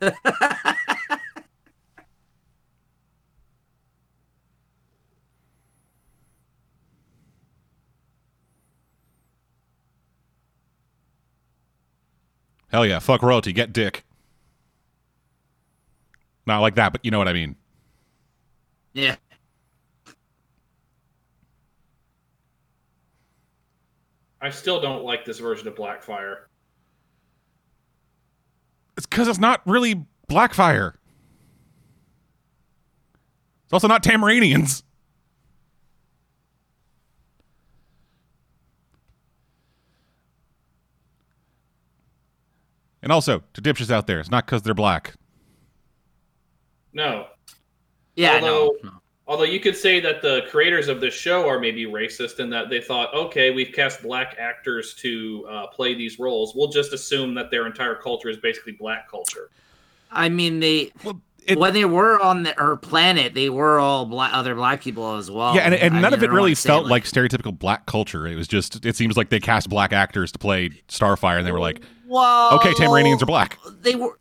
Hell 12.68 12.84
yeah, 12.84 12.98
fuck 12.98 13.22
royalty, 13.22 13.52
get 13.52 13.72
dick. 13.72 14.04
Not 16.44 16.58
like 16.58 16.74
that, 16.74 16.90
but 16.90 17.04
you 17.04 17.12
know 17.12 17.18
what 17.18 17.28
I 17.28 17.32
mean. 17.32 17.54
Yeah. 18.92 19.14
I 24.44 24.50
still 24.50 24.78
don't 24.78 25.02
like 25.04 25.24
this 25.24 25.38
version 25.38 25.66
of 25.68 25.74
Blackfire. 25.74 26.40
It's 28.98 29.06
because 29.06 29.26
it's 29.26 29.38
not 29.38 29.62
really 29.64 30.04
Blackfire. 30.28 30.92
It's 33.64 33.72
also 33.72 33.88
not 33.88 34.02
Tamaraneans. 34.02 34.82
And 43.02 43.10
also, 43.12 43.42
to 43.54 43.62
dipshits 43.62 43.90
out 43.90 44.06
there, 44.06 44.20
it's 44.20 44.30
not 44.30 44.46
because 44.46 44.62
they're 44.62 44.74
black. 44.74 45.14
No, 46.92 47.28
Yeah, 48.16 48.34
Although- 48.36 48.76
no, 48.82 48.90
no. 48.90 49.00
Although 49.26 49.44
you 49.44 49.58
could 49.58 49.76
say 49.76 50.00
that 50.00 50.20
the 50.20 50.42
creators 50.50 50.88
of 50.88 51.00
this 51.00 51.14
show 51.14 51.48
are 51.48 51.58
maybe 51.58 51.86
racist 51.86 52.40
in 52.40 52.50
that 52.50 52.68
they 52.68 52.80
thought, 52.80 53.14
okay, 53.14 53.50
we've 53.50 53.72
cast 53.72 54.02
black 54.02 54.36
actors 54.38 54.92
to 54.96 55.46
uh, 55.48 55.66
play 55.68 55.94
these 55.94 56.18
roles. 56.18 56.54
We'll 56.54 56.68
just 56.68 56.92
assume 56.92 57.34
that 57.34 57.50
their 57.50 57.66
entire 57.66 57.94
culture 57.94 58.28
is 58.28 58.36
basically 58.36 58.72
black 58.72 59.08
culture. 59.10 59.50
I 60.10 60.28
mean, 60.28 60.60
they 60.60 60.92
Well, 61.02 61.22
it, 61.46 61.58
when 61.58 61.72
they 61.72 61.86
were 61.86 62.20
on 62.20 62.42
the, 62.42 62.54
her 62.56 62.76
planet, 62.76 63.34
they 63.34 63.48
were 63.48 63.78
all 63.78 64.04
black, 64.06 64.32
other 64.34 64.54
black 64.54 64.82
people 64.82 65.16
as 65.16 65.30
well. 65.30 65.54
yeah, 65.54 65.62
and, 65.62 65.74
and 65.74 65.94
none 65.94 66.04
mean, 66.04 66.14
of 66.14 66.22
it 66.22 66.30
really 66.30 66.50
wanna 66.50 66.56
felt 66.56 66.86
like 66.86 67.04
stereotypical 67.04 67.58
black 67.58 67.86
culture. 67.86 68.26
It 68.26 68.34
was 68.34 68.48
just, 68.48 68.84
it 68.84 68.96
seems 68.96 69.16
like 69.16 69.30
they 69.30 69.40
cast 69.40 69.68
black 69.68 69.92
actors 69.92 70.32
to 70.32 70.38
play 70.38 70.70
Starfire, 70.88 71.38
and 71.38 71.46
they 71.46 71.52
were 71.52 71.60
like, 71.60 71.82
well, 72.06 72.54
okay, 72.56 72.72
Tamaraneans 72.72 73.22
are 73.22 73.26
black. 73.26 73.58
They 73.80 73.94
were. 73.94 74.18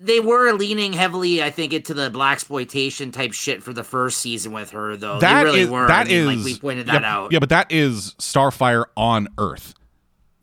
They 0.00 0.20
were 0.20 0.52
leaning 0.52 0.92
heavily, 0.92 1.42
I 1.42 1.50
think, 1.50 1.72
into 1.72 1.92
the 1.92 2.08
blaxploitation 2.10 3.12
type 3.12 3.32
shit 3.32 3.62
for 3.64 3.72
the 3.72 3.82
first 3.82 4.18
season 4.18 4.52
with 4.52 4.70
her, 4.70 4.96
though. 4.96 5.18
That 5.18 5.38
they 5.38 5.44
really 5.44 5.60
is- 5.62 5.68
were. 5.70 5.88
that 5.88 6.06
I 6.06 6.10
mean, 6.10 6.26
like 6.36 6.44
we 6.44 6.56
pointed 6.58 6.86
yeah, 6.86 6.92
that 6.94 7.04
out. 7.04 7.32
Yeah, 7.32 7.40
but 7.40 7.48
that 7.48 7.66
is 7.72 8.14
Starfire 8.18 8.84
on 8.96 9.28
Earth. 9.38 9.74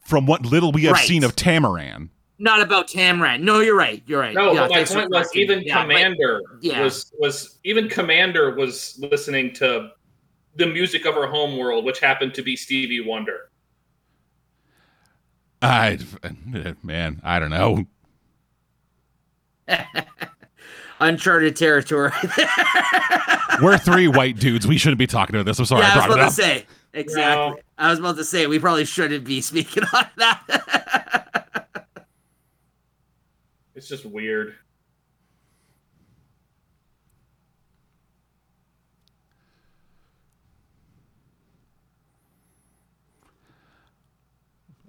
From 0.01 0.25
what 0.25 0.45
little 0.45 0.71
we 0.71 0.83
have 0.83 0.93
Right. 0.93 1.07
seen 1.07 1.23
of 1.23 1.35
Tamaran. 1.35 2.09
Not 2.37 2.61
about 2.61 2.89
Tamaran. 2.89 3.39
No, 3.41 3.61
you're 3.61 3.77
right. 3.77 4.03
You're 4.05 4.19
right. 4.19 4.35
No, 4.35 4.51
yeah, 4.51 4.67
but 4.67 4.71
my 4.71 4.83
point 4.83 5.09
was 5.09 5.27
correcting. 5.27 5.41
even 5.41 5.61
Yeah, 5.63 5.75
but- 5.75 5.81
Commander 5.83 6.41
yeah. 6.61 6.83
was 6.83 7.11
was 7.17 7.57
even 7.63 7.87
Commander 7.87 8.53
was 8.55 8.99
listening 9.09 9.53
to 9.53 9.89
the 10.57 10.67
music 10.67 11.05
of 11.05 11.15
her 11.15 11.27
home 11.27 11.57
world, 11.57 11.85
which 11.85 11.99
happened 12.01 12.33
to 12.33 12.41
be 12.41 12.55
Stevie 12.57 12.99
Wonder. 13.01 13.49
I, 15.61 15.97
man, 16.83 17.21
I 17.23 17.39
don't 17.39 17.49
know. 17.49 17.85
uncharted 20.99 21.55
territory. 21.55 22.11
We're 23.61 23.77
three 23.77 24.07
white 24.07 24.37
dudes. 24.37 24.67
We 24.67 24.77
shouldn't 24.77 24.99
be 24.99 25.07
talking 25.07 25.35
about 25.35 25.45
this. 25.45 25.59
I'm 25.59 25.65
sorry 25.65 25.81
yeah, 25.81 25.89
I 25.89 25.93
I 25.93 26.07
was 26.07 26.15
about 26.15 26.25
to 26.25 26.31
say 26.31 26.65
exactly. 26.93 27.35
No. 27.35 27.59
I 27.77 27.89
was 27.89 27.99
about 27.99 28.17
to 28.17 28.25
say 28.25 28.47
we 28.47 28.59
probably 28.59 28.85
shouldn't 28.85 29.23
be 29.23 29.41
speaking 29.41 29.83
on 29.93 30.07
that. 30.17 31.41
It's 33.75 33.89
just 33.89 34.05
weird. 34.05 34.55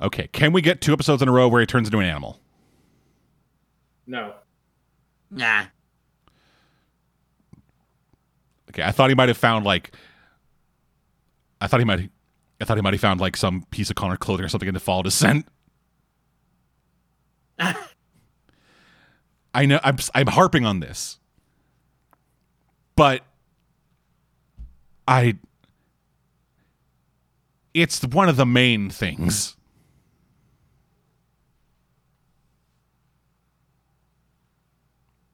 Okay, 0.00 0.28
can 0.28 0.52
we 0.52 0.60
get 0.62 0.80
two 0.80 0.92
episodes 0.92 1.20
in 1.20 1.28
a 1.28 1.32
row 1.32 1.48
where 1.48 1.60
he 1.60 1.66
turns 1.66 1.88
into 1.88 1.98
an 1.98 2.06
animal? 2.06 2.38
No. 4.06 4.34
Nah. 5.30 5.64
Okay, 8.70 8.82
I 8.82 8.92
thought 8.92 9.10
he 9.10 9.14
might 9.14 9.28
have 9.28 9.36
found 9.36 9.64
like, 9.64 9.94
I 11.60 11.66
thought 11.66 11.80
he 11.80 11.84
might, 11.84 12.10
I 12.60 12.64
thought 12.64 12.76
he 12.76 12.82
might 12.82 12.94
have 12.94 13.00
found 13.00 13.20
like 13.20 13.36
some 13.36 13.62
piece 13.70 13.90
of 13.90 13.96
Conner 13.96 14.16
clothing 14.16 14.44
or 14.44 14.48
something 14.48 14.68
in 14.68 14.74
the 14.74 14.80
fall 14.80 15.02
descent. 15.02 15.46
I 17.58 17.74
know 19.64 19.80
I'm 19.82 19.96
I'm 20.14 20.26
harping 20.26 20.66
on 20.66 20.80
this, 20.80 21.18
but 22.94 23.22
I, 25.08 25.38
it's 27.72 28.04
one 28.04 28.28
of 28.28 28.36
the 28.36 28.44
main 28.44 28.90
things. 28.90 29.56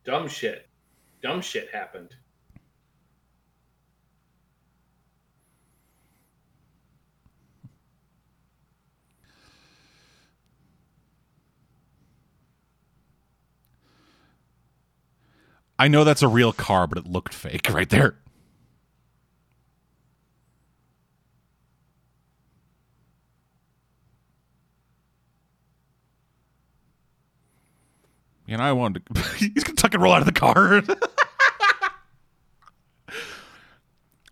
Dumb 0.04 0.28
shit. 0.28 0.68
Dumb 1.22 1.40
shit 1.40 1.70
happened. 1.72 2.16
I 15.78 15.88
know 15.88 16.04
that's 16.04 16.22
a 16.22 16.28
real 16.28 16.52
car, 16.52 16.86
but 16.86 16.98
it 16.98 17.06
looked 17.06 17.34
fake 17.34 17.68
right 17.72 17.88
there. 17.88 18.21
you 28.52 28.58
know, 28.58 28.64
I 28.64 28.72
wanted 28.72 29.06
to. 29.06 29.22
he's 29.38 29.64
gonna 29.64 29.76
tuck 29.76 29.94
and 29.94 30.02
roll 30.02 30.12
out 30.12 30.20
of 30.20 30.26
the 30.26 30.32
car. 30.32 30.82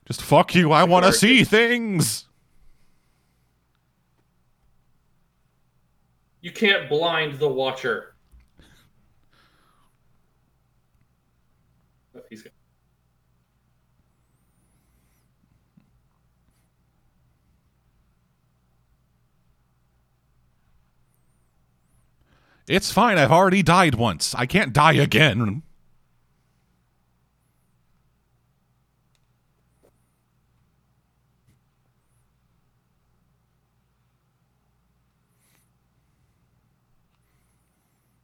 Just 0.07 0.21
fuck 0.21 0.55
you. 0.55 0.73
I 0.73 0.85
want 0.85 1.07
to 1.07 1.13
see 1.13 1.43
things. 1.43 2.27
You 6.43 6.53
can't 6.53 6.91
blind 6.91 7.39
the 7.39 7.49
watcher. 7.49 8.10
It's 22.71 22.93
fine. 22.93 23.19
I've 23.19 23.33
already 23.33 23.65
died 23.65 23.97
once. 23.97 24.33
I 24.33 24.47
can't 24.47 24.73
die 24.73 24.93
again. 24.93 25.63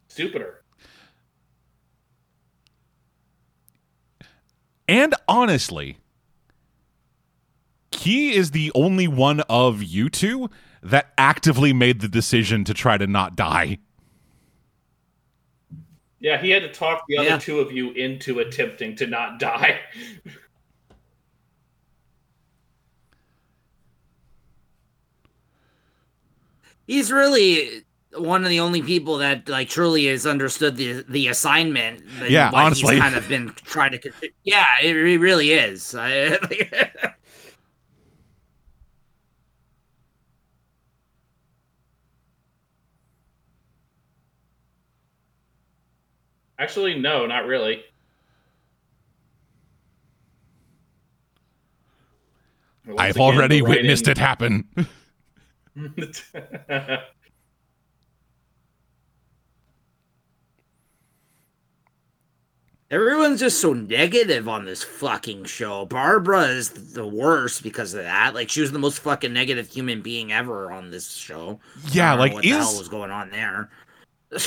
stupider. 0.09 0.62
And 4.89 5.14
honestly, 5.28 5.98
he 7.90 8.35
is 8.35 8.52
the 8.52 8.70
only 8.74 9.09
one 9.09 9.40
of 9.40 9.82
you 9.82 10.09
two 10.09 10.48
that 10.82 11.12
actively 11.18 11.73
made 11.73 12.01
the 12.01 12.09
decision 12.09 12.64
to 12.64 12.73
try 12.73 12.97
to 12.97 13.09
not 13.09 13.35
die. 13.35 13.78
Yeah, 16.27 16.39
he 16.43 16.51
had 16.51 16.62
to 16.62 16.73
talk 16.73 17.05
the 17.07 17.19
other 17.19 17.28
Yeah. 17.28 17.39
two 17.39 17.61
of 17.61 17.70
you 17.70 17.93
into 17.93 18.40
attempting 18.40 18.97
to 18.97 19.07
not 19.07 19.39
die. 19.39 19.78
He's 26.86 27.11
really 27.12 27.85
one 28.15 28.44
of 28.44 28.48
the 28.51 28.61
only 28.61 28.82
people 28.82 29.19
that 29.19 29.48
like 29.48 29.69
truly 29.69 30.07
has 30.07 30.27
understood 30.27 30.77
the 30.77 31.05
the 31.09 31.28
assignment. 31.28 32.03
Yeah, 32.28 32.51
honestly. 32.53 32.94
he's 32.94 33.03
kind 33.03 33.15
of 33.16 33.28
been 33.28 33.53
trying 33.65 33.98
to. 33.98 34.12
Yeah, 34.44 34.66
it 34.82 34.93
re- 34.93 35.16
really 35.16 35.53
is. 35.53 35.94
I, 35.98 36.39
Actually, 46.58 46.98
no, 46.98 47.26
not 47.26 47.46
really. 47.46 47.84
Once 52.86 53.00
I've 53.00 53.16
again, 53.16 53.22
already 53.22 53.58
the 53.58 53.66
witnessed 53.66 54.08
it 54.08 54.16
happen. 54.16 54.68
Everyone's 62.88 63.40
just 63.40 63.60
so 63.60 63.72
negative 63.72 64.48
on 64.48 64.64
this 64.64 64.84
fucking 64.84 65.44
show. 65.46 65.86
Barbara 65.86 66.44
is 66.44 66.70
the 66.70 67.06
worst 67.06 67.64
because 67.64 67.92
of 67.94 68.04
that. 68.04 68.32
Like 68.32 68.48
she 68.48 68.60
was 68.60 68.70
the 68.70 68.78
most 68.78 69.00
fucking 69.00 69.32
negative 69.32 69.68
human 69.68 70.02
being 70.02 70.32
ever 70.32 70.70
on 70.70 70.92
this 70.92 71.12
show. 71.12 71.58
yeah, 71.90 72.14
I 72.14 72.16
don't 72.16 72.18
know 72.18 72.22
like 72.22 72.32
what 72.34 72.42
the 72.44 72.50
hell 72.50 72.78
was 72.78 72.88
going 72.88 73.10
on 73.10 73.30
there? 73.30 73.70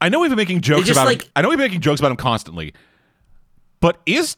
I 0.00 0.08
know 0.08 0.20
we've 0.20 0.30
been 0.30 0.36
making 0.36 0.60
jokes 0.60 0.86
just, 0.86 1.00
about 1.00 1.12
him. 1.12 1.28
I 1.34 1.42
know 1.42 1.48
we've 1.48 1.58
been 1.58 1.66
making 1.66 1.80
jokes 1.80 2.00
about 2.00 2.10
him 2.10 2.16
constantly. 2.16 2.74
But 3.80 4.00
is 4.06 4.36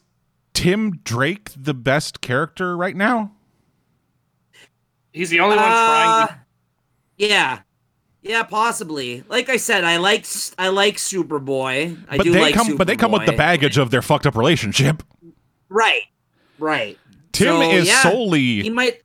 Tim 0.53 0.97
Drake 1.03 1.51
the 1.55 1.73
best 1.73 2.21
character 2.21 2.75
right 2.77 2.95
now? 2.95 3.31
He's 5.11 5.29
the 5.29 5.39
only 5.39 5.55
one 5.57 5.65
trying 5.65 6.23
Uh, 6.23 6.27
to. 6.27 6.35
Yeah, 7.17 7.59
yeah, 8.21 8.43
possibly. 8.43 9.23
Like 9.27 9.49
I 9.49 9.57
said, 9.57 9.83
I 9.83 9.97
like 9.97 10.25
I 10.57 10.69
like 10.69 10.95
Superboy. 10.95 11.97
I 12.09 12.17
but 12.17 12.23
do 12.23 12.31
they 12.31 12.41
like 12.41 12.53
come 12.55 12.75
but 12.77 12.87
they 12.87 12.95
come 12.95 13.11
with 13.11 13.25
the 13.25 13.33
baggage 13.33 13.77
of 13.77 13.91
their 13.91 14.01
fucked 14.01 14.25
up 14.25 14.35
relationship. 14.35 15.03
Right, 15.67 16.03
right. 16.57 16.97
Tim 17.31 17.57
So, 17.57 17.71
is 17.71 17.87
yeah, 17.87 18.01
solely 18.01 18.61
He 18.61 18.69
might. 18.69 19.01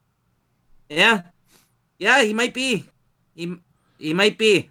Yeah, 0.88 1.22
yeah, 1.98 2.22
he 2.22 2.32
might 2.32 2.54
be. 2.54 2.84
He 3.34 3.56
he 3.98 4.14
might 4.14 4.38
be. 4.38 4.70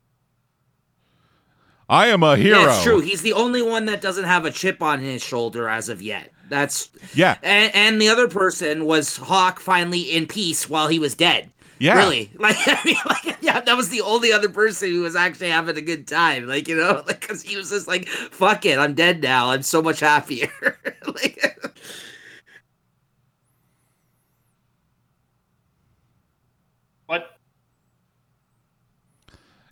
I 1.89 2.07
am 2.07 2.23
a 2.23 2.35
hero. 2.37 2.59
Yeah, 2.59 2.81
true. 2.83 2.99
He's 3.01 3.21
the 3.21 3.33
only 3.33 3.61
one 3.61 3.85
that 3.85 4.01
doesn't 4.01 4.23
have 4.25 4.45
a 4.45 4.51
chip 4.51 4.81
on 4.81 4.99
his 4.99 5.21
shoulder 5.23 5.67
as 5.69 5.89
of 5.89 6.01
yet. 6.01 6.31
That's 6.49 6.89
Yeah. 7.13 7.37
and, 7.43 7.73
and 7.75 8.01
the 8.01 8.09
other 8.09 8.27
person 8.27 8.85
was 8.85 9.17
Hawk 9.17 9.59
finally 9.59 10.01
in 10.01 10.27
peace 10.27 10.69
while 10.69 10.87
he 10.87 10.99
was 10.99 11.15
dead. 11.15 11.49
Yeah. 11.79 11.97
Really? 11.97 12.31
Like, 12.39 12.55
I 12.67 12.79
mean, 12.85 12.95
like, 13.05 13.37
yeah, 13.41 13.59
that 13.59 13.75
was 13.75 13.89
the 13.89 14.01
only 14.01 14.31
other 14.31 14.49
person 14.49 14.89
who 14.89 15.01
was 15.01 15.15
actually 15.15 15.49
having 15.49 15.77
a 15.77 15.81
good 15.81 16.07
time. 16.07 16.47
Like, 16.47 16.67
you 16.67 16.75
know, 16.77 17.03
like, 17.07 17.19
because 17.21 17.41
he 17.41 17.57
was 17.57 17.69
just 17.69 17.87
like, 17.87 18.07
fuck 18.07 18.65
it, 18.65 18.77
I'm 18.79 18.93
dead 18.93 19.21
now. 19.21 19.49
I'm 19.49 19.63
so 19.63 19.81
much 19.81 19.99
happier. 19.99 20.49
like, 21.07 21.59
What? 27.05 27.37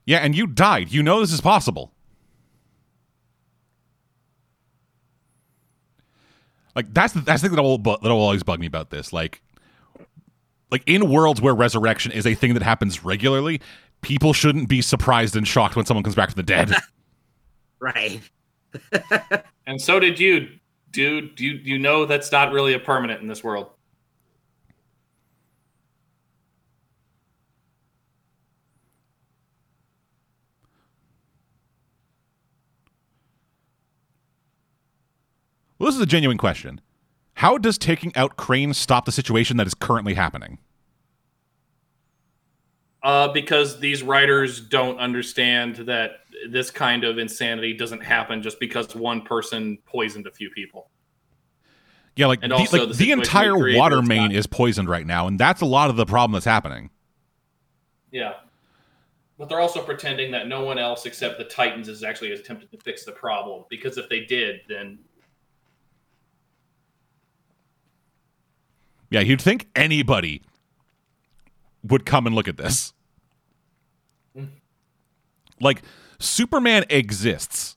Yeah, 0.05 0.17
and 0.19 0.35
you 0.35 0.47
died. 0.47 0.91
You 0.91 1.03
know 1.03 1.19
this 1.21 1.31
is 1.31 1.41
possible. 1.41 1.93
Like 6.76 6.93
that's 6.93 7.14
the 7.14 7.22
that's 7.22 7.41
the 7.41 7.49
thing 7.49 7.56
that 7.56 7.64
will 7.64 7.77
that 7.77 8.02
will 8.03 8.11
always 8.11 8.43
bug 8.43 8.60
me 8.60 8.65
about 8.65 8.89
this. 8.89 9.11
Like, 9.11 9.41
like 10.72 10.84
in 10.85 11.10
worlds 11.10 11.41
where 11.41 11.53
resurrection 11.53 12.11
is 12.11 12.26
a 12.26 12.34
thing 12.34 12.53
that 12.53 12.64
happens 12.64 13.03
regularly, 13.03 13.61
people 14.02 14.34
shouldn't 14.34 14.69
be 14.69 14.81
surprised 14.81 15.35
and 15.35 15.48
shocked 15.48 15.76
when 15.76 15.85
someone 15.85 16.03
comes 16.03 16.15
back 16.15 16.30
from 16.30 16.38
the 16.38 16.43
dead. 16.43 16.73
right. 17.80 18.22
And 19.68 19.80
so 19.80 19.99
did 19.99 20.19
you, 20.19 20.49
dude. 20.89 21.39
You 21.39 21.52
you 21.52 21.77
know 21.77 22.06
that's 22.06 22.31
not 22.31 22.52
really 22.52 22.73
a 22.73 22.80
permanent 22.80 23.22
in 23.22 23.27
this 23.27 23.43
world. 23.43 23.69
Well, 35.81 35.87
this 35.87 35.95
is 35.95 36.01
a 36.01 36.05
genuine 36.05 36.37
question. 36.37 36.79
How 37.33 37.57
does 37.57 37.79
taking 37.79 38.15
out 38.15 38.37
Crane 38.37 38.71
stop 38.71 39.05
the 39.05 39.11
situation 39.11 39.57
that 39.57 39.65
is 39.65 39.73
currently 39.73 40.13
happening? 40.13 40.59
Uh, 43.01 43.29
because 43.29 43.79
these 43.79 44.03
writers 44.03 44.61
don't 44.61 44.99
understand 44.99 45.77
that 45.77 46.17
this 46.47 46.69
kind 46.69 47.03
of 47.03 47.17
insanity 47.17 47.73
doesn't 47.73 48.03
happen 48.03 48.43
just 48.43 48.59
because 48.59 48.95
one 48.95 49.23
person 49.23 49.79
poisoned 49.87 50.27
a 50.27 50.31
few 50.31 50.51
people. 50.51 50.91
Yeah, 52.15 52.27
like 52.27 52.43
And 52.43 52.51
the, 52.51 52.57
also 52.57 52.85
like, 52.85 52.89
the 52.89 53.05
the 53.05 53.11
entire 53.11 53.57
water 53.75 54.03
main 54.03 54.25
not- 54.25 54.33
is 54.33 54.45
poisoned 54.45 54.87
right 54.87 55.07
now, 55.07 55.25
and 55.25 55.39
that's 55.39 55.61
a 55.61 55.65
lot 55.65 55.89
of 55.89 55.95
the 55.95 56.05
problem 56.05 56.33
that's 56.33 56.45
happening. 56.45 56.91
Yeah. 58.11 58.33
But 59.39 59.49
they're 59.49 59.59
also 59.61 59.81
pretending 59.81 60.29
that 60.33 60.47
no 60.47 60.63
one 60.63 60.77
else 60.77 61.07
except 61.07 61.39
the 61.39 61.45
Titans 61.45 61.87
is 61.87 62.03
actually 62.03 62.33
attempting 62.33 62.69
to 62.69 62.77
fix 62.77 63.03
the 63.03 63.13
problem. 63.13 63.63
Because 63.67 63.97
if 63.97 64.07
they 64.09 64.19
did, 64.19 64.61
then 64.69 64.99
Yeah, 69.11 69.19
you'd 69.19 69.41
think 69.41 69.67
anybody 69.75 70.41
would 71.83 72.05
come 72.05 72.25
and 72.25 72.33
look 72.35 72.47
at 72.47 72.57
this. 72.57 72.93
Like, 75.59 75.83
Superman 76.17 76.85
exists. 76.89 77.75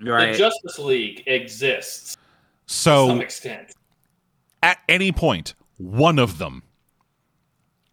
Right. 0.00 0.32
the 0.32 0.38
Justice 0.38 0.78
League 0.78 1.22
exists 1.26 2.14
to 2.16 2.20
So, 2.66 3.08
some 3.08 3.20
extent. 3.22 3.72
at 4.62 4.78
any 4.86 5.12
point, 5.12 5.54
one 5.78 6.18
of 6.18 6.36
them 6.36 6.62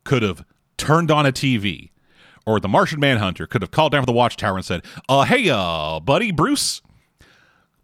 could 0.03 0.23
have 0.23 0.43
turned 0.77 1.09
on 1.09 1.25
a 1.25 1.31
TV, 1.31 1.91
or 2.45 2.59
the 2.59 2.67
Martian 2.67 2.99
Manhunter 2.99 3.47
could 3.47 3.61
have 3.61 3.71
called 3.71 3.93
down 3.93 4.01
from 4.01 4.07
the 4.07 4.17
watchtower 4.17 4.57
and 4.57 4.65
said, 4.65 4.83
uh, 5.07 5.23
hey, 5.23 5.49
uh, 5.49 6.01
buddy, 6.01 6.31
Bruce, 6.31 6.81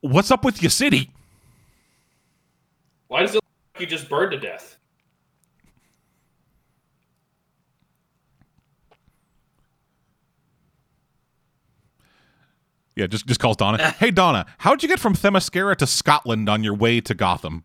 what's 0.01 0.31
up 0.31 0.43
with 0.43 0.61
your 0.61 0.71
city? 0.71 1.09
Why 3.07 3.21
does 3.21 3.31
it 3.31 3.35
look 3.35 3.43
like 3.43 3.46
you 3.79 3.87
just 3.87 4.09
burned 4.09 4.31
to 4.31 4.39
death? 4.39 4.77
Yeah, 12.95 13.05
just, 13.07 13.27
just 13.27 13.39
calls 13.39 13.57
Donna. 13.57 13.91
hey, 13.99 14.11
Donna, 14.11 14.45
how'd 14.59 14.81
you 14.81 14.89
get 14.89 14.99
from 14.99 15.13
Themyscira 15.13 15.75
to 15.77 15.87
Scotland 15.87 16.49
on 16.49 16.63
your 16.63 16.73
way 16.73 16.99
to 17.01 17.13
Gotham? 17.13 17.63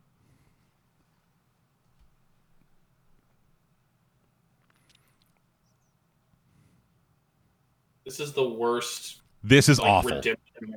This 8.05 8.21
is 8.21 8.33
the 8.33 8.47
worst 8.49 9.21
This 9.43 9.69
is 9.69 9.79
like, 9.79 9.89
awful. 9.89 10.11
redemption. 10.11 10.75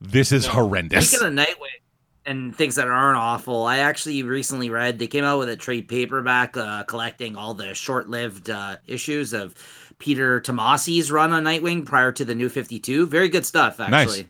This 0.00 0.32
is 0.32 0.46
No. 0.46 0.52
horrendous. 0.52 1.10
Speaking 1.10 1.26
of 1.28 1.32
Nightwing, 1.32 1.80
and 2.26 2.54
things 2.54 2.74
that 2.74 2.88
aren't 2.88 3.16
awful. 3.18 3.64
I 3.64 3.78
actually 3.78 4.22
recently 4.22 4.68
read 4.68 4.98
they 4.98 5.06
came 5.06 5.24
out 5.24 5.38
with 5.38 5.48
a 5.48 5.56
trade 5.56 5.88
paperback 5.88 6.56
uh, 6.56 6.82
collecting 6.84 7.36
all 7.36 7.54
the 7.54 7.72
short-lived 7.74 8.50
uh, 8.50 8.76
issues 8.86 9.32
of 9.32 9.54
Peter 9.98 10.40
Tomasi's 10.40 11.10
run 11.10 11.32
on 11.32 11.44
Nightwing 11.44 11.86
prior 11.86 12.12
to 12.12 12.24
the 12.24 12.34
New 12.34 12.48
Fifty 12.48 12.78
Two. 12.78 13.06
Very 13.06 13.28
good 13.28 13.46
stuff, 13.46 13.78
Nice. 13.78 13.92
actually. 13.92 14.28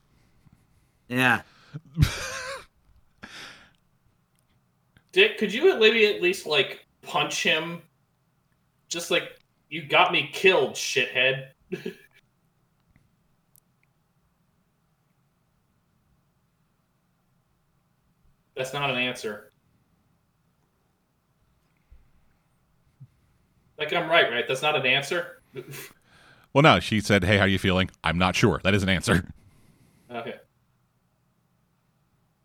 Yeah. 1.09 1.43
Dick, 5.13 5.39
could 5.39 5.53
you 5.53 5.79
maybe 5.79 6.07
at 6.07 6.23
least 6.23 6.47
like 6.47 6.85
punch 7.03 7.43
him? 7.43 7.81
Just 8.89 9.11
like 9.11 9.39
you 9.71 9.83
got 9.83 10.13
me 10.13 10.29
killed, 10.33 10.75
shithead. 10.75 11.49
That's 18.57 18.73
not 18.73 18.91
an 18.91 18.97
answer. 18.97 19.53
Like 23.79 23.93
I'm 23.93 24.09
right, 24.09 24.31
right? 24.31 24.49
That's 24.49 24.63
not 24.63 24.75
an 24.75 24.87
answer. 24.87 25.43
Well, 26.55 26.63
no, 26.63 26.81
she 26.81 27.01
said, 27.01 27.25
"Hey, 27.25 27.37
how 27.37 27.45
are 27.45 27.49
you 27.49 27.59
feeling?" 27.59 27.91
I'm 28.03 28.17
not 28.17 28.35
sure. 28.35 28.61
That 28.65 28.75
is 28.75 28.83
an 28.83 28.89
answer. 28.89 29.29
Okay. 30.11 30.37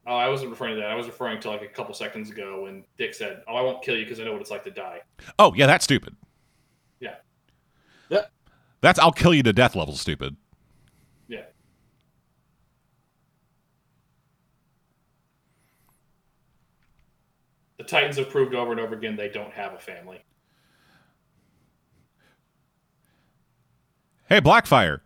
Oh, 0.05 0.15
I 0.15 0.27
wasn't 0.27 0.49
referring 0.49 0.75
to 0.75 0.81
that. 0.81 0.89
I 0.89 0.95
was 0.95 1.05
referring 1.07 1.39
to 1.41 1.49
like 1.49 1.61
a 1.61 1.67
couple 1.67 1.93
seconds 1.93 2.29
ago 2.29 2.63
when 2.63 2.83
Dick 2.97 3.13
said, 3.13 3.43
"Oh, 3.47 3.55
I 3.55 3.61
won't 3.61 3.81
kill 3.83 3.95
you 3.95 4.03
because 4.03 4.19
I 4.19 4.23
know 4.25 4.33
what 4.33 4.41
it's 4.41 4.51
like 4.51 4.63
to 4.65 4.71
die." 4.71 5.01
Oh, 5.39 5.53
yeah, 5.55 5.67
that's 5.67 5.85
stupid. 5.85 6.15
Yeah. 6.99 7.15
Yeah. 8.09 8.25
That's 8.81 8.99
I'll 8.99 9.11
kill 9.13 9.33
you 9.33 9.43
to 9.43 9.53
death 9.53 9.75
level 9.75 9.95
stupid. 9.95 10.35
Yeah. 11.27 11.43
The 17.77 17.80
Titans 17.91 18.15
have 18.15 18.29
proved 18.29 18.55
over 18.55 18.71
and 18.71 18.79
over 18.79 18.95
again 18.95 19.17
they 19.17 19.27
don't 19.27 19.51
have 19.51 19.73
a 19.73 19.77
family. 19.77 20.23
Hey, 24.29 24.39
Blackfire, 24.39 25.01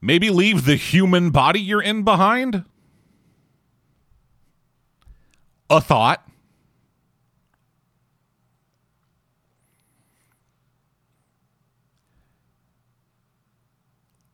maybe 0.00 0.30
leave 0.30 0.64
the 0.64 0.76
human 0.76 1.28
body 1.28 1.60
you're 1.60 1.82
in 1.82 2.02
behind? 2.02 2.64
A 5.68 5.82
thought. 5.82 6.26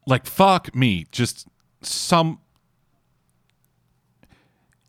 Like, 0.07 0.27
fuck 0.27 0.77
me. 0.77 1.07
Just 1.11 1.49
some. 1.83 2.39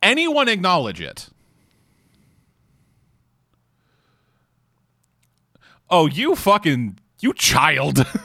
Anyone 0.04 0.48
acknowledge 0.48 1.02
it? 1.02 1.30
Oh, 5.92 6.08
you 6.08 6.36
fucking. 6.36 6.98
You 7.20 7.34
child. 7.34 8.06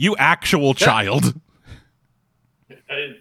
You 0.00 0.14
actual 0.16 0.74
child. 0.74 1.34
I, 2.70 3.16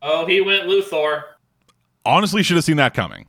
oh, 0.00 0.26
he 0.26 0.40
went 0.40 0.68
Luthor. 0.68 1.24
Honestly, 2.04 2.44
should 2.44 2.54
have 2.54 2.64
seen 2.64 2.76
that 2.76 2.94
coming. 2.94 3.26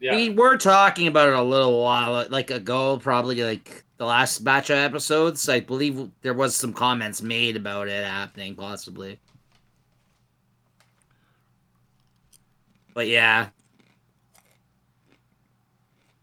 Yeah. 0.00 0.16
We 0.16 0.28
were 0.28 0.58
talking 0.58 1.06
about 1.06 1.28
it 1.30 1.34
a 1.34 1.42
little 1.42 1.82
while 1.82 2.26
like 2.28 2.50
ago, 2.50 2.98
probably 2.98 3.42
like 3.42 3.83
the 3.96 4.04
last 4.04 4.42
batch 4.44 4.70
of 4.70 4.78
episodes. 4.78 5.48
I 5.48 5.60
believe 5.60 6.10
there 6.22 6.34
was 6.34 6.56
some 6.56 6.72
comments 6.72 7.22
made 7.22 7.56
about 7.56 7.88
it 7.88 8.04
happening, 8.04 8.54
possibly. 8.54 9.18
But 12.92 13.08
yeah. 13.08 13.48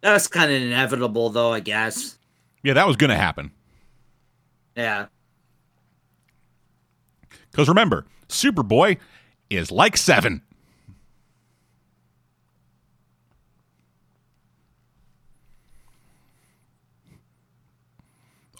That's 0.01 0.27
kind 0.27 0.51
of 0.51 0.61
inevitable 0.61 1.29
though, 1.29 1.53
I 1.53 1.59
guess. 1.59 2.17
Yeah, 2.63 2.73
that 2.73 2.87
was 2.87 2.95
going 2.95 3.09
to 3.09 3.15
happen. 3.15 3.51
Yeah. 4.75 5.07
Because 7.51 7.67
remember, 7.67 8.05
Superboy 8.29 8.97
is 9.49 9.71
like 9.71 9.97
seven. 9.97 10.41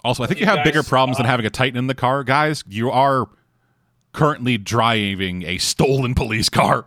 Also, 0.04 0.22
I 0.22 0.26
think 0.26 0.40
you, 0.40 0.46
You 0.46 0.50
have 0.50 0.64
bigger 0.64 0.80
guys, 0.80 0.88
problems 0.88 1.16
than 1.18 1.26
uh, 1.26 1.30
having 1.30 1.46
a 1.46 1.50
Titan 1.50 1.78
in 1.78 1.86
the 1.86 1.94
car, 1.94 2.24
guys. 2.24 2.64
You 2.68 2.90
are 2.90 3.28
currently 4.12 4.58
driving 4.58 5.42
a 5.44 5.58
stolen 5.58 6.14
police 6.14 6.48
car. 6.48 6.86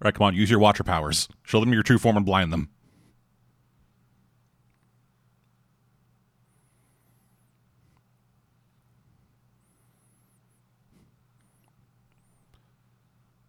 All 0.00 0.06
right, 0.06 0.14
come 0.14 0.26
on, 0.26 0.34
use 0.36 0.48
your 0.48 0.60
watcher 0.60 0.84
powers. 0.84 1.26
Show 1.42 1.58
them 1.58 1.72
your 1.72 1.82
true 1.82 1.98
form 1.98 2.16
and 2.16 2.24
blind 2.24 2.52
them. 2.52 2.68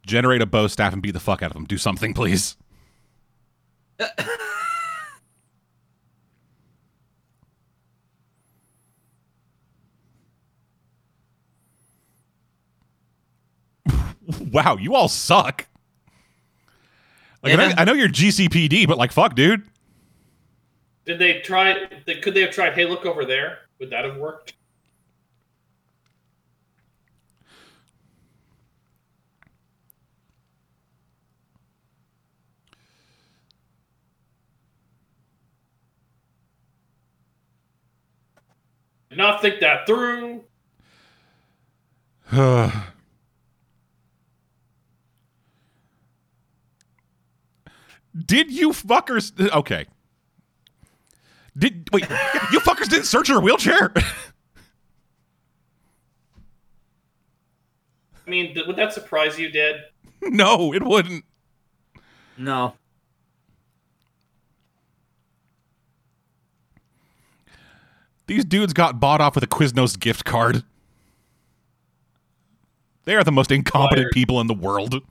Generate 0.07 0.41
a 0.41 0.47
bow 0.47 0.65
staff 0.65 0.91
and 0.91 1.03
beat 1.03 1.11
the 1.11 1.19
fuck 1.19 1.43
out 1.43 1.51
of 1.51 1.53
them. 1.53 1.65
Do 1.65 1.77
something, 1.77 2.15
please. 2.15 2.57
wow, 14.51 14.77
you 14.77 14.95
all 14.95 15.07
suck. 15.07 15.67
Like, 17.41 17.53
I, 17.53 17.55
know, 17.55 17.73
I 17.77 17.85
know 17.85 17.93
you're 17.93 18.09
GCPD, 18.09 18.87
but 18.87 18.97
like, 18.97 19.11
fuck, 19.11 19.35
dude. 19.35 19.63
Did 21.05 21.19
they 21.19 21.39
try? 21.39 21.87
They, 22.05 22.15
could 22.15 22.33
they 22.33 22.41
have 22.41 22.51
tried? 22.51 22.73
Hey, 22.73 22.85
look 22.85 23.05
over 23.05 23.25
there. 23.25 23.59
Would 23.79 23.89
that 23.91 24.03
have 24.03 24.17
worked? 24.17 24.53
Did 39.09 39.17
not 39.17 39.41
think 39.41 39.61
that 39.61 39.87
through. 39.87 40.43
Did 48.26 48.52
you 48.52 48.69
fuckers? 48.72 49.31
Okay. 49.52 49.86
Did 51.57 51.90
wait? 51.91 52.03
you 52.52 52.60
fuckers 52.60 52.90
didn't 52.90 53.06
search 53.06 53.27
her 53.27 53.40
wheelchair? 53.40 53.91
I 58.26 58.30
mean, 58.30 58.53
th- 58.53 58.68
would 58.68 58.76
that 58.76 58.94
surprise 58.94 59.40
you, 59.40 59.49
Dad? 59.52 59.86
no, 60.22 60.73
it 60.73 60.84
wouldn't. 60.84 61.26
No. 62.38 62.73
These 68.27 68.45
dudes 68.45 68.73
got 68.73 68.99
bought 68.99 69.22
off 69.22 69.34
with 69.36 69.44
a 69.44 69.48
Quiznos 69.48 69.99
gift 69.99 70.23
card. 70.23 70.64
They 73.06 73.15
are 73.15 73.23
the 73.23 73.31
most 73.31 73.52
incompetent 73.52 74.06
Liar. 74.06 74.11
people 74.14 74.40
in 74.40 74.45
the 74.48 74.53
world. 74.53 75.02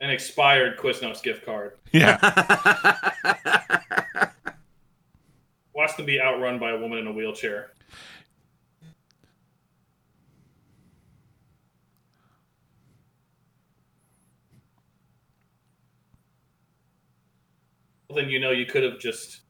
An 0.00 0.10
expired 0.10 0.78
Quiznos 0.78 1.22
gift 1.22 1.44
card. 1.44 1.72
Yeah. 1.92 2.18
Watch 5.74 5.96
them 5.96 6.06
be 6.06 6.20
outrun 6.20 6.58
by 6.58 6.70
a 6.70 6.78
woman 6.78 6.98
in 6.98 7.06
a 7.06 7.12
wheelchair. 7.12 7.70
Well, 18.08 18.16
then 18.16 18.28
you 18.28 18.40
know 18.40 18.50
you 18.50 18.66
could 18.66 18.82
have 18.82 18.98
just 18.98 19.40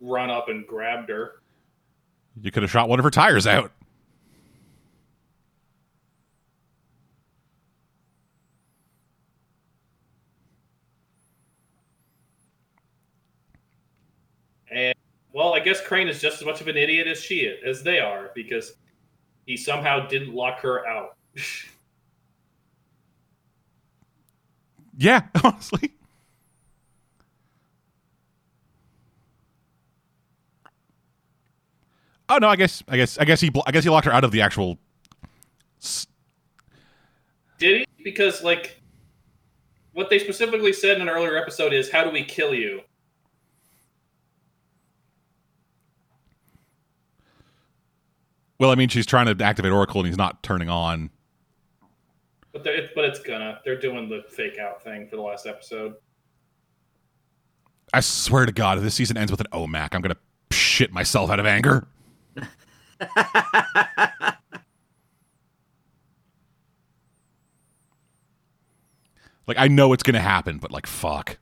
run 0.00 0.30
up 0.30 0.48
and 0.48 0.66
grabbed 0.66 1.10
her. 1.10 1.42
you 2.40 2.50
could 2.50 2.62
have 2.62 2.70
shot 2.70 2.88
one 2.88 2.98
of 2.98 3.04
her 3.04 3.10
tires 3.10 3.46
out. 3.46 3.70
Well, 15.32 15.54
I 15.54 15.60
guess 15.60 15.80
Crane 15.80 16.08
is 16.08 16.20
just 16.20 16.40
as 16.40 16.46
much 16.46 16.60
of 16.60 16.68
an 16.68 16.76
idiot 16.76 17.06
as 17.06 17.22
she 17.22 17.40
is, 17.40 17.62
as 17.64 17.82
they 17.82 17.98
are, 17.98 18.30
because 18.34 18.74
he 19.46 19.56
somehow 19.56 20.06
didn't 20.06 20.34
lock 20.34 20.60
her 20.60 20.86
out. 20.86 21.16
Yeah, 24.98 25.22
honestly. 25.44 25.90
Oh 32.28 32.38
no, 32.38 32.48
I 32.48 32.56
guess 32.56 32.82
I 32.88 32.96
guess 32.96 33.18
I 33.18 33.24
guess 33.24 33.40
he 33.40 33.50
I 33.66 33.72
guess 33.72 33.84
he 33.84 33.90
locked 33.90 34.06
her 34.06 34.12
out 34.12 34.24
of 34.24 34.30
the 34.30 34.40
actual 34.42 34.78
Did 37.58 37.80
he? 37.80 38.04
Because 38.04 38.42
like, 38.42 38.80
what 39.92 40.08
they 40.08 40.18
specifically 40.18 40.72
said 40.72 40.96
in 40.96 41.02
an 41.02 41.08
earlier 41.08 41.36
episode 41.36 41.72
is, 41.72 41.90
"How 41.90 42.04
do 42.04 42.10
we 42.10 42.24
kill 42.24 42.54
you?" 42.54 42.82
Well, 48.62 48.70
I 48.70 48.76
mean, 48.76 48.88
she's 48.88 49.06
trying 49.06 49.26
to 49.26 49.44
activate 49.44 49.72
Oracle 49.72 50.02
and 50.02 50.06
he's 50.06 50.16
not 50.16 50.40
turning 50.44 50.68
on. 50.68 51.10
But 52.52 52.62
they're, 52.62 52.88
but 52.94 53.04
it's 53.06 53.18
gonna. 53.18 53.58
They're 53.64 53.80
doing 53.80 54.08
the 54.08 54.22
fake 54.30 54.56
out 54.56 54.84
thing 54.84 55.08
for 55.08 55.16
the 55.16 55.22
last 55.22 55.48
episode. 55.48 55.96
I 57.92 57.98
swear 57.98 58.46
to 58.46 58.52
God, 58.52 58.78
if 58.78 58.84
this 58.84 58.94
season 58.94 59.16
ends 59.16 59.32
with 59.32 59.40
an 59.40 59.48
OMAC, 59.52 59.96
I'm 59.96 60.00
gonna 60.00 60.16
shit 60.52 60.92
myself 60.92 61.28
out 61.28 61.40
of 61.40 61.46
anger. 61.46 61.88
Like 69.48 69.58
I 69.58 69.66
know 69.66 69.92
it's 69.92 70.04
gonna 70.04 70.20
happen, 70.20 70.58
but 70.58 70.70
like 70.70 70.86
fuck. 70.86 71.36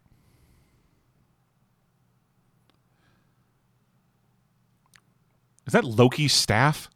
Is 5.67 5.75
that 5.75 5.85
Loki's 5.85 6.33
staff? 6.33 6.89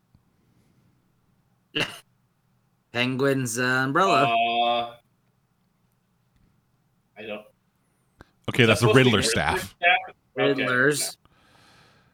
Penguin's 2.93 3.59
uh, 3.59 3.63
umbrella. 3.63 4.25
Uh, 4.25 4.95
I 7.19 7.23
don't. 7.23 7.45
Okay, 8.49 8.65
that's 8.67 8.81
the 8.81 8.89
supposed 8.89 8.97
Riddler 8.97 9.23
staff. 9.23 9.75
Okay. 10.37 10.63
Riddlers. 10.65 11.17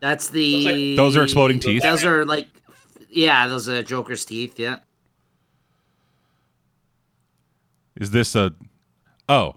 That's 0.00 0.28
the. 0.28 0.64
Like- 0.92 0.96
Those 0.96 1.16
are 1.16 1.22
exploding 1.24 1.60
teeth. 1.60 1.82
Those 1.82 2.04
are 2.04 2.24
like, 2.24 2.48
yeah, 3.08 3.46
those 3.48 3.68
are 3.68 3.82
Joker's 3.82 4.24
teeth. 4.24 4.58
Yeah. 4.58 4.76
Is 7.96 8.10
this 8.10 8.34
a? 8.34 8.54
Oh, 9.28 9.56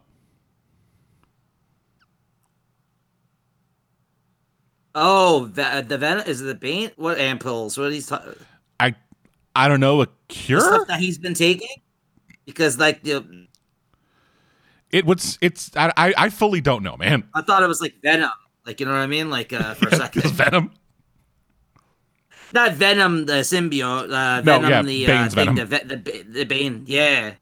Oh, 4.95 5.47
the 5.47 5.83
the 5.87 5.97
venom 5.97 6.27
is 6.27 6.41
it 6.41 6.45
the 6.45 6.55
Bane? 6.55 6.91
What 6.97 7.17
ampoules? 7.17 7.77
What 7.77 7.91
he's 7.91 8.07
talking? 8.07 8.33
I, 8.79 8.93
I 9.55 9.67
don't 9.67 9.79
know. 9.79 10.01
A 10.01 10.05
The 10.05 10.11
cure? 10.29 10.61
stuff 10.61 10.87
that 10.87 10.99
he's 10.99 11.17
been 11.17 11.33
taking? 11.33 11.67
Because 12.45 12.77
like 12.79 13.03
the, 13.03 13.47
It 14.91 15.05
was. 15.05 15.37
It's. 15.41 15.71
I. 15.77 15.91
I, 15.95 16.13
I 16.17 16.29
fully 16.29 16.59
don't 16.61 16.83
know, 16.83 16.97
man. 16.97 17.23
I 17.33 17.41
thought 17.41 17.63
it 17.63 17.67
was 17.67 17.81
like 17.81 17.95
venom. 18.01 18.29
Like 18.65 18.79
you 18.79 18.85
know 18.85 18.91
what 18.93 18.99
I 18.99 19.07
mean? 19.07 19.29
Like 19.29 19.53
uh, 19.53 19.73
for 19.75 19.89
a 19.89 19.95
second, 19.95 20.23
Venom. 20.31 20.71
not 22.53 22.73
venom 22.73 23.25
the 23.25 23.33
symbiote. 23.43 24.11
Uh, 24.11 24.41
No, 24.41 24.59
venom 24.59 24.69
yeah, 24.69 24.81
the 24.81 25.05
Bane's 25.05 25.33
uh, 25.33 25.35
thing, 25.35 25.55
Venom. 25.55 25.55
The, 25.55 25.65
ve- 25.65 25.83
the 25.95 26.23
the 26.31 26.43
Bane. 26.45 26.83
Yeah. 26.87 27.33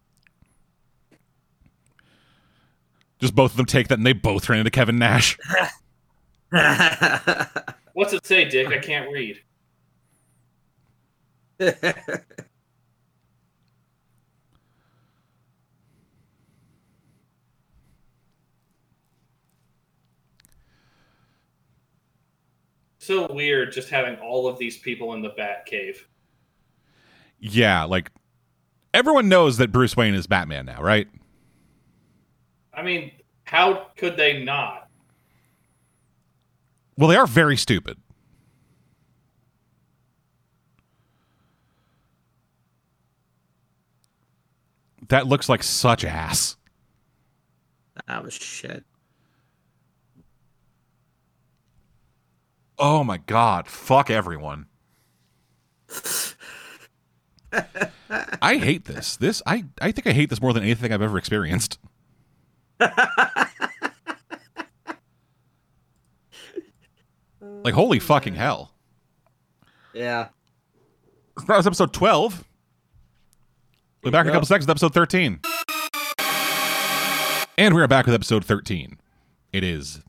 Just 3.19 3.35
both 3.35 3.51
of 3.51 3.57
them 3.57 3.67
take 3.67 3.87
that, 3.89 3.99
and 3.99 4.05
they 4.05 4.13
both 4.13 4.49
ran 4.49 4.59
into 4.59 4.71
Kevin 4.71 4.97
Nash. 4.97 5.37
What's 7.93 8.13
it 8.13 8.25
say, 8.25 8.45
Dick? 8.49 8.67
I 8.69 8.79
can't 8.79 9.11
read. 9.11 9.39
So 23.01 23.33
weird, 23.33 23.71
just 23.71 23.89
having 23.89 24.17
all 24.17 24.47
of 24.47 24.59
these 24.59 24.77
people 24.77 25.15
in 25.15 25.23
the 25.23 25.29
Bat 25.29 25.65
Cave. 25.65 26.07
Yeah, 27.39 27.83
like 27.85 28.11
everyone 28.93 29.27
knows 29.27 29.57
that 29.57 29.71
Bruce 29.71 29.97
Wayne 29.97 30.13
is 30.13 30.27
Batman 30.27 30.67
now, 30.67 30.83
right? 30.83 31.07
I 32.71 32.83
mean, 32.83 33.11
how 33.43 33.87
could 33.97 34.17
they 34.17 34.43
not? 34.43 34.87
Well, 36.95 37.09
they 37.09 37.15
are 37.15 37.25
very 37.25 37.57
stupid. 37.57 37.97
That 45.11 45.27
looks 45.27 45.47
like 45.49 45.61
such 45.61 46.05
ass. 46.05 46.55
that 48.07 48.23
was 48.23 48.33
shit. 48.33 48.85
Oh 52.79 53.03
my 53.03 53.17
god, 53.17 53.67
fuck 53.67 54.09
everyone. 54.09 54.67
I 58.41 58.55
hate 58.55 58.85
this. 58.85 59.17
This 59.17 59.41
I 59.45 59.65
I 59.81 59.91
think 59.91 60.07
I 60.07 60.13
hate 60.13 60.29
this 60.29 60.41
more 60.41 60.53
than 60.53 60.63
anything 60.63 60.93
I've 60.93 61.01
ever 61.01 61.17
experienced. 61.17 61.77
like 62.79 62.93
holy 67.73 67.97
oh, 67.97 68.01
fucking 68.01 68.35
hell. 68.35 68.71
Yeah. 69.93 70.29
That 71.47 71.57
was 71.57 71.67
episode 71.67 71.91
12. 71.91 72.45
We'll 74.03 74.11
be 74.11 74.15
back 74.15 74.25
in 74.25 74.29
a 74.29 74.33
couple 74.33 74.47
seconds 74.47 74.65
with 74.65 74.71
episode 74.71 74.93
13. 74.93 75.39
And 77.57 77.75
we 77.75 77.81
are 77.81 77.87
back 77.87 78.05
with 78.05 78.15
episode 78.15 78.43
13. 78.43 78.97
It 79.53 79.63
is 79.63 80.01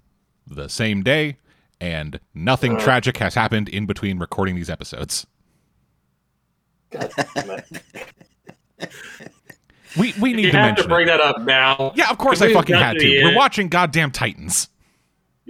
the 0.47 0.69
same 0.69 1.03
day, 1.03 1.37
and 1.81 2.19
nothing 2.35 2.77
uh. 2.77 2.81
tragic 2.81 3.19
has 3.19 3.35
happened 3.35 3.69
in 3.69 3.85
between 3.87 4.19
recording 4.19 4.55
these 4.57 4.71
episodes. 4.71 5.27
We 9.99 10.15
we 10.19 10.33
need 10.33 10.47
You 10.47 10.51
to 10.53 10.57
have 10.57 10.67
mention 10.69 10.85
to 10.85 10.89
bring 10.89 11.09
it. 11.09 11.11
that 11.11 11.21
up 11.21 11.43
now. 11.43 11.93
Yeah, 11.95 12.09
of 12.11 12.17
course 12.17 12.41
I 12.41 12.51
fucking 12.53 12.75
had 12.75 12.95
to 12.95 12.99
to. 13.01 13.23
We're 13.23 13.29
end- 13.29 13.37
watching 13.37 13.69
goddamn 13.69 14.11
Titans. 14.11 14.69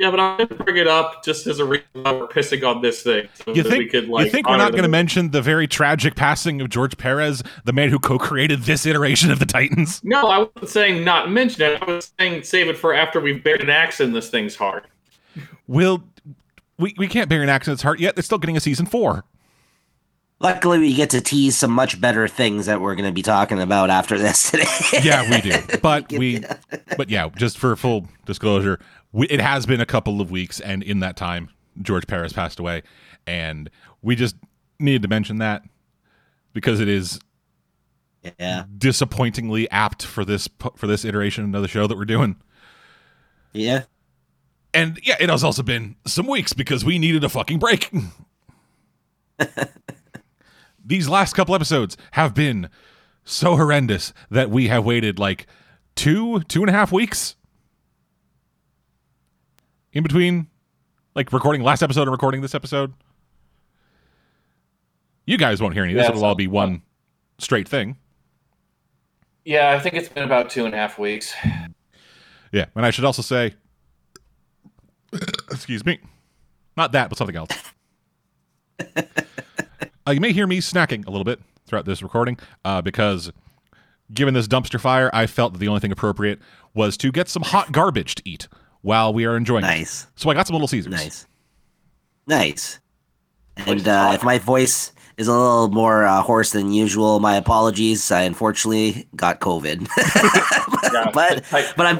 Yeah, 0.02 0.10
but 0.10 0.18
I'm 0.18 0.36
going 0.36 0.48
to 0.48 0.54
bring 0.56 0.76
it 0.78 0.88
up 0.88 1.22
just 1.22 1.46
as 1.46 1.60
a 1.60 1.64
reason 1.64 1.86
why 1.92 2.10
we're 2.10 2.26
pissing 2.26 2.68
on 2.68 2.82
this 2.82 3.04
thing. 3.04 3.28
So 3.34 3.54
You 3.54 3.62
think 3.62 3.78
we 3.78 3.86
could, 3.88 4.08
like, 4.08 4.24
you 4.24 4.32
think 4.32 4.48
we're 4.48 4.54
honor 4.54 4.64
not 4.64 4.70
going 4.72 4.78
to 4.78 4.82
them. 4.82 4.90
mention 4.90 5.30
the 5.30 5.40
very 5.40 5.68
tragic 5.68 6.16
passing 6.16 6.60
of 6.60 6.70
George 6.70 6.98
Perez, 6.98 7.40
the 7.64 7.72
man 7.72 7.88
who 7.88 8.00
co-created 8.00 8.62
this 8.62 8.84
iteration 8.84 9.30
of 9.30 9.38
the 9.38 9.46
Titans? 9.46 10.00
No, 10.02 10.26
I 10.26 10.38
wasn't 10.38 10.68
saying 10.70 11.04
not 11.04 11.30
mention 11.30 11.62
it. 11.62 11.80
I 11.80 11.84
was 11.84 12.12
saying 12.18 12.42
save 12.42 12.66
it 12.66 12.76
for 12.76 12.92
after 12.92 13.20
we've 13.20 13.44
buried 13.44 13.60
an 13.60 13.70
axe 13.70 14.00
in 14.00 14.12
this 14.12 14.28
thing's 14.28 14.56
heart. 14.56 14.86
Will 15.68 16.02
we 16.78 16.96
we 16.98 17.06
can't 17.06 17.28
bury 17.28 17.44
an 17.44 17.48
axe 17.48 17.68
in 17.68 17.72
its 17.72 17.82
heart 17.82 18.00
yet? 18.00 18.14
It's 18.18 18.26
still 18.26 18.38
getting 18.38 18.56
a 18.56 18.60
season 18.60 18.86
four. 18.86 19.22
Luckily, 20.40 20.80
we 20.80 20.92
get 20.94 21.10
to 21.10 21.20
tease 21.20 21.56
some 21.56 21.70
much 21.70 22.00
better 22.00 22.26
things 22.26 22.66
that 22.66 22.80
we're 22.80 22.96
going 22.96 23.08
to 23.08 23.12
be 23.14 23.22
talking 23.22 23.60
about 23.60 23.90
after 23.90 24.18
this 24.18 24.50
today. 24.50 24.64
Yeah, 25.00 25.30
we 25.30 25.40
do. 25.40 25.56
But 25.80 26.10
we, 26.10 26.42
but 26.96 27.08
yeah, 27.08 27.28
just 27.36 27.58
for 27.58 27.76
full 27.76 28.08
disclosure, 28.26 28.80
we, 29.12 29.26
it 29.28 29.40
has 29.40 29.66
been 29.66 29.80
a 29.80 29.86
couple 29.86 30.20
of 30.20 30.30
weeks, 30.30 30.60
and 30.60 30.82
in 30.82 31.00
that 31.00 31.16
time, 31.16 31.50
George 31.80 32.06
Perez 32.06 32.32
passed 32.32 32.58
away, 32.58 32.82
and 33.26 33.70
we 34.00 34.16
just 34.16 34.36
needed 34.78 35.02
to 35.02 35.08
mention 35.08 35.38
that 35.38 35.62
because 36.52 36.80
it 36.80 36.88
is 36.88 37.20
yeah, 38.38 38.64
disappointingly 38.76 39.70
apt 39.70 40.04
for 40.04 40.24
this 40.24 40.48
for 40.76 40.86
this 40.86 41.04
iteration 41.04 41.54
of 41.54 41.62
the 41.62 41.68
show 41.68 41.86
that 41.86 41.96
we're 41.96 42.04
doing. 42.04 42.36
yeah. 43.52 43.84
And 44.74 44.98
yeah, 45.02 45.16
it 45.20 45.28
has 45.28 45.44
also 45.44 45.62
been 45.62 45.96
some 46.06 46.26
weeks 46.26 46.54
because 46.54 46.82
we 46.82 46.98
needed 46.98 47.22
a 47.24 47.28
fucking 47.28 47.58
break. 47.58 47.92
These 50.84 51.10
last 51.10 51.34
couple 51.34 51.54
episodes 51.54 51.98
have 52.12 52.32
been 52.32 52.70
so 53.22 53.56
horrendous 53.56 54.14
that 54.30 54.48
we 54.48 54.68
have 54.68 54.86
waited 54.86 55.18
like 55.18 55.46
two, 55.94 56.40
two 56.44 56.62
and 56.62 56.70
a 56.70 56.72
half 56.72 56.90
weeks 56.90 57.36
in 59.92 60.02
between 60.02 60.48
like 61.14 61.32
recording 61.32 61.62
last 61.62 61.82
episode 61.82 62.02
and 62.02 62.12
recording 62.12 62.40
this 62.40 62.54
episode. 62.54 62.92
You 65.26 65.38
guys 65.38 65.60
won't 65.60 65.74
hear 65.74 65.84
any 65.84 65.92
of 65.92 65.98
this. 65.98 66.08
It'll 66.08 66.24
all 66.24 66.34
be 66.34 66.46
one 66.48 66.82
straight 67.38 67.68
thing. 67.68 67.96
Yeah, 69.44 69.70
I 69.70 69.78
think 69.78 69.94
it's 69.94 70.08
been 70.08 70.24
about 70.24 70.50
two 70.50 70.64
and 70.64 70.74
a 70.74 70.76
half 70.76 70.98
weeks. 70.98 71.34
Yeah. 72.52 72.66
And 72.74 72.84
I 72.84 72.90
should 72.90 73.04
also 73.04 73.22
say, 73.22 73.54
excuse 75.50 75.84
me, 75.86 76.00
not 76.76 76.92
that, 76.92 77.08
but 77.08 77.18
something 77.18 77.36
else. 77.36 77.50
uh, 78.96 80.10
you 80.10 80.20
may 80.20 80.32
hear 80.32 80.46
me 80.46 80.60
snacking 80.60 81.06
a 81.06 81.10
little 81.10 81.24
bit 81.24 81.40
throughout 81.66 81.86
this 81.86 82.02
recording 82.02 82.38
uh, 82.64 82.82
because 82.82 83.32
given 84.12 84.34
this 84.34 84.46
dumpster 84.46 84.78
fire, 84.78 85.10
I 85.12 85.26
felt 85.26 85.54
that 85.54 85.58
the 85.58 85.68
only 85.68 85.80
thing 85.80 85.92
appropriate 85.92 86.40
was 86.74 86.96
to 86.98 87.10
get 87.10 87.28
some 87.28 87.42
hot 87.42 87.72
garbage 87.72 88.14
to 88.16 88.22
eat 88.28 88.48
while 88.82 89.12
we 89.14 89.24
are 89.24 89.36
enjoying 89.36 89.64
it. 89.64 89.68
Nice, 89.68 90.06
So 90.16 90.30
I 90.30 90.34
got 90.34 90.46
some 90.46 90.54
Little 90.54 90.68
Caesars. 90.68 90.92
nice. 90.92 91.26
Nice. 92.26 92.78
And 93.56 93.86
uh, 93.86 94.12
if 94.14 94.22
my 94.22 94.38
voice 94.38 94.92
is 95.16 95.26
a 95.28 95.32
little 95.32 95.68
more 95.68 96.04
uh, 96.04 96.22
hoarse 96.22 96.52
than 96.52 96.72
usual, 96.72 97.20
my 97.20 97.36
apologies. 97.36 98.10
I 98.10 98.22
unfortunately 98.22 99.08
got 99.16 99.40
COVID. 99.40 99.88
Yeah, 100.92 101.10
but 101.14 101.42
I- 101.54 101.72
but 101.76 101.86
I'm. 101.86 101.96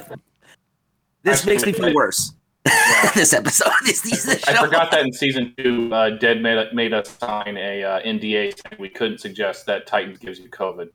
This 1.23 1.39
Actually, 1.39 1.53
makes 1.55 1.67
me 1.67 1.73
feel 1.73 1.87
I- 1.87 1.93
worse. 1.95 2.35
this 3.15 3.33
episode, 3.33 3.73
this, 3.85 4.03
this, 4.03 4.25
this 4.25 4.45
I 4.47 4.55
show. 4.55 4.65
forgot 4.67 4.91
that 4.93 5.05
in 5.05 5.13
season 5.13 5.53
two, 5.57 5.93
uh, 5.95 6.11
Dead 6.11 6.43
made, 6.43 6.73
made 6.75 6.93
us 6.93 7.09
sign 7.19 7.57
a 7.57 7.83
uh, 7.83 8.01
NDA 8.03 8.53
saying 8.55 8.77
we 8.79 8.89
couldn't 8.89 9.19
suggest 9.19 9.67
that 9.67 9.87
Titans 9.87 10.19
gives 10.19 10.39
you 10.39 10.49
COVID. 10.51 10.89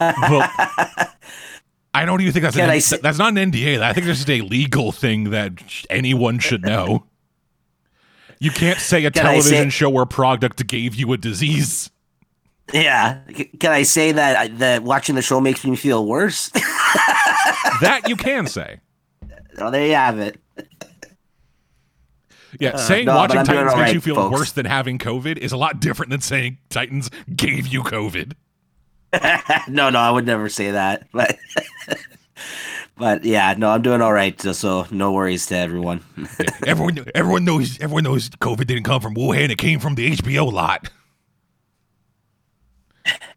Well, 0.00 0.48
I 1.94 2.04
don't 2.04 2.20
even 2.20 2.32
think 2.32 2.42
that's 2.42 2.56
Can 2.56 2.68
an, 2.68 2.80
say- 2.80 2.98
that's 3.00 3.18
not 3.18 3.36
an 3.38 3.52
NDA. 3.52 3.80
I 3.80 3.92
think 3.92 4.06
that's 4.06 4.18
just 4.18 4.30
a 4.30 4.40
legal 4.42 4.90
thing 4.92 5.30
that 5.30 5.52
anyone 5.88 6.38
should 6.40 6.62
know. 6.62 7.06
You 8.40 8.50
can't 8.50 8.78
say 8.80 9.04
a 9.04 9.10
Can 9.12 9.22
television 9.24 9.70
say- 9.70 9.76
show 9.76 9.92
or 9.92 10.04
product 10.04 10.66
gave 10.66 10.94
you 10.96 11.12
a 11.12 11.16
disease. 11.16 11.90
yeah. 12.72 13.20
Can 13.60 13.72
I 13.72 13.84
say 13.84 14.12
that 14.12 14.58
that 14.58 14.82
watching 14.82 15.14
the 15.14 15.22
show 15.22 15.40
makes 15.40 15.64
me 15.64 15.76
feel 15.76 16.04
worse? 16.06 16.50
That 17.80 18.08
you 18.08 18.14
can 18.16 18.46
say. 18.46 18.80
oh, 19.58 19.70
there 19.70 19.86
you 19.86 19.94
have 19.94 20.18
it. 20.20 20.38
Yeah, 22.60 22.76
saying 22.76 23.08
Uh, 23.08 23.12
no, 23.14 23.18
watching 23.18 23.36
Titans 23.44 23.72
all 23.72 23.78
makes 23.78 23.86
right, 23.88 23.94
you 23.94 24.00
feel 24.00 24.14
folks. 24.14 24.32
worse 24.38 24.52
than 24.52 24.64
having 24.66 24.98
COVID 24.98 25.38
is 25.38 25.50
a 25.50 25.56
lot 25.56 25.80
different 25.80 26.10
than 26.10 26.20
saying 26.20 26.58
Titans 26.70 27.10
gave 27.34 27.66
you 27.66 27.82
COVID. 27.82 28.34
no, 29.68 29.90
no, 29.90 29.98
I 29.98 30.10
would 30.10 30.26
never 30.26 30.48
say 30.48 30.72
that. 30.72 31.06
But 31.12 31.36
but 32.96 33.24
yeah, 33.24 33.54
no, 33.56 33.70
I'm 33.70 33.82
doing 33.82 34.00
all 34.00 34.12
right. 34.12 34.40
So, 34.40 34.86
no 34.90 35.12
worries 35.12 35.46
to 35.46 35.56
everyone. 35.56 36.02
Yeah, 36.38 36.50
everyone, 36.66 37.06
everyone 37.14 37.44
knows. 37.44 37.78
Everyone 37.80 38.04
knows 38.04 38.30
COVID 38.30 38.66
didn't 38.66 38.84
come 38.84 39.00
from 39.00 39.14
Wuhan. 39.14 39.50
It 39.50 39.58
came 39.58 39.78
from 39.80 39.94
the 39.94 40.10
HBO 40.12 40.52
lot, 40.52 40.90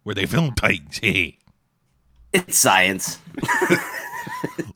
where 0.03 0.15
they 0.15 0.25
filmed 0.25 0.57
Titans. 0.57 0.99
Hey, 0.99 1.37
it's 2.33 2.57
science. 2.57 3.19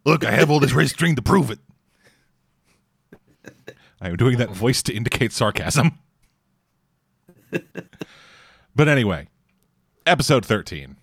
look, 0.05 0.25
I 0.25 0.31
have 0.31 0.51
all 0.51 0.59
this 0.59 0.73
red 0.73 0.89
string 0.89 1.15
to 1.15 1.21
prove 1.21 1.49
it. 1.49 1.59
I 4.01 4.09
am 4.09 4.17
doing 4.17 4.37
that 4.37 4.49
voice 4.49 4.81
to 4.83 4.93
indicate 4.93 5.31
sarcasm. 5.31 5.99
but 8.75 8.87
anyway, 8.87 9.27
episode 10.05 10.45
thirteen, 10.45 10.97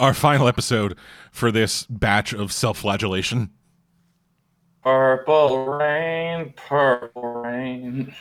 our 0.00 0.14
final 0.14 0.48
episode 0.48 0.96
for 1.30 1.50
this 1.50 1.86
batch 1.86 2.32
of 2.32 2.52
self-flagellation. 2.52 3.50
Purple 4.82 5.66
rain, 5.66 6.54
purple 6.56 7.32
rain. 7.42 8.14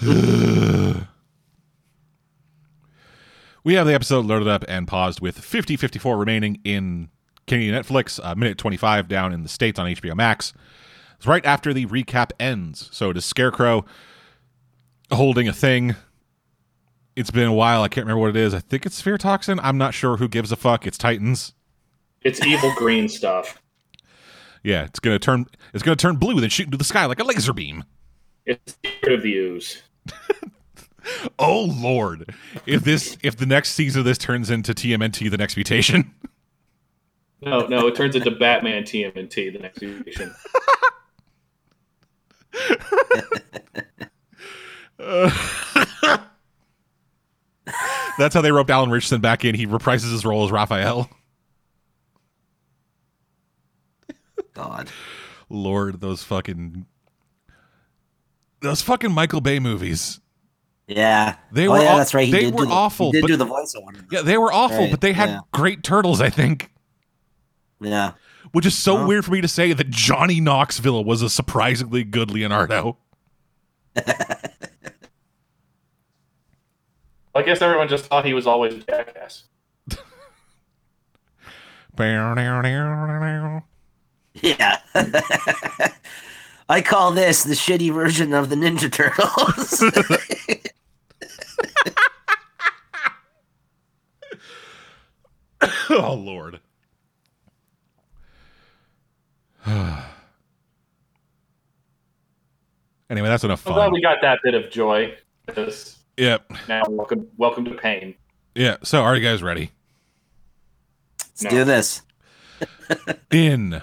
We 3.64 3.74
have 3.74 3.86
the 3.86 3.94
episode 3.94 4.26
loaded 4.26 4.46
up 4.46 4.62
and 4.68 4.86
paused 4.86 5.22
with 5.22 5.38
50 5.38 5.76
54 5.76 6.18
remaining 6.18 6.60
in 6.64 7.08
Canadian 7.46 7.82
Netflix, 7.82 8.20
uh, 8.22 8.34
minute 8.34 8.58
25 8.58 9.08
down 9.08 9.32
in 9.32 9.42
the 9.42 9.48
States 9.48 9.78
on 9.78 9.86
HBO 9.86 10.14
Max. 10.14 10.52
It's 11.16 11.26
right 11.26 11.44
after 11.46 11.72
the 11.72 11.86
recap 11.86 12.32
ends. 12.38 12.90
So 12.92 13.08
it 13.08 13.16
is 13.16 13.24
Scarecrow 13.24 13.86
holding 15.10 15.48
a 15.48 15.52
thing. 15.54 15.96
It's 17.16 17.30
been 17.30 17.46
a 17.46 17.52
while. 17.52 17.82
I 17.82 17.88
can't 17.88 18.06
remember 18.06 18.20
what 18.20 18.30
it 18.30 18.36
is. 18.36 18.54
I 18.54 18.60
think 18.60 18.86
it's 18.86 19.00
Fear 19.00 19.18
Toxin. 19.18 19.60
I'm 19.60 19.78
not 19.78 19.94
sure 19.94 20.16
who 20.16 20.28
gives 20.28 20.50
a 20.50 20.56
fuck. 20.56 20.86
It's 20.86 20.98
Titans. 20.98 21.52
It's 22.22 22.44
evil 22.44 22.72
green 22.76 23.08
stuff. 23.08 23.60
Yeah, 24.62 24.84
it's 24.84 24.98
gonna 24.98 25.18
turn. 25.18 25.46
It's 25.74 25.82
gonna 25.82 25.96
turn 25.96 26.16
blue, 26.16 26.40
then 26.40 26.50
shoot 26.50 26.66
into 26.66 26.78
the 26.78 26.84
sky 26.84 27.04
like 27.04 27.20
a 27.20 27.24
laser 27.24 27.52
beam. 27.52 27.84
It's 28.46 28.78
rid 29.02 29.12
of 29.12 29.22
the 29.22 29.34
ooze. 29.34 29.82
Oh 31.38 31.64
lord! 31.64 32.34
If 32.64 32.82
this, 32.82 33.18
if 33.22 33.36
the 33.36 33.44
next 33.44 33.72
season 33.72 33.98
of 34.00 34.04
this 34.06 34.16
turns 34.16 34.50
into 34.50 34.72
TMNT, 34.72 35.30
the 35.30 35.36
next 35.36 35.56
mutation. 35.56 36.14
No, 37.42 37.66
no, 37.66 37.88
it 37.88 37.94
turns 37.94 38.16
into 38.16 38.30
Batman 38.30 38.84
TMNT 38.84 39.52
the 39.52 39.58
next 39.58 39.82
edition. 39.82 40.34
That's 48.18 48.34
how 48.34 48.40
they 48.40 48.52
roped 48.52 48.70
Alan 48.70 48.90
Ritchson 48.90 49.20
back 49.20 49.44
in. 49.44 49.54
He 49.54 49.66
reprises 49.66 50.12
his 50.12 50.24
role 50.24 50.44
as 50.44 50.50
Raphael. 50.50 51.10
God. 54.54 54.88
Lord, 55.48 56.00
those 56.00 56.22
fucking 56.22 56.86
those 58.60 58.82
fucking 58.82 59.12
Michael 59.12 59.40
Bay 59.40 59.58
movies. 59.58 60.20
Yeah. 60.86 61.36
They 61.52 61.68
oh, 61.68 61.72
were 61.72 61.78
yeah, 61.78 61.96
that's 61.96 62.14
right. 62.14 62.26
He 62.26 62.32
they 62.32 62.50
were 62.50 62.66
the, 62.66 62.72
awful, 62.72 63.12
did 63.12 63.22
but- 63.22 63.28
do 63.28 63.36
the 63.36 63.46
voiceover. 63.46 64.04
Yeah, 64.10 64.22
they 64.22 64.38
were 64.38 64.52
awful, 64.52 64.78
Right, 64.78 64.90
but 64.90 65.00
they 65.00 65.12
had 65.12 65.28
yeah. 65.28 65.40
great 65.52 65.82
turtles, 65.82 66.20
I 66.20 66.30
think. 66.30 66.70
Yeah. 67.80 68.12
Which 68.52 68.66
is 68.66 68.76
so 68.76 69.04
weird 69.06 69.24
for 69.24 69.32
me 69.32 69.40
to 69.40 69.48
say 69.48 69.72
that 69.72 69.90
Johnny 69.90 70.40
Knoxville 70.40 71.04
was 71.04 71.22
a 71.22 71.28
surprisingly 71.28 72.04
good 72.04 72.30
Leonardo. 72.30 72.98
I 77.34 77.42
guess 77.42 77.60
everyone 77.60 77.88
just 77.88 78.06
thought 78.06 78.24
he 78.24 78.34
was 78.34 78.46
always 78.46 78.74
a 78.74 78.78
jackass. 78.78 79.44
Yeah. 84.34 84.78
I 86.68 86.80
call 86.80 87.12
this 87.12 87.44
the 87.44 87.54
shitty 87.54 87.92
version 87.92 88.32
of 88.32 88.48
the 88.48 88.56
Ninja 88.56 88.90
Turtles. 88.90 89.84
oh 95.90 96.14
Lord. 96.14 96.60
anyway, 99.66 100.02
that's 103.28 103.44
enough 103.44 103.66
I'm 103.66 103.74
glad 103.74 103.92
we 103.92 104.00
got 104.00 104.22
that 104.22 104.38
bit 104.42 104.54
of 104.54 104.70
joy. 104.70 105.14
Because 105.46 105.98
Yep. 106.16 106.50
now 106.68 106.82
welcome, 106.88 107.26
welcome 107.36 107.64
to 107.64 107.72
pain. 107.74 108.14
Yeah. 108.54 108.76
So 108.82 109.02
are 109.02 109.16
you 109.16 109.22
guys 109.22 109.42
ready? 109.42 109.72
Let's 111.20 111.42
No. 111.44 111.50
do 111.50 111.64
this. 111.64 112.02
In 113.30 113.82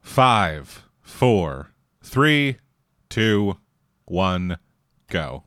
five, 0.00 0.82
four, 1.00 1.70
three, 2.02 2.56
two, 3.08 3.58
one, 4.06 4.58
go. 5.08 5.44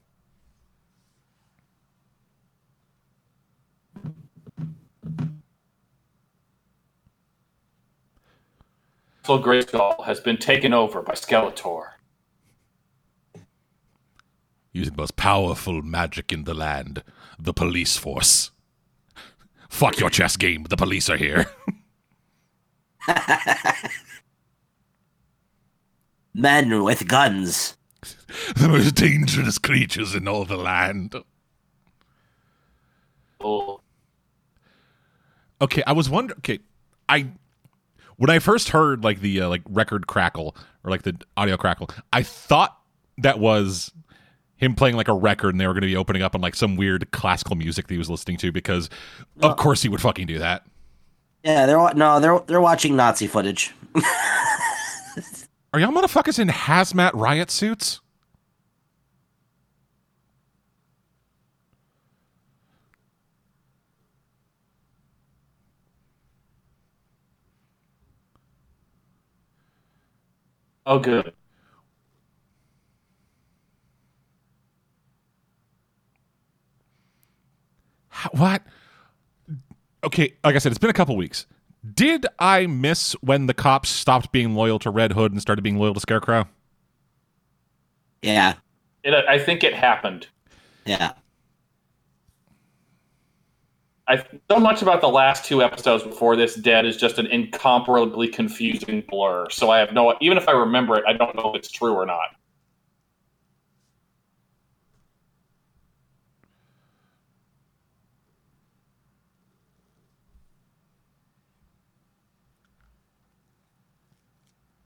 Castle 9.24 9.44
Grayskull 9.44 10.06
has 10.06 10.20
been 10.20 10.38
taken 10.38 10.74
over 10.74 11.02
by 11.02 11.14
Skeletor. 11.14 11.91
Using 14.74 14.94
the 14.94 15.02
most 15.02 15.16
powerful 15.16 15.82
magic 15.82 16.32
in 16.32 16.46
the 16.46 16.54
land, 16.54 17.04
the 17.38 17.54
police 17.54 17.98
force. 17.98 18.52
Fuck 19.70 20.00
your 20.00 20.10
chess 20.10 20.38
game. 20.38 20.66
The 20.70 20.78
police 20.78 21.10
are 21.10 21.18
here. 21.18 21.46
Men 26.34 26.84
with 26.84 27.08
guns. 27.08 27.76
the 28.56 28.70
most 28.70 28.96
dangerous 28.96 29.58
creatures 29.58 30.16
in 30.16 30.28
all 30.28 30.46
the 30.46 30.58
land. 30.58 31.16
Oh, 33.42 33.82
Okay, 35.62 35.84
I 35.86 35.92
was 35.92 36.10
wondering. 36.10 36.40
Okay, 36.40 36.60
I 37.08 37.28
when 38.18 38.32
I 38.32 38.40
first 38.40 38.70
heard 38.70 39.04
like 39.04 39.22
the 39.22 39.42
uh, 39.42 39.50
like 39.50 39.62
record 39.70 40.08
crackle 40.08 40.56
or 40.84 40.90
like 40.90 41.04
the 41.04 41.16
audio 41.38 41.56
crackle, 41.56 41.90
I 42.12 42.24
thought 42.24 42.76
that 43.20 43.40
was 43.40 43.92
him 44.62 44.76
playing 44.76 44.96
like 44.96 45.08
a 45.08 45.14
record, 45.14 45.50
and 45.50 45.60
they 45.60 45.68
were 45.68 45.74
going 45.74 45.82
to 45.82 45.88
be 45.88 45.98
opening 45.98 46.22
up 46.22 46.36
on 46.36 46.42
like 46.42 46.56
some 46.56 46.78
weird 46.78 47.10
classical 47.12 47.56
music 47.56 47.88
that 47.88 47.94
he 47.94 47.98
was 47.98 48.10
listening 48.10 48.38
to 48.38 48.52
because, 48.52 48.90
of 49.42 49.58
course, 49.58 49.82
he 49.82 49.90
would 49.90 50.00
fucking 50.00 50.28
do 50.28 50.40
that. 50.40 50.64
Yeah, 51.44 51.66
they're 51.66 51.94
no, 51.96 52.20
they're 52.20 52.40
they're 52.42 52.62
watching 52.62 52.96
Nazi 52.96 53.28
footage. 53.28 53.74
Are 55.74 55.80
y'all 55.80 55.92
motherfuckers 55.92 56.38
in 56.38 56.48
hazmat 56.50 57.12
riot 57.16 57.50
suits? 57.50 58.00
oh, 70.86 71.00
good. 71.00 71.34
What? 78.32 78.64
Okay, 80.04 80.34
like 80.44 80.56
I 80.56 80.58
said, 80.58 80.72
it's 80.72 80.80
been 80.80 80.90
a 80.90 80.94
couple 80.94 81.16
weeks. 81.16 81.46
Did 81.94 82.26
I 82.40 82.68
miss 82.68 83.14
when 83.22 83.48
the 83.48 83.54
cops 83.54 83.90
stopped 83.90 84.32
being 84.32 84.56
loyal 84.56 84.80
to 84.80 84.90
Red 84.90 85.14
Hood 85.14 85.32
and 85.32 85.42
started 85.42 85.62
being 85.64 85.78
loyal 85.78 85.94
to 85.94 86.00
Scarecrow? 86.00 86.48
Yeah, 88.22 88.54
It, 89.04 89.14
I 89.14 89.40
think 89.40 89.64
it 89.64 89.74
happened. 89.74 90.28
yeah. 90.86 91.14
I 94.08 94.24
so 94.50 94.60
much 94.60 94.82
about 94.82 95.00
the 95.02 95.08
last 95.10 95.46
two 95.46 95.64
episodes 95.64 96.04
before 96.04 96.36
this 96.36 96.56
dead 96.56 96.86
is 96.86 96.98
just 96.98 97.18
an 97.18 97.28
incomparably 97.28 98.28
confusing 98.28 99.04
blur. 99.08 99.48
So 99.50 99.70
I 99.70 99.80
have 99.80 99.94
no 99.94 100.16
even 100.22 100.38
if 100.38 100.48
I 100.50 100.52
remember 100.52 100.98
it, 100.98 101.04
I 101.08 101.14
don't 101.14 101.36
know 101.36 101.52
if 101.52 101.56
it's 101.60 101.72
true 101.72 101.94
or 101.94 102.06
not. 102.06 102.36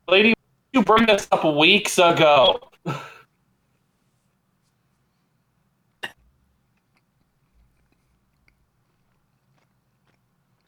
Lady, 0.08 0.34
you 0.74 0.84
bring 0.84 1.06
this 1.08 1.28
up 1.32 1.44
weeks 1.58 1.98
ago. 1.98 2.60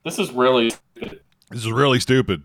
This 0.03 0.19
is 0.19 0.31
really 0.31 0.69
stupid. 0.69 1.22
This 1.49 1.59
is 1.65 1.72
really 1.72 1.99
stupid. 1.99 2.43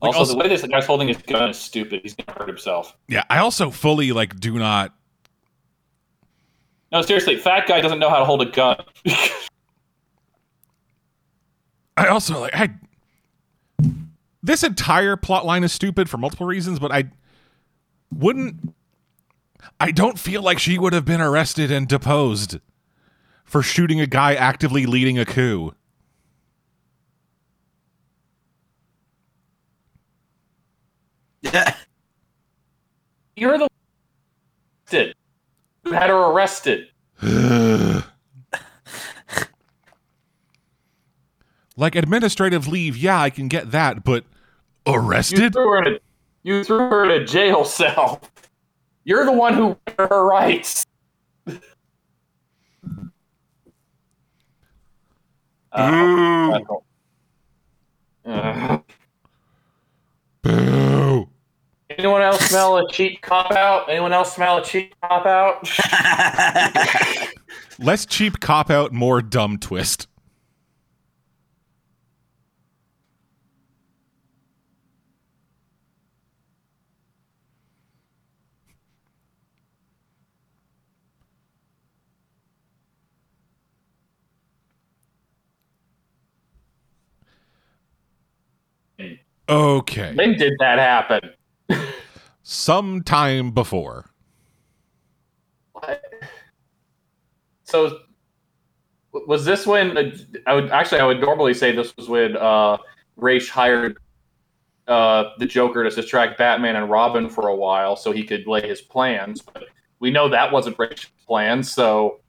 Like, 0.00 0.08
also, 0.08 0.18
also- 0.18 0.32
the 0.34 0.38
way 0.38 0.48
this 0.48 0.62
guy's 0.62 0.86
holding 0.86 1.08
his 1.08 1.16
gun 1.18 1.50
is 1.50 1.58
stupid. 1.58 2.00
He's 2.02 2.14
gonna 2.14 2.38
hurt 2.38 2.48
himself. 2.48 2.96
Yeah, 3.08 3.22
I 3.30 3.38
also 3.38 3.70
fully 3.70 4.12
like 4.12 4.38
do 4.38 4.58
not 4.58 4.92
No, 6.92 7.02
seriously, 7.02 7.36
fat 7.36 7.66
guy 7.66 7.80
doesn't 7.80 7.98
know 7.98 8.10
how 8.10 8.18
to 8.20 8.24
hold 8.24 8.42
a 8.42 8.46
gun. 8.46 8.76
I 11.96 12.06
also 12.06 12.40
like 12.40 12.54
I 12.54 12.70
this 14.42 14.62
entire 14.62 15.16
plot 15.16 15.46
line 15.46 15.64
is 15.64 15.72
stupid 15.72 16.10
for 16.10 16.18
multiple 16.18 16.46
reasons, 16.46 16.78
but 16.78 16.92
I 16.92 17.04
wouldn't 18.12 18.74
I 19.80 19.90
don't 19.90 20.18
feel 20.18 20.42
like 20.42 20.58
she 20.58 20.78
would 20.78 20.92
have 20.92 21.04
been 21.04 21.20
arrested 21.20 21.70
and 21.70 21.88
deposed 21.88 22.58
for 23.44 23.62
shooting 23.62 24.00
a 24.00 24.06
guy 24.06 24.34
actively 24.34 24.86
leading 24.86 25.18
a 25.18 25.24
coup. 25.24 25.74
You're 33.36 33.58
the 33.58 33.68
arrested. 34.86 35.14
who 35.84 35.92
had 35.92 36.08
her 36.08 36.16
arrested. 36.16 36.88
like 41.76 41.94
administrative 41.96 42.66
leave, 42.68 42.96
yeah, 42.96 43.20
I 43.20 43.30
can 43.30 43.48
get 43.48 43.70
that, 43.72 44.04
but 44.04 44.24
You 44.86 44.94
arrested? 44.94 45.52
threw 45.52 45.68
her 45.70 45.82
in 45.86 45.94
a, 45.94 45.98
you 46.42 46.64
threw 46.64 46.78
her 46.78 47.04
in 47.04 47.22
a 47.22 47.24
jail 47.24 47.64
cell. 47.64 48.20
You're 49.04 49.24
the 49.24 49.32
one 49.32 49.54
who 49.54 49.76
her 49.98 50.24
rights. 50.26 50.86
Uh, 55.72 56.60
uh, 58.24 58.78
Boo. 60.42 61.28
anyone 61.90 62.22
else 62.22 62.38
smell 62.48 62.78
a 62.78 62.88
cheap 62.92 63.20
cop 63.22 63.50
out? 63.50 63.88
Anyone 63.88 64.12
else 64.12 64.34
smell 64.36 64.58
a 64.58 64.64
cheap 64.64 64.94
cop 65.02 65.26
out? 65.26 65.68
Less 67.80 68.06
cheap 68.06 68.38
cop 68.38 68.70
out, 68.70 68.92
more 68.92 69.20
dumb 69.20 69.58
twist. 69.58 70.06
Okay. 89.48 90.14
when 90.14 90.36
did 90.36 90.54
that 90.58 90.78
happen? 90.78 91.30
Sometime 92.42 93.50
before. 93.50 94.10
What? 95.72 96.02
So 97.64 98.00
was 99.26 99.44
this 99.44 99.66
when 99.66 99.96
uh, 99.96 100.16
I 100.46 100.54
would 100.54 100.70
actually 100.70 101.00
I 101.00 101.06
would 101.06 101.20
normally 101.20 101.54
say 101.54 101.72
this 101.72 101.96
was 101.96 102.08
when 102.08 102.36
uh 102.36 102.78
Ra's 103.16 103.48
hired 103.48 103.98
uh 104.88 105.30
the 105.38 105.46
Joker 105.46 105.84
to 105.84 105.90
distract 105.90 106.38
Batman 106.38 106.76
and 106.76 106.90
Robin 106.90 107.28
for 107.28 107.48
a 107.48 107.54
while 107.54 107.96
so 107.96 108.12
he 108.12 108.24
could 108.24 108.46
lay 108.46 108.66
his 108.66 108.80
plans, 108.80 109.40
but 109.40 109.64
we 110.00 110.10
know 110.10 110.28
that 110.28 110.52
wasn't 110.52 110.76
Raish's 110.78 111.10
plan, 111.26 111.62
so 111.62 112.20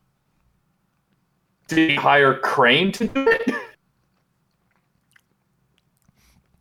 did 1.68 1.90
he 1.90 1.96
hire 1.96 2.38
Crane 2.38 2.92
to 2.94 3.08
do 3.08 3.28
it? 3.28 3.56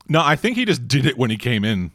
No, 0.08 0.20
I 0.22 0.36
think 0.36 0.56
he 0.56 0.64
just 0.64 0.86
did 0.86 1.06
it 1.06 1.16
when 1.16 1.30
he 1.30 1.36
came 1.36 1.64
in. 1.64 1.90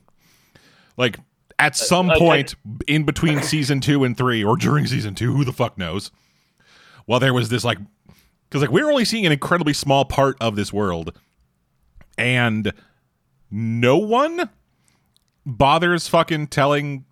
Like 0.97 1.19
at 1.57 1.75
some 1.75 2.09
Uh, 2.09 2.17
point 2.17 2.55
in 2.87 3.03
between 3.03 3.41
season 3.41 3.81
two 3.81 4.03
and 4.03 4.17
three, 4.17 4.43
or 4.43 4.57
during 4.57 4.87
season 4.87 5.15
two, 5.15 5.33
who 5.33 5.43
the 5.45 5.53
fuck 5.53 5.77
knows? 5.77 6.11
Well, 7.05 7.19
there 7.19 7.33
was 7.33 7.49
this 7.49 7.63
like, 7.63 7.77
because 8.49 8.61
like 8.61 8.71
we're 8.71 8.89
only 8.89 9.05
seeing 9.05 9.25
an 9.25 9.31
incredibly 9.31 9.73
small 9.73 10.05
part 10.05 10.37
of 10.41 10.55
this 10.55 10.71
world, 10.73 11.17
and 12.17 12.73
no 13.51 13.97
one 13.97 14.49
bothers 15.45 16.07
fucking 16.07 16.47
telling 16.47 17.05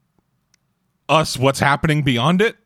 us 1.09 1.37
what's 1.37 1.59
happening 1.59 2.03
beyond 2.03 2.41
it. 2.41 2.57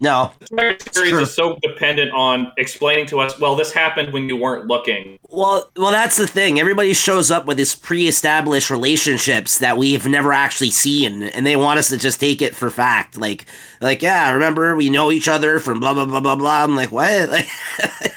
No. 0.00 0.32
The 0.38 0.46
entire 0.46 0.76
series 0.92 1.10
true. 1.10 1.20
is 1.20 1.34
so 1.34 1.58
dependent 1.62 2.12
on 2.12 2.52
explaining 2.56 3.06
to 3.06 3.20
us, 3.20 3.38
well, 3.38 3.56
this 3.56 3.72
happened 3.72 4.12
when 4.12 4.28
you 4.28 4.36
weren't 4.36 4.66
looking. 4.66 5.18
Well, 5.28 5.70
well, 5.76 5.90
that's 5.90 6.16
the 6.16 6.26
thing. 6.26 6.58
Everybody 6.58 6.94
shows 6.94 7.30
up 7.30 7.46
with 7.46 7.56
these 7.56 7.74
pre-established 7.74 8.70
relationships 8.70 9.58
that 9.58 9.76
we've 9.76 10.06
never 10.06 10.32
actually 10.32 10.70
seen, 10.70 11.24
and 11.24 11.46
they 11.46 11.56
want 11.56 11.78
us 11.78 11.88
to 11.88 11.98
just 11.98 12.20
take 12.20 12.42
it 12.42 12.54
for 12.54 12.70
fact. 12.70 13.16
Like, 13.16 13.46
like, 13.80 14.02
yeah, 14.02 14.30
remember 14.32 14.76
we 14.76 14.90
know 14.90 15.10
each 15.10 15.28
other 15.28 15.60
from 15.60 15.80
blah 15.80 15.94
blah 15.94 16.06
blah 16.06 16.20
blah 16.20 16.36
blah. 16.36 16.64
I'm 16.64 16.76
like, 16.76 16.92
what? 16.92 17.28
Like, 17.28 17.48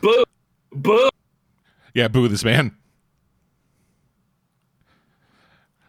Boo! 0.00 0.24
Boo! 0.72 1.08
Yeah, 1.94 2.08
boo 2.08 2.28
this 2.28 2.44
man. 2.44 2.76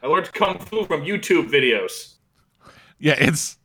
I 0.02 0.08
learned 0.08 0.32
kung 0.34 0.58
fu 0.60 0.86
from 0.86 1.02
YouTube 1.02 1.50
videos. 1.50 2.16
Yeah, 3.00 3.16
it's 3.20 3.57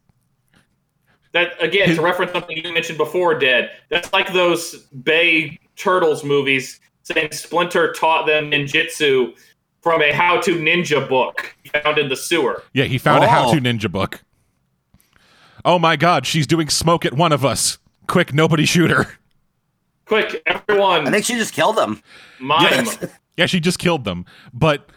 That 1.32 1.52
again 1.62 1.94
to 1.94 2.02
reference 2.02 2.32
something 2.32 2.56
you 2.56 2.72
mentioned 2.72 2.98
before, 2.98 3.38
Dead. 3.38 3.70
That's 3.88 4.12
like 4.12 4.32
those 4.32 4.76
Bay 5.04 5.58
Turtles 5.76 6.24
movies 6.24 6.78
saying 7.04 7.32
Splinter 7.32 7.92
taught 7.92 8.26
them 8.26 8.50
ninjutsu 8.50 9.34
from 9.80 10.02
a 10.02 10.12
how-to 10.12 10.54
ninja 10.56 11.08
book 11.08 11.56
found 11.82 11.98
in 11.98 12.08
the 12.08 12.14
sewer. 12.16 12.62
yeah. 12.74 12.84
He 12.84 12.98
found 12.98 13.24
a 13.24 13.26
Oh. 13.26 13.30
how-to 13.30 13.60
ninja 13.60 13.90
book. 13.90 14.22
Oh 15.64 15.78
my 15.78 15.96
god, 15.96 16.26
she's 16.26 16.46
doing 16.46 16.68
smoke 16.68 17.04
at 17.06 17.14
one 17.14 17.32
of 17.32 17.44
us. 17.44 17.78
Quick, 18.08 18.32
nobody 18.34 18.64
shoot 18.66 18.90
her. 18.90 19.06
Quick, 20.06 20.42
everyone, 20.46 21.06
I 21.06 21.10
think 21.10 21.24
she 21.24 21.34
just 21.34 21.54
killed 21.54 21.76
them. 21.76 22.02
mime. 22.40 22.86
Yeah, 23.36 23.46
she 23.46 23.60
just 23.60 23.78
killed 23.78 24.04
them. 24.04 24.26
But 24.52 24.90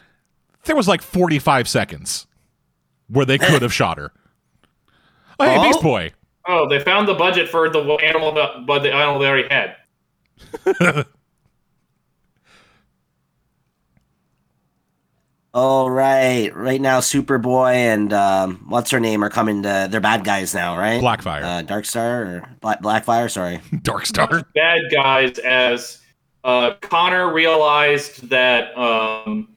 there 0.66 0.76
was 0.76 0.88
like 0.88 1.02
45 1.02 1.68
seconds 1.70 2.28
where 3.07 3.26
they 3.26 3.38
could 3.38 3.62
have 3.62 3.72
shot 3.74 3.98
her. 3.98 4.12
Oh, 5.40 5.45
hey, 5.45 5.57
Oh. 5.57 5.64
Beast 5.64 5.82
Boy. 5.82 6.12
Oh, 6.47 6.67
they 6.67 6.80
found 6.80 7.07
the 7.07 7.13
budget 7.13 7.49
for 7.49 7.69
the 7.69 7.80
animal, 7.80 8.31
but 8.31 8.80
the 8.80 8.93
animal 8.93 9.19
they 9.19 9.27
already 9.27 9.49
had. 9.49 11.05
All 15.55 15.89
right, 15.89 16.53
right, 16.53 16.55
right 16.55 16.81
now 16.81 16.99
Superboy 16.99 17.76
and 17.76 18.11
um, 18.11 18.65
what's 18.67 18.91
her 18.91 18.99
name 18.99 19.23
are 19.23 19.30
coming 19.30 19.63
to. 19.63 19.88
They're 19.89 20.01
bad 20.01 20.26
guys 20.26 20.53
now, 20.53 20.77
right? 20.77 21.01
Blackfire. 21.01 21.43
Uh, 21.43 21.63
Darkstar 21.63 22.27
or 22.27 22.49
Black 22.59 22.81
Blackfire. 22.81 23.31
Sorry. 23.31 23.61
Dark 23.81 24.05
Star. 24.05 24.43
bad 24.53 24.81
guys 24.91 25.38
as 25.39 26.01
uh, 26.43 26.73
Conner 26.81 27.34
realized 27.34 28.27
that 28.27 28.77
um, 28.77 29.55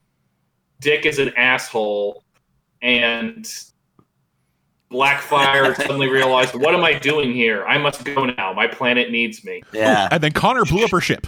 Dick 0.78 1.04
is 1.04 1.18
an 1.18 1.34
asshole, 1.36 2.22
and 2.80 3.52
Blackfire 4.90 5.76
suddenly 5.76 6.08
realized, 6.08 6.54
"What 6.54 6.74
am 6.74 6.84
I 6.84 6.98
doing 6.98 7.32
here? 7.32 7.64
I 7.66 7.78
must 7.78 8.04
go 8.04 8.24
now. 8.26 8.52
My 8.52 8.66
planet 8.66 9.10
needs 9.10 9.44
me." 9.44 9.62
Yeah. 9.72 10.08
And 10.10 10.22
then 10.22 10.32
Conner 10.32 10.64
blew 10.64 10.84
up 10.84 10.90
her 10.90 11.00
ship. 11.00 11.26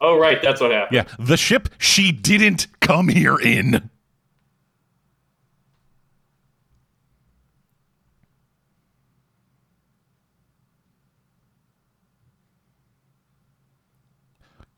Oh, 0.00 0.18
right, 0.18 0.40
that's 0.40 0.62
what 0.62 0.70
happened. 0.70 0.96
Yeah, 0.96 1.04
the 1.18 1.36
ship 1.36 1.68
she 1.78 2.10
didn't 2.10 2.68
come 2.80 3.08
here 3.08 3.38
in. 3.38 3.90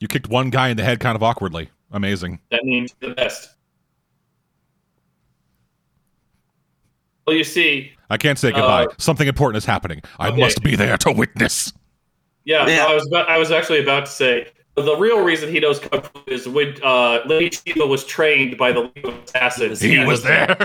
You 0.00 0.08
kicked 0.08 0.28
one 0.28 0.50
guy 0.50 0.68
in 0.70 0.76
the 0.76 0.82
head 0.82 0.98
kind 0.98 1.14
of 1.14 1.22
awkwardly. 1.22 1.70
Amazing. 1.92 2.40
That 2.50 2.64
means 2.64 2.92
the 2.98 3.10
best. 3.10 3.51
Well, 7.26 7.36
you 7.36 7.44
see, 7.44 7.92
I 8.10 8.16
can't 8.16 8.38
say 8.38 8.50
goodbye. 8.50 8.86
Uh, 8.86 8.94
Something 8.98 9.28
important 9.28 9.58
is 9.58 9.64
happening. 9.64 10.02
I 10.18 10.28
okay. 10.28 10.40
must 10.40 10.62
be 10.62 10.76
there 10.76 10.96
to 10.98 11.12
witness. 11.12 11.72
yeah, 12.44 12.66
Yeah. 12.66 12.86
I 12.86 12.94
was 12.94 13.06
about, 13.06 13.28
I 13.28 13.38
was 13.38 13.50
actually 13.50 13.80
about 13.80 14.06
to 14.06 14.12
say 14.12 14.48
the 14.74 14.96
real 14.96 15.22
reason 15.22 15.50
he 15.52 15.60
knows 15.60 15.78
kung 15.78 16.02
fu 16.02 16.20
is 16.26 16.48
when 16.48 16.74
uh, 16.82 17.20
Lady 17.26 17.54
Shiva 17.54 17.86
was 17.86 18.04
trained 18.04 18.56
by 18.56 18.72
the 18.72 18.80
League 18.94 19.04
of 19.04 19.14
Assassins. 19.24 19.80
He 19.80 19.98
was 20.04 20.22
there. 20.24 20.56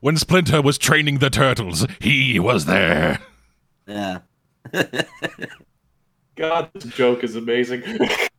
When 0.00 0.18
Splinter 0.18 0.60
was 0.60 0.76
training 0.76 1.18
the 1.20 1.30
turtles, 1.30 1.86
he 1.98 2.38
was 2.38 2.66
there. 2.66 3.20
Yeah. 3.86 4.18
God, 6.36 6.68
this 6.74 6.84
joke 6.84 7.24
is 7.24 7.36
amazing. 7.36 7.82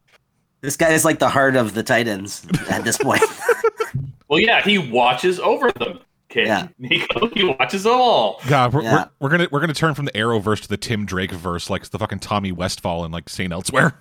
This 0.65 0.77
guy 0.77 0.89
is 0.91 1.05
like 1.05 1.19
the 1.19 1.29
heart 1.29 1.55
of 1.55 1.73
the 1.73 1.83
Titans 1.83 2.45
at 2.69 2.83
this 2.83 2.97
point. 2.97 3.21
well, 4.27 4.39
yeah, 4.39 4.61
he 4.61 4.77
watches 4.77 5.39
over 5.39 5.71
them. 5.71 5.99
Okay, 6.31 6.45
Yeah. 6.47 6.67
Nico, 6.79 7.27
he 7.33 7.43
watches 7.43 7.83
them 7.83 7.93
all. 7.93 8.41
God, 8.47 8.73
we're, 8.73 8.81
Yeah. 8.83 8.93
we're, 8.93 9.09
we're 9.19 9.29
gonna 9.29 9.47
we're 9.51 9.59
gonna 9.61 9.73
turn 9.73 9.93
from 9.93 10.05
the 10.05 10.11
Arrowverse 10.11 10.61
to 10.63 10.67
the 10.67 10.75
Tim 10.77 11.05
Drake 11.05 11.31
verse, 11.31 11.69
like 11.69 11.81
it's 11.81 11.89
the 11.89 11.99
fucking 11.99 12.19
Tommy 12.19 12.51
Westphall 12.51 13.03
and 13.05 13.13
like 13.13 13.29
Saint 13.29 13.53
Elsewhere. 13.53 13.97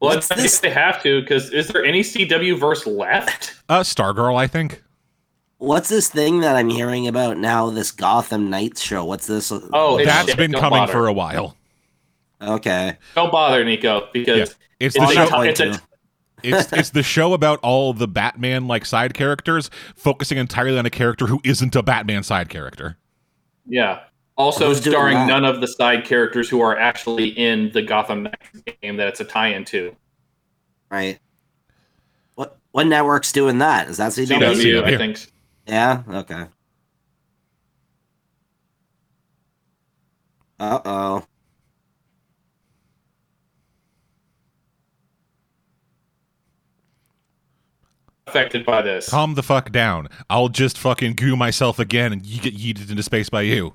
Well, 0.00 0.14
What's 0.14 0.30
I 0.30 0.36
think 0.36 0.46
this? 0.46 0.60
they 0.60 0.70
have 0.70 1.02
to 1.02 1.20
because 1.20 1.50
is 1.50 1.68
there 1.68 1.84
any 1.84 2.00
CW 2.00 2.58
verse 2.58 2.86
left? 2.86 3.54
Uh, 3.68 3.80
Stargirl, 3.80 4.34
I 4.36 4.46
think. 4.46 4.82
What's 5.58 5.90
this 5.90 6.08
thing 6.08 6.40
that 6.40 6.56
I'm 6.56 6.70
hearing 6.70 7.06
about 7.06 7.36
now? 7.36 7.68
This 7.68 7.92
Gotham 7.92 8.48
Knights 8.48 8.80
show. 8.80 9.04
What's 9.04 9.26
this? 9.26 9.52
Oh, 9.52 9.98
it's- 9.98 10.06
That's 10.06 10.28
shit, 10.30 10.38
been 10.38 10.52
don't 10.52 10.60
coming 10.62 10.78
bother. 10.78 10.92
for 10.92 11.06
a 11.06 11.12
while. 11.12 11.54
okay. 12.40 12.96
Don't 13.14 13.30
bother, 13.30 13.62
Nico, 13.62 14.08
because 14.14 14.48
Yeah. 14.48 14.54
It's 14.80 14.96
it's, 14.96 15.06
the 15.06 15.12
show. 15.14 15.28
Point 15.28 15.50
it's 15.50 15.60
a- 15.60 15.80
It's 16.42 16.72
it's 16.72 16.90
the 16.90 17.02
show 17.02 17.34
about 17.34 17.58
all 17.62 17.92
the 17.92 18.08
Batman 18.08 18.66
like 18.66 18.86
side 18.86 19.12
characters, 19.12 19.68
focusing 19.94 20.38
entirely 20.38 20.78
on 20.78 20.86
a 20.86 20.90
character 20.90 21.26
who 21.26 21.38
isn't 21.44 21.76
a 21.76 21.82
Batman 21.82 22.22
side 22.22 22.48
character. 22.48 22.96
yeah. 23.66 24.00
Also 24.38 24.72
starring 24.72 25.26
none 25.26 25.44
of 25.44 25.60
the 25.60 25.66
side 25.66 26.06
characters 26.06 26.48
who 26.48 26.62
are 26.62 26.78
actually 26.78 27.28
in 27.28 27.70
the 27.72 27.82
Gotham 27.82 28.22
Knights 28.22 28.62
game 28.80 28.96
that 28.96 29.06
it's 29.08 29.20
a 29.20 29.24
tie-in 29.26 29.66
to. 29.66 29.94
Right. 30.90 31.18
What 32.36 32.56
what 32.70 32.86
network's 32.86 33.32
doing 33.32 33.58
that? 33.58 33.90
Is 33.90 33.98
that 33.98 34.12
CW? 34.12 34.38
CW, 34.38 34.82
I 34.82 34.90
CW. 34.92 34.96
think. 34.96 35.18
Yeah. 35.66 36.02
Okay. 36.08 36.46
Uh 40.58 40.80
oh. 40.86 41.24
Affected 48.30 48.64
by 48.64 48.80
this. 48.80 49.08
Calm 49.08 49.34
the 49.34 49.42
fuck 49.42 49.72
down. 49.72 50.08
I'll 50.28 50.48
just 50.48 50.78
fucking 50.78 51.14
goo 51.14 51.34
myself 51.34 51.80
again 51.80 52.12
and 52.12 52.24
you 52.24 52.40
get 52.40 52.56
yeeted 52.56 52.88
into 52.88 53.02
space 53.02 53.28
by 53.28 53.42
you. 53.42 53.74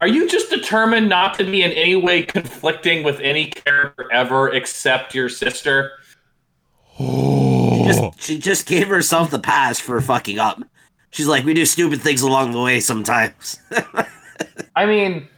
Are 0.00 0.08
you 0.08 0.28
just 0.28 0.48
determined 0.50 1.08
not 1.08 1.34
to 1.38 1.44
be 1.44 1.62
in 1.62 1.72
any 1.72 1.96
way 1.96 2.22
conflicting 2.22 3.02
with 3.02 3.20
any 3.20 3.48
character 3.48 4.10
ever 4.12 4.48
except 4.50 5.14
your 5.14 5.28
sister? 5.28 5.90
Oh, 6.98 7.84
Just, 7.86 8.22
she 8.22 8.38
just 8.38 8.66
gave 8.66 8.88
herself 8.88 9.30
the 9.30 9.38
pass 9.38 9.78
for 9.78 10.00
fucking 10.00 10.38
up. 10.38 10.62
She's 11.10 11.26
like, 11.26 11.44
we 11.44 11.52
do 11.54 11.66
stupid 11.66 12.00
things 12.00 12.22
along 12.22 12.52
the 12.52 12.62
way 12.62 12.80
sometimes. 12.80 13.58
I 14.76 14.86
mean, 14.86 15.28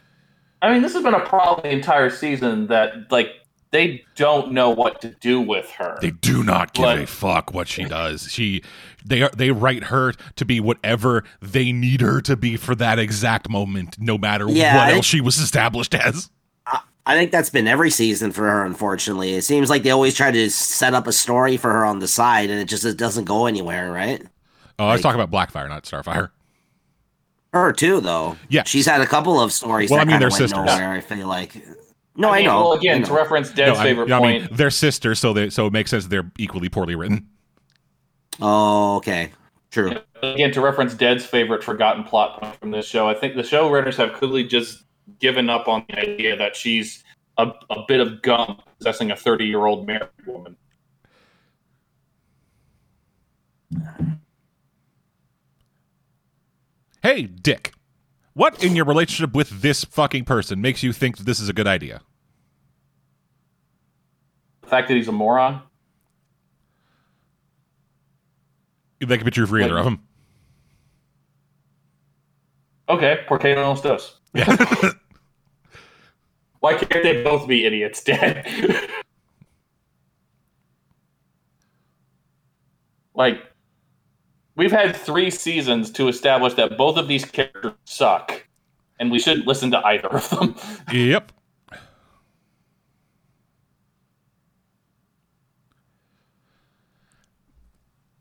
I 0.62 0.72
mean, 0.72 0.80
this 0.82 0.94
has 0.94 1.02
been 1.02 1.12
a 1.14 1.20
problem 1.20 1.62
the 1.64 1.70
entire 1.76 2.08
season 2.08 2.68
that 2.68 3.10
like 3.10 3.28
They 3.72 4.04
don't 4.16 4.52
know 4.52 4.68
what 4.68 5.00
to 5.00 5.08
do 5.20 5.40
with 5.40 5.68
her. 5.72 5.96
They 6.02 6.10
do 6.10 6.42
not 6.44 6.74
give 6.74 6.84
But- 6.84 6.98
a 6.98 7.06
fuck 7.06 7.54
what 7.54 7.68
she 7.68 7.84
does. 7.84 8.28
She 8.30 8.62
they 9.04 9.22
are 9.22 9.30
they 9.30 9.50
write 9.50 9.84
her 9.84 10.12
to 10.36 10.44
be 10.44 10.60
whatever 10.60 11.24
they 11.40 11.72
need 11.72 12.00
her 12.02 12.20
to 12.20 12.36
be 12.36 12.56
for 12.58 12.74
that 12.76 12.98
exact 12.98 13.48
moment, 13.48 13.96
no 13.98 14.16
matter 14.18 14.46
Yeah, 14.48 14.76
what 14.76 14.88
I- 14.88 14.92
else 14.96 15.06
she 15.06 15.20
was 15.22 15.38
established 15.38 15.94
as. 15.94 16.28
I 17.04 17.16
think 17.16 17.32
that's 17.32 17.50
been 17.50 17.66
every 17.66 17.90
season 17.90 18.30
for 18.30 18.42
her, 18.42 18.62
unfortunately. 18.64 19.34
It 19.34 19.42
seems 19.42 19.68
like 19.68 19.82
they 19.82 19.90
always 19.90 20.14
try 20.14 20.30
to 20.30 20.48
set 20.50 20.94
up 20.94 21.08
a 21.08 21.12
story 21.12 21.56
for 21.56 21.72
her 21.72 21.84
on 21.84 21.98
the 21.98 22.06
side, 22.06 22.48
and 22.48 22.60
it 22.60 22.66
just 22.66 22.84
it 22.84 22.96
doesn't 22.96 23.24
go 23.24 23.46
anywhere, 23.46 23.90
right? 23.90 24.22
Oh, 24.78 24.86
I 24.86 24.92
was 24.92 25.00
talking 25.00 25.20
about 25.20 25.32
Blackfire, 25.32 25.68
not 25.68 25.82
Starfire. 25.82 26.28
Her 27.52 27.72
too, 27.72 28.00
though. 28.00 28.36
Yeah. 28.48 28.62
she's 28.64 28.86
had 28.86 29.00
a 29.02 29.06
couple 29.06 29.38
of 29.40 29.52
stories. 29.52 29.90
Well, 29.90 29.98
that 29.98 30.02
I 30.02 30.04
mean, 30.06 30.14
kinda 30.14 30.24
they're 30.24 30.30
sisters. 30.30 30.64
Nowhere, 30.64 30.92
I 30.92 31.00
feel 31.00 31.28
like. 31.28 31.54
No, 32.16 32.30
I, 32.30 32.38
mean, 32.38 32.46
know. 32.46 32.60
Well, 32.60 32.72
I 32.74 32.76
again, 32.78 33.00
know. 33.02 33.06
to 33.08 33.12
reference 33.14 33.50
Dad's 33.50 33.78
I- 33.78 33.82
favorite 33.84 34.10
I, 34.10 34.18
point. 34.18 34.42
mean, 34.44 34.50
they're 34.56 34.70
sisters, 34.70 35.18
so 35.18 35.32
they 35.32 35.50
so 35.50 35.66
it 35.66 35.72
makes 35.72 35.90
sense 35.90 36.06
they're 36.06 36.30
equally 36.38 36.68
poorly 36.68 36.94
written. 36.94 37.26
Oh, 38.40 38.96
okay. 38.96 39.32
True. 39.70 39.92
again, 40.22 40.52
to 40.52 40.60
reference 40.60 40.94
Dead's 40.94 41.24
favorite 41.24 41.64
forgotten 41.64 42.04
plot 42.04 42.40
point 42.40 42.56
from 42.56 42.70
this 42.70 42.86
show, 42.86 43.08
I 43.08 43.14
think 43.14 43.36
the 43.36 43.42
show 43.42 43.70
writers 43.70 43.96
have 43.96 44.12
clearly 44.12 44.44
just 44.44 44.84
given 45.18 45.48
up 45.48 45.66
on 45.68 45.84
the 45.88 45.98
idea 45.98 46.36
that 46.36 46.54
she's 46.54 47.02
a, 47.38 47.50
a 47.70 47.84
bit 47.88 48.00
of 48.00 48.20
gum 48.22 48.60
possessing 48.78 49.10
a 49.10 49.16
30 49.16 49.46
year 49.46 49.64
old 49.64 49.86
married 49.86 50.08
woman. 50.26 50.56
Hey, 57.02 57.22
Dick, 57.22 57.74
what 58.32 58.62
in 58.62 58.76
your 58.76 58.84
relationship 58.84 59.34
with 59.34 59.60
this 59.60 59.82
fucking 59.84 60.24
person 60.24 60.60
makes 60.60 60.84
you 60.84 60.92
think 60.92 61.16
that 61.16 61.24
this 61.24 61.40
is 61.40 61.48
a 61.48 61.52
good 61.52 61.66
idea? 61.66 62.00
The 64.62 64.68
fact 64.68 64.86
that 64.86 64.94
he's 64.94 65.08
a 65.08 65.12
moron. 65.12 65.62
That 69.00 69.16
could 69.16 69.24
be 69.24 69.32
true 69.32 69.46
for 69.46 69.60
either 69.60 69.76
of 69.76 69.84
them. 69.84 70.04
Okay, 72.88 73.18
porque 73.26 73.54
no 73.56 73.68
los 73.68 73.80
dos. 73.82 74.20
Yeah. 74.32 74.54
Why 76.60 76.74
can't 76.74 77.02
they 77.02 77.24
both 77.24 77.48
be 77.48 77.64
idiots, 77.64 78.04
Dad? 78.04 78.46
like, 83.14 83.51
we've 84.56 84.72
had 84.72 84.94
three 84.96 85.30
seasons 85.30 85.90
to 85.92 86.08
establish 86.08 86.54
that 86.54 86.76
both 86.76 86.96
of 86.96 87.08
these 87.08 87.24
characters 87.24 87.72
suck, 87.84 88.46
and 88.98 89.10
we 89.10 89.18
shouldn't 89.18 89.46
listen 89.46 89.70
to 89.72 89.84
either 89.86 90.08
of 90.08 90.30
them. 90.30 90.54
yep. 90.92 91.32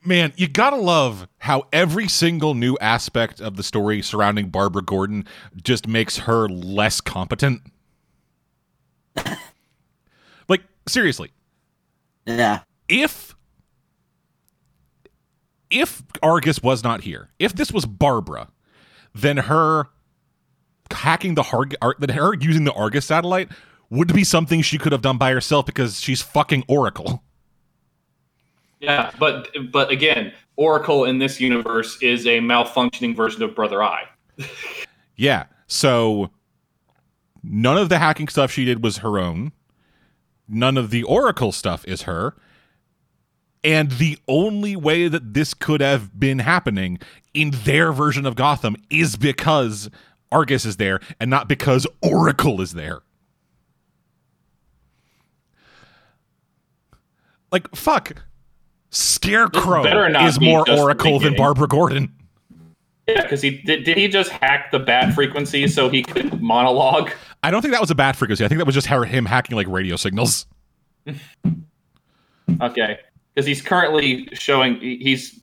Man, 0.04 0.34
you 0.36 0.48
gotta 0.48 0.78
love 0.78 1.28
how 1.40 1.68
every 1.72 2.08
single 2.08 2.56
new 2.56 2.76
aspect 2.82 3.40
of 3.40 3.56
the 3.56 3.62
story 3.62 4.02
surrounding 4.02 4.50
Barbara 4.50 4.82
Gordon 4.82 5.26
just 5.62 5.88
makes 5.88 6.20
her 6.20 6.50
less 6.50 7.02
competent. 7.02 7.62
like, 10.48 10.64
seriously, 10.88 11.32
Yeah. 12.26 12.62
if 12.90 13.36
if 15.72 16.04
Argus 16.22 16.62
was 16.62 16.84
not 16.84 17.02
here, 17.02 17.30
if 17.40 17.54
this 17.54 17.72
was 17.72 17.86
Barbara, 17.86 18.50
then 19.16 19.38
her 19.38 19.88
hacking 20.92 21.36
the 21.36 21.44
Har- 21.44 21.70
Ar- 21.82 21.96
then 21.98 22.10
her 22.10 22.34
using 22.36 22.66
the 22.66 22.74
Argus 22.74 23.06
satellite 23.06 23.50
would 23.90 24.14
be 24.14 24.24
something 24.24 24.62
she 24.62 24.78
could 24.78 24.92
have 24.92 25.02
done 25.02 25.18
by 25.18 25.32
herself 25.32 25.66
because 25.66 26.00
she's 26.00 26.22
fucking 26.22 26.64
Oracle. 26.68 27.24
Yeah, 28.80 29.12
but 29.20 29.50
but 29.72 29.92
again, 29.92 30.34
Oracle 30.56 31.06
in 31.06 31.20
this 31.20 31.40
universe 31.40 31.98
is 32.02 32.26
a 32.26 32.40
malfunctioning 32.40 33.16
version 33.16 33.44
of 33.44 33.56
Brother 33.56 33.82
Eye. 33.82 34.04
Yeah. 35.18 35.46
So 35.68 36.32
none 37.44 37.78
of 37.78 37.90
the 37.90 38.00
hacking 38.00 38.28
stuff 38.28 38.52
she 38.52 38.66
did 38.66 38.84
was 38.84 38.98
her 38.98 39.20
own. 39.20 39.52
None 40.48 40.78
of 40.78 40.90
the 40.90 41.04
Oracle 41.04 41.52
stuff 41.52 41.86
is 41.86 42.04
her. 42.04 42.36
And 43.64 43.92
the 43.92 44.18
only 44.28 44.76
way 44.76 45.08
that 45.08 45.34
this 45.34 45.54
could 45.54 45.82
have 45.82 46.20
been 46.20 46.40
happening 46.40 47.00
in 47.34 47.52
their 47.64 47.92
version 47.92 48.26
of 48.26 48.36
Gotham 48.36 48.76
is 48.90 49.16
because 49.16 49.90
Argus 50.32 50.66
is 50.66 50.78
there 50.78 51.00
and 51.20 51.30
not 51.30 51.48
because 51.48 51.86
Oracle 52.02 52.62
is 52.62 52.74
there. 52.74 53.02
Like, 57.52 57.74
fuck. 57.76 58.24
Scarecrow 58.90 59.86
is 60.26 60.40
more 60.40 60.70
Oracle 60.70 61.20
than. 61.20 61.36
Barbara 61.36 61.68
Gordon. 61.68 62.14
Yeah, 63.08 63.22
because 63.24 63.42
he 63.42 63.62
did. 63.62 63.84
Did 63.84 63.98
he 63.98 64.08
just 64.08 64.30
hack 64.32 64.72
the 64.72 64.80
bat 64.80 65.14
frequency 65.14 65.68
so 65.68 65.90
he 65.90 66.04
could 66.04 66.42
monologue? 66.42 67.12
I 67.44 67.52
don't 67.52 67.62
think 67.62 67.74
that 67.74 67.82
was 67.82 67.92
a 67.92 67.96
bat 67.96 68.16
frequency. 68.16 68.44
I 68.46 68.48
think 68.48 68.60
that 68.60 68.66
was 68.66 68.76
just 68.76 68.88
him 68.88 69.26
hacking 69.26 69.56
like 69.56 69.68
radio 69.68 69.96
signals. 69.96 70.46
Okay. 72.60 73.00
Because 73.34 73.46
he's 73.46 73.62
currently 73.62 74.30
showing 74.34 74.80
he's. 74.80 75.40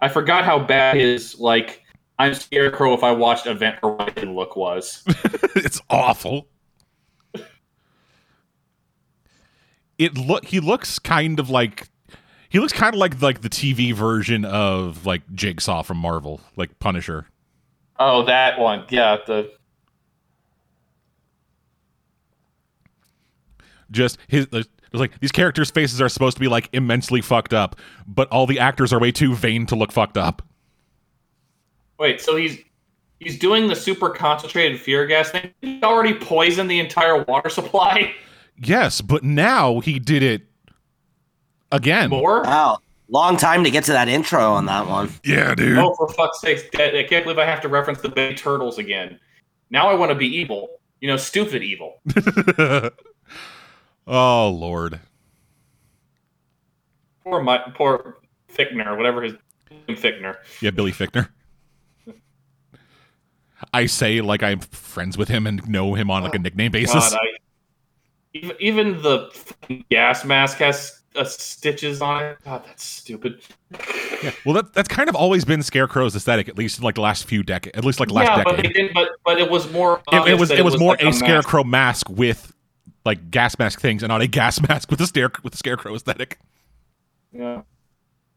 I 0.00 0.08
forgot 0.08 0.44
how 0.44 0.58
bad 0.58 0.96
his 0.96 1.38
like 1.38 1.82
I'm 2.18 2.34
Scarecrow 2.34 2.94
if 2.94 3.02
I 3.02 3.12
watched 3.12 3.46
Event 3.46 3.76
Horizon 3.82 4.34
look 4.34 4.56
was. 4.56 5.02
it's 5.56 5.80
awful. 5.90 6.48
It 9.98 10.16
look 10.16 10.46
he 10.46 10.60
looks 10.60 10.98
kind 10.98 11.38
of 11.38 11.50
like 11.50 11.88
he 12.48 12.58
looks 12.58 12.72
kind 12.72 12.94
of 12.94 13.00
like 13.00 13.20
like 13.22 13.40
the 13.42 13.48
TV 13.48 13.94
version 13.94 14.44
of 14.44 15.06
like 15.06 15.22
Jigsaw 15.34 15.82
from 15.82 15.98
Marvel, 15.98 16.40
like 16.56 16.78
Punisher. 16.78 17.26
oh, 17.98 18.24
that 18.24 18.58
one, 18.58 18.84
yeah. 18.88 19.18
The 19.26 19.52
Just 23.90 24.18
his 24.26 24.46
there's 24.92 25.00
like 25.00 25.18
these 25.20 25.32
characters' 25.32 25.70
faces 25.70 26.00
are 26.00 26.08
supposed 26.08 26.36
to 26.36 26.40
be 26.40 26.48
like 26.48 26.68
immensely 26.72 27.20
fucked 27.20 27.52
up, 27.54 27.76
but 28.06 28.28
all 28.28 28.46
the 28.46 28.58
actors 28.58 28.92
are 28.92 29.00
way 29.00 29.10
too 29.10 29.34
vain 29.34 29.66
to 29.66 29.74
look 29.76 29.90
fucked 29.90 30.16
up. 30.18 30.42
wait, 31.98 32.20
so 32.20 32.36
he's 32.36 32.58
he's 33.20 33.38
doing 33.38 33.68
the 33.68 33.76
super 33.76 34.10
concentrated 34.10 34.80
fear 34.80 35.06
gas 35.06 35.30
thing. 35.30 35.50
He 35.62 35.82
already 35.82 36.14
poisoned 36.14 36.70
the 36.70 36.78
entire 36.80 37.22
water 37.24 37.48
supply. 37.48 38.14
Yes, 38.62 39.00
but 39.00 39.24
now 39.24 39.80
he 39.80 39.98
did 39.98 40.22
it 40.22 40.42
again. 41.72 42.10
More? 42.10 42.42
Wow. 42.42 42.78
Long 43.08 43.36
time 43.36 43.64
to 43.64 43.70
get 43.70 43.84
to 43.84 43.92
that 43.92 44.08
intro 44.08 44.52
on 44.52 44.66
that 44.66 44.86
one. 44.86 45.10
Yeah, 45.24 45.54
dude. 45.54 45.78
Oh, 45.78 45.94
for 45.94 46.08
fuck's 46.08 46.40
sake. 46.40 46.68
I 46.78 47.00
I 47.00 47.02
can't 47.04 47.24
believe 47.24 47.38
I 47.38 47.44
have 47.44 47.60
to 47.62 47.68
reference 47.68 48.00
the 48.00 48.08
Bay 48.08 48.34
Turtles 48.34 48.78
again. 48.78 49.18
Now 49.70 49.88
I 49.88 49.94
want 49.94 50.10
to 50.10 50.14
be 50.14 50.26
evil. 50.26 50.68
You 51.00 51.08
know, 51.08 51.16
stupid 51.16 51.62
evil. 51.62 52.00
oh 54.06 54.48
lord. 54.50 55.00
Poor 57.24 57.42
my 57.42 57.58
poor 57.74 58.18
Fichtner, 58.52 58.96
whatever 58.96 59.22
his 59.22 59.34
name 59.70 59.96
Fichtner. 59.96 60.36
Yeah, 60.60 60.70
Billy 60.70 60.92
Fichtner. 60.92 61.28
I 63.72 63.86
say 63.86 64.20
like 64.20 64.42
I'm 64.42 64.60
friends 64.60 65.16
with 65.16 65.28
him 65.28 65.46
and 65.46 65.66
know 65.68 65.94
him 65.94 66.10
on 66.10 66.22
like 66.22 66.34
a 66.34 66.38
nickname 66.38 66.72
basis. 66.72 67.10
God, 67.10 67.14
I, 67.14 67.38
even, 68.60 69.00
the 69.02 69.30
gas 69.90 70.24
mask 70.24 70.58
has 70.58 71.02
uh, 71.16 71.24
stitches 71.24 72.00
on 72.00 72.24
it. 72.24 72.38
God, 72.44 72.64
that's 72.66 72.84
stupid. 72.84 73.42
Yeah, 74.22 74.32
well, 74.44 74.54
that 74.54 74.72
that's 74.72 74.88
kind 74.88 75.08
of 75.08 75.14
always 75.14 75.44
been 75.44 75.62
Scarecrow's 75.62 76.16
aesthetic, 76.16 76.48
at 76.48 76.56
least 76.56 76.82
like 76.82 76.94
the 76.94 77.00
last 77.02 77.24
few 77.24 77.42
decades, 77.42 77.76
at 77.76 77.84
least 77.84 78.00
like 78.00 78.10
last 78.10 78.28
yeah, 78.28 78.44
but 78.44 78.56
they 78.56 78.62
decade. 78.62 78.74
didn't. 78.74 78.94
But 78.94 79.10
but 79.24 79.38
it 79.38 79.50
was 79.50 79.70
more. 79.70 80.02
It, 80.10 80.14
it 80.14 80.18
obvious 80.18 80.40
was 80.40 80.50
it 80.50 80.64
was 80.64 80.78
more 80.78 80.92
like 80.92 81.02
a, 81.02 81.06
mask. 81.06 81.18
Scarecrow 81.18 81.64
mask 81.64 82.08
with 82.08 82.51
like 83.04 83.30
gas 83.30 83.58
mask 83.58 83.80
things, 83.80 84.02
and 84.02 84.10
not 84.10 84.22
a 84.22 84.26
gas 84.28 84.60
mask 84.66 84.90
with 84.90 85.00
a 85.00 85.06
stare 85.06 85.30
with 85.42 85.54
a 85.54 85.56
Scarecrow 85.56 85.94
aesthetic. 85.94 86.38
Yeah. 87.32 87.62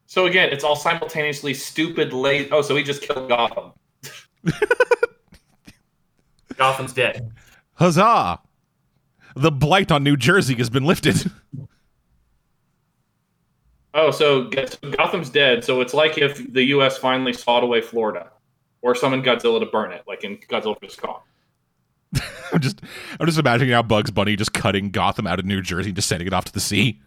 So 0.08 0.26
again, 0.26 0.50
it's 0.52 0.64
all 0.64 0.76
simultaneously 0.76 1.54
stupid, 1.54 2.14
late. 2.14 2.50
Oh, 2.52 2.62
so 2.62 2.76
he 2.76 2.84
just 2.84 3.02
killed 3.02 3.28
Gotham. 3.28 3.72
Gotham's 6.56 6.94
dead. 6.94 7.32
Huzzah! 7.74 8.40
The 9.36 9.52
blight 9.52 9.92
on 9.92 10.04
New 10.04 10.16
Jersey 10.16 10.56
has 10.56 10.70
been 10.70 10.86
lifted. 10.86 11.32
Oh, 13.98 14.12
so 14.12 14.50
Gotham's 14.92 15.30
dead. 15.30 15.64
So 15.64 15.80
it's 15.80 15.94
like 15.94 16.18
if 16.18 16.52
the 16.52 16.64
U.S. 16.64 16.98
finally 16.98 17.32
sawed 17.32 17.64
away 17.64 17.80
Florida, 17.80 18.30
or 18.82 18.94
summoned 18.94 19.24
Godzilla 19.24 19.62
to 19.62 19.66
burn 19.68 19.94
it, 19.94 20.04
like 20.06 20.26
in 20.26 20.36
Godzilla 20.38 20.78
vs 20.82 20.98
Kong. 20.98 21.22
I'm 22.54 22.60
just 22.60 22.82
I'm 23.20 23.26
just 23.26 23.40
imagining 23.40 23.72
now 23.72 23.82
Bugs 23.84 24.12
Bunny 24.12 24.36
just 24.36 24.54
cutting 24.54 24.90
Gotham 24.92 25.28
out 25.28 25.40
of 25.40 25.46
New 25.46 25.62
Jersey 25.62 25.90
and 25.90 25.96
just 25.96 26.08
sending 26.08 26.28
it 26.28 26.34
off 26.34 26.46
to 26.46 26.54
the 26.54 26.60
sea. 26.60 27.00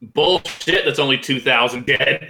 Bullshit. 0.00 0.84
That's 0.84 0.98
only 0.98 1.18
two 1.18 1.40
thousand 1.40 1.86
dead. 1.86 2.28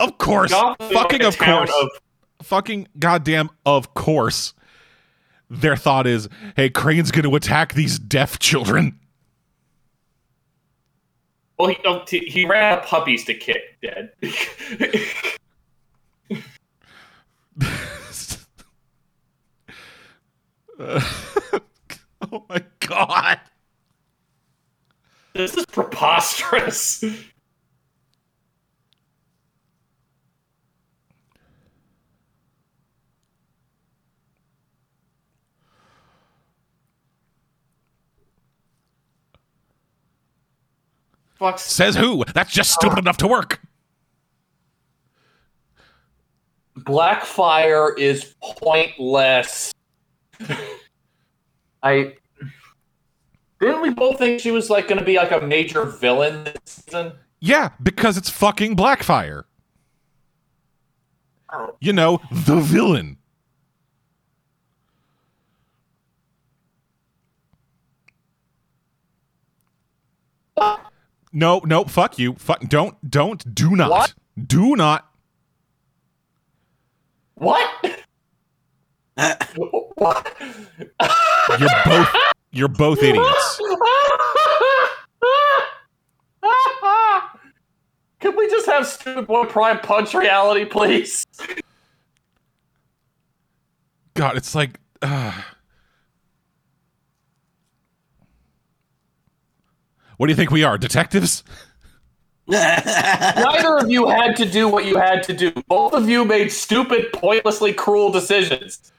Of 0.00 0.18
course, 0.18 0.50
Gotham 0.50 0.90
fucking 0.90 1.22
of 1.22 1.38
course, 1.38 1.72
of- 1.82 1.88
fucking 2.46 2.88
goddamn 2.98 3.50
of 3.64 3.94
course. 3.94 4.54
Their 5.50 5.76
thought 5.76 6.06
is, 6.06 6.28
"Hey, 6.56 6.68
Crane's 6.70 7.10
going 7.10 7.28
to 7.28 7.36
attack 7.36 7.74
these 7.74 7.98
deaf 7.98 8.38
children." 8.38 8.98
Well, 11.58 11.68
he, 11.68 11.76
oh, 11.84 12.02
t- 12.04 12.28
he 12.28 12.44
ran 12.46 12.72
out 12.72 12.80
of 12.80 12.86
puppies 12.86 13.24
to 13.24 13.34
kick. 13.34 13.78
Dead. 13.82 14.10
oh 20.78 22.44
my 22.48 22.64
god. 22.80 23.40
this 25.34 25.56
is 25.56 25.66
preposterous. 25.66 27.04
Says 41.56 41.96
who? 41.96 42.24
That's 42.34 42.52
just 42.52 42.70
uh, 42.72 42.80
stupid 42.80 42.98
enough 42.98 43.16
to 43.18 43.28
work. 43.28 43.60
Blackfire 46.78 47.96
is 47.98 48.34
pointless. 48.42 49.72
I 51.82 52.14
didn't 53.60 53.82
we 53.82 53.90
both 53.90 54.18
think 54.18 54.40
she 54.40 54.50
was 54.50 54.70
like 54.70 54.88
going 54.88 54.98
to 54.98 55.04
be 55.04 55.16
like 55.16 55.30
a 55.30 55.40
major 55.40 55.84
villain 55.84 56.44
this 56.44 56.54
season? 56.66 57.12
Yeah, 57.40 57.70
because 57.82 58.16
it's 58.16 58.30
fucking 58.30 58.76
Blackfire. 58.76 59.44
Oh. 61.52 61.76
You 61.80 61.92
know, 61.92 62.20
the 62.30 62.56
villain. 62.56 63.18
No, 71.34 71.60
no, 71.64 71.84
fuck 71.84 72.16
you. 72.18 72.34
Fuck 72.34 72.60
don't 72.68 73.10
don't 73.10 73.54
do 73.54 73.74
not. 73.74 73.90
What? 73.90 74.14
Do 74.46 74.76
not. 74.76 75.10
What? 77.34 77.68
what? 79.96 80.36
You're 81.58 81.68
both 81.84 82.08
you're 82.52 82.68
both 82.68 83.02
idiots. 83.02 83.60
Can 88.20 88.36
we 88.36 88.48
just 88.48 88.66
have 88.66 88.86
stupid 88.86 89.26
boy 89.26 89.44
prime 89.46 89.80
punch 89.80 90.14
reality, 90.14 90.64
please? 90.64 91.26
God, 94.14 94.36
it's 94.36 94.54
like 94.54 94.78
uh, 95.02 95.32
What 100.16 100.26
do 100.26 100.32
you 100.32 100.36
think 100.36 100.50
we 100.50 100.62
are? 100.64 100.78
Detectives? 100.78 101.44
Neither 102.46 103.78
of 103.78 103.90
you 103.90 104.08
had 104.08 104.36
to 104.36 104.44
do 104.44 104.68
what 104.68 104.84
you 104.84 104.96
had 104.96 105.22
to 105.24 105.32
do. 105.32 105.50
Both 105.66 105.94
of 105.94 106.08
you 106.08 106.24
made 106.24 106.52
stupid, 106.52 107.12
pointlessly 107.12 107.72
cruel 107.72 108.10
decisions. 108.10 108.92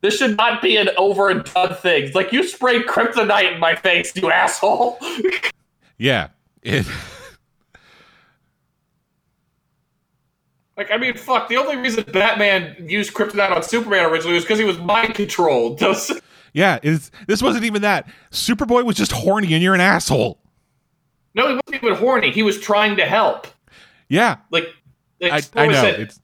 This 0.00 0.18
should 0.18 0.36
not 0.36 0.60
be 0.60 0.76
an 0.76 0.90
over 0.96 1.30
and 1.30 1.44
done 1.44 1.74
thing. 1.74 2.12
Like 2.12 2.32
you 2.32 2.46
sprayed 2.46 2.86
kryptonite 2.86 3.52
in 3.54 3.60
my 3.60 3.74
face, 3.76 4.14
you 4.16 4.30
asshole. 4.30 4.98
Yeah. 5.98 6.28
It, 6.62 6.86
like 10.76 10.90
I 10.90 10.98
mean, 10.98 11.16
fuck. 11.16 11.48
The 11.48 11.56
only 11.56 11.76
reason 11.76 12.04
Batman 12.12 12.76
used 12.86 13.14
kryptonite 13.14 13.50
on 13.50 13.62
Superman 13.62 14.04
originally 14.04 14.34
was 14.34 14.44
because 14.44 14.58
he 14.58 14.66
was 14.66 14.78
mind 14.78 15.14
controlled. 15.14 15.80
Yeah, 16.56 16.78
it's, 16.82 17.10
this 17.26 17.42
wasn't 17.42 17.64
even 17.66 17.82
that. 17.82 18.08
Superboy 18.30 18.86
was 18.86 18.96
just 18.96 19.12
horny 19.12 19.52
and 19.52 19.62
you're 19.62 19.74
an 19.74 19.82
asshole. 19.82 20.40
no, 21.34 21.48
he 21.48 21.54
wasn't 21.54 21.84
even 21.84 21.94
horny. 21.94 22.30
He 22.30 22.42
was 22.42 22.58
trying 22.58 22.96
to 22.96 23.04
help. 23.04 23.46
Yeah. 24.08 24.38
Like, 24.50 24.68
like 25.20 25.32
I, 25.54 25.64
I 25.64 25.66
know. 25.66 25.74
said, 25.74 26.00
It's 26.00 26.18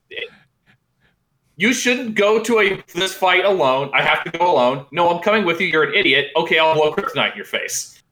you 1.56 1.74
shouldn't 1.74 2.14
go 2.14 2.42
to 2.42 2.60
a 2.60 2.82
this 2.94 3.12
fight 3.12 3.44
alone. 3.44 3.90
I 3.92 4.00
have 4.00 4.24
to 4.24 4.30
go 4.30 4.50
alone. 4.50 4.86
No, 4.90 5.10
I'm 5.10 5.22
coming 5.22 5.44
with 5.44 5.60
you. 5.60 5.66
You're 5.66 5.84
an 5.84 5.94
idiot. 5.94 6.28
Okay, 6.34 6.58
I'll 6.58 6.74
blow 6.74 6.94
kryptonite 6.94 7.32
in 7.32 7.36
your 7.36 7.44
face. 7.44 8.02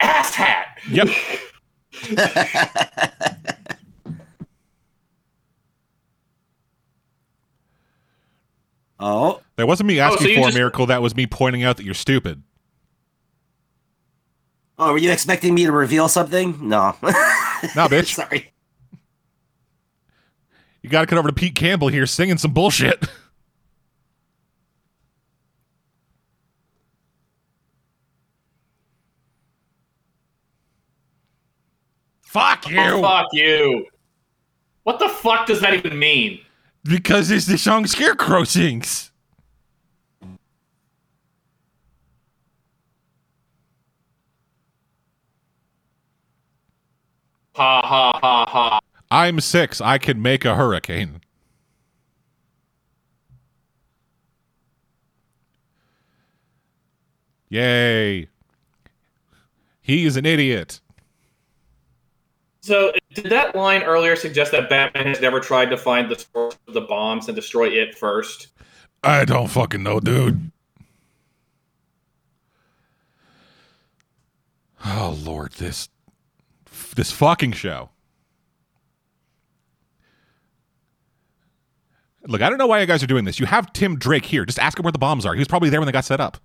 Ass 0.00 0.34
hat. 0.34 0.78
Yep. 0.90 1.08
oh, 9.00 9.40
That 9.56 9.66
wasn't 9.66 9.88
me 9.88 10.00
oh, 10.00 10.04
asking 10.04 10.28
so 10.28 10.34
for 10.34 10.40
just- 10.46 10.56
a 10.56 10.58
miracle. 10.58 10.86
That 10.86 11.02
was 11.02 11.14
me 11.16 11.26
pointing 11.26 11.62
out 11.62 11.76
that 11.76 11.84
you're 11.84 11.94
stupid. 11.94 12.42
oh, 14.78 14.92
were 14.92 14.98
you 14.98 15.10
expecting 15.10 15.54
me 15.54 15.64
to 15.64 15.72
reveal 15.72 16.08
something? 16.08 16.68
No. 16.68 16.96
No, 17.02 17.10
bitch. 17.88 18.14
Sorry. 18.14 18.52
You 20.82 20.90
got 20.90 21.00
to 21.00 21.06
cut 21.06 21.18
over 21.18 21.28
to 21.28 21.34
Pete 21.34 21.54
Campbell 21.54 21.88
here 21.88 22.04
singing 22.06 22.36
some 22.36 22.52
bullshit. 22.52 23.04
Fuck 32.22 32.68
you! 32.68 32.78
Oh, 32.78 33.02
fuck 33.02 33.26
you. 33.32 33.86
What 34.82 34.98
the 34.98 35.08
fuck 35.08 35.46
does 35.46 35.60
that 35.60 35.74
even 35.74 35.98
mean? 35.98 36.40
Because 36.84 37.30
it's 37.30 37.46
the 37.46 37.56
song 37.56 37.86
Scarecrow 37.86 38.44
sings. 38.44 39.10
Ha 47.54 47.80
ha 47.82 48.18
ha 48.20 48.46
ha. 48.48 48.80
I'm 49.10 49.40
six. 49.40 49.80
I 49.80 49.96
can 49.96 50.20
make 50.20 50.44
a 50.44 50.56
hurricane. 50.56 51.20
Yay. 57.48 58.28
He 59.80 60.04
is 60.04 60.16
an 60.16 60.26
idiot. 60.26 60.80
So, 62.64 62.92
did 63.12 63.26
that 63.26 63.54
line 63.54 63.82
earlier 63.82 64.16
suggest 64.16 64.50
that 64.52 64.70
Batman 64.70 65.06
has 65.06 65.20
never 65.20 65.38
tried 65.38 65.66
to 65.66 65.76
find 65.76 66.10
the 66.10 66.18
source 66.18 66.56
of 66.66 66.72
the 66.72 66.80
bombs 66.80 67.28
and 67.28 67.36
destroy 67.36 67.68
it 67.68 67.94
first? 67.94 68.46
I 69.02 69.26
don't 69.26 69.48
fucking 69.48 69.82
know, 69.82 70.00
dude. 70.00 70.50
Oh 74.82 75.14
lord, 75.22 75.52
this 75.52 75.90
this 76.94 77.12
fucking 77.12 77.52
show. 77.52 77.90
Look, 82.26 82.40
I 82.40 82.48
don't 82.48 82.56
know 82.56 82.66
why 82.66 82.80
you 82.80 82.86
guys 82.86 83.02
are 83.02 83.06
doing 83.06 83.26
this. 83.26 83.38
You 83.38 83.44
have 83.44 83.74
Tim 83.74 83.98
Drake 83.98 84.24
here. 84.24 84.46
Just 84.46 84.58
ask 84.58 84.78
him 84.78 84.84
where 84.84 84.92
the 84.92 84.98
bombs 84.98 85.26
are. 85.26 85.34
He 85.34 85.38
was 85.38 85.48
probably 85.48 85.68
there 85.68 85.80
when 85.80 85.86
they 85.86 85.92
got 85.92 86.06
set 86.06 86.18
up. 86.18 86.38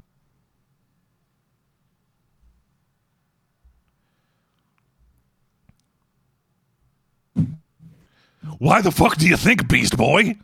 Why 8.60 8.82
the 8.82 8.92
fuck 8.92 9.18
do 9.18 9.28
you 9.28 9.38
think, 9.38 9.68
Beast 9.70 9.96
Boy? 9.98 10.36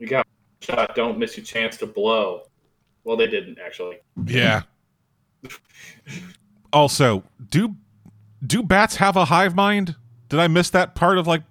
You 0.00 0.06
got 0.08 0.26
shot. 0.60 0.96
Don't 0.96 1.18
miss 1.18 1.36
your 1.36 1.44
chance 1.44 1.76
to 1.76 1.86
blow. 1.86 2.42
Well, 3.04 3.16
they 3.16 3.28
didn't 3.28 3.58
actually. 3.64 3.98
Yeah. 4.26 4.62
also, 6.72 7.22
do 7.50 7.76
do 8.44 8.62
bats 8.62 8.96
have 8.96 9.16
a 9.16 9.26
hive 9.26 9.54
mind? 9.54 9.94
Did 10.28 10.40
I 10.40 10.48
miss 10.48 10.70
that 10.70 10.94
part 10.94 11.18
of 11.18 11.26
like 11.26 11.42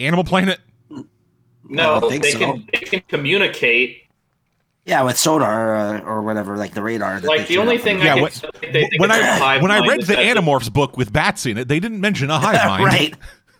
Animal 0.00 0.24
Planet? 0.24 0.60
No, 1.68 1.94
I 1.96 2.00
don't 2.00 2.10
think 2.10 2.22
they 2.22 2.30
so. 2.32 2.38
can 2.38 2.68
they 2.72 2.78
can 2.80 3.00
communicate. 3.08 4.02
Yeah, 4.86 5.02
with 5.02 5.16
sonar 5.16 5.74
uh, 5.76 6.00
or 6.00 6.20
whatever, 6.22 6.58
like 6.58 6.74
the 6.74 6.82
radar. 6.82 7.18
that 7.20 7.26
Like 7.26 7.46
the 7.48 7.56
only 7.56 7.78
thing 7.78 8.00
on. 8.00 8.04
Yeah, 8.04 8.12
I 8.12 8.14
can 8.16 8.22
what- 8.22 8.44
they 8.60 8.72
think 8.88 9.00
when 9.00 9.10
it's 9.10 9.18
a 9.20 9.22
I 9.22 9.38
hive 9.38 9.62
when 9.62 9.70
I 9.70 9.78
read 9.86 10.02
the 10.02 10.14
Animorphs 10.14 10.70
book 10.72 10.96
with 10.98 11.10
bats 11.12 11.46
in 11.46 11.56
it, 11.56 11.68
they 11.68 11.80
didn't 11.80 12.00
mention 12.00 12.28
a 12.30 12.38
hive 12.38 12.66
mind. 12.66 12.84
right, 12.84 13.14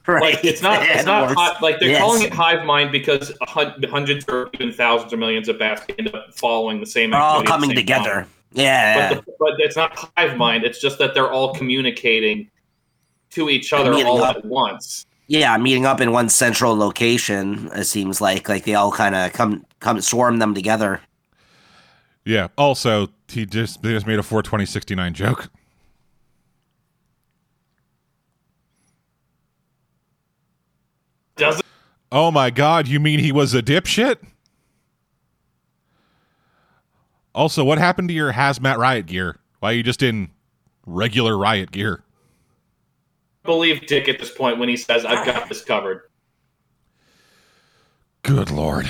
right. 0.06 0.35
Like 0.35 0.44
it's 0.44 0.60
not 0.60 0.82
it's 0.82 1.06
not 1.06 1.31
Animorphs. 1.31 1.35
hi- 1.36 1.59
like 1.62 1.81
they're 1.81 1.89
Yes. 1.90 2.01
calling 2.02 2.22
it 2.24 2.32
hive 2.35 2.66
mind 2.66 2.93
because 2.93 3.32
a 3.40 3.48
hun- 3.48 3.82
hundreds 3.89 4.26
or 4.28 4.51
even 4.52 4.70
thousands 4.70 5.14
or 5.14 5.16
millions 5.16 5.48
of 5.48 5.59
bats 5.59 5.82
end 5.98 6.14
up 6.14 6.35
following 6.35 6.78
the 6.81 6.86
same. 6.86 7.10
They're 7.12 7.20
all 7.20 7.40
activity 7.40 7.52
at 7.55 7.59
the 7.60 7.64
coming 7.64 7.76
together. 7.76 8.14
time. 8.22 8.28
Yeah, 8.52 9.14
But, 9.14 9.24
the, 9.24 9.32
but 9.40 9.55
it's 9.60 9.76
not 9.76 10.10
hive 10.18 10.36
mind. 10.36 10.64
It's 10.64 10.78
just 10.81 10.98
that 10.98 11.14
they're 11.14 11.32
all 11.32 11.55
communicating 11.55 12.51
to 13.31 13.48
each 13.51 13.72
other 13.72 13.93
all 14.06 14.22
up. 14.22 14.36
at 14.36 14.44
once. 14.44 15.06
Yeah, 15.27 15.57
meeting 15.57 15.87
up 15.87 16.01
in 16.01 16.13
one 16.13 16.29
central 16.29 16.77
location. 16.77 17.71
It 17.75 17.85
seems 17.85 18.21
like 18.21 18.49
like 18.49 18.65
they 18.65 18.75
all 18.75 18.93
kind 18.93 19.15
of 19.15 19.33
come 19.33 19.65
come 19.81 20.01
swarm 20.01 20.39
them 20.39 20.55
together. 20.55 21.01
Yeah. 22.25 22.49
Also, 22.57 23.09
he 23.29 23.47
just 23.47 23.83
they 23.83 23.91
just 23.91 24.07
made 24.07 24.19
a 24.19 24.23
42069 24.23 25.15
joke. 25.15 25.51
Does 31.37 31.61
Oh 32.13 32.31
my 32.31 32.51
god, 32.51 32.87
you 32.87 33.01
mean 33.01 33.19
he 33.19 33.33
was 33.33 33.55
a 33.55 33.63
dipshit? 33.63 34.19
Also, 37.35 37.65
what 37.65 37.79
happened 37.79 38.07
to 38.09 38.15
your 38.15 38.33
hazmat 38.33 38.77
riot 38.77 39.07
gear? 39.07 39.39
Why 39.59 39.73
are 39.73 39.75
you 39.75 39.83
just 39.83 40.01
in 40.01 40.31
regular 40.87 41.37
riot 41.37 41.73
gear? 41.73 42.03
Believe 43.45 43.87
Dick 43.87 44.09
at 44.09 44.19
this 44.19 44.31
point 44.31 44.59
when 44.59 44.69
he 44.69 44.77
says, 44.77 45.05
"I've 45.05 45.25
got 45.27 45.49
this 45.49 45.62
covered." 45.62 46.03
Good 48.23 48.51
lord. 48.51 48.89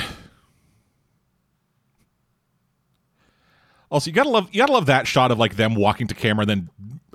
Also, 3.91 4.11
you 4.11 4.15
gotta 4.15 4.31
love 4.31 4.49
you 4.53 4.59
gotta 4.59 4.73
love 4.73 4.87
that 4.87 5.07
shot 5.07 5.31
of 5.31 5.39
like 5.39 5.57
them 5.57 5.75
walking 5.75 6.07
to 6.09 6.15
camera 6.15 6.43
and 6.43 6.51
then 6.51 6.69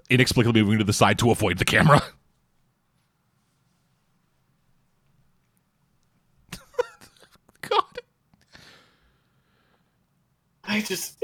inexplicably 0.10 0.62
moving 0.64 0.80
to 0.80 0.86
the 0.86 0.94
side 0.94 1.20
to 1.20 1.32
avoid 1.32 1.58
the 1.58 1.66
camera. 1.66 2.02
God. 7.62 8.00
I 10.64 10.82
just 10.82 11.24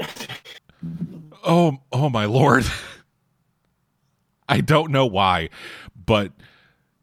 Oh, 1.44 1.78
oh 1.92 2.08
my 2.10 2.24
lord. 2.24 2.64
I 4.48 4.60
don't 4.60 4.92
know 4.92 5.06
why, 5.06 5.48
but 6.06 6.32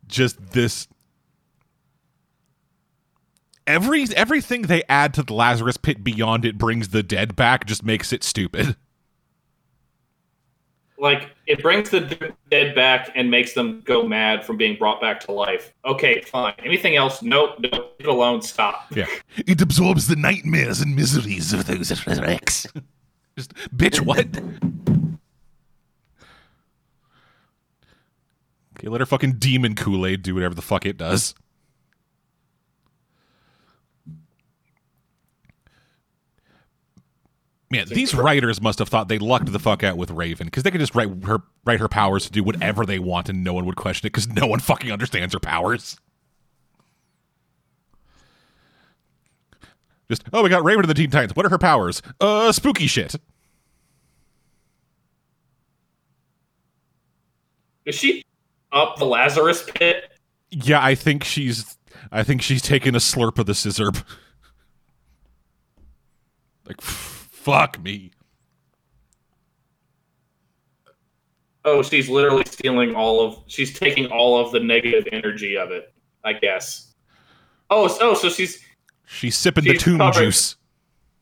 just 0.07 0.51
this 0.51 0.87
every 3.67 4.05
everything 4.15 4.63
they 4.63 4.83
add 4.89 5.13
to 5.13 5.23
the 5.23 5.33
Lazarus 5.33 5.77
pit 5.77 6.03
beyond 6.03 6.45
it 6.45 6.57
brings 6.57 6.89
the 6.89 7.03
dead 7.03 7.35
back 7.35 7.65
just 7.65 7.83
makes 7.83 8.11
it 8.13 8.23
stupid. 8.23 8.75
like 10.97 11.29
it 11.47 11.61
brings 11.61 11.89
the 11.89 12.33
dead 12.49 12.73
back 12.73 13.11
and 13.15 13.29
makes 13.29 13.53
them 13.53 13.81
go 13.81 14.07
mad 14.07 14.45
from 14.45 14.57
being 14.57 14.77
brought 14.77 15.01
back 15.01 15.19
to 15.21 15.31
life. 15.31 15.73
Okay, 15.85 16.21
fine. 16.21 16.53
Anything 16.63 16.95
else? 16.95 17.21
Nope. 17.21 17.59
Nope. 17.59 17.95
It 17.99 18.07
alone. 18.07 18.41
Stop. 18.41 18.87
Yeah. 18.95 19.07
It 19.35 19.61
absorbs 19.61 20.07
the 20.07 20.15
nightmares 20.15 20.79
and 20.79 20.95
miseries 20.95 21.51
of 21.51 21.65
those 21.65 21.89
that 21.89 21.99
resurrects. 21.99 22.65
Just 23.37 23.53
bitch 23.75 23.99
what? 23.99 24.27
Okay, 28.83 28.89
let 28.89 28.99
her 28.99 29.05
fucking 29.05 29.35
demon 29.39 29.75
Kool-Aid 29.75 30.23
do 30.23 30.35
whatever 30.35 30.53
the 30.53 30.61
fuck 30.61 30.85
it 30.85 30.97
does. 30.97 31.35
Man, 37.71 37.87
these 37.87 38.13
writers 38.13 38.61
must 38.61 38.79
have 38.79 38.89
thought 38.89 39.07
they 39.07 39.19
lucked 39.19 39.51
the 39.51 39.57
fuck 39.57 39.83
out 39.83 39.95
with 39.95 40.11
Raven 40.11 40.47
because 40.47 40.63
they 40.63 40.69
could 40.69 40.81
just 40.81 40.93
write 40.93 41.09
her 41.23 41.39
write 41.65 41.79
her 41.79 41.87
powers 41.87 42.25
to 42.25 42.31
do 42.31 42.43
whatever 42.43 42.85
they 42.85 42.99
want 42.99 43.29
and 43.29 43.43
no 43.43 43.53
one 43.53 43.65
would 43.65 43.77
question 43.77 44.05
it 44.05 44.11
because 44.11 44.27
no 44.27 44.45
one 44.45 44.59
fucking 44.59 44.91
understands 44.91 45.33
her 45.33 45.39
powers. 45.39 45.97
Just 50.07 50.23
oh, 50.33 50.43
we 50.43 50.49
got 50.49 50.63
Raven 50.63 50.83
in 50.83 50.87
the 50.87 50.93
Teen 50.93 51.09
Titans. 51.09 51.35
What 51.35 51.47
are 51.47 51.49
her 51.49 51.57
powers? 51.57 52.03
Uh, 52.21 52.51
spooky 52.51 52.85
shit. 52.85 53.15
Is 57.85 57.95
she 57.95 58.23
up 58.73 58.97
the 58.97 59.05
Lazarus 59.05 59.63
pit? 59.75 60.11
Yeah, 60.51 60.83
I 60.83 60.95
think 60.95 61.23
she's. 61.23 61.77
I 62.11 62.23
think 62.23 62.41
she's 62.41 62.61
taking 62.61 62.95
a 62.95 62.99
slurp 62.99 63.39
of 63.39 63.45
the 63.45 63.55
scissor. 63.55 63.91
like, 66.67 66.81
fuck 66.81 67.81
me. 67.81 68.11
Oh, 71.65 71.81
she's 71.81 72.09
literally 72.09 72.43
stealing 72.45 72.93
all 72.95 73.21
of. 73.25 73.37
She's 73.47 73.77
taking 73.77 74.07
all 74.07 74.37
of 74.39 74.51
the 74.51 74.59
negative 74.59 75.07
energy 75.11 75.55
of 75.57 75.71
it. 75.71 75.93
I 76.25 76.33
guess. 76.33 76.93
Oh, 77.69 77.87
so, 77.87 78.11
oh, 78.11 78.13
so 78.13 78.29
she's 78.29 78.63
She's 79.05 79.37
sipping 79.37 79.63
the 79.63 79.77
tomb 79.77 79.97
covered. 79.99 80.23
juice. 80.23 80.55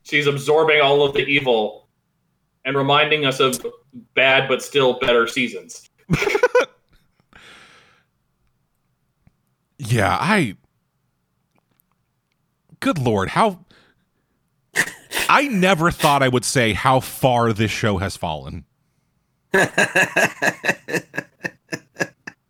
she's 0.04 0.26
absorbing 0.26 0.80
all 0.80 1.04
of 1.04 1.14
the 1.14 1.24
evil, 1.24 1.88
and 2.64 2.76
reminding 2.76 3.24
us 3.24 3.40
of 3.40 3.64
bad 4.14 4.48
but 4.48 4.62
still 4.62 4.98
better 4.98 5.26
seasons. 5.26 5.88
Yeah, 9.84 10.16
I. 10.20 10.56
Good 12.78 12.98
lord, 12.98 13.30
how. 13.30 13.64
I 15.28 15.48
never 15.48 15.90
thought 15.90 16.22
I 16.22 16.28
would 16.28 16.44
say 16.44 16.72
how 16.72 17.00
far 17.00 17.52
this 17.52 17.70
show 17.70 17.98
has 17.98 18.16
fallen. 18.16 18.64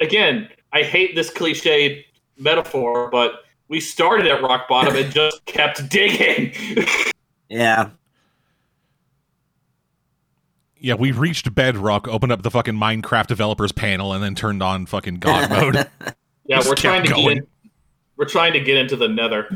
Again, 0.00 0.48
I 0.72 0.82
hate 0.82 1.14
this 1.14 1.30
cliched 1.30 2.04
metaphor, 2.38 3.08
but 3.10 3.44
we 3.68 3.80
started 3.80 4.26
at 4.26 4.42
rock 4.42 4.68
bottom 4.68 4.96
and 4.96 5.12
just 5.12 5.44
kept 5.46 5.88
digging. 5.88 6.52
Yeah. 7.48 7.90
Yeah, 10.76 10.94
we 10.94 11.12
reached 11.12 11.54
bedrock, 11.54 12.08
opened 12.08 12.32
up 12.32 12.42
the 12.42 12.50
fucking 12.50 12.74
Minecraft 12.74 13.28
developers 13.28 13.72
panel, 13.72 14.12
and 14.12 14.22
then 14.22 14.34
turned 14.34 14.62
on 14.62 14.86
fucking 14.86 15.16
God 15.16 15.48
mode. 15.48 15.88
yeah, 16.52 16.58
Just 16.58 16.68
we're 16.68 16.74
trying 16.74 17.02
to 17.04 17.08
going. 17.08 17.22
get 17.28 17.36
in, 17.38 17.46
we're 18.18 18.28
trying 18.28 18.52
to 18.52 18.60
get 18.60 18.76
into 18.76 18.94
the 18.94 19.08
nether. 19.08 19.48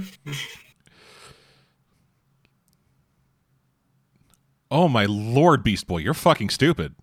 Oh 4.70 4.88
my 4.88 5.04
lord, 5.04 5.62
Beast 5.62 5.86
Boy, 5.86 5.98
you're 5.98 6.14
fucking 6.14 6.48
stupid. 6.48 6.94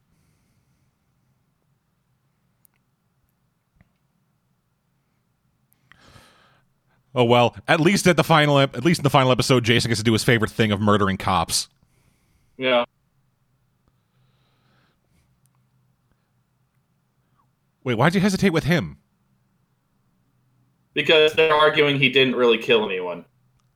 Oh 7.16 7.24
well, 7.24 7.56
at 7.68 7.80
least 7.80 8.08
at 8.08 8.18
the 8.18 8.24
final 8.24 8.58
ep- 8.58 8.76
at 8.76 8.84
least 8.84 9.00
in 9.00 9.04
the 9.04 9.10
final 9.10 9.32
episode 9.32 9.64
Jason 9.64 9.90
gets 9.90 10.00
to 10.00 10.04
do 10.04 10.14
his 10.14 10.24
favorite 10.24 10.50
thing 10.50 10.72
of 10.72 10.82
murdering 10.82 11.18
cops. 11.18 11.68
Yeah. 12.58 12.86
Wait, 17.84 17.96
why'd 17.96 18.16
you 18.16 18.22
hesitate 18.22 18.50
with 18.52 18.64
him? 18.64 18.98
Because 20.94 21.34
they're 21.34 21.54
arguing 21.54 22.00
he 22.00 22.10
didn't 22.10 22.36
really 22.36 22.58
kill 22.58 22.86
anyone. 22.86 23.26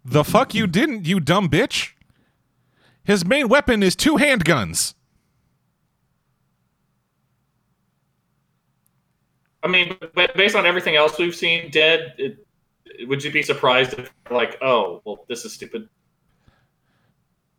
The 0.05 0.23
fuck 0.23 0.53
you 0.53 0.67
didn't, 0.67 1.05
you 1.05 1.19
dumb 1.19 1.49
bitch. 1.49 1.91
His 3.03 3.25
main 3.25 3.47
weapon 3.47 3.81
is 3.83 3.95
two 3.95 4.15
handguns. 4.15 4.93
I 9.63 9.67
mean, 9.67 9.97
but 10.13 10.35
based 10.35 10.55
on 10.55 10.65
everything 10.65 10.95
else 10.95 11.17
we've 11.17 11.35
seen, 11.35 11.71
dead. 11.71 12.13
It, 12.17 12.45
would 13.07 13.23
you 13.23 13.31
be 13.31 13.43
surprised 13.43 13.93
if, 13.93 14.11
like, 14.29 14.57
oh, 14.61 15.01
well, 15.03 15.25
this 15.27 15.43
is 15.45 15.53
stupid? 15.53 15.89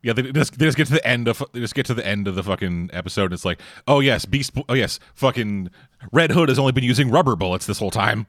Yeah, 0.01 0.13
they 0.13 0.31
just, 0.31 0.57
they 0.57 0.65
just 0.65 0.77
get 0.77 0.87
to 0.87 0.93
the 0.93 1.05
end 1.05 1.27
of 1.27 1.43
they 1.51 1.59
just 1.59 1.75
get 1.75 1.85
to 1.87 1.93
the 1.93 2.05
end 2.05 2.27
of 2.27 2.35
the 2.35 2.43
fucking 2.43 2.89
episode. 2.93 3.25
And 3.25 3.33
it's 3.33 3.43
like, 3.43 3.59
oh 3.87 3.99
yes, 3.99 4.25
Beast. 4.25 4.53
Oh 4.69 4.73
yes, 4.73 4.97
fucking 5.13 5.69
Red 6.13 6.31
Hood 6.31 6.47
has 6.47 6.57
only 6.57 6.71
been 6.71 6.85
using 6.85 7.11
rubber 7.11 7.35
bullets 7.35 7.65
this 7.65 7.79
whole 7.79 7.91
time. 7.91 8.25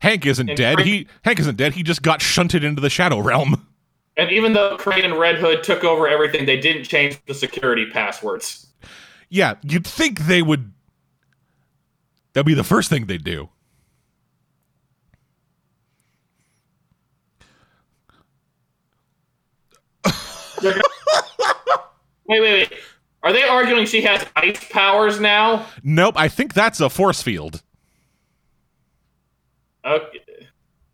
Hank 0.00 0.26
isn't 0.26 0.56
dead. 0.56 0.80
He 0.80 1.06
Hank 1.24 1.40
isn't 1.40 1.56
dead. 1.56 1.74
He 1.74 1.82
just 1.82 2.02
got 2.02 2.22
shunted 2.22 2.64
into 2.64 2.80
the 2.80 2.90
Shadow 2.90 3.20
Realm. 3.20 3.66
And 4.18 4.32
even 4.32 4.52
though 4.52 4.76
Crane 4.76 5.04
and 5.04 5.16
Red 5.16 5.36
Hood 5.36 5.62
took 5.62 5.84
over 5.84 6.08
everything, 6.08 6.44
they 6.44 6.58
didn't 6.58 6.82
change 6.82 7.24
the 7.26 7.34
security 7.34 7.86
passwords. 7.88 8.66
Yeah, 9.28 9.54
you'd 9.62 9.86
think 9.86 10.26
they 10.26 10.42
would. 10.42 10.72
That'd 12.32 12.44
be 12.44 12.54
the 12.54 12.64
first 12.64 12.90
thing 12.90 13.06
they'd 13.06 13.22
do. 13.22 13.48
Wait, 20.62 22.40
wait, 22.40 22.70
wait. 22.70 22.72
Are 23.22 23.32
they 23.32 23.42
arguing 23.42 23.86
she 23.86 24.02
has 24.02 24.24
ice 24.36 24.62
powers 24.70 25.18
now? 25.18 25.66
Nope, 25.82 26.14
I 26.18 26.28
think 26.28 26.52
that's 26.54 26.80
a 26.80 26.90
force 26.90 27.22
field. 27.22 27.62
Okay. 29.84 30.48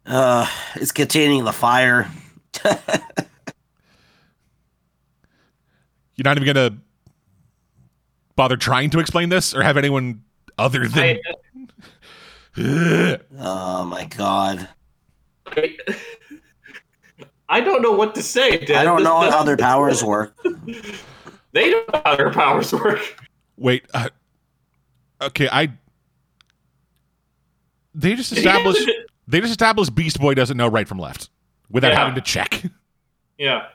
Uh, 0.07 0.47
it's 0.77 0.93
containing 0.93 1.45
the 1.45 1.53
fire. 1.53 2.11
You're 6.15 6.25
not 6.25 6.37
even 6.37 6.55
gonna 6.55 6.79
bother 8.37 8.57
trying 8.57 8.91
to 8.91 9.01
explain 9.01 9.29
this, 9.29 9.55
or 9.55 9.63
have 9.63 9.77
anyone 9.77 10.23
other 10.59 10.87
than. 10.87 11.19
I, 11.19 11.21
Oh 13.39 13.85
my 13.85 14.05
god. 14.05 14.69
I 17.49 17.61
don't 17.61 17.83
know 17.83 17.93
what 17.93 18.15
to 18.15 18.23
say. 18.23 18.65
Dad. 18.65 18.77
I 18.77 18.85
don't 18.85 19.03
know 19.03 19.31
how 19.31 19.43
their 19.43 19.57
powers 19.57 20.03
work. 20.03 20.37
They 21.53 21.71
don't 21.71 21.93
know 21.93 22.03
how 22.05 22.17
their 22.17 22.31
powers 22.31 22.73
work. 22.73 23.01
Wait. 23.57 23.85
Uh, 23.93 24.09
okay, 25.23 25.49
I. 25.51 25.73
They 27.95 28.15
just 28.15 28.33
established. 28.33 28.89
They 29.29 29.41
just 29.41 29.51
established 29.53 29.95
Beast 29.95 30.21
Boy 30.21 30.35
doesn't 30.35 30.57
know 30.57 30.69
right 30.69 30.87
from 30.87 30.99
left 30.99 31.31
without 31.71 31.93
Yeah. 31.93 31.99
having 31.99 32.15
to 32.17 32.21
check. 32.21 32.63
Yeah. 33.39 33.67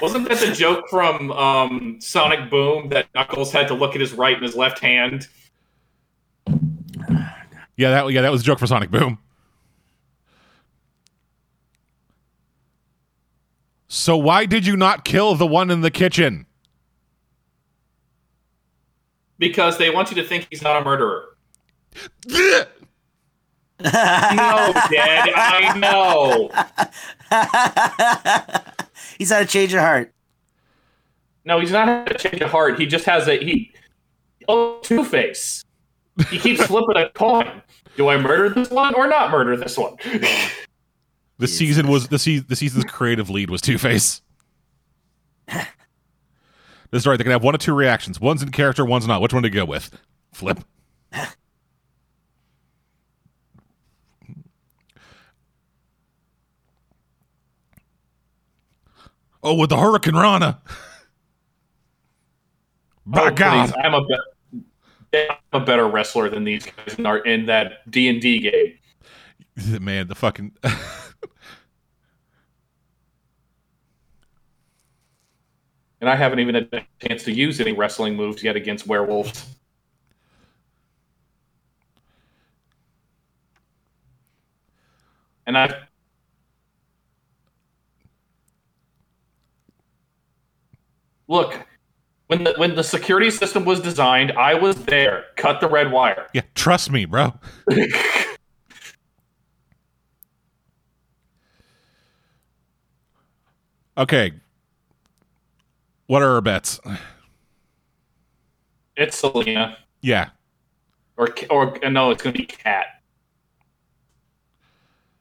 Wasn't 0.00 0.28
that 0.28 0.38
the 0.38 0.52
joke 0.52 0.88
from 0.88 1.30
um, 1.32 1.96
Sonic 2.00 2.50
Boom 2.50 2.88
that 2.90 3.06
Knuckles 3.14 3.50
had 3.52 3.68
to 3.68 3.74
look 3.74 3.94
at 3.94 4.00
his 4.00 4.12
right 4.12 4.34
and 4.34 4.42
his 4.42 4.54
left 4.54 4.78
hand? 4.78 5.26
Yeah, 7.78 7.90
that 7.90 8.10
yeah 8.12 8.22
that 8.22 8.32
was 8.32 8.40
a 8.42 8.44
joke 8.44 8.58
for 8.58 8.66
Sonic 8.66 8.90
Boom. 8.90 9.18
So 13.88 14.16
why 14.16 14.46
did 14.46 14.66
you 14.66 14.76
not 14.76 15.04
kill 15.04 15.34
the 15.34 15.46
one 15.46 15.70
in 15.70 15.80
the 15.80 15.90
kitchen? 15.90 16.46
Because 19.38 19.78
they 19.78 19.90
want 19.90 20.10
you 20.10 20.16
to 20.16 20.24
think 20.24 20.46
he's 20.50 20.62
not 20.62 20.80
a 20.80 20.84
murderer. 20.84 21.26
Ugh! 23.84 24.36
No, 24.36 24.72
Dad, 24.90 25.30
I 25.36 25.78
know. 25.78 26.50
He's 29.18 29.30
had 29.30 29.42
a 29.42 29.46
change 29.46 29.74
of 29.74 29.80
heart. 29.80 30.12
No, 31.44 31.60
he's 31.60 31.70
not 31.70 31.86
had 31.86 32.10
a 32.10 32.18
change 32.18 32.40
of 32.40 32.50
heart. 32.50 32.78
He 32.78 32.86
just 32.86 33.04
has 33.04 33.28
a 33.28 33.38
he. 33.38 33.72
Oh, 34.48 34.80
Two 34.82 35.04
Face. 35.04 35.64
He 36.28 36.38
keeps 36.38 36.66
flipping 36.66 36.96
a 36.96 37.08
coin. 37.10 37.62
Do 37.96 38.08
I 38.08 38.16
murder 38.16 38.48
this 38.50 38.70
one 38.70 38.94
or 38.94 39.06
not 39.06 39.30
murder 39.30 39.56
this 39.56 39.78
one? 39.78 39.96
The 41.38 41.46
season 41.46 41.86
was 41.88 42.08
the 42.08 42.18
se- 42.18 42.40
the 42.48 42.56
season's 42.56 42.84
creative 42.84 43.30
lead 43.30 43.50
was 43.50 43.60
Two 43.60 43.78
Face. 43.78 44.22
This 45.46 45.66
is 47.02 47.06
right. 47.06 47.16
They 47.16 47.24
can 47.24 47.32
have 47.32 47.44
one 47.44 47.54
of 47.54 47.60
two 47.60 47.74
reactions. 47.74 48.20
One's 48.20 48.42
in 48.42 48.50
character, 48.50 48.84
one's 48.84 49.06
not. 49.06 49.20
Which 49.20 49.32
one 49.32 49.42
to 49.44 49.50
go 49.50 49.64
with? 49.64 49.90
Flip. 50.32 50.58
Oh, 59.46 59.54
with 59.54 59.70
the 59.70 59.76
Hurricanrana. 59.76 60.58
By 63.06 63.26
Oh, 63.26 63.30
God. 63.30 63.68
please, 63.68 63.76
I'm 63.84 63.94
a 63.94 64.04
be- 64.04 65.28
I'm 65.52 65.62
a 65.62 65.64
better 65.64 65.86
wrestler 65.86 66.28
than 66.28 66.42
these 66.42 66.66
guys 66.66 66.98
in, 66.98 67.06
our, 67.06 67.18
in 67.18 67.46
that 67.46 67.88
D 67.88 68.08
and 68.08 68.20
D 68.20 68.40
game. 68.40 69.80
Man, 69.80 70.08
the 70.08 70.16
fucking. 70.16 70.52
And 76.00 76.10
I 76.10 76.14
haven't 76.14 76.40
even 76.40 76.54
had 76.54 76.68
a 76.72 76.86
chance 77.06 77.24
to 77.24 77.32
use 77.32 77.58
any 77.58 77.72
wrestling 77.72 78.16
moves 78.16 78.42
yet 78.42 78.54
against 78.54 78.86
werewolves. 78.86 79.46
And 85.46 85.56
I 85.56 85.85
look 91.28 91.66
when 92.28 92.44
the 92.44 92.54
when 92.56 92.74
the 92.74 92.82
security 92.84 93.30
system 93.30 93.64
was 93.64 93.80
designed, 93.80 94.32
I 94.32 94.54
was 94.54 94.76
there. 94.84 95.24
Cut 95.36 95.60
the 95.60 95.68
red 95.68 95.92
wire. 95.92 96.26
yeah, 96.32 96.42
trust 96.54 96.90
me, 96.90 97.04
bro. 97.04 97.34
Okay. 103.98 104.32
What 106.06 106.22
are 106.22 106.34
our 106.34 106.40
bets? 106.40 106.80
It's 108.96 109.18
Selina 109.18 109.78
Yeah. 110.02 110.30
or 111.16 111.28
or 111.50 111.78
no, 111.90 112.10
it's 112.10 112.22
gonna 112.22 112.36
be 112.36 112.44
Cat. 112.46 112.86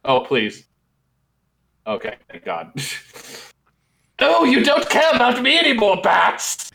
Oh 0.04 0.22
please. 0.22 0.66
Okay, 1.88 2.16
thank 2.30 2.44
God. 2.44 2.72
oh, 4.20 4.44
you 4.44 4.64
don't 4.64 4.90
care 4.90 5.12
about 5.14 5.42
me 5.42 5.58
anymore, 5.58 6.02
Bats. 6.02 6.72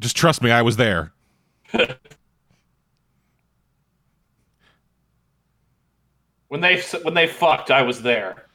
Just 0.00 0.16
trust 0.16 0.42
me, 0.42 0.50
I 0.50 0.62
was 0.62 0.76
there. 0.76 1.12
When 6.48 6.60
they 6.60 6.82
when 7.04 7.14
they 7.14 7.28
fucked, 7.28 7.70
I 7.70 7.82
was 7.82 8.02
there. 8.02 8.46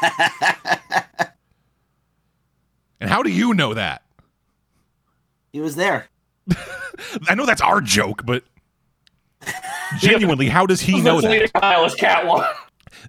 And 3.04 3.10
how 3.10 3.22
do 3.22 3.30
you 3.30 3.52
know 3.52 3.74
that? 3.74 4.00
He 5.52 5.60
was 5.60 5.76
there. 5.76 6.06
I 7.28 7.34
know 7.34 7.44
that's 7.44 7.60
our 7.60 7.82
joke, 7.82 8.24
but 8.24 8.44
genuinely, 9.98 10.48
how 10.48 10.66
does 10.66 10.80
he 10.80 11.00
know 11.00 11.20
Selina 11.20 11.46
that? 11.52 11.60
Kyle 11.60 11.84
is 11.84 11.94
Cat 11.94 12.26
One, 12.26 12.44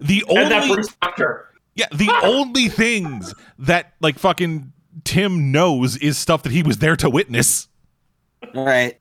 The 0.02 0.24
only 0.28 0.84
yeah, 1.76 1.88
the 1.92 2.10
only 2.24 2.70
things 2.70 3.34
that 3.60 3.94
like 4.00 4.18
fucking 4.18 4.72
Tim 5.04 5.52
knows 5.52 5.98
is 5.98 6.18
stuff 6.18 6.44
that 6.44 6.52
he 6.52 6.64
was 6.64 6.78
there 6.78 6.96
to 6.98 7.10
witness. 7.10 7.68
Right. 8.54 9.00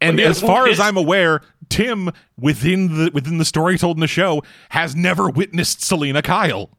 And 0.00 0.18
as 0.20 0.40
far 0.40 0.66
as 0.68 0.80
I'm 0.80 0.96
aware, 0.96 1.42
Tim 1.68 2.10
within 2.38 2.96
the 2.96 3.10
within 3.14 3.38
the 3.38 3.44
story 3.44 3.78
told 3.78 3.96
in 3.96 4.00
the 4.00 4.06
show 4.06 4.42
has 4.70 4.94
never 4.96 5.28
witnessed 5.30 5.82
Selina 5.82 6.22
Kyle. 6.22 6.70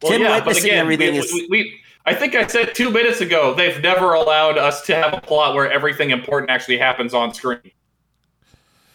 Tim 0.00 0.22
witnessing 0.22 0.70
everything 0.70 1.12
we, 1.12 1.18
is- 1.18 1.32
we, 1.32 1.46
we- 1.50 1.80
I 2.04 2.14
think 2.14 2.34
I 2.34 2.46
said 2.46 2.74
two 2.74 2.90
minutes 2.90 3.20
ago 3.20 3.54
they've 3.54 3.80
never 3.80 4.14
allowed 4.14 4.58
us 4.58 4.82
to 4.86 4.94
have 4.94 5.14
a 5.14 5.20
plot 5.20 5.54
where 5.54 5.70
everything 5.70 6.10
important 6.10 6.50
actually 6.50 6.78
happens 6.78 7.14
on 7.14 7.32
screen. 7.32 7.60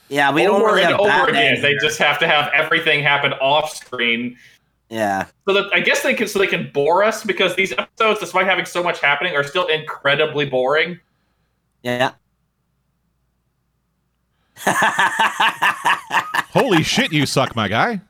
yeah, 0.10 0.32
we 0.32 0.44
don't 0.44 0.62
over 0.62 0.74
really 0.74 0.84
and 0.84 0.94
over 0.96 1.08
Batman. 1.10 1.54
again. 1.54 1.62
They 1.62 1.76
just 1.76 1.98
have 2.00 2.20
to 2.20 2.28
have 2.28 2.52
everything 2.54 3.02
happen 3.04 3.34
off 3.34 3.74
screen. 3.74 4.38
yeah. 4.90 5.26
So 5.48 5.54
that 5.54 5.70
I 5.74 5.80
guess 5.80 6.02
they 6.04 6.14
can 6.14 6.28
so 6.28 6.40
they 6.40 6.48
can 6.48 6.70
bore 6.74 7.04
us 7.04 7.24
because 7.24 7.56
these 7.56 7.72
episodes, 7.74 8.20
despite 8.20 8.46
having 8.46 8.66
so 8.66 8.84
much 8.84 9.00
happening, 9.00 9.36
are 9.36 9.44
still 9.44 9.68
incredibly 9.68 10.46
boring. 10.46 11.00
Yeah. 11.84 12.12
Holy 16.52 16.84
shit, 16.84 17.14
you 17.14 17.26
suck, 17.26 17.56
my 17.56 17.68
guy. 17.68 18.02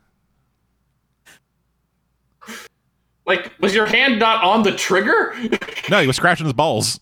Like, 3.28 3.52
was 3.60 3.76
your 3.76 3.86
hand 3.86 4.18
not 4.20 4.44
on 4.44 4.64
the 4.64 4.72
trigger? 4.72 5.36
No, 5.90 6.02
he 6.02 6.08
was 6.08 6.18
scratching 6.18 6.46
his 6.46 6.54
balls. 6.54 7.00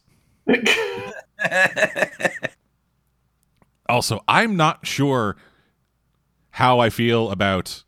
Also, 3.87 4.23
I'm 4.27 4.55
not 4.55 4.85
sure 4.87 5.35
how 6.49 6.79
I 6.79 6.89
feel 6.89 7.29
about 7.29 7.83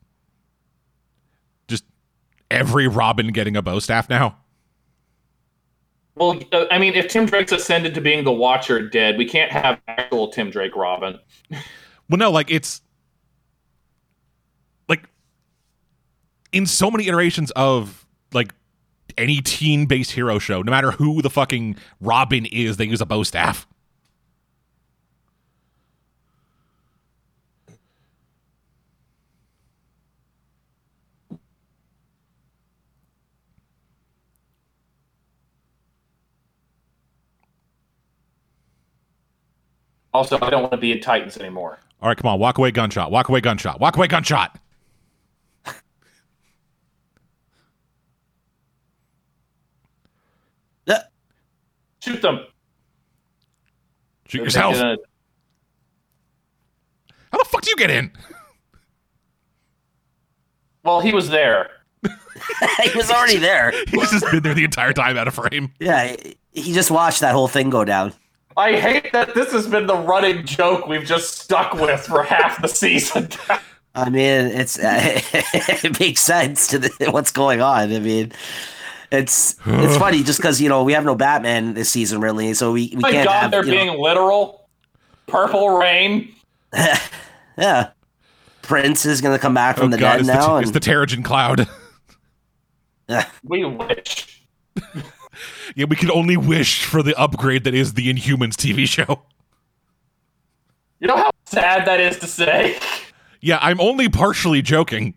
just 1.68 1.84
every 2.52 2.88
Robin 2.88 3.30
getting 3.32 3.56
a 3.58 3.64
bow 3.64 3.80
staff 3.80 4.08
now. 4.10 4.38
well, 6.16 6.40
I 6.70 6.78
mean, 6.78 6.94
if 6.94 7.08
Tim 7.08 7.26
Drake's 7.26 7.52
ascended 7.52 7.96
to 7.96 8.02
being 8.02 8.24
the 8.24 8.32
Watcher 8.32 8.88
dead, 8.88 9.18
we 9.18 9.26
can't 9.26 9.52
have 9.52 9.82
actual 9.88 10.28
Tim 10.30 10.50
Drake 10.52 10.76
Robin. 10.76 11.20
Well, 12.10 12.18
no, 12.18 12.32
like 12.32 12.50
it's 12.50 12.82
like 14.88 15.04
in 16.54 16.66
so 16.66 16.90
many 16.90 17.08
iterations 17.08 17.52
of 17.52 18.07
like 18.34 18.54
any 19.18 19.42
teen-based 19.42 20.12
hero 20.12 20.40
show, 20.40 20.62
no 20.62 20.72
matter 20.72 20.92
who 20.92 21.22
the 21.22 21.30
fucking 21.30 21.76
Robin 22.02 22.46
is, 22.46 22.78
they 22.78 22.86
use 22.86 23.02
a 23.02 23.06
bow 23.06 23.24
staff. 23.24 23.68
Also, 40.14 40.40
I 40.42 40.50
don't 40.50 40.62
want 40.62 40.72
to 40.72 40.78
be 40.78 40.92
in 40.92 41.00
Titans 41.00 41.38
anymore. 41.38 41.78
All 42.02 42.10
right, 42.10 42.18
come 42.18 42.28
on, 42.28 42.40
walk 42.40 42.58
away, 42.58 42.72
gunshot, 42.72 43.12
walk 43.12 43.30
away, 43.30 43.40
gunshot, 43.40 43.80
walk 43.80 43.98
away, 43.98 44.08
gunshot. 44.08 44.58
Shoot 52.08 52.22
them. 52.22 52.40
Shoot 54.28 54.44
yourself. 54.46 54.76
They're 54.76 54.84
gonna- 54.84 54.98
How 57.32 57.38
the 57.40 57.46
fuck 57.46 57.62
do 57.62 57.70
you 57.70 57.76
get 57.76 57.92
in? 57.92 58.12
Well, 60.84 61.02
he 61.02 61.14
was 61.14 61.30
there. 61.30 61.70
he 62.04 62.96
was 62.96 63.12
already 63.12 63.38
there. 63.38 63.72
He's 63.88 64.10
just 64.12 64.26
been 64.32 64.44
there 64.44 64.54
the 64.54 64.64
entire 64.64 64.94
time 64.94 65.18
out 65.18 65.28
of 65.28 65.34
frame. 65.34 65.72
Yeah, 65.80 66.16
he- 66.22 66.38
he 66.54 66.74
just 66.74 66.90
watched 66.90 67.22
that 67.22 67.34
whole 67.34 67.48
thing 67.48 67.70
go 67.70 67.84
down. 67.86 68.14
I 68.56 68.80
hate 68.80 69.12
that 69.12 69.36
this 69.36 69.52
has 69.52 69.68
been 69.68 69.86
the 69.86 69.96
running 69.98 70.44
joke 70.46 70.88
we've 70.88 71.06
just 71.06 71.38
stuck 71.40 71.74
with 71.74 72.00
for 72.02 72.24
half 72.24 72.60
the 72.60 72.68
season. 72.68 73.30
I 73.94 74.10
mean, 74.10 74.48
it's 74.48 74.80
it 74.82 76.00
makes 76.00 76.22
sense 76.22 76.66
to 76.70 76.80
the, 76.80 77.12
what's 77.12 77.32
going 77.32 77.62
on. 77.62 77.94
I 77.94 78.00
mean, 78.00 78.32
it's 79.12 79.56
it's 79.66 79.98
funny 79.98 80.24
just 80.24 80.40
because 80.40 80.60
you 80.62 80.70
know 80.70 80.84
we 80.84 80.94
have 80.94 81.06
no 81.06 81.16
Batman 81.16 81.74
this 81.74 81.90
season 81.90 82.22
really, 82.22 82.54
so 82.54 82.72
we, 82.74 82.92
we 82.94 83.02
My 83.02 83.12
can't 83.12 83.28
God, 83.28 83.42
have. 83.42 83.52
they're 83.52 83.66
you 83.66 83.72
know- 83.76 83.86
being 83.86 84.02
literal. 84.02 84.70
Purple 85.28 85.78
rain. 85.78 86.34
yeah, 87.58 87.90
Prince 88.62 89.06
is 89.06 89.20
gonna 89.20 89.38
come 89.40 89.54
back 89.54 89.76
from 89.78 89.88
oh 89.88 89.92
the 89.92 89.98
god, 89.98 90.12
dead 90.14 90.20
it's, 90.22 90.28
now, 90.30 90.56
the, 90.56 90.62
it's 90.62 90.72
the 90.72 90.80
Terrigen 90.80 91.24
cloud. 91.24 91.68
We 93.44 93.64
wish. 93.64 94.44
yeah, 95.76 95.86
we 95.86 95.96
can 95.96 96.12
only 96.12 96.36
wish 96.38 96.84
for 96.84 97.02
the 97.04 97.16
upgrade 97.18 97.64
that 97.64 97.74
is 97.74 97.94
the 97.94 98.14
Inhumans 98.14 98.56
TV 98.56 98.88
show. 98.88 99.22
You 101.00 101.08
know 101.08 101.16
how 101.18 101.32
sad 101.46 101.86
that 101.88 102.00
is 102.00 102.18
to 102.20 102.28
say? 102.28 102.78
Yeah, 103.42 103.60
I'm 103.62 103.80
only 103.80 104.10
partially 104.10 104.62
joking. 104.62 105.14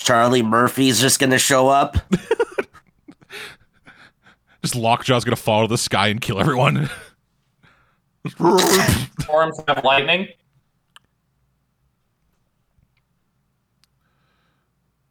Charlie 0.00 0.42
Murphy's 0.42 1.00
just 1.00 1.20
gonna 1.20 1.38
show 1.38 1.68
up. 1.68 1.96
Just 4.62 4.74
Lockjaw's 4.74 5.24
gonna 5.24 5.36
fall 5.36 5.62
to 5.62 5.68
the 5.68 5.78
sky 5.78 6.08
and 6.08 6.20
kill 6.20 6.38
everyone. 6.38 6.90
Storms 8.28 9.58
have 9.66 9.82
lightning. 9.84 10.28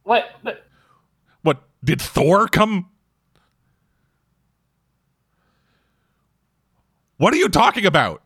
What? 0.04 0.30
But- 0.44 0.66
what 1.42 1.62
did 1.82 2.00
Thor 2.00 2.46
come? 2.46 2.90
What 7.16 7.32
are 7.34 7.38
you 7.38 7.48
talking 7.48 7.86
about? 7.86 8.22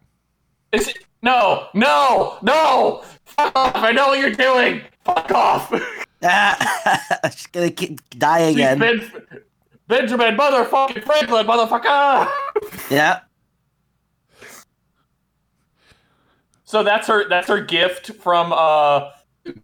Is 0.73 0.89
it? 0.89 0.99
No, 1.23 1.69
no, 1.73 2.37
no! 2.43 3.03
Fuck 3.25 3.53
off! 3.57 3.73
I 3.77 3.93
know 3.93 4.09
what 4.09 4.19
you're 4.19 4.31
doing! 4.31 4.83
Fuck 5.05 5.31
off! 5.33 5.73
She's 7.35 7.47
gonna 7.49 7.71
ki- 7.71 7.99
die 8.11 8.39
again. 8.41 8.79
Ben- 8.79 9.11
Benjamin 9.87 10.37
motherfucking 10.37 11.05
Franklin, 11.05 11.47
motherfucker! 11.47 12.29
Yeah. 12.91 13.21
So 16.65 16.83
that's 16.83 17.07
her. 17.09 17.29
That's 17.29 17.47
her 17.49 17.61
gift 17.61 18.13
from 18.15 18.53
uh 18.53 19.11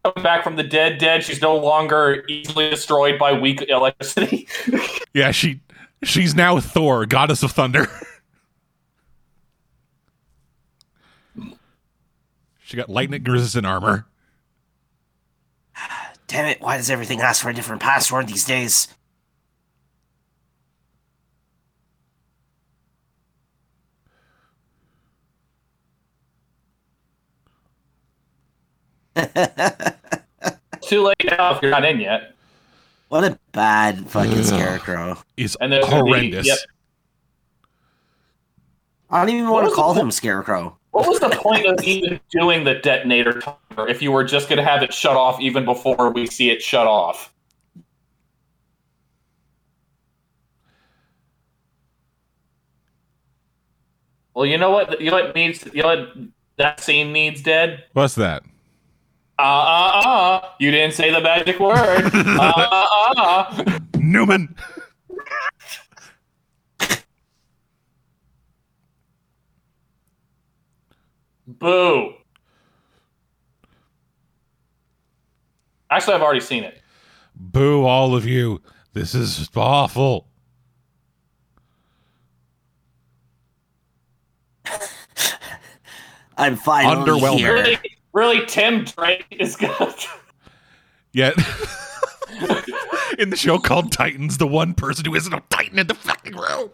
coming 0.05 0.23
back 0.23 0.45
from 0.45 0.57
the 0.57 0.63
dead. 0.63 0.99
Dead. 0.99 1.25
She's 1.25 1.41
no 1.41 1.57
longer 1.57 2.25
easily 2.29 2.69
destroyed 2.71 3.19
by 3.19 3.33
weak 3.33 3.63
electricity. 3.69 4.47
Yeah, 5.13 5.33
she 5.33 5.61
she's 6.05 6.37
now 6.37 6.61
Thor, 6.61 7.05
goddess 7.05 7.43
of 7.43 7.51
thunder. 7.51 7.89
she 12.63 12.77
got 12.77 12.89
lightning 12.89 13.25
resistant 13.25 13.67
armor. 13.67 14.07
Damn 16.31 16.45
it! 16.47 16.61
Why 16.61 16.77
does 16.77 16.91
everything 16.91 17.21
ask 17.21 17.43
for 17.43 17.51
a 17.51 17.55
different 17.55 17.83
password 17.83 18.29
these 18.29 18.45
days? 18.45 18.87
Too 30.83 31.03
late 31.03 31.17
now 31.25 31.55
if 31.55 31.63
you're 31.63 31.71
not 31.71 31.85
in 31.85 32.01
yet. 32.01 32.35
What 33.09 33.25
a 33.25 33.39
bad 33.53 34.09
fucking 34.09 34.45
scarecrow. 34.45 35.19
Is 35.37 35.57
And 35.61 35.73
there's 35.73 35.85
gonna 35.87 36.05
be- 36.05 36.11
horrendous. 36.11 36.47
yep. 36.47 36.59
I 39.11 39.21
don't 39.21 39.35
even 39.35 39.49
What 39.51 39.63
want 39.65 39.69
to 39.69 39.75
call 39.75 39.95
the- 39.95 40.01
him 40.01 40.11
Scarecrow. 40.11 40.77
What 40.91 41.07
was 41.07 41.21
the 41.21 41.29
point 41.31 41.67
of 41.67 41.83
even 41.85 42.19
doing 42.31 42.65
the 42.65 42.75
detonator 42.75 43.41
timer 43.41 43.89
if 43.89 44.03
you 44.03 44.11
were 44.11 44.25
just 44.25 44.49
going 44.49 44.57
to 44.57 44.65
have 44.65 44.83
it 44.83 44.93
shut 44.93 45.17
off 45.17 45.41
even 45.41 45.65
before 45.65 46.11
we 46.11 46.27
see 46.27 46.51
it 46.51 46.61
shut 46.63 46.87
off? 46.87 47.33
Well, 54.35 54.47
you 54.47 54.59
know 54.59 54.71
what? 54.71 55.01
You 55.01 55.11
know 55.11 55.23
what 55.23 55.35
needs? 55.35 55.65
You 55.73 55.83
know 55.83 55.89
what 55.89 56.13
that 56.57 56.81
scene 56.81 57.13
needs? 57.13 57.43
Dead. 57.43 57.85
What's 57.93 58.15
that? 58.15 58.43
Uh 59.39 59.43
uh 59.43 60.03
uh. 60.05 60.49
You 60.59 60.71
didn't 60.71 60.95
say 60.95 61.11
the 61.11 61.21
magic 61.21 61.61
word. 61.61 62.11
Uh 62.15 62.53
uh 62.57 62.87
uh. 63.17 63.79
Newman. 63.99 64.57
Boo. 71.61 72.15
Actually, 75.91 76.15
I've 76.15 76.23
already 76.23 76.41
seen 76.41 76.65
it. 76.65 76.81
Boo 77.37 77.85
all 77.85 78.17
of 78.17 78.27
you. 78.27 78.61
This 78.93 79.15
is 79.15 79.49
awful. 79.55 80.27
I'm 86.37 86.57
finally 86.57 86.97
Underwhelming. 86.97 87.39
here. 87.39 87.55
Really, 87.55 87.79
really, 88.13 88.45
Tim 88.47 88.85
Drake 88.85 89.27
is 89.31 89.55
good. 89.57 89.73
Yet 91.13 91.35
in 93.19 93.31
the 93.31 93.37
show 93.37 93.59
called 93.59 93.91
Titans, 93.93 94.39
the 94.39 94.47
one 94.47 94.75
person 94.75 95.05
who 95.05 95.15
isn't 95.15 95.33
a 95.33 95.43
Titan 95.51 95.61
Titan 95.71 95.79
in 95.81 95.87
the 95.87 95.95
fucking 95.95 96.37
room. 96.37 96.71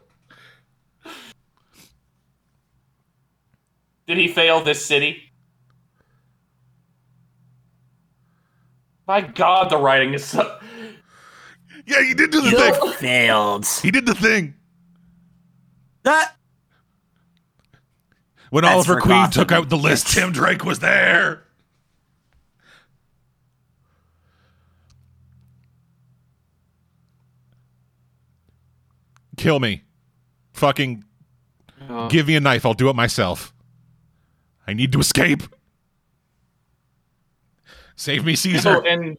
Did 4.07 4.19
he 4.19 4.29
fail 4.29 4.63
this 4.63 4.85
city? 4.85 5.23
My 9.07 9.21
God, 9.21 9.71
the 9.71 9.79
writing 9.79 10.15
is 10.15 10.25
so. 10.25 10.59
Yeah, 11.87 12.03
he 12.03 12.15
did 12.15 12.31
do 12.31 12.41
the 12.41 12.51
You 12.51 12.57
thing. 12.59 12.93
failed. 12.95 13.67
He 13.83 13.91
did 13.93 14.07
the 14.07 14.15
thing. 14.15 14.55
That 16.03 16.33
When 18.51 18.63
That's 18.63 18.75
Oliver 18.75 18.95
for 18.95 19.01
Queen 19.01 19.11
Gotham. 19.17 19.33
took 19.33 19.53
out 19.53 19.69
the 19.69 19.77
list, 19.77 20.09
Tim 20.09 20.33
Drake 20.33 20.65
was 20.65 20.79
there. 20.79 21.43
Kill 29.37 29.61
me. 29.61 29.83
Fucking 30.55 31.05
Oh. 31.89 32.09
give 32.09 32.27
me 32.27 32.37
a 32.37 32.41
knife. 32.41 32.65
I'll 32.65 32.75
do 32.75 32.89
it 32.89 32.97
myself. 32.97 33.53
I 34.67 34.75
need 34.75 34.93
to 34.93 35.01
escape. 35.01 35.43
Save 37.97 38.25
me, 38.25 38.37
Caesar. 38.37 38.77
Oh, 38.77 38.81
and 38.83 39.17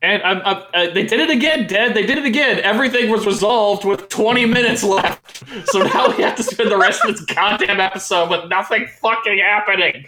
and 0.00 0.22
I'm, 0.22 0.40
I'm, 0.44 0.62
uh, 0.74 0.94
they 0.94 1.04
did 1.04 1.18
it 1.18 1.30
again, 1.30 1.66
Dead. 1.66 1.92
They 1.92 2.06
did 2.06 2.18
it 2.18 2.24
again. 2.24 2.60
Everything 2.60 3.10
was 3.10 3.26
resolved 3.26 3.84
with 3.84 4.08
20 4.08 4.46
minutes 4.46 4.84
left. 4.84 5.42
So 5.66 5.82
now 5.82 6.14
we 6.16 6.22
have 6.22 6.36
to 6.36 6.42
spend 6.44 6.70
the 6.70 6.78
rest 6.78 7.04
of 7.04 7.16
this 7.16 7.24
goddamn 7.24 7.80
episode 7.80 8.30
with 8.30 8.48
nothing 8.48 8.86
fucking 9.00 9.38
happening. 9.38 10.04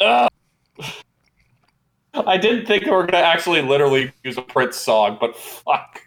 Ugh. 0.00 0.28
I 2.14 2.36
didn't 2.36 2.66
think 2.66 2.84
we 2.84 2.90
were 2.90 3.06
gonna 3.06 3.24
actually 3.24 3.62
literally 3.62 4.12
use 4.22 4.36
a 4.36 4.42
Prince 4.42 4.76
song, 4.76 5.16
but 5.18 5.34
fuck. 5.36 6.02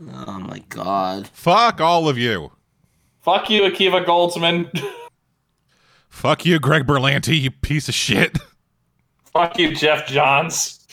Oh 0.00 0.38
my 0.38 0.60
god. 0.68 1.28
Fuck 1.28 1.80
all 1.80 2.08
of 2.08 2.16
you. 2.16 2.52
Fuck 3.20 3.50
you, 3.50 3.62
Akiva 3.62 4.04
Goldsman. 4.04 4.70
Fuck 6.08 6.44
you, 6.44 6.58
Greg 6.58 6.86
Berlanti, 6.86 7.40
you 7.40 7.50
piece 7.50 7.88
of 7.88 7.94
shit. 7.94 8.38
Fuck 9.32 9.58
you, 9.58 9.74
Geoff 9.74 10.06
Johns. 10.06 10.86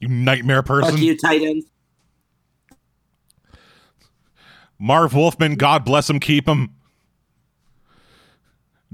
You 0.00 0.08
nightmare 0.08 0.62
person. 0.62 0.92
Fuck 0.92 1.00
you, 1.00 1.16
Titans. 1.16 1.64
Marv 4.78 5.14
Wolfman, 5.14 5.56
God 5.56 5.84
bless 5.84 6.08
him, 6.08 6.20
keep 6.20 6.46
him. 6.46 6.70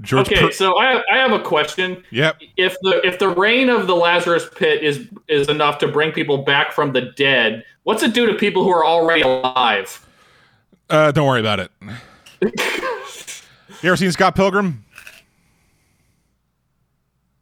George 0.01 0.27
Okay, 0.27 0.39
Per- 0.39 0.51
so 0.51 0.77
I 0.77 0.91
have, 0.91 1.03
I 1.11 1.17
have 1.17 1.31
a 1.31 1.39
question. 1.39 2.03
Yep. 2.11 2.41
if 2.57 2.75
the 2.81 3.05
if 3.05 3.19
the 3.19 3.29
reign 3.29 3.69
of 3.69 3.85
the 3.87 3.95
Lazarus 3.95 4.49
pit 4.55 4.81
is 4.83 5.07
is 5.27 5.47
enough 5.49 5.77
to 5.79 5.87
bring 5.87 6.11
people 6.11 6.39
back 6.39 6.71
from 6.71 6.93
the 6.93 7.01
dead, 7.15 7.63
what's 7.83 8.01
it 8.01 8.13
do 8.13 8.25
to 8.25 8.33
people 8.33 8.63
who 8.63 8.71
are 8.71 8.85
already 8.85 9.21
alive? 9.21 10.05
Uh, 10.93 11.11
don't 11.11 11.25
worry 11.25 11.39
about 11.39 11.59
it. 11.59 11.71
you 12.41 12.51
ever 13.83 13.97
seen 13.97 14.11
Scott 14.11 14.35
Pilgrim? 14.35 14.85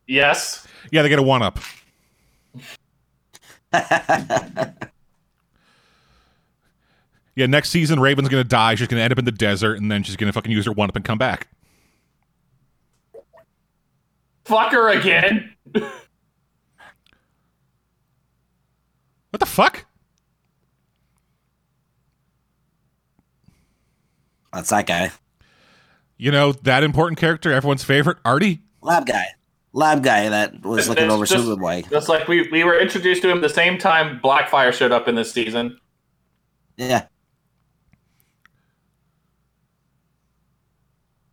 Yes. 0.07 0.65
Yeah, 0.89 1.01
they 1.01 1.09
get 1.09 1.19
a 1.19 1.21
one 1.21 1.41
up. 1.41 1.59
yeah, 7.35 7.45
next 7.45 7.71
season 7.71 7.99
Raven's 7.99 8.29
gonna 8.29 8.45
die. 8.45 8.75
She's 8.75 8.87
gonna 8.87 9.01
end 9.01 9.11
up 9.11 9.19
in 9.19 9.25
the 9.25 9.33
desert, 9.33 9.79
and 9.81 9.91
then 9.91 10.03
she's 10.03 10.15
gonna 10.15 10.31
fucking 10.31 10.53
use 10.53 10.65
her 10.65 10.71
one 10.71 10.87
up 10.87 10.95
and 10.95 11.03
come 11.03 11.17
back. 11.17 11.49
Fuck 14.45 14.71
her 14.71 14.87
again. 14.91 15.53
What 15.73 15.91
the 19.39 19.45
fuck? 19.45 19.85
That's 24.53 24.69
that 24.69 24.85
guy. 24.87 25.11
You 26.17 26.31
know 26.31 26.51
that 26.51 26.83
important 26.83 27.19
character, 27.19 27.51
everyone's 27.51 27.83
favorite, 27.83 28.17
Artie. 28.25 28.61
Lab 28.81 29.05
guy. 29.05 29.25
Lab 29.73 30.03
guy 30.03 30.29
that 30.29 30.63
was 30.65 30.89
looking 30.89 31.05
It's 31.05 31.13
over 31.13 31.25
just- 31.25 31.45
Superboy. 31.47 31.89
Just 31.89 32.09
like 32.09 32.27
we, 32.27 32.49
we 32.49 32.63
were 32.63 32.77
introduced 32.77 33.21
to 33.23 33.29
him 33.29 33.41
the 33.41 33.49
same 33.49 33.77
time 33.77 34.19
Blackfire 34.23 34.73
showed 34.73 34.91
up 34.91 35.07
in 35.07 35.15
this 35.15 35.31
season. 35.31 35.79
Yeah. 36.77 37.05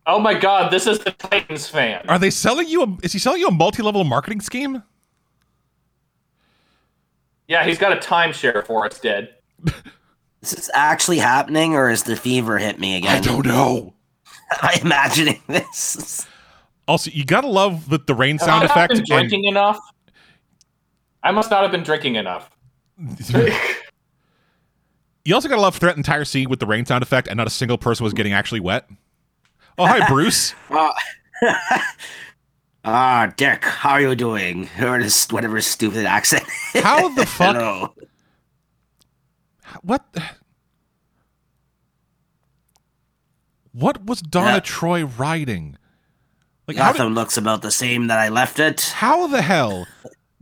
Oh 0.07 0.19
my 0.19 0.33
god, 0.33 0.71
this 0.71 0.87
is 0.87 0.99
the 0.99 1.11
Titans 1.11 1.67
fan. 1.67 2.03
Are 2.09 2.17
they 2.17 2.31
selling 2.31 2.67
you? 2.67 2.81
A, 2.83 2.97
is 3.03 3.13
he 3.13 3.19
selling 3.19 3.41
you 3.41 3.47
a 3.47 3.51
multi-level 3.51 4.03
marketing 4.05 4.41
scheme? 4.41 4.81
Yeah, 7.47 7.63
he's 7.65 7.77
got 7.77 7.91
a 7.93 7.97
timeshare 7.97 8.65
for 8.65 8.85
us, 8.85 8.99
dead. 8.99 9.35
Is 10.41 10.51
this 10.51 10.69
actually 10.73 11.17
happening 11.17 11.73
or 11.75 11.89
is 11.89 12.03
the 12.03 12.15
fever 12.15 12.57
hit 12.57 12.79
me 12.79 12.95
again? 12.97 13.17
I 13.17 13.19
don't 13.19 13.45
know. 13.45 13.93
I'm 14.61 14.81
imagining 14.81 15.41
this. 15.47 16.25
Also, 16.87 17.11
you 17.11 17.25
gotta 17.25 17.47
love 17.47 17.89
the, 17.89 17.99
the 17.99 18.15
rain 18.15 18.37
Have 18.37 18.45
sound 18.45 18.63
I 18.63 18.67
not 18.67 18.71
effect. 18.71 18.89
been 18.89 18.97
and- 18.99 19.07
drinking 19.07 19.43
enough? 19.45 19.79
I 21.21 21.31
must 21.31 21.51
not 21.51 21.63
have 21.63 21.71
been 21.71 21.83
drinking 21.83 22.15
enough. 22.15 22.49
You 25.25 25.35
also 25.35 25.47
gotta 25.49 25.61
love 25.61 25.75
Threat 25.75 25.95
Entire 25.97 26.25
Sea 26.25 26.47
with 26.47 26.59
the 26.59 26.65
rain 26.65 26.85
sound 26.85 27.03
effect, 27.03 27.27
and 27.27 27.37
not 27.37 27.45
a 27.45 27.51
single 27.51 27.77
person 27.77 28.03
was 28.03 28.13
getting 28.13 28.33
actually 28.33 28.61
wet. 28.61 28.89
Oh, 29.77 29.85
hi, 29.85 30.07
Bruce. 30.07 30.55
Ah, 32.85 33.31
Dick, 33.35 33.65
how 33.65 33.91
are 33.91 34.01
you 34.01 34.15
doing? 34.15 34.69
Or 34.81 34.97
this 35.03 35.29
whatever 35.29 35.59
stupid 35.61 36.05
accent. 36.05 36.45
How 36.75 37.09
the 37.09 37.25
fuck? 37.25 37.93
Hello. 39.69 39.79
What? 39.83 40.03
What 43.71 44.05
was 44.05 44.21
Donna 44.21 44.53
Yeah. 44.55 44.59
Troy 44.61 45.05
riding? 45.05 45.77
Like, 46.67 46.77
how, 46.77 46.91
Gotham 46.91 47.09
did, 47.09 47.15
looks 47.15 47.37
about 47.37 47.61
the 47.61 47.71
same 47.71 48.07
that 48.07 48.19
I 48.19 48.29
left 48.29 48.59
it. 48.59 48.81
how 48.95 49.27
the 49.27 49.41
hell 49.41 49.87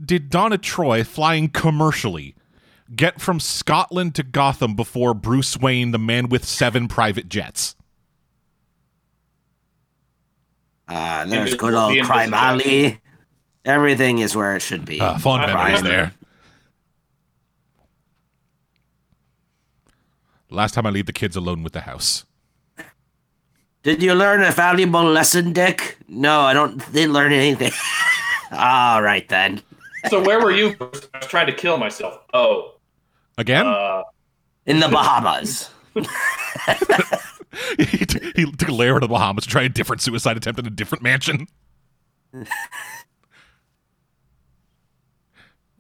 did 0.04 0.30
Donna 0.30 0.58
Troy 0.58 1.04
flying 1.04 1.50
commercially 1.50 2.36
get 2.96 3.20
from 3.22 3.40
Scotland 3.40 4.16
to 4.16 4.24
Gotham 4.24 4.76
before 4.76 5.14
Bruce 5.14 5.58
Wayne, 5.58 5.92
the 5.92 6.00
man 6.00 6.30
with 6.30 6.46
seven 6.46 6.88
private 6.88 7.28
jets? 7.30 7.76
Uh, 10.88 11.26
there's 11.26 11.56
good 11.56 11.74
old 11.74 11.94
the 11.94 12.02
Crime 12.02 12.34
Alley. 12.34 13.00
Everything 13.66 14.20
is 14.20 14.36
where 14.36 14.56
it 14.56 14.62
should 14.62 14.86
be. 14.86 15.02
Uh, 15.02 15.18
fond 15.18 15.46
memories 15.46 15.84
there. 15.84 16.14
Last 20.50 20.74
time 20.74 20.86
I 20.86 20.90
leave 20.90 21.06
the 21.06 21.14
kids 21.14 21.36
alone 21.36 21.64
with 21.64 21.74
the 21.74 21.82
house. 21.82 22.26
Did 23.84 24.02
you 24.02 24.14
learn 24.14 24.42
a 24.42 24.52
valuable 24.52 25.04
lesson, 25.04 25.54
Dick? 25.54 25.98
No, 26.08 26.42
I 26.42 26.54
don't. 26.54 26.78
Didn't 26.94 27.14
learn 27.14 27.32
anything. 27.32 27.72
All 28.52 29.02
right 29.02 29.28
then. 29.30 29.62
so 30.10 30.24
where 30.24 30.40
were 30.42 30.52
you? 30.52 30.76
Bruce? 30.76 31.08
I 31.14 31.20
was 31.20 31.28
trying 31.28 31.48
to 31.48 31.54
kill 31.54 31.78
myself. 31.78 32.20
Oh. 32.34 32.76
Again? 33.38 33.68
Uh, 33.68 34.04
In 34.66 34.80
the 34.80 34.88
Bahamas. 34.88 35.70
he, 37.78 38.06
took, 38.06 38.24
he 38.36 38.52
took 38.52 38.70
a 38.70 38.74
layer 38.74 38.96
to 38.96 39.00
the 39.02 39.08
Bahamas 39.08 39.44
to 39.46 39.50
try 39.50 39.64
a 39.64 39.70
different 39.70 40.02
suicide 40.02 40.38
attempt 40.38 40.60
in 40.60 40.66
a 40.66 40.70
different 40.70 41.04
mansion. 41.04 41.48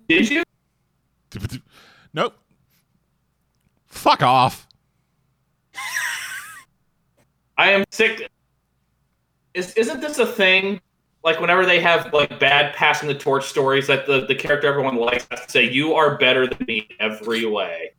did 0.07 0.29
you? 0.29 0.43
Nope. 4.07 4.19
Fuck 4.19 4.25
off. 4.25 4.67
I 7.57 7.71
am 7.71 7.83
sick. 7.91 8.29
Is 9.53 9.73
isn't 9.73 9.99
this 9.99 10.19
a 10.19 10.25
thing? 10.25 10.79
Like 11.23 11.41
whenever 11.41 11.65
they 11.65 11.81
have 11.81 12.13
like 12.13 12.39
bad 12.39 12.73
passing 12.73 13.09
the 13.09 13.15
torch 13.15 13.45
stories, 13.47 13.87
that 13.87 14.05
the, 14.05 14.25
the 14.25 14.35
character 14.35 14.67
everyone 14.67 14.95
likes 14.95 15.27
has 15.29 15.45
to 15.45 15.51
say, 15.51 15.69
"You 15.69 15.95
are 15.95 16.17
better 16.17 16.47
than 16.47 16.65
me 16.65 16.87
every 17.01 17.45
way." 17.45 17.91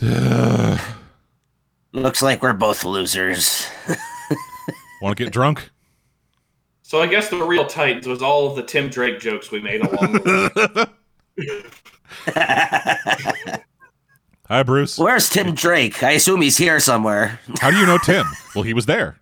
Looks 1.92 2.22
like 2.22 2.42
we're 2.42 2.52
both 2.52 2.84
losers. 2.84 3.68
Want 5.00 5.16
to 5.16 5.24
get 5.24 5.32
drunk? 5.32 5.70
So 6.82 7.00
I 7.00 7.06
guess 7.06 7.28
the 7.28 7.42
real 7.42 7.66
Titans 7.66 8.08
was 8.08 8.22
all 8.22 8.50
of 8.50 8.56
the 8.56 8.62
Tim 8.62 8.88
Drake 8.88 9.20
jokes 9.20 9.52
we 9.52 9.60
made 9.60 9.82
along 9.82 10.12
the 10.14 10.88
way. 11.38 11.62
Hi, 14.48 14.62
Bruce. 14.62 14.96
Where's 14.98 15.28
Tim 15.28 15.54
Drake? 15.54 16.02
I 16.02 16.12
assume 16.12 16.40
he's 16.40 16.56
here 16.56 16.78
somewhere. 16.80 17.40
How 17.60 17.70
do 17.70 17.76
you 17.78 17.86
know 17.86 17.98
Tim? 17.98 18.26
Well, 18.54 18.62
he 18.62 18.74
was 18.74 18.86
there. 18.86 19.18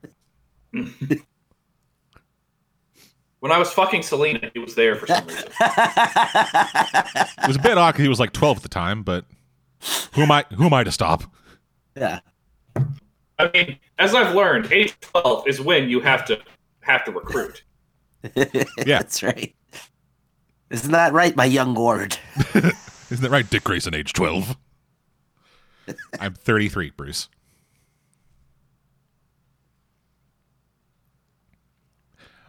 When 3.41 3.53
I 3.53 3.59
was 3.59 3.71
fucking 3.73 4.03
Selina, 4.03 4.51
he 4.53 4.59
was 4.59 4.75
there 4.75 4.97
for 4.97 5.07
some 5.07 5.27
reason. 5.27 5.45
It 5.61 7.47
was 7.47 7.57
a 7.57 7.61
bit 7.63 7.77
odd 7.79 7.97
he 7.97 8.09
was 8.09 8.19
like 8.21 8.33
12 8.33 8.59
at 8.59 8.63
the 8.63 8.69
time, 8.69 9.03
but 9.03 9.25
who 10.15 10.23
am 10.23 10.31
I? 10.31 10.45
Who 10.57 10.65
am 10.65 10.73
I 10.75 10.83
to 10.85 10.93
stop? 10.93 11.25
yeah. 11.97 12.21
I 13.39 13.51
mean, 13.53 13.79
as 13.99 14.15
I've 14.15 14.35
learned, 14.35 14.73
age 14.73 14.95
twelve 15.01 15.47
is 15.49 15.61
when 15.61 15.89
you 15.91 16.01
have 16.01 16.25
to 16.27 16.41
have 16.81 17.05
to 17.05 17.13
recruit. 17.13 17.63
Yeah. 18.37 19.01
That's 19.01 19.23
right. 19.23 19.55
Isn't 20.75 20.91
that 20.91 21.12
right, 21.12 21.36
my 21.36 21.44
young 21.44 21.75
lord? 21.75 22.19
Isn't 22.55 23.20
that 23.20 23.31
right, 23.31 23.49
Dick 23.49 23.62
Grayson, 23.62 23.94
age 23.94 24.12
12? 24.12 24.57
I'm 26.19 26.35
33, 26.35 26.91
Bruce. 26.97 27.28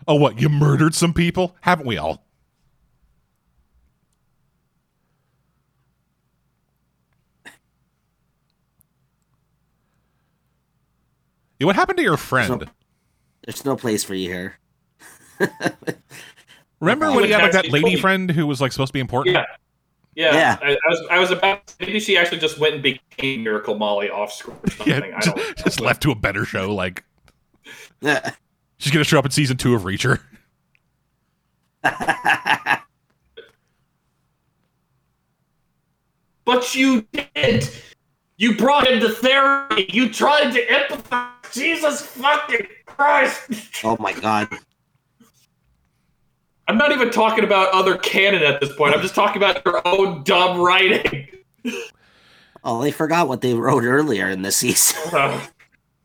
Oh, 0.08 0.16
what? 0.16 0.42
You 0.42 0.50
murdered 0.50 0.95
some 0.95 1.14
people? 1.14 1.56
Haven't 1.62 1.86
we 1.86 2.00
all? 2.00 2.26
Yeah, 11.60 11.68
what 11.68 11.76
happened 11.76 11.98
to 11.98 12.04
your 12.04 12.18
friend? 12.18 12.72
There's 13.45 13.64
no 13.64 13.76
place 13.76 14.04
for 14.04 14.16
you 14.16 14.30
here. 14.30 14.58
Remember 16.80 17.12
when 17.12 17.24
he 17.26 17.32
had 17.32 17.42
like 17.42 17.52
that 17.54 17.70
lady 17.70 17.82
fully- 17.92 17.95
friend 18.02 18.30
who 18.30 18.45
was 18.48 18.62
like 18.62 18.72
supposed 18.72 18.90
to 18.90 18.94
be 18.94 19.00
important? 19.00 19.36
Yeah. 19.36 19.45
Yeah, 20.16 20.34
Yeah. 20.34 20.58
I, 20.62 20.72
I 20.72 20.90
was. 20.90 21.08
I 21.12 21.20
was 21.20 21.32
about. 21.32 21.74
Maybe 21.80 22.00
she 22.00 22.18
actually 22.18 22.40
just 22.40 22.58
went 22.58 22.74
and 22.76 22.84
became 22.84 23.44
Miracle 23.44 23.76
Molly 23.76 24.10
off 24.10 24.32
screen 24.32 24.58
or 24.64 24.70
something. 24.72 24.88
Yeah, 25.10 25.18
I 25.18 25.20
just, 25.22 25.36
don't. 25.36 25.58
just 25.58 25.82
left 25.82 26.02
to 26.04 26.12
a 26.12 26.16
better 26.16 26.45
show. 26.45 26.74
Like 26.74 27.04
Yeah. 28.02 28.32
she's 28.78 28.94
gonna 28.94 29.04
show 29.04 29.20
up 29.20 29.26
in 29.26 29.32
season 29.32 29.58
two 29.58 29.76
of 29.76 29.82
Reacher. 29.84 30.22
But 36.45 36.76
you 36.76 37.08
did. 37.34 37.70
You 38.38 38.56
brought 38.56 38.88
him 38.88 39.00
to 39.00 39.10
therapy. 39.10 39.90
You 39.92 40.12
tried 40.12 40.52
to 40.52 40.66
empathize. 40.68 41.32
Jesus 41.54 42.02
fucking 42.02 42.68
Christ. 42.86 43.50
oh 43.84 43.98
my 44.00 44.14
god. 44.14 44.48
I'm 46.68 46.77
not 46.77 46.92
even 46.92 47.11
talking 47.11 47.44
about 47.44 47.72
other 47.74 47.98
canon 47.98 48.42
at 48.44 48.60
this 48.60 48.74
point. 48.76 48.95
I'm 48.95 49.02
just 49.02 49.14
talking 49.16 49.38
about 49.38 49.64
your 49.66 49.88
own 49.88 50.24
dumb 50.24 50.60
writing. 50.60 51.27
Oh, 52.64 52.82
they 52.82 52.92
forgot 52.92 53.27
what 53.27 53.42
they 53.42 53.53
wrote 53.53 53.84
earlier 53.84 54.27
in 54.30 54.42
the 54.42 54.52
season. 54.52 54.98
Uh, 55.14 55.40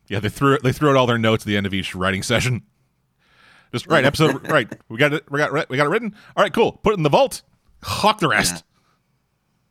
Yeah, 0.07 0.19
they 0.19 0.29
threw 0.29 0.57
they 0.59 0.71
threw 0.71 0.89
out 0.91 0.95
all 0.97 1.07
their 1.07 1.17
notes 1.17 1.43
at 1.43 1.47
the 1.47 1.57
end 1.57 1.65
of 1.65 1.73
each 1.73 1.95
writing 1.95 2.21
session. 2.21 2.61
Just 3.71 3.87
right 3.87 4.03
episode 4.05 4.47
right. 4.51 4.71
We 4.89 4.97
got 4.97 5.13
it. 5.13 5.29
We 5.31 5.39
got 5.39 5.55
it. 5.55 5.69
We 5.69 5.77
got 5.77 5.87
it 5.87 5.89
written. 5.89 6.13
All 6.35 6.43
right, 6.43 6.53
cool. 6.53 6.73
Put 6.73 6.91
it 6.93 6.97
in 6.97 7.03
the 7.03 7.09
vault. 7.09 7.41
Hawk 7.83 8.19
the 8.19 8.27
rest. 8.27 8.63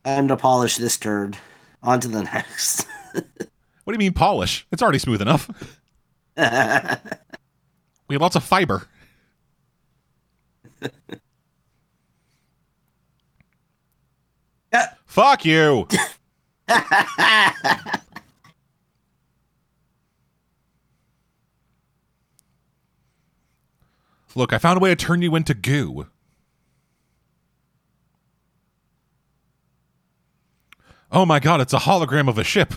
Time 0.05 0.27
to 0.29 0.37
polish 0.37 0.77
this 0.77 0.97
turd. 0.97 1.37
On 1.83 2.01
to 2.01 2.09
the 2.09 2.23
next. 2.25 2.87
What 3.85 3.95
do 3.99 4.05
you 4.05 4.07
mean 4.11 4.13
polish? 4.15 4.67
It's 4.71 4.83
already 4.83 5.01
smooth 5.01 5.21
enough. 5.21 5.49
We 6.37 6.43
have 6.45 8.21
lots 8.21 8.37
of 8.37 8.45
fiber. 8.45 8.87
Fuck 15.07 15.45
you. 15.45 15.89
Look, 24.37 24.53
I 24.53 24.59
found 24.59 24.77
a 24.77 24.81
way 24.81 24.91
to 24.91 24.97
turn 24.97 25.23
you 25.23 25.35
into 25.35 25.55
goo. 25.55 26.07
Oh 31.13 31.27
my 31.27 31.41
god, 31.41 31.61
it's 31.61 31.73
a 31.73 31.79
hologram 31.79 32.29
of 32.29 32.39
a 32.39 32.45
ship. 32.45 32.75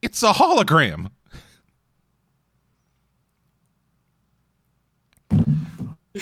It's 0.00 0.22
a 0.22 0.32
hologram. 0.32 1.10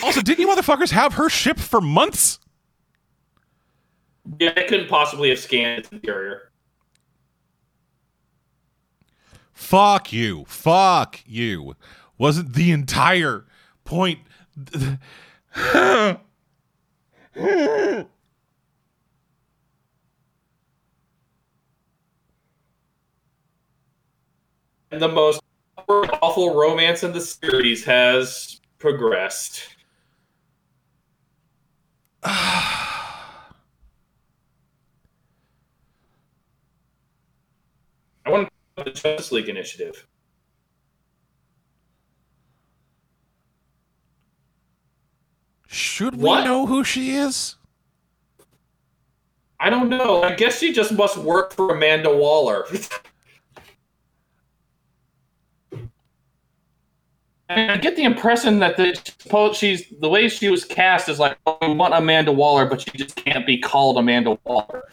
Also, 0.03 0.21
didn't 0.21 0.39
you 0.39 0.47
motherfuckers 0.47 0.91
have 0.91 1.13
her 1.13 1.29
ship 1.29 1.59
for 1.59 1.81
months? 1.81 2.39
yeah, 4.39 4.53
they 4.53 4.65
couldn't 4.65 4.89
possibly 4.89 5.29
have 5.29 5.39
scanned 5.39 5.79
its 5.79 5.89
interior. 5.89 6.51
Fuck 9.53 10.11
you. 10.11 10.45
Fuck 10.45 11.21
you. 11.25 11.75
Wasn't 12.17 12.53
the 12.53 12.71
entire 12.71 13.45
point. 13.83 14.19
And 24.91 25.01
the 25.01 25.09
most 25.09 25.41
awful 25.89 26.55
romance 26.55 27.03
in 27.03 27.11
the 27.11 27.19
series 27.19 27.83
has 27.83 28.61
progressed. 28.77 29.74
I 32.25 32.81
want 38.27 38.49
to 38.77 38.83
the 38.83 38.91
Justice 38.91 39.31
League 39.31 39.49
initiative. 39.49 40.07
Should 45.67 46.15
we 46.15 46.23
What? 46.23 46.45
know 46.45 46.65
who 46.65 46.83
she 46.83 47.11
is? 47.11 47.55
I 49.59 49.69
don't 49.69 49.89
know. 49.89 50.23
I 50.23 50.35
guess 50.35 50.59
she 50.59 50.73
just 50.73 50.91
must 50.91 51.17
work 51.17 51.53
for 51.53 51.75
Amanda 51.75 52.15
Waller. 52.15 52.65
I 57.49 57.77
get 57.77 57.95
the 57.95 58.03
impression 58.03 58.59
that 58.59 58.75
the 58.77 59.53
she's 59.53 59.87
the 59.99 60.09
way 60.09 60.27
she 60.29 60.49
was 60.49 60.65
cast 60.65 61.09
is 61.09 61.19
like 61.19 61.37
oh, 61.45 61.57
we 61.61 61.73
want 61.73 61.93
Amanda 61.93 62.31
Waller, 62.31 62.65
but 62.65 62.81
she 62.81 62.89
just 62.97 63.15
can't 63.15 63.45
be 63.45 63.59
called 63.59 63.97
Amanda 63.97 64.37
Waller, 64.45 64.83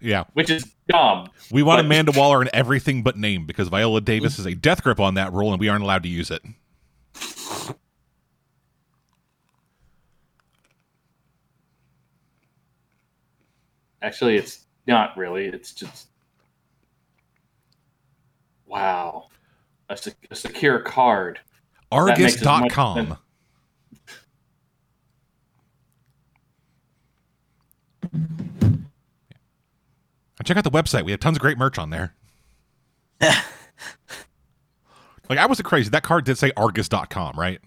Yeah. 0.00 0.24
which 0.32 0.48
is 0.48 0.72
dumb. 0.88 1.28
We 1.50 1.62
want 1.62 1.78
But- 1.80 1.84
Amanda 1.84 2.12
Waller 2.12 2.40
in 2.40 2.48
everything 2.54 3.02
but 3.02 3.16
name 3.18 3.44
because 3.44 3.68
Viola 3.68 4.00
Davis 4.00 4.38
is 4.38 4.46
a 4.46 4.54
death 4.54 4.82
grip 4.82 5.00
on 5.00 5.14
that 5.14 5.32
role 5.34 5.52
and 5.52 5.60
we 5.60 5.68
aren't 5.68 5.82
allowed 5.84 6.02
to 6.04 6.08
use 6.08 6.30
it. 6.30 6.42
Actually, 14.02 14.36
it's 14.36 14.66
not 14.86 15.16
really. 15.16 15.46
It's 15.46 15.72
just 15.72 16.08
wow, 18.66 19.28
a, 19.88 19.96
sec- 19.96 20.26
a 20.30 20.34
secure 20.36 20.80
card. 20.80 21.40
That 21.90 22.18
makes 22.18 22.36
as 22.36 22.46
Argus.com. 22.46 23.18
And 30.38 30.46
check 30.46 30.56
out 30.56 30.64
the 30.64 30.70
website. 30.70 31.04
We 31.04 31.10
have 31.10 31.20
tons 31.20 31.36
of 31.36 31.40
great 31.40 31.58
merch 31.58 31.78
on 31.78 31.90
there. 31.90 32.14
like 33.20 33.42
I 35.30 35.46
wasn't 35.46 35.66
crazy. 35.66 35.90
That 35.90 36.04
card 36.04 36.24
did 36.24 36.38
say 36.38 36.52
Argus.com, 36.56 37.34
right? 37.36 37.60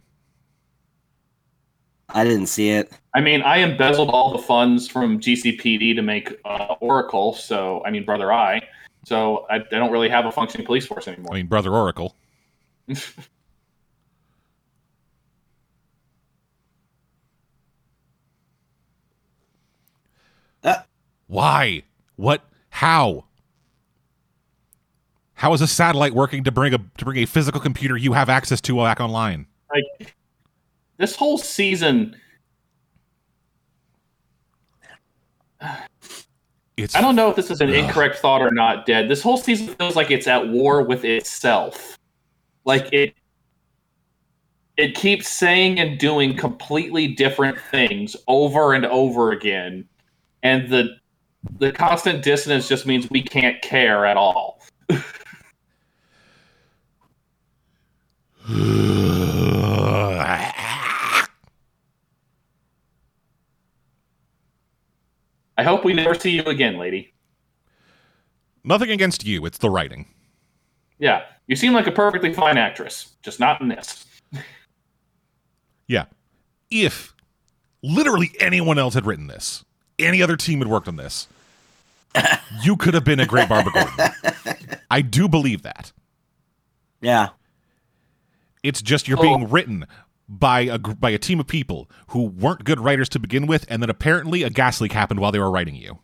I 2.13 2.23
didn't 2.23 2.47
see 2.47 2.69
it. 2.69 2.91
I 3.13 3.21
mean, 3.21 3.41
I 3.41 3.57
embezzled 3.57 4.09
all 4.09 4.31
the 4.31 4.43
funds 4.43 4.87
from 4.87 5.19
GCPD 5.19 5.95
to 5.95 6.01
make 6.01 6.33
uh, 6.45 6.75
Oracle, 6.79 7.33
so 7.33 7.83
I 7.85 7.91
mean, 7.91 8.05
Brother 8.05 8.31
Eye. 8.31 8.61
So 9.05 9.45
I, 9.49 9.55
I 9.55 9.59
don't 9.69 9.91
really 9.91 10.09
have 10.09 10.25
a 10.25 10.31
functioning 10.31 10.65
police 10.65 10.85
force 10.85 11.07
anymore. 11.07 11.33
I 11.33 11.37
mean, 11.37 11.47
Brother 11.47 11.73
Oracle. 11.73 12.15
Why? 21.31 21.83
What? 22.17 22.43
How? 22.71 23.23
How 25.35 25.53
is 25.53 25.61
a 25.61 25.67
satellite 25.67 26.13
working 26.13 26.43
to 26.43 26.51
bring 26.51 26.73
a 26.73 26.77
to 26.97 27.05
bring 27.05 27.19
a 27.19 27.25
physical 27.25 27.61
computer 27.61 27.95
you 27.95 28.11
have 28.11 28.27
access 28.27 28.59
to 28.59 28.75
back 28.75 28.99
online? 28.99 29.47
like 29.73 30.13
this 30.97 31.15
whole 31.15 31.37
season 31.37 32.17
It's 36.77 36.95
i 36.95 37.01
don't 37.01 37.15
know 37.15 37.29
if 37.29 37.35
this 37.35 37.51
is 37.51 37.61
an 37.61 37.69
Ugh. 37.69 37.75
incorrect 37.75 38.17
thought 38.17 38.41
or 38.41 38.49
not 38.49 38.85
dead 38.85 39.07
this 39.09 39.21
whole 39.21 39.37
season 39.37 39.67
feels 39.75 39.95
like 39.95 40.09
it's 40.09 40.25
at 40.25 40.47
war 40.47 40.81
with 40.81 41.05
itself 41.05 41.97
like 42.65 42.91
it 42.91 43.13
it 44.77 44.95
keeps 44.95 45.27
saying 45.27 45.79
and 45.79 45.99
doing 45.99 46.35
completely 46.35 47.07
different 47.07 47.59
things 47.69 48.15
over 48.27 48.73
and 48.73 48.85
over 48.85 49.31
again 49.31 49.87
and 50.43 50.69
the 50.69 51.00
the 51.57 51.71
constant 51.71 52.23
dissonance 52.23 52.67
just 52.67 52.85
means 52.85 53.09
we 53.09 53.21
can't 53.21 53.61
care 53.61 54.05
at 54.05 54.17
all 54.17 54.61
i 65.57 65.63
hope 65.63 65.83
we 65.85 65.93
never 65.93 66.13
see 66.13 66.31
you 66.31 66.43
again 66.43 66.77
lady 66.77 67.13
Nothing 68.63 68.91
against 68.91 69.25
you. 69.25 69.43
It's 69.47 69.57
the 69.57 69.71
writing. 69.71 70.05
yeah 70.99 71.23
you 71.47 71.55
seem 71.55 71.73
like 71.73 71.87
a 71.87 71.91
perfectly 71.91 72.31
fine 72.33 72.57
actress 72.57 73.13
just 73.23 73.39
not 73.39 73.59
in 73.61 73.67
this 73.67 74.05
Yeah. 75.87 76.05
If 76.69 77.13
literally 77.83 78.31
anyone 78.39 78.77
else 78.79 78.93
had 78.93 79.05
written 79.05 79.27
this, 79.27 79.65
any 80.01 80.21
other 80.21 80.35
team 80.37 80.59
had 80.59 80.67
worked 80.67 80.87
on 80.87 80.95
this, 80.95 81.27
you 82.63 82.75
could 82.75 82.93
have 82.93 83.03
been 83.03 83.19
a 83.19 83.25
great 83.25 83.47
Barbara 83.49 83.71
Gordon. 83.73 84.79
I 84.89 85.01
do 85.01 85.27
believe 85.29 85.61
that. 85.63 85.91
Yeah. 87.01 87.29
It's 88.63 88.81
just 88.81 89.07
you're 89.07 89.17
Oh. 89.19 89.21
being 89.21 89.49
written 89.49 89.85
by 90.29 90.61
a 90.61 90.77
gr- 90.77 90.93
by 90.93 91.09
a 91.09 91.17
team 91.17 91.39
of 91.39 91.47
people 91.47 91.89
who 92.07 92.23
weren't 92.23 92.63
good 92.63 92.79
writers 92.79 93.09
to 93.09 93.19
begin 93.19 93.47
with, 93.47 93.65
and 93.69 93.81
then 93.81 93.89
apparently 93.89 94.43
a 94.43 94.49
gas 94.49 94.79
leak 94.81 94.91
happened 94.91 95.19
while 95.19 95.31
they 95.31 95.39
were 95.39 95.51
writing 95.51 95.75
you. 95.75 95.99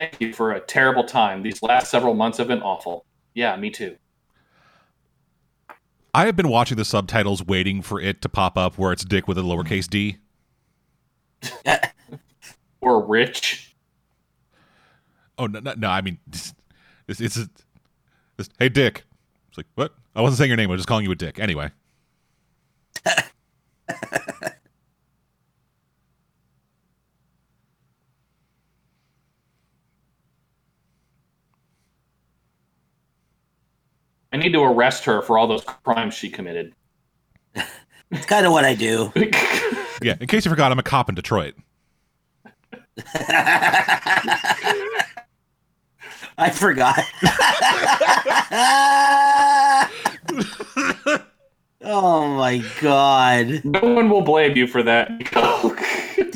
Thank 0.00 0.20
you 0.20 0.32
for 0.32 0.52
a 0.52 0.60
terrible 0.60 1.04
time. 1.04 1.42
These 1.42 1.62
last 1.62 1.90
several 1.90 2.14
months 2.14 2.38
have 2.38 2.48
been 2.48 2.62
awful. 2.62 3.04
Yeah, 3.38 3.54
me 3.54 3.70
too. 3.70 3.96
I 6.12 6.26
have 6.26 6.34
been 6.34 6.48
watching 6.48 6.76
the 6.76 6.84
subtitles, 6.84 7.44
waiting 7.44 7.82
for 7.82 8.00
it 8.00 8.20
to 8.22 8.28
pop 8.28 8.58
up 8.58 8.76
where 8.78 8.90
it's 8.90 9.04
Dick 9.04 9.28
with 9.28 9.38
a 9.38 9.42
lowercase 9.42 9.88
d. 9.88 10.16
Or 12.80 13.04
rich. 13.06 13.76
Oh 15.36 15.46
no, 15.46 15.60
no, 15.60 15.74
no 15.76 15.88
I 15.88 16.00
mean, 16.00 16.18
it's 16.26 16.52
it's, 17.06 17.20
it's, 17.20 17.36
it's 18.38 18.48
hey 18.58 18.68
Dick. 18.68 19.04
It's 19.48 19.56
like 19.56 19.66
what? 19.76 19.94
I 20.16 20.20
wasn't 20.20 20.38
saying 20.38 20.48
your 20.48 20.56
name. 20.56 20.70
I 20.70 20.72
was 20.72 20.80
just 20.80 20.88
calling 20.88 21.04
you 21.04 21.12
a 21.12 21.16
dick. 21.16 21.38
Anyway, 21.38 21.70
I 34.27 34.27
need 34.38 34.52
to 34.52 34.62
arrest 34.62 35.04
her 35.04 35.22
for 35.22 35.38
all 35.38 35.46
those 35.46 35.64
crimes 35.64 36.14
she 36.14 36.30
committed. 36.30 36.74
It's 38.10 38.26
kind 38.26 38.46
of 38.46 38.52
what 38.52 38.64
I 38.64 38.74
do. 38.74 39.12
yeah. 40.02 40.16
In 40.20 40.26
case 40.26 40.44
you 40.44 40.50
forgot, 40.50 40.72
I'm 40.72 40.78
a 40.78 40.82
cop 40.82 41.08
in 41.08 41.14
Detroit. 41.14 41.54
I 46.40 46.50
forgot. 46.52 47.00
oh 51.82 52.28
my 52.36 52.64
god. 52.80 53.62
no 53.64 53.80
one 53.80 54.08
will 54.08 54.22
blame 54.22 54.56
you 54.56 54.66
for 54.66 54.82
that. 54.84 55.08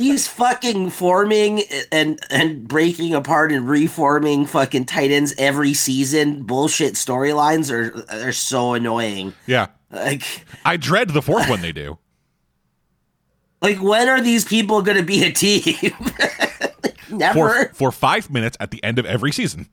These 0.02 0.26
fucking 0.26 0.90
forming 0.90 1.62
and 1.92 2.18
and 2.28 2.66
breaking 2.66 3.14
apart 3.14 3.52
and 3.52 3.68
reforming 3.68 4.47
fucking 4.47 4.86
Titans 4.86 5.32
every 5.39 5.74
season 5.74 6.42
bullshit 6.42 6.94
storylines 6.94 7.70
are 7.70 8.05
are 8.10 8.32
so 8.32 8.74
annoying. 8.74 9.32
Yeah, 9.47 9.68
Like 9.92 10.44
I 10.64 10.76
dread 10.76 11.10
the 11.10 11.22
fourth 11.22 11.48
one 11.48 11.60
they 11.60 11.70
do. 11.70 11.98
like 13.62 13.81
when 13.81 14.08
are 14.08 14.20
these 14.20 14.44
people 14.44 14.82
going 14.82 14.97
to 14.97 15.05
be 15.05 15.22
a 15.22 15.31
team? 15.31 15.92
Never. 17.08 17.66
for 17.66 17.74
for 17.74 17.92
five 17.92 18.28
minutes 18.28 18.56
at 18.58 18.72
the 18.72 18.82
end 18.82 18.98
of 18.98 19.06
every 19.06 19.31
season. 19.31 19.68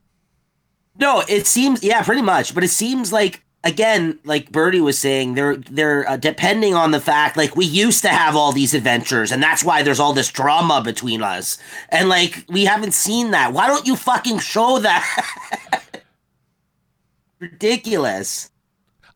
No, 0.99 1.23
it 1.27 1.47
seems 1.47 1.81
yeah, 1.83 2.03
pretty 2.03 2.21
much. 2.21 2.53
But 2.53 2.63
it 2.63 2.69
seems 2.69 3.11
like 3.11 3.43
again, 3.63 4.19
like 4.23 4.51
Birdie 4.51 4.81
was 4.81 4.97
saying, 4.97 5.35
they're 5.35 5.57
they're 5.57 6.09
uh, 6.09 6.17
depending 6.17 6.73
on 6.75 6.91
the 6.91 6.99
fact 6.99 7.37
like 7.37 7.55
we 7.55 7.65
used 7.65 8.01
to 8.03 8.09
have 8.09 8.35
all 8.35 8.51
these 8.51 8.73
adventures, 8.73 9.31
and 9.31 9.41
that's 9.41 9.63
why 9.63 9.83
there's 9.83 9.99
all 9.99 10.13
this 10.13 10.31
drama 10.31 10.81
between 10.83 11.21
us, 11.21 11.57
and 11.89 12.09
like 12.09 12.45
we 12.49 12.65
haven't 12.65 12.93
seen 12.93 13.31
that. 13.31 13.53
Why 13.53 13.67
don't 13.67 13.85
you 13.87 13.95
fucking 13.95 14.39
show 14.39 14.79
that? 14.79 15.85
Ridiculous. 17.39 18.51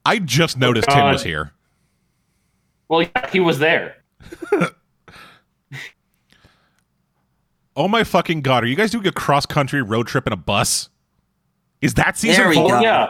I 0.06 0.20
just 0.20 0.58
noticed 0.58 0.90
Tim 0.90 1.12
was 1.12 1.24
here. 1.24 1.52
well, 2.90 3.04
yeah, 3.04 3.30
he 3.30 3.40
was 3.40 3.60
there. 3.60 3.98
Oh 7.76 7.88
my 7.88 8.04
fucking 8.04 8.42
god! 8.42 8.64
Are 8.64 8.68
you 8.68 8.76
guys 8.76 8.92
doing 8.92 9.08
a 9.08 9.12
cross 9.12 9.46
country 9.46 9.82
road 9.82 10.08
trip 10.08 10.28
in 10.28 10.34
a 10.34 10.38
bus? 10.38 10.90
Is 11.82 11.96
that 11.96 12.18
season 12.18 12.54
four? 12.54 12.70
go. 12.70 12.78
Oh, 12.78 12.82
yeah. 12.82 13.08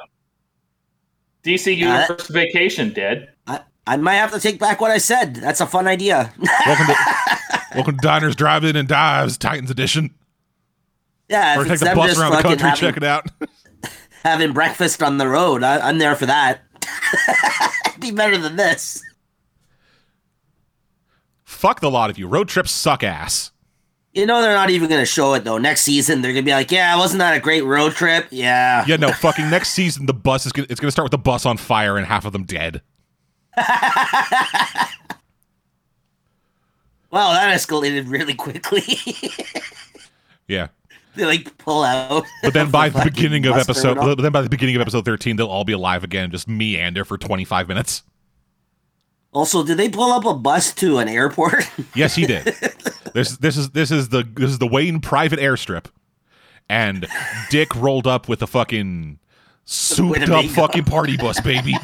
DC 1.44 1.68
Uh, 1.68 1.72
Universe 2.08 2.28
Vacation 2.30 2.94
did. 2.94 3.28
I, 3.48 3.62
I 3.86 3.98
might 3.98 4.16
have 4.16 4.32
to 4.32 4.40
take 4.40 4.60
back 4.60 4.80
what 4.82 4.92
I 4.92 4.98
said. 4.98 5.36
That's 5.36 5.62
a 5.62 5.68
fun 5.68 5.88
idea. 5.88 6.34
Welcome 6.66 6.88
to 6.88 6.96
welcome 7.76 7.98
to 7.98 8.02
Diners, 8.02 8.36
Drive-In, 8.36 8.76
and 8.76 8.88
Dives 8.88 9.38
Titans 9.38 9.70
Edition. 9.70 10.14
yeah, 11.30 11.58
Or 11.58 11.64
if 11.64 11.68
take 11.68 11.80
the 11.80 11.94
bus 11.96 12.10
just 12.12 12.22
around 12.22 12.32
the 12.32 12.42
country, 12.42 12.68
having, 12.70 12.80
check 12.80 12.98
it 12.98 13.04
out. 13.04 13.28
having 14.24 14.54
breakfast 14.54 15.04
on 15.04 15.18
the 15.18 15.28
road, 15.28 15.64
I, 15.64 15.80
I'm 15.88 15.98
there 15.98 16.16
for 16.16 16.26
that. 16.28 16.62
Be 18.00 18.12
better 18.12 18.38
than 18.38 18.56
this. 18.56 19.02
Fuck 21.44 21.80
the 21.80 21.90
lot 21.92 22.10
of 22.10 22.18
you. 22.18 22.28
Road 22.28 22.50
trips 22.50 22.72
suck 22.72 23.04
ass. 23.04 23.52
You 24.14 24.26
know 24.28 24.42
they're 24.44 24.54
not 24.54 24.70
even 24.70 24.90
going 24.90 25.02
to 25.02 25.06
show 25.08 25.34
it 25.34 25.44
though. 25.44 25.58
Next 25.58 25.82
season 25.82 26.22
they're 26.22 26.34
going 26.34 26.44
to 26.46 26.50
be 26.50 26.54
like, 26.54 26.72
"Yeah, 26.72 26.96
wasn't 26.98 27.20
that 27.20 27.36
a 27.36 27.40
great 27.40 27.64
road 27.64 27.94
trip?" 27.94 28.28
Yeah. 28.30 28.86
Yeah, 28.88 28.98
no, 28.98 29.12
fucking 29.12 29.50
next 29.50 29.70
season 29.70 30.06
the 30.06 30.14
bus 30.14 30.46
is 30.46 30.52
gonna, 30.52 30.68
it's 30.70 30.80
going 30.80 30.88
to 30.88 30.92
start 30.92 31.06
with 31.06 31.12
the 31.12 31.18
bus 31.18 31.46
on 31.48 31.58
fire 31.58 31.98
and 31.98 32.06
half 32.06 32.26
of 32.26 32.32
them 32.34 32.44
dead. 32.44 32.82
Wow, 37.12 37.32
that 37.34 37.56
escalated 37.56 38.10
really 38.10 38.34
quickly. 38.34 38.82
Yeah. 40.48 40.68
they 41.16 41.26
like 41.26 41.58
pull 41.58 41.84
out. 41.84 42.26
But 42.42 42.54
then 42.54 42.70
by 42.72 42.90
the 42.90 43.02
beginning 43.04 43.46
of 43.46 43.56
episode 43.56 43.94
terminal. 43.94 44.16
but 44.18 44.24
then 44.24 44.32
by 44.34 44.42
the 44.42 44.50
beginning 44.50 44.76
of 44.76 44.82
episode 44.82 45.06
13 45.06 45.38
they'll 45.38 45.48
all 45.48 45.64
be 45.64 45.72
alive 45.74 46.04
again, 46.04 46.32
just 46.32 46.50
meander 46.50 47.06
for 47.06 47.18
25 47.18 47.68
minutes. 47.70 48.04
Also, 49.32 49.64
did 49.64 49.78
they 49.78 49.90
pull 49.90 50.12
up 50.12 50.26
a 50.26 50.34
bus 50.34 50.74
to 50.74 50.98
an 50.98 51.08
airport? 51.08 51.70
Yes, 51.96 52.16
he 52.16 52.26
did. 52.26 52.54
This 53.14 53.38
this 53.38 53.58
is 53.58 53.72
this 53.72 53.92
is 53.92 54.10
the 54.10 54.24
this 54.36 54.50
is 54.50 54.60
the 54.60 54.68
Wayne 54.68 55.00
private 55.00 55.40
airstrip. 55.40 55.86
And 56.70 57.08
Dick 57.50 57.76
rolled 57.76 58.08
up 58.08 58.30
with 58.30 58.42
a 58.42 58.48
fucking 58.48 59.20
souped 59.66 60.30
up 60.30 60.46
fucking 60.46 60.86
party 60.86 61.18
bus, 61.18 61.40
baby. 61.42 61.76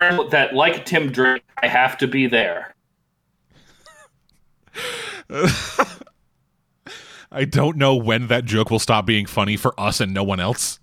That, 0.00 0.54
like 0.54 0.84
Tim 0.84 1.10
Drake, 1.10 1.42
I 1.60 1.66
have 1.66 1.98
to 1.98 2.06
be 2.06 2.28
there. 2.28 2.72
I 7.30 7.44
don't 7.44 7.76
know 7.76 7.96
when 7.96 8.28
that 8.28 8.44
joke 8.44 8.70
will 8.70 8.78
stop 8.78 9.04
being 9.06 9.26
funny 9.26 9.56
for 9.56 9.78
us 9.78 10.00
and 10.00 10.14
no 10.14 10.22
one 10.22 10.38
else. 10.38 10.78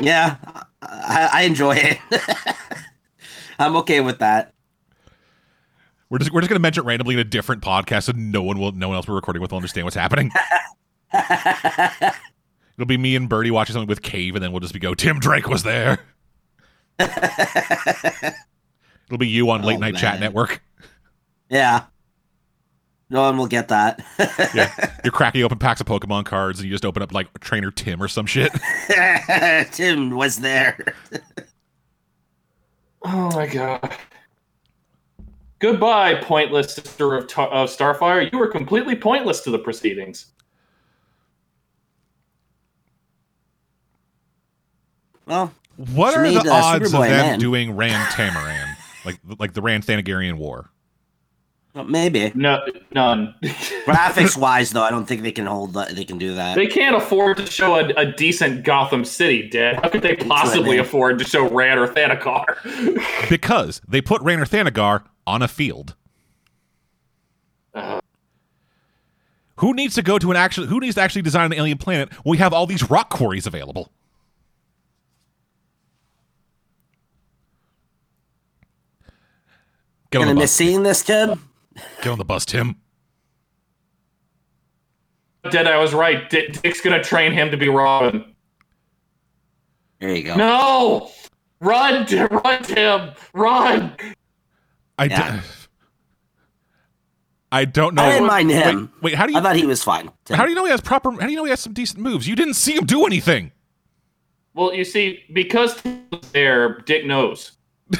yeah, 0.00 0.36
I, 0.80 1.28
I 1.32 1.42
enjoy 1.42 1.76
it. 1.76 1.98
I'm 3.58 3.76
okay 3.76 4.00
with 4.00 4.18
that. 4.20 4.54
We're 6.12 6.18
just 6.18 6.30
we're 6.30 6.42
just 6.42 6.50
gonna 6.50 6.60
mention 6.60 6.84
it 6.84 6.86
randomly 6.86 7.14
in 7.14 7.20
a 7.20 7.24
different 7.24 7.62
podcast, 7.62 8.10
and 8.10 8.30
no 8.30 8.42
one 8.42 8.58
will 8.58 8.72
no 8.72 8.88
one 8.88 8.96
else 8.96 9.08
we're 9.08 9.14
recording 9.14 9.40
with 9.40 9.50
will 9.50 9.56
understand 9.56 9.86
what's 9.86 9.96
happening. 9.96 10.30
It'll 12.76 12.86
be 12.86 12.98
me 12.98 13.16
and 13.16 13.30
Birdie 13.30 13.50
watching 13.50 13.72
something 13.72 13.88
with 13.88 14.02
Cave, 14.02 14.34
and 14.34 14.44
then 14.44 14.52
we'll 14.52 14.60
just 14.60 14.74
be 14.74 14.78
go. 14.78 14.92
Tim 14.92 15.20
Drake 15.20 15.48
was 15.48 15.62
there. 15.62 16.00
It'll 16.98 18.34
be 19.16 19.26
you 19.26 19.48
on 19.48 19.62
late 19.62 19.76
Oh, 19.76 19.80
night 19.80 19.96
chat 19.96 20.20
network. 20.20 20.62
Yeah. 21.48 21.84
No 23.08 23.22
one 23.22 23.38
will 23.38 23.46
get 23.46 23.68
that. 23.68 24.04
Yeah, 24.54 24.70
you're 25.04 25.12
cracking 25.12 25.42
open 25.44 25.58
packs 25.58 25.80
of 25.80 25.86
Pokemon 25.86 26.26
cards, 26.26 26.58
and 26.58 26.68
you 26.68 26.74
just 26.74 26.84
open 26.84 27.02
up 27.02 27.14
like 27.14 27.40
Trainer 27.40 27.70
Tim 27.70 28.02
or 28.02 28.08
some 28.08 28.26
shit. 28.26 28.52
Tim 29.72 30.10
was 30.10 30.40
there. 30.40 30.94
Oh 33.00 33.30
my 33.30 33.46
god. 33.46 33.96
Goodbye, 35.62 36.16
pointless 36.16 36.74
sister 36.74 37.14
of, 37.14 37.28
Ta- 37.28 37.48
of 37.48 37.70
Starfire. 37.70 38.30
You 38.32 38.36
were 38.36 38.48
completely 38.48 38.96
pointless 38.96 39.42
to 39.42 39.50
the 39.52 39.60
proceedings. 39.60 40.26
Well, 45.24 45.54
What 45.76 46.16
are 46.16 46.22
made, 46.24 46.42
the 46.42 46.50
uh, 46.50 46.54
odds 46.54 46.86
of 46.86 46.90
them 46.90 47.02
man. 47.02 47.38
doing 47.38 47.76
Rann 47.76 48.04
Tamaran, 48.10 48.74
like 49.04 49.20
like 49.38 49.52
the 49.52 49.62
Rann 49.62 49.82
Thanagarian 49.82 50.36
War? 50.36 50.68
maybe. 51.86 52.32
No, 52.34 52.60
none. 52.92 53.32
Graphics 53.86 54.36
wise, 54.36 54.72
though, 54.72 54.82
I 54.82 54.90
don't 54.90 55.06
think 55.06 55.22
they 55.22 55.30
can 55.30 55.46
hold. 55.46 55.74
That, 55.74 55.94
they 55.94 56.04
can 56.04 56.18
do 56.18 56.34
that. 56.34 56.56
they 56.56 56.66
can't 56.66 56.96
afford 56.96 57.36
to 57.36 57.46
show 57.46 57.76
a, 57.76 57.86
a 57.90 58.04
decent 58.04 58.64
Gotham 58.64 59.04
City, 59.04 59.48
Dad. 59.48 59.76
How 59.76 59.88
could 59.88 60.02
they 60.02 60.16
possibly 60.16 60.76
man. 60.76 60.80
afford 60.80 61.20
to 61.20 61.24
show 61.24 61.48
Rann 61.48 61.78
or 61.78 61.86
Thanagar? 61.86 62.56
Because 63.30 63.80
they 63.88 64.02
put 64.02 64.20
Rainer 64.22 64.44
Thanagar 64.44 65.04
on 65.26 65.42
a 65.42 65.48
field. 65.48 65.94
Uh, 67.74 68.00
Who 69.56 69.74
needs 69.74 69.94
to 69.94 70.02
go 70.02 70.18
to 70.18 70.30
an 70.30 70.36
actual? 70.36 70.66
Who 70.66 70.80
needs 70.80 70.94
to 70.96 71.00
actually 71.00 71.22
design 71.22 71.46
an 71.46 71.58
alien 71.58 71.78
planet 71.78 72.12
when 72.24 72.32
we 72.32 72.38
have 72.38 72.52
all 72.52 72.66
these 72.66 72.88
rock 72.90 73.10
quarries 73.10 73.46
available? 73.46 73.90
Get 80.10 80.18
on 80.18 80.24
Gonna 80.26 80.34
the 80.34 80.40
miss 80.40 80.52
seeing 80.52 80.82
this, 80.82 81.02
Tim. 81.02 81.48
Get 82.02 82.08
on 82.08 82.18
the 82.18 82.24
bus, 82.24 82.44
Tim. 82.44 82.76
Dead, 85.50 85.66
I 85.66 85.78
was 85.78 85.94
right. 85.94 86.28
Dick's 86.30 86.80
gonna 86.82 87.02
train 87.02 87.32
him 87.32 87.50
to 87.50 87.56
be 87.56 87.68
Robin. 87.68 88.34
There 90.00 90.14
you 90.14 90.22
go. 90.24 90.36
No, 90.36 91.10
run, 91.60 92.06
Tim, 92.06 92.28
run, 92.44 92.62
Tim, 92.62 93.10
run. 93.32 93.96
I 95.02 95.08
d- 95.08 95.14
Yeah. 95.14 95.40
I 97.50 97.64
don't 97.66 97.94
know. 97.94 98.02
I 98.02 98.12
didn't 98.12 98.28
mind 98.28 98.50
him. 98.50 98.90
Wait, 99.02 99.12
wait, 99.12 99.14
how 99.14 99.26
do 99.26 99.32
you 99.32 99.38
I 99.38 99.42
thought 99.42 99.56
he 99.56 99.66
was 99.66 99.82
fine. 99.82 100.10
Tim. 100.24 100.36
how 100.38 100.44
do 100.44 100.50
you 100.50 100.56
know 100.56 100.64
he 100.64 100.70
has 100.70 100.80
proper? 100.80 101.10
How 101.12 101.26
do 101.26 101.30
you 101.30 101.36
know 101.36 101.44
he 101.44 101.50
has 101.50 101.60
some 101.60 101.74
decent 101.74 102.00
moves? 102.00 102.26
You 102.26 102.34
didn't 102.34 102.54
see 102.54 102.74
him 102.74 102.86
do 102.86 103.04
anything. 103.04 103.52
Well, 104.54 104.72
you 104.74 104.84
see, 104.84 105.22
because 105.32 105.80
Tim 105.82 106.06
there, 106.32 106.78
Dick 106.80 107.04
knows. 107.06 107.52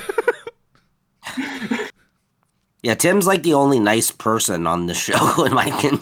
Yeah, 2.82 2.94
Tim's 2.94 3.28
like 3.28 3.44
the 3.44 3.54
only 3.54 3.78
nice 3.78 4.10
person 4.10 4.66
on 4.66 4.86
the 4.86 4.94
show, 4.94 5.44
in 5.44 5.54
my 5.54 5.66
opinion. 5.66 6.00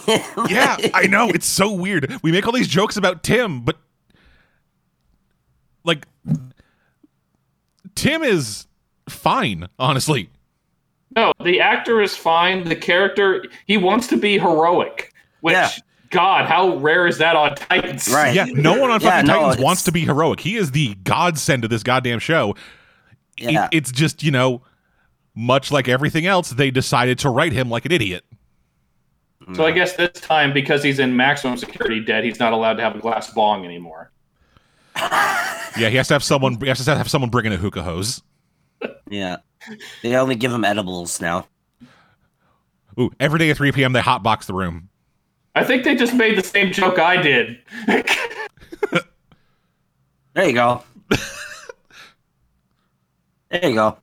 Yeah, 0.49 0.79
I 0.95 1.07
know. 1.09 1.29
It's 1.35 1.45
so 1.47 1.71
weird. 1.71 2.11
We 2.23 2.33
make 2.33 2.47
all 2.47 2.53
these 2.55 2.69
jokes 2.69 2.97
about 2.97 3.23
Tim, 3.23 3.61
but 3.61 3.77
like 5.85 6.07
Tim 7.95 8.23
is 8.23 8.67
fine, 9.11 9.69
honestly. 9.79 10.31
No, 11.17 11.33
the 11.43 11.61
actor 11.61 12.01
is 12.01 12.17
fine. 12.17 12.65
The 12.65 12.77
character, 12.77 13.45
he 13.67 13.77
wants 13.77 14.07
to 14.09 14.17
be 14.17 14.39
heroic. 14.39 15.13
Which, 15.41 15.55
Yeah. 15.55 15.71
God, 16.11 16.47
how 16.47 16.77
rare 16.77 17.07
is 17.07 17.19
that 17.19 17.37
on 17.37 17.55
Titans? 17.55 18.09
Right. 18.09 18.35
Yeah, 18.35 18.45
no 18.47 18.79
one 18.81 18.91
on 18.91 19.01
fucking 19.01 19.27
no, 19.27 19.35
Titans 19.35 19.53
it's- 19.55 19.65
wants 19.65 19.83
to 19.85 19.93
be 19.93 20.01
heroic. 20.01 20.41
He 20.41 20.57
is 20.57 20.71
the 20.73 20.95
godsend 21.05 21.65
of 21.65 21.71
this 21.71 21.83
goddamn 21.83 22.19
show. 22.19 22.55
It- 23.37 23.53
Yeah. 23.53 23.69
it's 23.73 23.91
just, 23.93 24.23
you 24.23 24.31
know, 24.31 24.63
much 25.35 25.71
like 25.73 25.89
everything 25.89 26.27
else, 26.27 26.51
they 26.51 26.71
decided 26.71 27.19
to 27.21 27.31
write 27.31 27.53
him 27.53 27.71
like 27.71 27.85
an 27.87 27.93
idiot. 27.93 28.25
So 29.55 29.65
I 29.65 29.71
guess 29.73 29.95
this 29.95 30.11
time, 30.21 30.53
because 30.53 30.83
he's 30.83 30.99
in 31.01 31.17
maximum 31.17 31.57
security 31.57 32.01
dead, 32.05 32.25
he's 32.25 32.39
not 32.39 32.53
allowed 32.53 32.75
to 32.75 32.83
have 32.83 32.95
a 32.95 32.99
glass 33.01 33.31
bong 33.33 33.65
anymore. 33.65 34.13
Yeah, 34.97 35.89
he 35.89 35.97
has 35.97 36.09
to 36.09 36.15
have 36.15 36.23
someone. 36.25 36.59
He 36.61 36.69
has 36.69 36.85
to 36.85 36.95
have 36.95 37.09
someone 37.09 37.31
bring 37.31 37.47
in 37.47 37.53
a 37.53 37.57
hookah 37.57 37.83
hose. 37.83 38.23
yeah. 39.09 39.37
They 40.03 40.15
only 40.17 40.35
give 40.37 40.51
them 40.53 40.65
edibles 40.65 41.21
now. 41.21 41.47
Ooh, 42.99 43.11
every 43.21 43.39
day 43.39 43.51
at 43.51 43.57
3 43.57 43.73
p.m. 43.73 43.93
they 43.93 44.01
hotbox 44.01 44.47
the 44.47 44.55
room. 44.55 44.89
I 45.55 45.65
think 45.65 45.85
they 45.85 45.95
just 45.95 46.15
made 46.15 46.37
the 46.39 46.43
same 46.43 46.73
joke 46.73 46.99
I 46.99 47.21
did. 47.21 47.59
There 50.33 50.47
you 50.47 50.53
go. 50.55 50.85
there 53.51 53.69
you 53.69 53.75
go. 53.75 53.99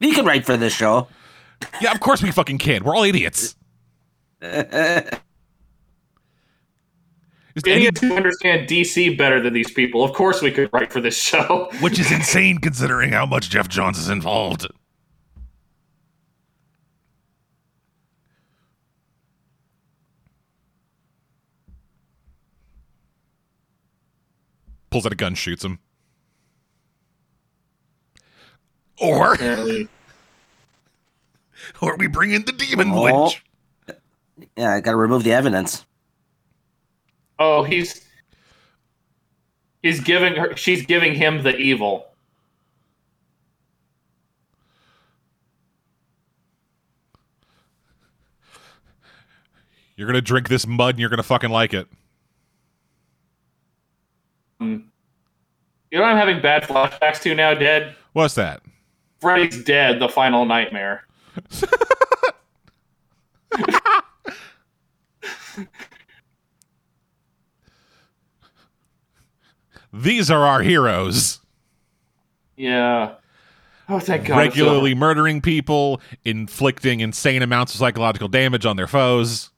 You 0.00 0.12
can 0.12 0.24
write 0.26 0.44
for 0.44 0.56
this 0.56 0.74
show. 0.74 1.06
Yeah, 1.80 1.92
of 1.92 2.00
course 2.00 2.20
we 2.20 2.32
fucking 2.32 2.58
can. 2.58 2.82
We're 2.82 2.96
all 2.96 3.04
idiots. 3.04 3.54
Just 4.42 5.12
We 7.64 7.72
any- 7.72 7.84
need 7.84 7.96
to 7.96 8.14
understand 8.14 8.68
DC 8.68 9.16
better 9.16 9.40
than 9.40 9.52
these 9.52 9.70
people. 9.70 10.02
Of 10.04 10.12
course, 10.14 10.42
we 10.42 10.50
could 10.50 10.68
write 10.72 10.92
for 10.92 11.00
this 11.00 11.16
show. 11.16 11.70
which 11.80 11.98
is 12.00 12.10
insane 12.12 12.58
considering 12.58 13.12
how 13.12 13.24
much 13.26 13.48
Geoff 13.50 13.68
Johns 13.68 13.98
is 13.98 14.08
involved. 14.08 14.66
Pulls 24.90 25.06
out 25.06 25.12
a 25.12 25.16
gun, 25.16 25.34
shoots 25.34 25.64
him. 25.64 25.78
Or, 29.00 29.36
or 31.80 31.96
we 31.96 32.06
bring 32.08 32.32
in 32.32 32.44
the 32.44 32.52
demon 32.52 32.90
Oh. 32.92 33.24
witch. 33.26 33.44
yeah, 34.56 34.74
I 34.74 34.80
gotta 34.80 34.96
remove 34.96 35.22
the 35.24 35.32
evidence. 35.32 35.84
Oh, 37.38 37.62
he's 37.62 38.04
he's 39.82 40.00
giving 40.00 40.34
her. 40.34 40.56
She's 40.56 40.84
giving 40.86 41.14
him 41.14 41.42
the 41.44 41.56
evil. 41.56 42.06
You're 49.96 50.06
gonna 50.06 50.20
drink 50.20 50.48
this 50.48 50.66
mud 50.66 50.94
and 50.94 51.00
you're 51.00 51.10
gonna 51.10 51.22
fucking 51.22 51.50
like 51.50 51.74
it. 51.74 51.88
Um, 54.60 54.90
you 55.90 55.98
know 55.98 56.04
what 56.04 56.12
I'm 56.12 56.16
having 56.18 56.42
bad 56.42 56.64
flashbacks 56.64 57.20
to 57.22 57.34
now, 57.34 57.54
Dead? 57.54 57.94
What's 58.12 58.34
that? 58.34 58.62
Freddy's 59.20 59.62
dead. 59.64 60.00
The 60.00 60.08
final 60.08 60.44
nightmare. 60.44 61.04
These 69.92 70.30
are 70.30 70.44
our 70.44 70.62
heroes. 70.62 71.40
Yeah. 72.56 73.14
Oh, 73.88 73.98
thank 73.98 74.26
God. 74.26 74.36
regularly 74.36 74.94
murdering 74.94 75.40
people, 75.40 76.00
inflicting 76.24 77.00
insane 77.00 77.42
amounts 77.42 77.72
of 77.72 77.78
psychological 77.78 78.28
damage 78.28 78.66
on 78.66 78.76
their 78.76 78.86
foes, 78.86 79.50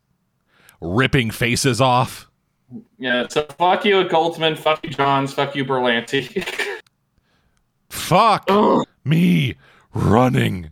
ripping 0.80 1.30
faces 1.32 1.80
off. 1.80 2.29
Yeah. 2.98 3.26
So 3.28 3.44
fuck 3.58 3.84
you, 3.84 4.04
Goldsman. 4.04 4.56
Fuck 4.56 4.84
you, 4.84 4.90
Johns. 4.90 5.32
Fuck 5.32 5.54
you, 5.56 5.64
Berlanti. 5.64 6.44
Fuck 7.88 8.44
Ugh. 8.48 8.84
me 9.04 9.54
running. 9.94 10.70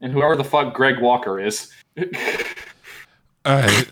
and 0.00 0.12
whoever 0.12 0.36
the 0.36 0.44
fuck 0.44 0.74
Greg 0.74 1.00
Walker 1.00 1.40
is. 1.40 1.72
Uh, 3.44 3.82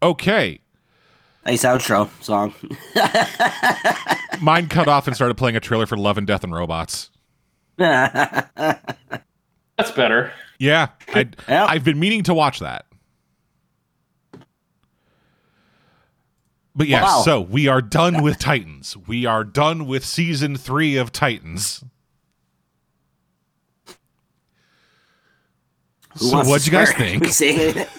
okay. 0.00 0.60
Nice 1.44 1.64
outro 1.64 2.08
song. 2.22 2.54
Mine 4.40 4.68
cut 4.68 4.86
off 4.86 5.08
and 5.08 5.16
started 5.16 5.36
playing 5.36 5.56
a 5.56 5.60
trailer 5.60 5.86
for 5.86 5.96
Love 5.96 6.16
and 6.16 6.24
Death 6.24 6.44
and 6.44 6.54
Robots. 6.54 7.10
That's 7.78 8.46
better. 9.96 10.32
Yeah, 10.60 10.90
I, 11.08 11.28
Yeah. 11.48 11.66
I've 11.66 11.82
been 11.82 11.98
meaning 11.98 12.22
to 12.22 12.32
watch 12.34 12.60
that. 12.60 12.86
But 16.74 16.86
yeah, 16.88 17.02
Wow. 17.02 17.22
so 17.22 17.40
we 17.40 17.66
are 17.68 17.82
done 17.82 18.22
with 18.22 18.38
Titans. 18.38 18.96
We 18.96 19.26
are 19.26 19.44
done 19.44 19.86
with 19.86 20.04
season 20.04 20.56
three 20.56 20.96
of 20.96 21.10
Titans. 21.12 21.82
Who 26.18 26.26
So 26.28 26.38
what'd 26.44 26.66
you 26.66 26.72
guys 26.72 26.92
think? 26.92 27.26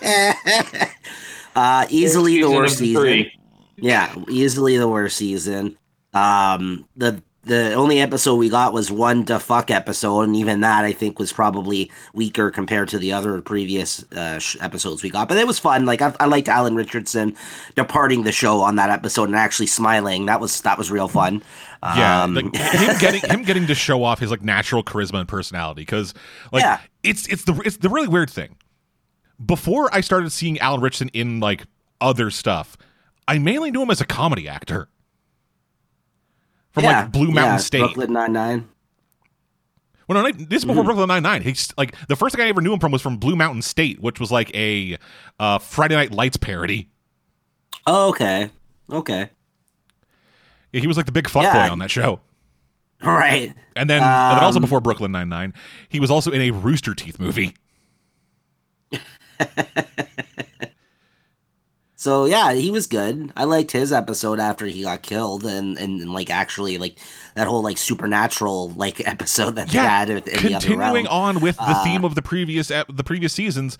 Uh, 1.54 1.86
easily 1.90 2.42
the 2.42 2.50
worst 2.50 2.78
season. 2.78 3.26
Yeah, 3.76 4.16
easily 4.30 4.78
the 4.78 4.88
worst 4.88 5.18
season. 5.18 5.78
Um, 6.14 6.88
the 6.96 7.22
the 7.44 7.74
only 7.74 8.00
episode 8.00 8.36
we 8.36 8.50
got 8.50 8.72
was 8.72 8.92
one 8.92 9.26
to 9.26 9.40
fuck 9.40 9.72
episode, 9.72 10.22
and 10.22 10.36
even 10.36 10.62
that 10.62 10.86
I 10.86 10.92
think 10.94 11.18
was 11.18 11.34
probably 11.34 11.92
weaker 12.14 12.52
compared 12.52 12.90
to 12.90 13.00
the 13.00 13.14
other 13.14 13.42
previous 13.42 14.04
uh, 14.12 14.38
sh- 14.38 14.58
episodes 14.62 15.02
we 15.02 15.10
got. 15.10 15.28
But 15.28 15.38
it 15.38 15.48
was 15.48 15.58
fun. 15.58 15.86
Like 15.86 16.02
I, 16.04 16.14
I 16.20 16.26
liked 16.26 16.48
Alan 16.48 16.76
Ritchson 16.76 17.36
departing 17.76 18.24
the 18.24 18.32
show 18.32 18.62
on 18.62 18.76
that 18.76 18.92
episode 18.92 19.24
and 19.30 19.36
actually 19.36 19.68
smiling. 19.68 20.28
That 20.28 20.40
was 20.40 20.62
that 20.62 20.78
was 20.78 20.92
real 20.92 21.08
fun. 21.08 21.42
Yeah, 21.84 22.24
Um, 22.24 22.36
like, 22.36 22.56
him 22.56 22.98
getting 23.00 23.22
him 23.30 23.44
getting 23.44 23.66
to 23.68 23.74
show 23.76 24.04
off 24.04 24.20
his 24.20 24.30
like 24.30 24.44
natural 24.44 24.84
charisma 24.84 25.20
and 25.20 25.28
personality 25.28 25.82
because 25.82 26.14
like 26.52 26.62
Yeah. 26.62 26.80
it's 27.02 27.28
it's 27.28 27.46
the 27.46 27.60
it's 27.66 27.78
the 27.78 27.90
really 27.90 28.08
weird 28.08 28.30
thing. 28.30 28.56
Before 29.44 29.90
I 29.92 30.02
started 30.02 30.32
seeing 30.32 30.60
Alan 30.60 30.82
Ritchson 30.82 31.10
in 31.10 31.40
like 31.40 31.64
other 32.00 32.30
stuff, 32.30 32.78
I 33.28 33.40
mainly 33.40 33.72
knew 33.72 33.82
him 33.82 33.90
as 33.90 34.00
a 34.00 34.06
comedy 34.06 34.48
actor 34.48 34.90
from 36.72 36.84
yeah, 36.84 37.02
like 37.04 37.12
Blue 37.12 37.32
Mountain 37.32 37.54
yeah, 37.54 37.58
State. 37.58 37.80
Brooklyn 37.80 38.14
Nine 38.14 38.34
Nine. 38.34 38.68
Well, 40.08 40.24
no, 40.24 40.32
this 40.32 40.40
is 40.42 40.48
Mm-hmm. 40.64 40.68
before 40.72 40.84
Brooklyn 40.84 41.08
Nine 41.08 41.24
Nine. 41.24 41.42
He's 41.42 41.74
like 41.78 41.96
the 42.08 42.16
first 42.16 42.36
thing 42.36 42.44
I 42.46 42.50
ever 42.50 42.62
knew 42.62 42.74
him 42.74 42.80
from 42.80 42.92
was 42.92 43.02
from 43.02 43.18
Blue 43.18 43.36
Mountain 43.36 43.62
State, 43.62 44.02
which 44.02 44.20
was 44.20 44.32
like 44.32 44.54
a 44.56 44.98
uh, 45.40 45.58
Friday 45.60 45.96
Night 45.96 46.12
Lights 46.12 46.38
parody. 46.38 46.90
Oh, 47.88 48.10
okay, 48.10 48.50
okay, 48.92 49.30
Yeah, 50.72 50.82
he 50.82 50.88
was 50.88 50.98
like 50.98 51.06
the 51.08 51.12
big 51.12 51.26
fuckboy 51.26 51.44
Yeah. 51.54 51.70
on 51.72 51.80
that 51.80 51.90
show. 51.92 52.20
Right. 53.04 53.54
And 53.76 53.90
then, 53.90 54.04
and 54.04 54.38
then 54.38 54.44
also 54.44 54.58
Um, 54.60 54.62
before 54.62 54.80
Brooklyn 54.82 55.12
Nine 55.12 55.30
Nine, 55.30 55.54
he 55.90 56.00
was 56.00 56.12
also 56.12 56.30
in 56.32 56.42
a 56.42 56.52
Rooster 56.52 56.94
Teeth 56.94 57.20
movie. 57.20 57.56
So 62.02 62.26
yeah, 62.26 62.52
he 62.54 62.72
was 62.72 62.88
good. 62.88 63.32
I 63.38 63.44
liked 63.44 63.72
his 63.72 63.94
episode 63.94 64.40
after 64.40 64.66
he 64.66 64.82
got 64.82 65.04
killed, 65.04 65.46
and 65.46 65.78
and, 65.78 66.02
and, 66.02 66.12
like 66.12 66.32
actually 66.32 66.80
like 66.80 66.98
that 67.36 67.46
whole 67.46 67.62
like 67.62 67.78
supernatural 67.78 68.70
like 68.72 69.00
episode 69.08 69.52
that 69.58 69.72
Yeah, 69.72 69.84
they 69.84 69.88
had 69.88 70.10
in, 70.10 70.18
in 70.18 70.24
the 70.24 70.56
other 70.56 70.66
Continuing 70.68 71.06
on 71.06 71.42
with 71.42 71.58
the 71.58 71.62
Uh, 71.70 71.84
theme 71.84 72.04
of 72.04 72.16
the 72.16 72.24
previous 72.24 72.72
ep- 72.72 72.88
the 72.90 73.04
previous 73.04 73.34
seasons, 73.34 73.78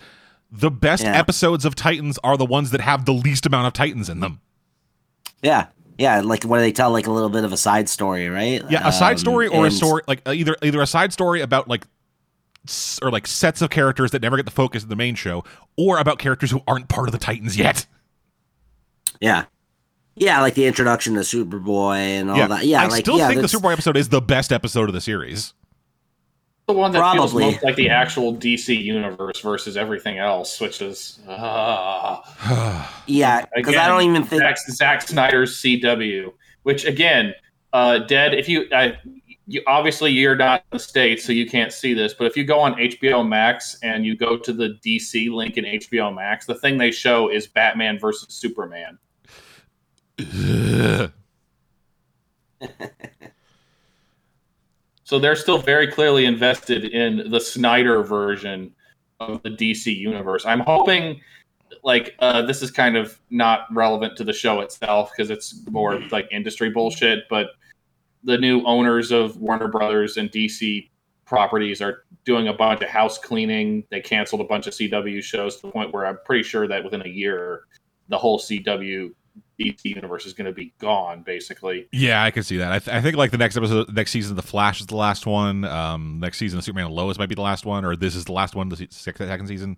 the 0.52 0.70
best 0.70 1.02
Yeah. 1.02 1.18
episodes 1.18 1.64
of 1.64 1.74
Titans 1.74 2.16
are 2.22 2.36
the 2.36 2.44
ones 2.44 2.70
that 2.70 2.80
have 2.80 3.06
the 3.06 3.12
least 3.12 3.44
amount 3.44 3.66
of 3.66 3.72
Titans 3.72 4.08
in 4.08 4.20
them. 4.20 4.40
Yeah, 5.42 5.66
yeah, 5.98 6.20
like 6.20 6.44
where 6.44 6.60
they 6.60 6.70
tell 6.70 6.92
like 6.92 7.08
a 7.08 7.10
little 7.10 7.28
bit 7.28 7.42
of 7.42 7.52
a 7.52 7.56
side 7.56 7.88
story, 7.88 8.28
right? 8.28 8.62
Yeah, 8.70 8.86
a 8.86 8.92
side 8.92 9.14
Um, 9.14 9.18
story 9.18 9.48
or 9.48 9.66
a 9.66 9.70
story 9.72 10.02
like 10.06 10.22
either 10.28 10.56
either 10.62 10.80
a 10.80 10.86
side 10.86 11.12
story 11.12 11.40
about 11.40 11.66
like 11.66 11.88
or 13.02 13.10
like 13.10 13.26
sets 13.26 13.62
of 13.62 13.70
characters 13.70 14.12
that 14.12 14.22
never 14.22 14.36
get 14.36 14.44
the 14.44 14.52
focus 14.52 14.84
of 14.84 14.88
the 14.90 14.94
main 14.94 15.16
show, 15.16 15.42
or 15.76 15.98
about 15.98 16.20
characters 16.20 16.52
who 16.52 16.60
aren't 16.68 16.86
part 16.88 17.08
of 17.08 17.12
the 17.12 17.18
Titans 17.18 17.56
yet. 17.58 17.84
Yeah. 19.22 19.44
Yeah, 20.14 20.42
like 20.42 20.54
the 20.54 20.66
introduction 20.66 21.14
to 21.14 21.20
Superboy 21.20 21.96
and 21.96 22.30
all 22.30 22.48
that. 22.48 22.66
Yeah, 22.66 22.82
I 22.82 22.86
like 22.88 23.04
still 23.04 23.16
yeah, 23.16 23.28
think 23.28 23.40
the 23.40 23.46
Superboy 23.46 23.72
episode 23.72 23.96
is 23.96 24.10
the 24.10 24.20
best 24.20 24.52
episode 24.52 24.88
of 24.90 24.92
the 24.92 25.00
series. 25.00 25.54
The 26.66 26.74
one 26.74 26.92
that 26.92 26.98
Probably. 26.98 27.18
feels 27.18 27.54
most 27.54 27.64
like 27.64 27.76
the 27.76 27.88
actual 27.88 28.36
DC 28.36 28.82
universe 28.82 29.40
versus 29.40 29.76
everything 29.76 30.18
else, 30.18 30.60
which 30.60 30.82
is 30.82 31.18
uh, 31.26 32.20
Yeah, 33.06 33.46
because 33.54 33.74
I 33.74 33.88
don't 33.88 34.02
even 34.02 34.24
think 34.24 34.42
Zack, 34.42 34.58
Zack 34.70 35.02
Snyder's 35.02 35.56
CW. 35.56 36.32
Which 36.64 36.84
again, 36.84 37.34
uh, 37.72 37.98
dead. 37.98 38.34
If 38.34 38.48
you, 38.48 38.68
I, 38.72 38.98
you 39.46 39.62
obviously 39.66 40.12
you're 40.12 40.36
not 40.36 40.60
in 40.70 40.76
the 40.76 40.78
states, 40.78 41.24
so 41.24 41.32
you 41.32 41.48
can't 41.48 41.72
see 41.72 41.94
this. 41.94 42.14
But 42.14 42.26
if 42.26 42.36
you 42.36 42.44
go 42.44 42.60
on 42.60 42.74
HBO 42.74 43.26
Max 43.26 43.78
and 43.82 44.04
you 44.04 44.16
go 44.16 44.36
to 44.36 44.52
the 44.52 44.78
DC 44.84 45.30
link 45.30 45.56
in 45.56 45.64
HBO 45.64 46.14
Max, 46.14 46.46
the 46.46 46.54
thing 46.54 46.78
they 46.78 46.90
show 46.90 47.28
is 47.28 47.46
Batman 47.46 47.98
versus 47.98 48.34
Superman. 48.34 48.98
So 55.12 55.18
they're 55.18 55.36
still 55.36 55.58
very 55.58 55.88
clearly 55.88 56.24
invested 56.24 56.86
in 56.86 57.30
the 57.30 57.38
Snyder 57.38 58.02
version 58.02 58.74
of 59.20 59.42
the 59.42 59.50
DC 59.50 59.94
universe. 59.94 60.46
I'm 60.46 60.60
hoping, 60.60 61.20
like, 61.84 62.14
uh, 62.20 62.40
this 62.40 62.62
is 62.62 62.70
kind 62.70 62.96
of 62.96 63.20
not 63.28 63.66
relevant 63.72 64.16
to 64.16 64.24
the 64.24 64.32
show 64.32 64.60
itself 64.60 65.10
because 65.14 65.28
it's 65.28 65.66
more 65.68 66.00
like 66.10 66.28
industry 66.30 66.70
bullshit. 66.70 67.24
But 67.28 67.48
the 68.24 68.38
new 68.38 68.64
owners 68.64 69.10
of 69.10 69.36
Warner 69.36 69.68
Brothers 69.68 70.16
and 70.16 70.30
DC 70.30 70.88
properties 71.26 71.82
are 71.82 72.04
doing 72.24 72.48
a 72.48 72.54
bunch 72.54 72.80
of 72.80 72.88
house 72.88 73.18
cleaning. 73.18 73.84
They 73.90 74.00
canceled 74.00 74.40
a 74.40 74.44
bunch 74.44 74.66
of 74.66 74.72
CW 74.72 75.22
shows 75.22 75.56
to 75.56 75.66
the 75.66 75.72
point 75.72 75.92
where 75.92 76.06
I'm 76.06 76.20
pretty 76.24 76.44
sure 76.44 76.66
that 76.68 76.82
within 76.84 77.02
a 77.04 77.08
year, 77.10 77.64
the 78.08 78.16
whole 78.16 78.38
CW 78.38 79.12
DC 79.60 79.84
universe 79.84 80.26
is 80.26 80.32
going 80.32 80.46
to 80.46 80.52
be 80.52 80.72
gone, 80.78 81.22
basically. 81.22 81.86
Yeah, 81.92 82.22
I 82.22 82.30
can 82.30 82.42
see 82.42 82.56
that. 82.56 82.72
I, 82.72 82.78
th- 82.78 82.94
I 82.96 83.00
think 83.00 83.16
like 83.16 83.30
the 83.30 83.38
next 83.38 83.56
episode, 83.56 83.92
next 83.94 84.10
season, 84.10 84.34
the 84.36 84.42
Flash 84.42 84.80
is 84.80 84.86
the 84.86 84.96
last 84.96 85.26
one. 85.26 85.64
Um, 85.64 86.18
next 86.20 86.38
season, 86.38 86.56
the 86.58 86.62
Superman 86.62 86.86
and 86.86 86.94
Lois 86.94 87.18
might 87.18 87.28
be 87.28 87.34
the 87.34 87.42
last 87.42 87.64
one, 87.66 87.84
or 87.84 87.94
this 87.96 88.14
is 88.16 88.24
the 88.24 88.32
last 88.32 88.54
one, 88.54 88.68
the 88.68 88.76
se- 88.76 88.88
second 88.90 89.46
season. 89.46 89.76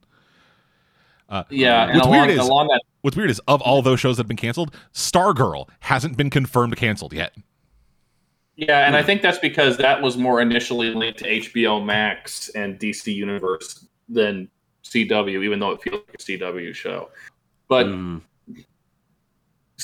Uh, 1.29 1.45
Yeah, 1.51 1.85
and 1.85 1.95
What's 1.95 2.07
along, 2.07 2.19
weird 2.27 2.31
is- 2.31 2.39
along 2.47 2.69
that 2.69 2.81
what's 3.03 3.17
weird 3.17 3.31
is 3.31 3.41
of 3.49 3.61
all 3.63 3.83
those 3.83 3.99
shows 4.01 4.17
that 4.17 4.23
have 4.23 4.29
been 4.29 4.37
canceled, 4.37 4.75
Stargirl 4.93 5.69
hasn't 5.81 6.17
been 6.17 6.31
confirmed 6.31 6.77
canceled 6.77 7.13
yet. 7.13 7.35
Yeah, 8.57 8.87
and 8.87 8.95
I 8.95 9.03
think 9.03 9.21
that's 9.23 9.39
because 9.39 9.77
that 9.79 10.01
was 10.01 10.17
more 10.17 10.41
initially 10.41 10.95
linked 10.95 11.19
to 11.21 11.25
HBO 11.29 11.85
Max 11.85 12.51
and 12.51 12.79
DC 12.79 13.13
Universe 13.13 13.87
than 14.09 14.49
CW, 14.85 15.43
even 15.45 15.59
though 15.59 15.73
it 15.73 15.83
feels 15.83 16.03
like 16.07 16.15
a 16.15 16.23
CW 16.23 16.73
show. 16.75 17.09
But 17.69 17.87
Mm, 17.87 18.21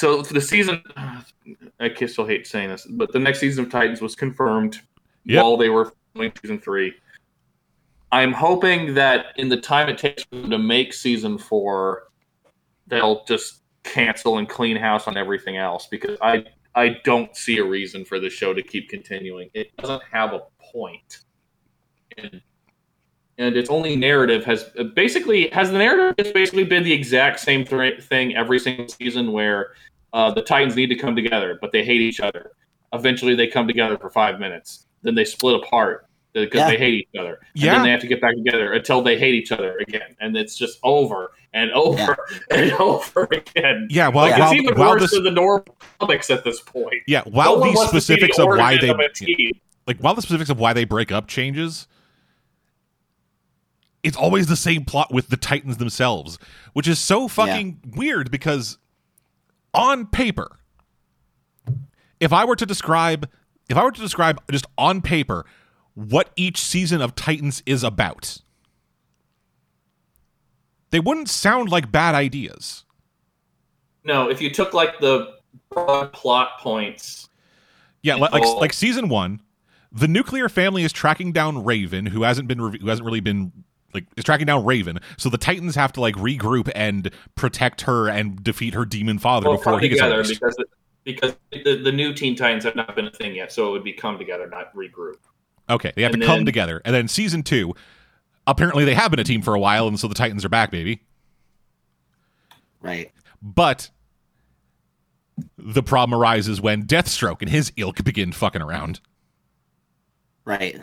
so 0.01 0.25
for 0.25 0.33
the 0.33 0.41
season, 0.41 0.83
I 1.81 1.91
can 1.91 2.09
still 2.09 2.27
hate 2.27 2.47
saying 2.47 2.71
this, 2.71 2.87
but 2.89 3.13
the 3.13 3.19
next 3.19 3.39
season 3.41 3.65
of 3.65 3.71
Titans 3.71 4.01
was 4.01 4.15
confirmed 4.15 4.81
Yep. 5.27 5.43
while 5.43 5.57
they 5.59 5.69
were 5.69 5.93
filming 6.15 6.33
season 6.41 6.59
three. 6.59 6.95
I'm 8.11 8.33
hoping 8.33 8.95
that 8.95 9.27
in 9.37 9.51
the 9.51 9.59
time 9.59 9.91
it 9.91 9.99
takes 9.99 10.25
for 10.25 10.37
them 10.37 10.51
to 10.51 10.59
make 10.59 10.95
season 10.95 11.37
four, 11.37 12.05
they'll 12.87 13.23
just 13.27 13.61
cancel 13.85 14.39
and 14.39 14.49
clean 14.49 14.77
house 14.79 15.07
on 15.07 15.19
everything 15.19 15.59
else 15.59 15.87
because 15.87 16.17
I 16.23 16.47
I 16.75 17.01
don't 17.05 17.37
see 17.37 17.59
a 17.59 17.65
reason 17.65 18.05
for 18.07 18.19
the 18.19 18.31
show 18.31 18.55
to 18.55 18.63
keep 18.63 18.89
continuing. 18.89 19.51
It 19.53 19.77
doesn't 19.77 20.03
have 20.11 20.33
a 20.33 20.41
point. 20.73 21.21
And 22.17 22.41
and 23.39 23.57
its 23.57 23.71
only 23.71 23.97
narrative 23.97 24.45
has 24.45 24.71
basically 24.95 25.49
has 25.49 25.71
the 25.71 25.79
narrative 25.79 26.15
has 26.25 26.33
basically 26.33 26.65
been 26.65 26.83
the 26.83 26.93
exact 26.93 27.41
same 27.41 27.65
th- 27.65 28.03
thing 28.03 28.37
every 28.37 28.59
single 28.59 28.89
season 28.89 29.33
where 29.33 29.73
uh, 30.13 30.31
the 30.33 30.43
Titans 30.43 30.77
need 30.77 30.89
to 30.89 30.97
come 30.97 31.15
together, 31.17 31.59
but 31.61 31.73
they 31.73 31.85
hate 31.85 32.01
each 32.01 32.21
other. 32.21 32.53
Eventually, 32.93 33.35
they 33.35 33.47
come 33.47 33.67
together 33.67 33.97
for 33.97 34.11
five 34.11 34.41
minutes, 34.41 34.87
then 35.03 35.15
they 35.15 35.25
split 35.25 35.57
apart 35.63 36.07
because 36.33 36.61
Yeah. 36.61 36.69
they 36.69 36.77
hate 36.79 36.95
each 36.95 37.19
other. 37.19 37.39
And 37.55 37.63
Yeah. 37.63 37.75
then 37.75 37.83
they 37.85 37.91
have 37.91 38.01
to 38.01 38.07
get 38.07 38.21
back 38.21 38.35
together 38.35 38.73
until 38.73 39.03
they 39.03 39.19
hate 39.19 39.35
each 39.35 39.53
other 39.53 39.79
again, 39.79 40.17
and 40.21 40.37
it's 40.37 40.57
just 40.57 40.79
over 40.83 41.33
and 41.53 41.71
over 41.73 42.17
and 42.51 42.73
over 42.75 43.29
again. 43.33 43.89
Yeah, 43.91 44.09
well, 44.09 44.29
Like, 44.29 44.39
while, 44.39 44.53
it's 44.53 44.61
even 44.61 44.79
while 44.79 44.91
worse 44.93 45.03
this, 45.03 45.11
than 45.13 45.25
the 45.25 45.31
normal 45.31 45.77
comics 45.99 46.31
at 46.31 46.45
this 46.45 46.61
point. 46.61 46.95
yeah, 47.07 47.23
while 47.25 47.59
one 47.59 47.71
the 47.71 47.75
wants 47.77 47.93
the 47.93 48.01
specifics 48.01 48.39
of 48.39 48.47
why 48.49 48.77
they 48.79 48.89
of 48.91 49.01
like 49.87 49.99
while 49.99 50.15
the 50.15 50.23
specifics 50.23 50.51
of 50.51 50.59
why 50.61 50.73
they 50.73 50.85
break 50.85 51.11
up 51.11 51.27
changes 51.27 51.89
it's 54.03 54.17
always 54.17 54.47
the 54.47 54.57
same 54.57 54.85
plot 54.85 55.13
with 55.13 55.29
the 55.29 55.37
titans 55.37 55.79
themselves 55.79 56.39
which 56.75 56.87
is 56.87 56.99
so 56.99 57.27
fucking 57.29 57.81
weird 57.97 58.31
because 58.31 58.79
on 59.75 60.07
paper 60.07 60.59
if 62.19 62.33
i 62.33 62.45
were 62.45 62.57
to 62.57 62.67
describe 62.67 63.29
if 63.69 63.77
i 63.77 63.85
were 63.85 63.93
to 63.93 64.01
describe 64.01 64.41
just 64.51 64.67
on 64.79 65.01
paper 65.01 65.45
what 65.95 66.31
each 66.37 66.59
season 66.59 67.01
of 67.01 67.15
titans 67.15 67.63
is 67.67 67.83
about 67.85 68.39
they 70.91 71.01
wouldn't 71.01 71.29
sound 71.29 71.69
like 71.71 71.91
bad 71.93 72.15
ideas 72.15 72.85
No, 74.05 74.29
if 74.31 74.41
you 74.41 74.51
took 74.51 74.75
like 74.75 74.99
the 74.99 75.35
broad 75.71 76.13
plot 76.13 76.59
points, 76.59 77.29
Yeah, 78.03 78.15
li- 78.17 78.29
like 78.33 78.43
Oh. 78.45 78.57
like 78.59 78.73
season 78.73 79.09
one, 79.09 79.41
the 79.93 80.09
nuclear 80.09 80.49
family 80.49 80.83
is 80.85 80.93
tracking 80.93 81.33
down 81.33 81.65
Raven, 81.65 82.07
who 82.07 82.23
hasn't 82.23 82.49
been 82.49 82.59
who 82.59 82.89
hasn't 82.89 83.05
really 83.05 83.21
been 83.21 83.53
like 83.95 84.07
is 84.17 84.25
tracking 84.25 84.47
down 84.47 84.65
Raven. 84.65 84.99
So 85.17 85.29
the 85.29 85.39
Titans 85.39 85.75
have 85.75 85.93
to 85.93 86.01
like 86.01 86.15
regroup 86.17 86.71
and 86.75 87.11
protect 87.35 87.83
her 87.83 88.09
and 88.09 88.43
defeat 88.43 88.75
her 88.75 88.85
demon 88.85 89.19
father 89.19 89.49
will 89.49 89.57
before 89.57 89.75
come 89.75 89.81
he 89.81 89.89
gets 89.89 90.01
together 90.01 90.21
unleashed. 90.21 90.41
because 90.41 90.57
because 91.05 91.37
the, 91.65 91.83
the 91.83 91.93
new 91.93 92.13
Teen 92.13 92.37
Titans 92.37 92.65
have 92.65 92.77
not 92.77 92.95
been 92.95 93.07
a 93.07 93.11
thing 93.11 93.35
yet, 93.35 93.53
so 93.53 93.69
it 93.69 93.73
would 93.73 93.85
be 93.85 93.93
come 93.93 94.19
together, 94.19 94.47
not 94.49 94.75
regroup. 94.75 95.17
Okay, 95.69 95.93
they 95.95 96.03
have 96.03 96.13
and 96.13 96.23
to 96.23 96.27
come 96.27 96.45
together, 96.45 96.83
and 96.85 96.95
then 96.95 97.09
season 97.09 97.43
two, 97.43 97.75
apparently 98.47 98.85
they 98.85 98.95
have 98.95 99.11
been 99.11 99.21
a 99.21 99.25
team 99.25 99.43
for 99.43 99.55
a 99.55 99.61
while, 99.61 99.89
and 99.89 99.99
so 99.99 100.09
the 100.09 100.15
Titans 100.15 100.45
are 100.45 100.49
back, 100.49 100.71
baby. 100.71 101.03
right. 102.81 103.11
But 103.43 103.91
the 105.57 105.83
problem 105.83 106.21
arises 106.21 106.61
when 106.61 106.85
Deathstroke 106.85 107.41
and 107.41 107.49
his 107.49 107.73
ilk 107.77 108.05
begin 108.05 108.33
fucking 108.33 108.61
around. 108.61 109.01
Right. 110.45 110.81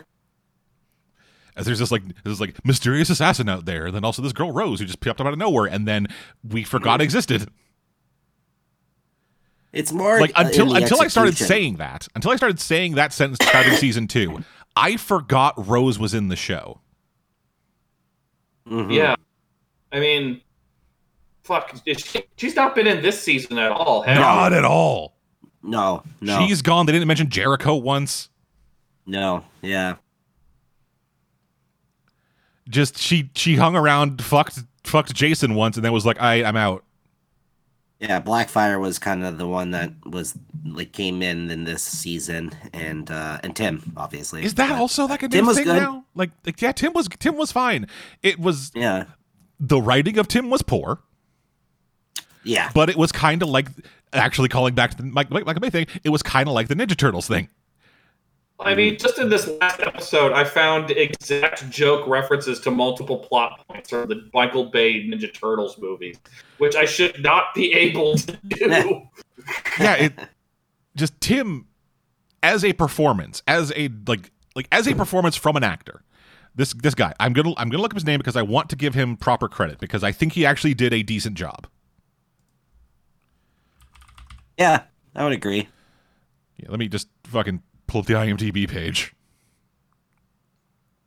As 1.58 1.66
there's 1.66 1.78
this 1.80 1.90
like 1.90 2.02
this 2.24 2.40
like 2.40 2.56
mysterious 2.64 3.10
assassin 3.10 3.48
out 3.48 3.66
there, 3.66 3.86
and 3.86 3.94
then 3.94 4.04
also 4.04 4.22
this 4.22 4.32
girl 4.32 4.50
Rose 4.52 4.80
who 4.80 4.86
just 4.86 5.00
popped 5.00 5.20
up 5.20 5.26
out 5.26 5.32
of 5.34 5.38
nowhere, 5.38 5.66
and 5.66 5.86
then 5.86 6.06
we 6.48 6.62
forgot 6.64 7.00
existed. 7.02 7.48
It's 9.72 9.92
more 9.92 10.18
Like 10.20 10.30
uh, 10.30 10.44
until 10.46 10.68
in 10.68 10.74
the 10.74 10.82
until 10.82 11.02
I 11.02 11.08
started 11.08 11.36
saying 11.36 11.76
that, 11.76 12.08
until 12.14 12.30
I 12.30 12.36
started 12.36 12.58
saying 12.58 12.94
that 12.94 13.12
sentence 13.12 13.38
starting 13.46 13.74
season 13.74 14.08
two, 14.08 14.42
I 14.74 14.96
forgot 14.96 15.54
Rose 15.68 15.98
was 15.98 16.14
in 16.14 16.28
the 16.28 16.36
show. 16.36 16.80
Mhm. 18.66 18.92
Yeah, 18.94 19.14
I 19.92 20.00
mean, 20.00 20.40
fuck, 21.42 21.74
she, 21.86 22.22
she's 22.36 22.56
not 22.56 22.74
been 22.74 22.86
in 22.86 23.02
this 23.02 23.20
season 23.22 23.58
at 23.58 23.70
all. 23.72 24.02
Have 24.02 24.18
Not 24.18 24.52
at 24.52 24.64
all. 24.64 25.16
No. 25.62 26.02
No. 26.20 26.46
She's 26.46 26.62
gone. 26.62 26.86
They 26.86 26.92
didn't 26.92 27.08
mention 27.08 27.28
Jericho 27.28 27.74
once. 27.74 28.30
no. 29.06 29.44
Yeah. 29.60 29.96
Just 32.68 32.98
she 32.98 33.30
she 33.34 33.56
hung 33.56 33.74
around, 33.76 34.22
fucked 34.22 34.60
fucked 34.84 35.14
Jason 35.14 35.54
once, 35.54 35.76
and 35.76 35.84
then 35.84 35.92
was 35.92 36.04
like, 36.06 36.20
"I 36.20 36.44
I'm 36.44 36.56
out." 36.56 36.84
Yeah, 38.00 38.20
Blackfire 38.20 38.78
was 38.80 38.98
kind 39.00 39.24
of 39.24 39.38
the 39.38 39.48
one 39.48 39.72
that 39.72 39.90
was 40.04 40.38
like 40.64 40.92
came 40.92 41.20
in 41.22 41.50
in 41.50 41.64
this 41.64 41.82
season, 41.82 42.52
and 42.72 43.10
uh 43.10 43.38
and 43.42 43.56
Tim 43.56 43.92
obviously. 43.96 44.44
Is 44.44 44.54
that 44.54 44.68
But, 44.70 44.78
also 44.78 45.06
like 45.06 45.22
a 45.24 45.28
Tim 45.28 45.46
was 45.46 45.56
thing 45.56 45.66
good. 45.66 45.80
now? 45.82 46.04
Like, 46.14 46.30
like 46.46 46.60
yeah, 46.62 46.72
Tim 46.72 46.92
was 46.92 47.08
Tim 47.18 47.36
was 47.36 47.50
fine. 47.50 47.88
It 48.22 48.38
was 48.38 48.70
Yeah, 48.74 49.04
the 49.58 49.80
writing 49.82 50.16
of 50.18 50.28
Tim 50.28 50.48
was 50.50 50.62
poor. 50.62 51.00
yeah, 52.44 52.70
but 52.74 52.88
it 52.88 52.96
was 52.96 53.10
kind 53.12 53.42
of 53.42 53.48
like 53.48 53.68
actually 54.12 54.48
calling 54.48 54.74
back 54.74 54.90
to 54.90 54.96
the 54.96 55.02
Mike, 55.02 55.30
Mike, 55.30 55.44
Mike 55.44 55.60
Bay 55.60 55.70
thing. 55.70 55.86
It 56.04 56.10
was 56.10 56.22
kind 56.22 56.48
of 56.48 56.54
like 56.54 56.68
the 56.68 56.74
Ninja 56.76 56.96
Turtles 56.96 57.26
thing. 57.26 57.48
I 58.60 58.74
mean, 58.74 58.98
just 58.98 59.18
in 59.18 59.28
this 59.28 59.48
last 59.60 59.80
episode, 59.80 60.32
I 60.32 60.42
found 60.44 60.90
exact 60.90 61.70
joke 61.70 62.06
references 62.08 62.58
to 62.60 62.70
multiple 62.70 63.18
plot 63.18 63.64
points 63.68 63.90
from 63.90 64.08
the 64.08 64.28
Michael 64.34 64.64
Bay 64.64 65.04
Ninja 65.06 65.32
Turtles 65.32 65.78
movies, 65.78 66.18
which 66.58 66.74
I 66.74 66.84
should 66.84 67.22
not 67.22 67.54
be 67.54 67.72
able 67.72 68.16
to 68.16 68.38
do. 68.48 69.02
Yeah, 69.80 69.94
it 69.94 70.12
just 70.94 71.18
Tim 71.22 71.68
as 72.42 72.62
a 72.64 72.74
performance, 72.74 73.42
as 73.46 73.72
a 73.74 73.88
like 74.06 74.30
like 74.54 74.68
as 74.70 74.86
a 74.86 74.94
performance 74.94 75.36
from 75.36 75.56
an 75.56 75.64
actor. 75.64 76.02
This 76.54 76.74
this 76.74 76.94
guy, 76.94 77.14
I'm 77.18 77.32
gonna 77.32 77.54
I'm 77.56 77.70
gonna 77.70 77.80
look 77.80 77.92
up 77.92 77.96
his 77.96 78.04
name 78.04 78.18
because 78.18 78.36
I 78.36 78.42
want 78.42 78.68
to 78.70 78.76
give 78.76 78.92
him 78.94 79.16
proper 79.16 79.48
credit 79.48 79.78
because 79.78 80.04
I 80.04 80.12
think 80.12 80.34
he 80.34 80.44
actually 80.44 80.74
did 80.74 80.92
a 80.92 81.02
decent 81.02 81.36
job. 81.36 81.66
yeah. 84.58 84.82
I 85.14 85.24
would 85.24 85.32
agree. 85.32 85.68
Yeah, 86.58 86.66
let 86.68 86.78
me 86.78 86.88
just 86.88 87.08
fucking 87.24 87.62
pull 87.88 88.00
up 88.02 88.06
the 88.06 88.14
IMDb 88.14 88.68
page. 88.68 89.12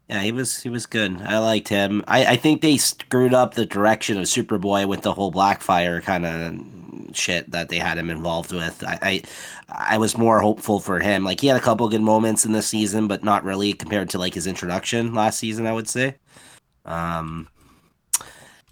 Yeah, 0.10 0.22
he 0.24 0.34
was 0.34 0.61
he 0.61 0.68
was 0.69 0.85
good. 0.85 1.22
I 1.22 1.38
liked 1.38 1.69
him. 1.69 2.03
I, 2.06 2.26
I 2.26 2.35
think 2.35 2.61
they 2.61 2.76
screwed 2.76 3.34
up 3.34 3.53
the 3.53 3.66
direction 3.66 4.18
of 4.18 4.26
Superboy 4.26 4.85
with 4.85 5.03
the 5.03 5.14
whole 5.14 5.32
Blackfire 5.32 6.03
kind 6.03 6.26
of 6.26 7.16
shit 7.16 7.50
that 7.51 7.69
they 7.69 7.77
had 7.77 7.98
him 7.98 8.10
involved 8.10 8.51
with. 8.51 8.84
I, 8.85 9.00
I 9.01 9.93
I 9.93 9.98
was 9.98 10.18
more 10.18 10.42
hopeful 10.42 10.82
for 10.82 11.00
him. 11.00 11.24
Like 11.24 11.40
he 11.40 11.48
had 11.48 11.56
a 11.56 11.61
couple 11.61 11.88
good 11.88 12.01
moments 12.01 12.43
in 12.45 12.51
this 12.51 12.68
season, 12.68 13.08
but 13.08 13.24
not 13.24 13.45
really 13.45 13.72
compared 13.72 14.10
to 14.10 14.18
like 14.19 14.34
his 14.34 14.48
introduction 14.48 15.14
last 15.14 15.40
season. 15.40 15.66
I 15.66 15.72
would 15.72 15.88
say. 15.88 16.16
Um. 16.84 17.48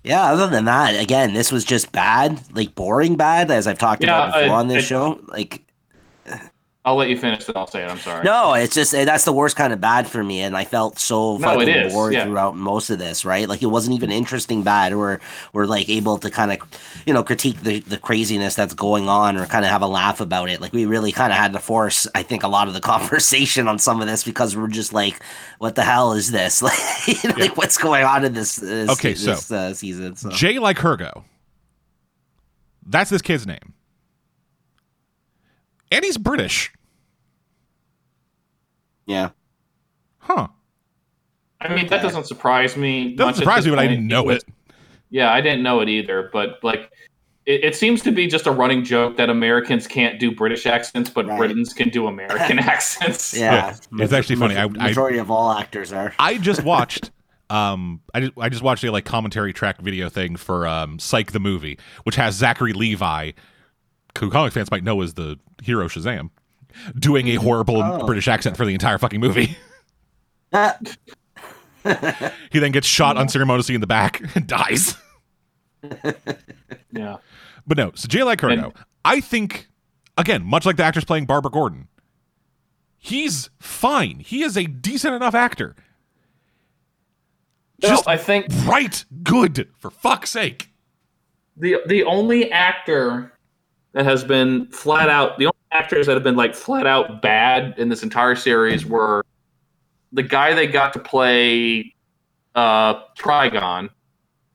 Yeah. 0.04 0.24
Other 0.34 0.48
than 0.48 0.66
that, 0.66 1.02
again, 1.02 1.34
this 1.34 1.54
was 1.54 1.64
just 1.64 1.92
bad, 1.94 2.42
like 2.54 2.76
boring 2.76 3.16
bad, 3.16 3.50
as 3.50 3.66
I've 3.66 3.80
talked 3.80 4.04
Yeah, 4.04 4.10
about 4.28 4.40
before 4.42 4.56
I- 4.56 4.60
on 4.60 4.68
this 4.68 4.84
I- 4.84 4.88
show. 4.88 5.22
Like 5.28 5.64
I'll 6.86 6.96
let 6.96 7.10
you 7.10 7.18
finish, 7.18 7.44
then 7.44 7.58
I'll 7.58 7.68
say 7.68 7.84
it. 7.84 7.92
I'm 7.92 7.98
sorry. 8.00 8.24
no, 8.24 8.54
it's 8.54 8.74
just 8.74 8.94
eh, 8.96 9.04
that's 9.04 9.26
the 9.26 9.34
worst 9.34 9.58
kind 9.58 9.74
of 9.74 9.82
bad 9.82 10.08
for 10.08 10.24
me, 10.24 10.40
and 10.40 10.56
I 10.56 10.64
felt 10.64 10.98
so 10.98 11.38
No, 11.38 11.48
fucking 11.50 11.68
is, 11.68 11.94
bored 11.94 12.14
yeah. 12.14 12.24
throughout 12.24 12.56
most 12.56 12.90
of 12.90 12.98
this. 13.00 13.26
Right, 13.26 13.50
like 13.50 13.62
it 13.62 13.66
wasn't 13.68 13.98
even 13.98 14.12
interesting 14.12 14.64
bad, 14.64 14.94
or 14.94 15.20
we're 15.52 15.66
like 15.66 15.90
able 15.90 16.18
to 16.20 16.32
kind 16.32 16.54
of, 16.54 16.58
you 17.06 17.14
know, 17.14 17.22
critique 17.22 17.62
the 17.64 17.82
the 17.82 17.98
craziness 17.98 18.56
that's 18.56 18.74
going 18.74 19.10
on, 19.10 19.36
or 19.36 19.46
kind 19.46 19.66
of 19.66 19.72
have 19.72 19.82
a 19.82 19.88
laugh 19.88 20.22
about 20.22 20.50
it. 20.50 20.62
Like 20.62 20.72
we 20.72 20.86
really 20.86 21.12
kind 21.12 21.34
of 21.34 21.38
had 21.38 21.52
to 21.52 21.60
force, 21.60 22.08
I 22.16 22.24
think, 22.24 22.44
a 22.44 22.48
lot 22.48 22.70
of 22.70 22.74
the 22.74 22.80
conversation 22.94 23.68
on 23.68 23.78
some 23.78 24.00
of 24.02 24.08
this 24.08 24.24
because 24.24 24.56
we're 24.56 24.68
just 24.68 24.94
like, 24.94 25.22
what 25.58 25.76
the 25.76 25.84
hell 25.84 26.14
is 26.14 26.32
this? 26.32 26.62
Like, 26.70 27.08
you 27.24 27.30
know, 27.30 27.36
like 27.36 27.58
what's 27.58 27.78
going 27.78 28.06
on 28.06 28.24
in 28.24 28.34
this? 28.34 28.56
this 28.56 28.90
Okay, 28.90 29.16
so, 29.16 29.34
uh, 29.54 29.74
season. 29.74 30.16
So. 30.16 30.30
Jay 30.30 30.56
Lycurgo. 30.56 31.24
That's 32.86 33.10
this 33.10 33.22
kid's 33.22 33.46
name. 33.46 33.74
And 35.92 36.06
he's 36.06 36.18
British. 36.18 36.72
yeah. 39.06 39.30
Huh. 40.20 40.48
I 41.62 41.74
mean, 41.74 41.88
that 41.88 42.02
doesn't 42.02 42.26
surprise 42.26 42.78
me. 42.78 43.16
Doesn't 43.16 43.28
much 43.28 43.36
surprise 43.38 43.66
me, 43.66 43.72
but 43.72 43.80
I 43.80 43.88
didn't 43.88 44.08
know 44.08 44.24
was- 44.24 44.38
it. 44.44 44.44
Yeah, 45.10 45.34
I 45.34 45.42
didn't 45.42 45.64
know 45.64 45.80
it 45.80 45.90
either. 45.90 46.30
But 46.32 46.60
like, 46.64 46.92
it, 47.48 47.64
it 47.64 47.76
seems 47.76 48.02
to 48.04 48.12
be 48.12 48.28
just 48.28 48.46
a 48.46 48.52
running 48.52 48.84
joke 48.84 49.18
that 49.18 49.30
Americans 49.32 49.88
can't 49.88 50.20
do 50.20 50.32
British 50.32 50.68
accents, 50.68 51.10
but 51.10 51.26
Right. 51.26 51.38
Britons 51.38 51.74
can 51.74 51.90
do 51.90 52.06
American 52.06 52.60
accents. 52.60 53.34
Yeah, 53.36 53.76
Yeah, 53.92 54.04
it's 54.04 54.14
actually 54.14 54.36
funny. 54.36 54.56
I- 54.56 54.66
I- 54.66 54.68
majority 54.68 55.18
of 55.18 55.32
all 55.32 55.52
actors 55.52 55.92
are. 55.92 56.14
I 56.20 56.38
just 56.38 56.64
watched 56.64 57.10
um 57.50 58.02
I 58.14 58.20
just 58.20 58.34
I 58.38 58.50
just 58.50 58.62
watched 58.62 58.84
a 58.84 58.92
like 58.92 59.06
commentary 59.06 59.52
track 59.54 59.82
video 59.82 60.08
thing 60.08 60.36
for 60.36 60.68
um 60.68 61.00
Psych 61.00 61.32
the 61.32 61.40
movie, 61.40 61.80
which 62.04 62.16
has 62.16 62.36
Zachary 62.36 62.74
Levi, 62.74 63.32
who 64.20 64.30
comic 64.30 64.54
fans 64.54 64.70
might 64.72 64.84
know 64.84 65.02
as 65.02 65.14
the 65.16 65.40
hero 65.64 65.88
Shazam, 65.88 66.30
doing 66.98 67.28
a 67.30 67.36
horrible 67.36 67.82
Oh. 67.82 68.06
British 68.06 68.28
accent 68.28 68.58
for 68.58 68.66
the 68.66 68.74
entire 68.74 68.98
fucking 68.98 69.20
movie. 69.20 69.58
Ah, 70.54 70.78
he 72.52 72.60
then 72.60 72.72
gets 72.72 72.88
shot 72.88 73.18
unceremoniously 73.18 73.76
in 73.76 73.82
the 73.82 73.88
back 73.88 74.22
and 74.36 74.48
dies. 74.48 74.96
yeah. 76.92 77.18
But 77.68 77.78
no, 77.78 77.92
so 77.96 78.08
Jay 78.08 78.20
Lycurgo, 78.20 78.66
And- 78.66 78.74
I 79.06 79.22
think 79.22 79.68
again, 80.18 80.44
much 80.44 80.66
like 80.66 80.76
the 80.76 80.84
actors 80.84 81.06
playing 81.06 81.26
Barbara 81.26 81.52
Gordon, 81.52 81.88
he's 82.98 83.50
fine. 83.60 84.20
He 84.20 84.44
is 84.44 84.58
a 84.58 84.66
decent 84.66 85.16
enough 85.16 85.36
actor. 85.36 85.76
No, 87.82 87.90
Just 87.90 88.08
I 88.10 88.18
think 88.18 88.48
right 88.66 89.06
good 89.24 89.70
for 89.78 89.90
fuck's 89.90 90.32
sake. 90.32 90.70
the 91.56 91.78
the 91.86 92.04
only 92.04 92.52
actor 92.52 93.32
that 94.00 94.06
has 94.10 94.24
been 94.24 94.66
flat 94.68 95.10
out 95.10 95.38
the 95.38 95.46
only 95.48 95.56
actors 95.74 96.08
that 96.08 96.14
have 96.14 96.24
been 96.24 96.38
like 96.38 96.56
flat 96.56 96.88
out 96.88 97.22
bad 97.22 97.76
in 97.78 97.90
this 97.90 98.02
entire 98.02 98.34
series 98.34 98.86
were 98.86 99.26
the 100.14 100.24
guy 100.24 100.54
they 100.54 100.68
got 100.68 100.94
to 100.94 101.00
play 101.00 101.94
uh 102.56 102.94
Trigon, 103.18 103.90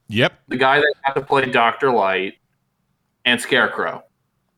Yep. 0.09 0.33
the 0.49 0.57
guy 0.57 0.79
that 0.79 0.95
got 1.07 1.15
to 1.15 1.21
play 1.21 1.45
Doctor 1.51 1.91
Light, 1.93 2.35
and 3.27 3.39
Scarecrow. 3.39 4.03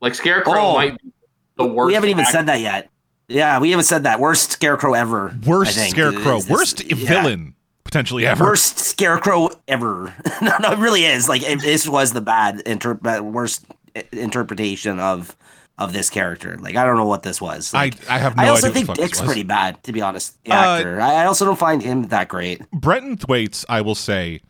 Like 0.00 0.14
Scarecrow 0.14 0.54
Oh. 0.56 0.74
might 0.74 1.02
be 1.02 1.12
the 1.56 1.66
worst. 1.66 1.88
we 1.88 1.94
haven't 1.94 2.10
even 2.10 2.20
actor- 2.20 2.32
said 2.32 2.46
that 2.46 2.60
yet. 2.60 2.88
Yeah, 3.28 3.58
we 3.58 3.70
haven't 3.72 3.86
said 3.86 4.04
that. 4.04 4.20
Worst 4.20 4.52
scarecrow 4.52 4.94
ever. 4.94 5.30
I 5.30 5.48
Worst 5.48 5.76
think, 5.76 5.90
scarecrow. 5.96 6.36
this- 6.36 6.48
worst 6.48 6.84
yeah. 6.84 6.94
villain 6.94 7.54
potentially 7.82 8.24
ever. 8.24 8.44
Worst 8.44 8.78
scarecrow 8.78 9.50
ever. 9.66 10.14
no, 10.42 10.52
no, 10.60 10.70
it 10.72 10.78
really 10.78 11.04
is. 11.04 11.28
Like 11.28 11.42
it, 11.42 11.60
this 11.60 11.88
was 11.88 12.12
the 12.12 12.20
bad 12.20 12.60
inter- 12.66 12.94
worst 13.20 13.66
i- 13.70 13.74
interpretation 14.12 14.98
of 15.00 15.36
of 15.78 15.92
this 15.92 16.08
character. 16.08 16.56
Like 16.58 16.76
I 16.76 16.84
don't 16.84 16.96
know 16.96 17.06
what 17.06 17.22
this 17.22 17.40
was. 17.40 17.74
I, 17.74 17.84
Like, 17.84 18.10
I 18.10 18.18
have 18.18 18.36
no 18.36 18.42
I 18.42 18.48
also 18.48 18.68
idea 18.68 18.74
think 18.74 18.88
what 18.88 18.96
the 18.96 19.02
fuck 19.02 19.10
Dick's 19.10 19.20
pretty 19.20 19.42
bad, 19.42 19.82
to 19.84 19.92
be 19.92 20.00
honest. 20.00 20.36
Uh, 20.48 20.52
actor. 20.54 21.00
I, 21.00 21.22
I 21.22 21.26
also 21.26 21.44
don't 21.44 21.58
find 21.58 21.82
him 21.82 22.04
that 22.08 22.28
great. 22.28 22.68
Brenton 22.70 23.16
Thwaites, 23.16 23.64
I 23.68 23.82
will 23.82 23.94
say, 23.94 24.40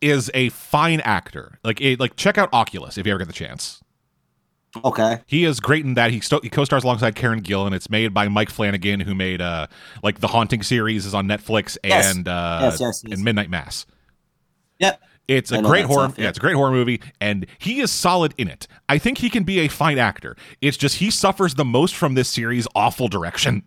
is 0.00 0.30
a 0.34 0.48
fine 0.50 1.00
actor. 1.00 1.58
Like 1.62 1.80
a, 1.80 1.96
like 1.96 2.16
check 2.16 2.36
out 2.36 2.48
Oculus 2.52 2.98
if 2.98 3.06
you 3.06 3.12
ever 3.12 3.18
get 3.20 3.28
the 3.28 3.32
chance. 3.32 3.80
Okay. 4.84 5.20
He 5.26 5.44
is 5.44 5.60
great 5.60 5.84
in 5.84 5.94
that. 5.94 6.10
He, 6.10 6.18
sto- 6.20 6.40
he 6.42 6.50
co-stars 6.50 6.82
alongside 6.82 7.14
Karen 7.14 7.40
Gillan, 7.42 7.66
and 7.66 7.74
it's 7.76 7.88
made 7.88 8.12
by 8.12 8.26
Mike 8.26 8.50
Flanagan, 8.50 8.98
who 8.98 9.14
made 9.14 9.40
uh 9.40 9.68
like 10.02 10.18
the 10.18 10.26
Haunting 10.26 10.64
series 10.64 11.06
is 11.06 11.14
on 11.14 11.28
Netflix 11.28 11.78
Yes. 11.84 12.12
and 12.12 12.26
uh 12.26 12.58
yes, 12.60 12.80
yes. 12.80 13.04
and 13.04 13.22
Midnight 13.22 13.50
Mass. 13.50 13.86
Yep. 14.80 15.00
It's 15.26 15.50
a 15.52 15.56
I 15.56 15.60
know 15.60 15.68
great 15.68 15.86
horror. 15.86 16.08
stuff, 16.08 16.18
yeah. 16.18 16.24
yeah. 16.24 16.28
it's 16.30 16.38
a 16.38 16.40
great 16.40 16.54
horror 16.54 16.70
movie, 16.70 17.00
and 17.20 17.46
he 17.58 17.80
is 17.80 17.90
solid 17.90 18.34
in 18.36 18.48
it. 18.48 18.66
I 18.88 18.98
think 18.98 19.18
he 19.18 19.30
can 19.30 19.42
be 19.44 19.60
a 19.60 19.68
fine 19.68 19.98
actor. 19.98 20.36
It's 20.60 20.76
just 20.76 20.96
he 20.96 21.10
suffers 21.10 21.54
the 21.54 21.64
most 21.64 21.94
from 21.94 22.14
this 22.14 22.28
series' 22.28 22.66
awful 22.74 23.08
direction. 23.08 23.62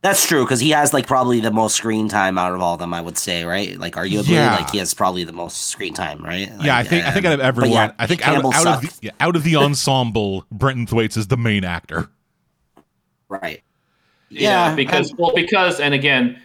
That's 0.00 0.24
true 0.26 0.44
because 0.44 0.60
he 0.60 0.70
has 0.70 0.94
like 0.94 1.06
probably 1.08 1.40
the 1.40 1.50
most 1.50 1.74
screen 1.76 2.08
time 2.08 2.38
out 2.38 2.54
of 2.54 2.60
all 2.60 2.74
of 2.74 2.78
them. 2.80 2.94
I 2.94 3.00
would 3.00 3.18
say, 3.18 3.44
right? 3.44 3.76
Like 3.78 3.94
arguably, 3.96 4.28
Yeah. 4.28 4.54
like 4.56 4.70
he 4.70 4.78
has 4.78 4.94
probably 4.94 5.24
the 5.24 5.32
most 5.32 5.68
screen 5.68 5.92
time, 5.92 6.22
right? 6.24 6.48
yeah, 6.62 6.76
I 6.76 6.80
Like, 6.82 6.88
think 6.88 7.04
I 7.04 7.10
think 7.10 7.26
out 7.26 7.32
of 7.34 7.40
um, 7.40 7.46
everyone, 7.46 7.72
yeah, 7.72 7.92
I 7.98 8.06
think 8.06 8.26
out, 8.26 8.36
of- 8.36 8.42
Campbell 8.52 8.54
out 8.54 8.84
of 8.84 8.90
the 8.90 8.98
yeah, 9.02 9.10
out 9.18 9.34
of 9.34 9.42
the 9.42 9.56
ensemble, 9.56 10.44
Brenton 10.52 10.86
Thwaites 10.86 11.16
is 11.16 11.26
the 11.26 11.36
main 11.36 11.64
actor. 11.64 12.08
right. 13.28 13.62
Yeah, 14.30 14.68
Yeah, 14.70 14.74
because 14.76 15.12
well, 15.18 15.32
because 15.34 15.80
and 15.80 15.92
again, 15.94 16.40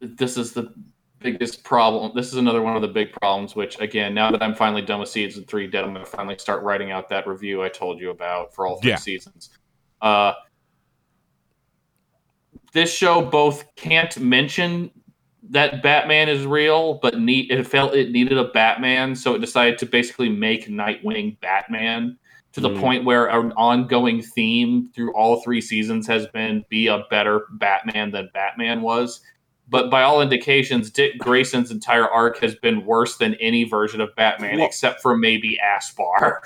this 0.00 0.36
is 0.36 0.52
the 0.52 0.70
biggest 1.20 1.64
problem. 1.64 2.12
This 2.14 2.28
is 2.28 2.34
another 2.34 2.62
one 2.62 2.76
of 2.76 2.82
the 2.82 2.88
big 2.88 3.12
problems. 3.12 3.56
Which 3.56 3.78
again, 3.80 4.14
now 4.14 4.30
that 4.30 4.42
I'm 4.42 4.54
finally 4.54 4.82
done 4.82 5.00
with 5.00 5.08
season 5.08 5.44
three, 5.44 5.66
dead, 5.66 5.84
I'm 5.84 5.92
going 5.92 6.04
to 6.04 6.10
finally 6.10 6.38
start 6.38 6.62
writing 6.62 6.90
out 6.90 7.08
that 7.08 7.26
review 7.26 7.62
I 7.62 7.68
told 7.68 8.00
you 8.00 8.10
about 8.10 8.54
for 8.54 8.66
all 8.66 8.80
three 8.80 8.90
Yeah. 8.90 8.96
seasons. 8.96 9.50
Uh, 10.00 10.34
this 12.72 12.92
show 12.92 13.22
both 13.22 13.64
can't 13.76 14.18
mention 14.20 14.90
that 15.50 15.82
Batman 15.82 16.28
is 16.28 16.44
real, 16.46 16.94
but 16.94 17.18
need 17.18 17.50
it 17.50 17.66
felt 17.66 17.94
it 17.94 18.10
needed 18.10 18.36
a 18.36 18.44
Batman, 18.44 19.14
so 19.14 19.34
it 19.34 19.40
decided 19.40 19.78
to 19.78 19.86
basically 19.86 20.28
make 20.28 20.68
Nightwing 20.68 21.40
Batman 21.40 22.18
to 22.52 22.60
the 22.60 22.70
Mm. 22.70 22.80
point 22.80 23.04
where 23.04 23.26
an 23.26 23.52
ongoing 23.52 24.20
theme 24.22 24.90
through 24.94 25.14
all 25.14 25.40
three 25.40 25.60
seasons 25.60 26.06
has 26.06 26.26
been 26.28 26.64
be 26.68 26.86
a 26.88 27.04
better 27.10 27.46
Batman 27.52 28.10
than 28.10 28.28
Batman 28.34 28.82
was. 28.82 29.20
But 29.70 29.90
by 29.90 30.02
all 30.02 30.22
indications, 30.22 30.90
Dick 30.90 31.18
Grayson's 31.18 31.70
entire 31.70 32.08
arc 32.08 32.38
has 32.38 32.54
been 32.54 32.84
worse 32.86 33.16
than 33.18 33.34
any 33.34 33.64
version 33.64 34.00
of 34.00 34.14
Batman, 34.16 34.58
Well- 34.58 34.66
except 34.66 35.02
for 35.02 35.16
maybe 35.16 35.58
Asbar. 35.62 36.38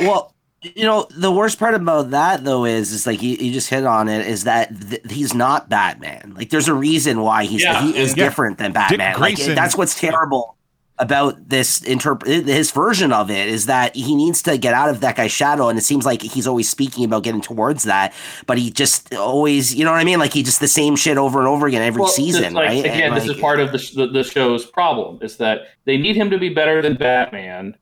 Well, 0.00 0.32
you 0.62 0.84
know, 0.84 1.06
the 1.10 1.30
worst 1.30 1.60
part 1.60 1.74
about 1.74 2.10
that 2.10 2.42
though 2.42 2.64
is, 2.64 2.90
is 2.90 3.06
like 3.06 3.22
you, 3.22 3.36
you 3.36 3.52
just 3.52 3.68
hit 3.70 3.84
on 3.84 4.08
it, 4.08 4.26
is 4.26 4.44
that 4.44 4.70
th- 4.90 5.02
he's 5.10 5.32
not 5.32 5.68
Batman. 5.68 6.32
Like, 6.36 6.50
there's 6.50 6.66
a 6.66 6.74
reason 6.74 7.20
why 7.20 7.44
he's 7.44 7.62
Yeah, 7.62 7.80
he 7.82 7.96
is 7.96 8.16
Yeah. 8.16 8.24
different 8.24 8.58
than 8.58 8.72
Batman. 8.72 9.20
Like, 9.20 9.36
Grayson- 9.36 9.54
that's 9.54 9.76
what's 9.76 9.98
terrible 10.00 10.55
about 10.98 11.48
this 11.50 11.80
interp- 11.80 12.26
his 12.26 12.70
version 12.70 13.12
of 13.12 13.30
it 13.30 13.48
is 13.48 13.66
that 13.66 13.94
he 13.94 14.14
needs 14.14 14.40
to 14.42 14.56
get 14.56 14.72
out 14.72 14.88
of 14.88 15.00
that 15.00 15.16
guy's 15.16 15.30
shadow, 15.32 15.68
and 15.68 15.78
it 15.78 15.82
seems 15.82 16.06
like 16.06 16.22
he's 16.22 16.46
always 16.46 16.68
speaking 16.70 17.04
about 17.04 17.22
getting 17.22 17.40
towards 17.42 17.82
that, 17.84 18.14
but 18.46 18.56
he 18.56 18.70
just 18.70 19.14
always, 19.14 19.74
you 19.74 19.84
know 19.84 19.90
what 19.92 20.00
I 20.00 20.04
mean? 20.04 20.18
Like 20.18 20.32
he 20.32 20.42
just 20.42 20.60
the 20.60 20.68
same 20.68 20.96
shit 20.96 21.18
over 21.18 21.38
and 21.38 21.46
over 21.48 21.66
again 21.66 21.82
every 21.82 22.00
Well, 22.00 22.08
season, 22.10 22.54
like, 22.54 22.68
right? 22.68 22.78
Again, 22.84 23.12
And, 23.12 23.16
this 23.16 23.28
is 23.28 23.36
part 23.38 23.60
of 23.60 23.72
the, 23.72 23.78
sh- 23.78 23.90
the 23.92 24.06
the 24.06 24.24
show's 24.24 24.64
problem 24.64 25.18
is 25.20 25.36
that 25.36 25.68
they 25.84 25.98
need 25.98 26.16
him 26.16 26.30
to 26.30 26.38
be 26.38 26.48
better 26.48 26.80
than 26.80 26.94
Batman, 26.96 27.76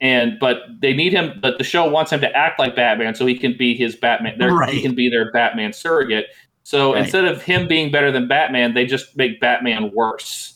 and 0.00 0.38
but 0.38 0.58
they 0.80 0.92
need 0.92 1.12
him. 1.14 1.38
But 1.40 1.56
the 1.58 1.64
show 1.64 1.88
wants 1.88 2.12
him 2.12 2.20
to 2.20 2.36
act 2.36 2.58
like 2.58 2.76
Batman 2.76 3.14
so 3.14 3.24
he 3.24 3.38
can 3.38 3.56
be 3.56 3.74
his 3.74 3.96
Batman. 3.96 4.38
Their, 4.38 4.52
Right. 4.52 4.72
He 4.74 4.82
can 4.82 4.94
be 4.94 5.08
their 5.08 5.32
Batman 5.32 5.72
surrogate. 5.72 6.26
So 6.62 6.92
Right. 6.92 7.02
instead 7.02 7.24
of 7.26 7.42
him 7.42 7.68
being 7.68 7.90
better 7.90 8.10
than 8.12 8.26
Batman, 8.28 8.74
they 8.74 8.86
just 8.86 9.16
make 9.16 9.40
Batman 9.40 9.90
worse, 9.94 10.53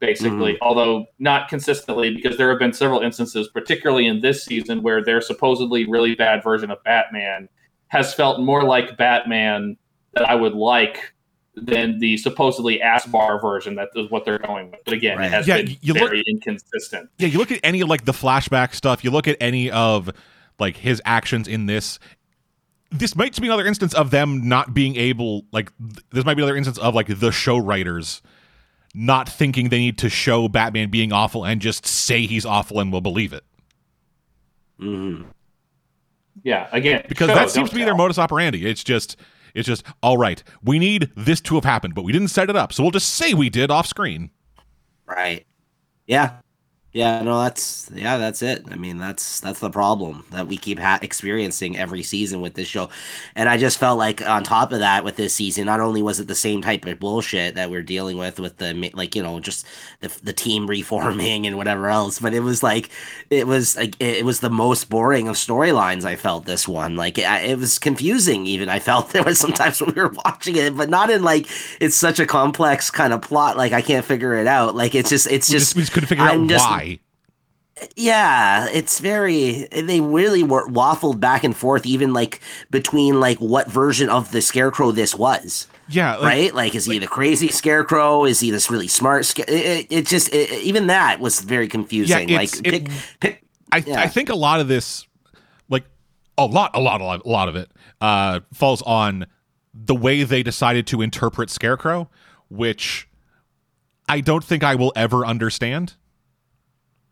basically. 0.00 0.54
Mm-hmm. 0.54 0.62
Although 0.62 1.06
not 1.18 1.48
consistently, 1.48 2.14
because 2.14 2.36
there 2.36 2.50
have 2.50 2.58
been 2.58 2.72
several 2.72 3.00
instances, 3.00 3.48
particularly 3.48 4.06
in 4.06 4.20
this 4.20 4.44
season, 4.44 4.82
where 4.82 5.04
their 5.04 5.20
supposedly 5.20 5.84
really 5.88 6.14
bad 6.14 6.42
version 6.42 6.70
of 6.70 6.82
Batman 6.84 7.48
has 7.88 8.14
felt 8.14 8.40
more 8.40 8.64
like 8.64 8.96
Batman 8.96 9.76
that 10.14 10.28
I 10.28 10.34
would 10.34 10.54
like 10.54 11.12
than 11.54 11.98
the 11.98 12.16
supposedly 12.16 12.78
Asbar 12.78 13.40
version 13.40 13.74
that 13.74 13.88
is 13.94 14.10
what 14.10 14.24
they're 14.24 14.38
going 14.38 14.70
with. 14.70 14.80
But 14.84 14.94
again, 14.94 15.18
Right. 15.18 15.26
it 15.26 15.32
has 15.32 15.46
Yeah, 15.46 15.56
been 15.62 15.76
you 15.82 15.94
look- 15.94 16.12
inconsistent. 16.26 17.10
Yeah, 17.18 17.28
you 17.28 17.38
look 17.38 17.52
at 17.52 17.60
any 17.62 17.80
of 17.80 17.88
like 17.88 18.04
the 18.04 18.12
flashback 18.12 18.74
stuff, 18.74 19.04
you 19.04 19.10
look 19.10 19.28
at 19.28 19.36
any 19.40 19.70
of 19.70 20.10
like 20.58 20.76
his 20.78 21.02
actions 21.04 21.48
in 21.48 21.66
this, 21.66 21.98
this 22.92 23.14
might 23.16 23.38
be 23.40 23.46
another 23.46 23.66
instance 23.66 23.94
of 23.94 24.10
them 24.10 24.48
not 24.48 24.72
being 24.74 24.96
able 24.96 25.44
like 25.52 25.70
th- 25.78 26.04
this 26.10 26.24
might 26.24 26.34
be 26.34 26.42
another 26.42 26.56
instance 26.56 26.78
of 26.78 26.94
like 26.94 27.06
the 27.08 27.30
show 27.32 27.56
writers 27.58 28.22
not 28.94 29.28
thinking 29.28 29.68
they 29.68 29.78
need 29.78 29.98
to 29.98 30.08
show 30.08 30.48
Batman 30.48 30.90
being 30.90 31.12
awful 31.12 31.44
and 31.44 31.60
just 31.60 31.86
say 31.86 32.26
he's 32.26 32.44
awful 32.44 32.80
and 32.80 32.90
we'll 32.90 33.00
believe 33.00 33.32
it. 33.32 33.44
Mm-hmm. 34.80 35.28
Yeah, 36.42 36.68
again, 36.72 37.04
Because 37.08 37.28
show, 37.28 37.34
that 37.34 37.50
seems 37.50 37.70
to 37.70 37.76
be 37.76 37.84
their 37.84 37.94
modus 37.94 38.18
operandi. 38.18 38.66
It's 38.66 38.82
just 38.82 39.16
it's 39.54 39.66
just 39.66 39.84
all 40.02 40.16
right. 40.16 40.42
We 40.62 40.78
need 40.78 41.10
this 41.16 41.40
to 41.42 41.54
have 41.56 41.64
happened, 41.64 41.94
but 41.94 42.02
we 42.02 42.12
didn't 42.12 42.28
set 42.28 42.48
it 42.48 42.56
up. 42.56 42.72
So 42.72 42.82
we'll 42.82 42.92
just 42.92 43.14
say 43.14 43.34
we 43.34 43.50
did 43.50 43.70
off 43.70 43.86
screen. 43.86 44.30
Right. 45.06 45.44
Yeah. 46.06 46.36
Yeah, 46.92 47.22
no, 47.22 47.40
that's 47.40 47.88
yeah, 47.94 48.16
that's 48.16 48.42
it. 48.42 48.64
I 48.68 48.74
mean, 48.74 48.98
that's 48.98 49.38
that's 49.38 49.60
the 49.60 49.70
problem 49.70 50.24
that 50.32 50.48
we 50.48 50.56
keep 50.56 50.80
ha- 50.80 50.98
experiencing 51.02 51.78
every 51.78 52.02
season 52.02 52.40
with 52.40 52.54
this 52.54 52.66
show, 52.66 52.88
and 53.36 53.48
I 53.48 53.58
just 53.58 53.78
felt 53.78 53.96
like 53.96 54.28
on 54.28 54.42
top 54.42 54.72
of 54.72 54.80
that, 54.80 55.04
with 55.04 55.14
this 55.14 55.32
season, 55.32 55.66
not 55.66 55.78
only 55.78 56.02
was 56.02 56.18
it 56.18 56.26
the 56.26 56.34
same 56.34 56.62
type 56.62 56.84
of 56.86 56.98
bullshit 56.98 57.54
that 57.54 57.70
we're 57.70 57.84
dealing 57.84 58.18
with 58.18 58.40
with 58.40 58.56
the 58.56 58.90
like 58.92 59.14
you 59.14 59.22
know 59.22 59.38
just 59.38 59.64
the 60.00 60.08
the 60.24 60.32
team 60.32 60.66
reforming 60.68 61.46
and 61.46 61.56
whatever 61.56 61.88
else, 61.88 62.18
but 62.18 62.34
it 62.34 62.40
was 62.40 62.60
like 62.64 62.90
it 63.30 63.46
was 63.46 63.76
like 63.76 63.94
it 64.00 64.24
was 64.24 64.40
the 64.40 64.50
most 64.50 64.90
boring 64.90 65.28
of 65.28 65.36
storylines. 65.36 66.04
I 66.04 66.16
felt 66.16 66.44
this 66.44 66.66
one 66.66 66.96
like 66.96 67.18
it, 67.18 67.24
it 67.48 67.56
was 67.56 67.78
confusing. 67.78 68.46
Even 68.46 68.68
I 68.68 68.80
felt 68.80 69.10
there 69.12 69.22
was 69.22 69.38
sometimes 69.38 69.80
when 69.80 69.94
we 69.94 70.02
were 70.02 70.12
watching 70.24 70.56
it, 70.56 70.76
but 70.76 70.90
not 70.90 71.08
in 71.08 71.22
like 71.22 71.46
it's 71.80 71.94
such 71.94 72.18
a 72.18 72.26
complex 72.26 72.90
kind 72.90 73.12
of 73.12 73.22
plot. 73.22 73.56
Like 73.56 73.72
I 73.72 73.80
can't 73.80 74.04
figure 74.04 74.34
it 74.34 74.48
out. 74.48 74.74
Like 74.74 74.96
it's 74.96 75.08
just 75.08 75.28
it's 75.30 75.48
We 75.48 75.52
just 75.52 75.66
just, 75.66 75.76
we 75.76 75.82
just 75.82 75.92
couldn't 75.92 76.08
figure 76.08 76.24
I'm 76.24 76.42
out 76.44 76.48
just- 76.48 76.68
why. 76.68 76.79
Yeah, 77.96 78.68
it's 78.72 79.00
very. 79.00 79.66
They 79.72 80.00
really 80.00 80.42
were 80.42 80.66
waffled 80.68 81.20
back 81.20 81.44
and 81.44 81.56
forth, 81.56 81.86
even 81.86 82.12
like 82.12 82.40
between 82.70 83.20
like 83.20 83.38
what 83.38 83.68
version 83.70 84.08
of 84.08 84.32
the 84.32 84.40
scarecrow 84.42 84.90
this 84.92 85.14
was, 85.14 85.66
Yeah, 85.88 86.16
like, 86.16 86.22
right? 86.22 86.54
Like, 86.54 86.74
is 86.74 86.84
he 86.86 86.98
the 86.98 87.06
crazy 87.06 87.48
scarecrow? 87.48 88.24
Is 88.24 88.40
he 88.40 88.50
this 88.50 88.70
really 88.70 88.88
smart? 88.88 89.24
Sca- 89.24 89.50
it, 89.52 89.86
it, 89.90 90.06
just 90.06 90.32
it, 90.34 90.50
even 90.62 90.88
that 90.88 91.20
was 91.20 91.40
very 91.40 91.68
confusing. 91.68 92.28
Yeah, 92.28 92.36
like, 92.36 92.62
pick, 92.62 92.88
it- 92.88 92.90
pick, 93.20 93.44
I, 93.72 93.78
Yeah. 93.78 94.00
I 94.00 94.08
think 94.08 94.28
a 94.30 94.36
lot 94.36 94.60
of 94.60 94.68
this, 94.68 95.06
like 95.68 95.84
a 96.36 96.44
lot, 96.46 96.72
a 96.74 96.80
lot, 96.80 97.00
a 97.00 97.04
lot, 97.04 97.22
a 97.24 97.28
lot 97.28 97.48
of 97.48 97.56
it, 97.56 97.70
uh, 98.00 98.40
falls 98.52 98.82
on 98.82 99.26
the 99.72 99.94
way 99.94 100.22
they 100.24 100.42
decided 100.42 100.86
to 100.88 101.00
interpret 101.02 101.48
Scarecrow, 101.50 102.10
which 102.48 103.08
I 104.08 104.20
don't 104.20 104.42
think 104.42 104.64
I 104.64 104.74
will 104.74 104.92
ever 104.96 105.24
understand. 105.24 105.94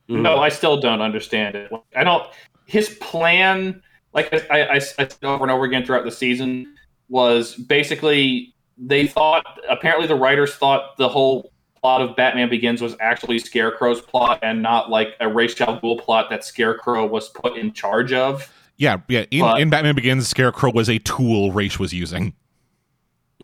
No, 0.08 0.38
I 0.38 0.48
still 0.48 0.80
don't 0.80 1.00
understand 1.02 1.54
it. 1.54 1.70
I 1.94 2.02
don't. 2.04 2.26
His 2.64 2.90
plan, 3.00 3.82
like 4.14 4.32
I, 4.50 4.60
I, 4.62 4.74
I 4.74 4.78
said 4.78 5.14
over 5.22 5.44
and 5.44 5.50
over 5.50 5.64
again 5.64 5.84
throughout 5.84 6.04
the 6.04 6.10
season, 6.10 6.74
was 7.08 7.54
basically 7.54 8.54
they 8.78 9.06
thought. 9.06 9.44
Apparently, 9.68 10.06
the 10.06 10.14
writers 10.14 10.54
thought 10.54 10.96
the 10.96 11.08
whole 11.08 11.52
plot 11.80 12.00
of 12.00 12.16
Batman 12.16 12.48
Begins 12.48 12.80
was 12.82 12.96
actually 13.00 13.38
Scarecrow's 13.38 14.00
plot 14.00 14.38
and 14.42 14.62
not 14.62 14.90
like 14.90 15.08
a 15.20 15.28
Ra's 15.28 15.60
al 15.60 15.78
Ghul 15.80 16.00
plot 16.00 16.28
that 16.30 16.44
Scarecrow 16.44 17.06
was 17.06 17.28
put 17.28 17.56
in 17.56 17.72
charge 17.72 18.12
of. 18.12 18.52
Yeah, 18.78 18.98
yeah. 19.08 19.24
In, 19.30 19.40
But- 19.40 19.60
in 19.60 19.70
Batman 19.70 19.94
Begins, 19.94 20.26
Scarecrow 20.28 20.72
was 20.72 20.88
a 20.88 20.98
tool 21.00 21.52
Ra's 21.52 21.78
was 21.78 21.92
using. 21.92 22.32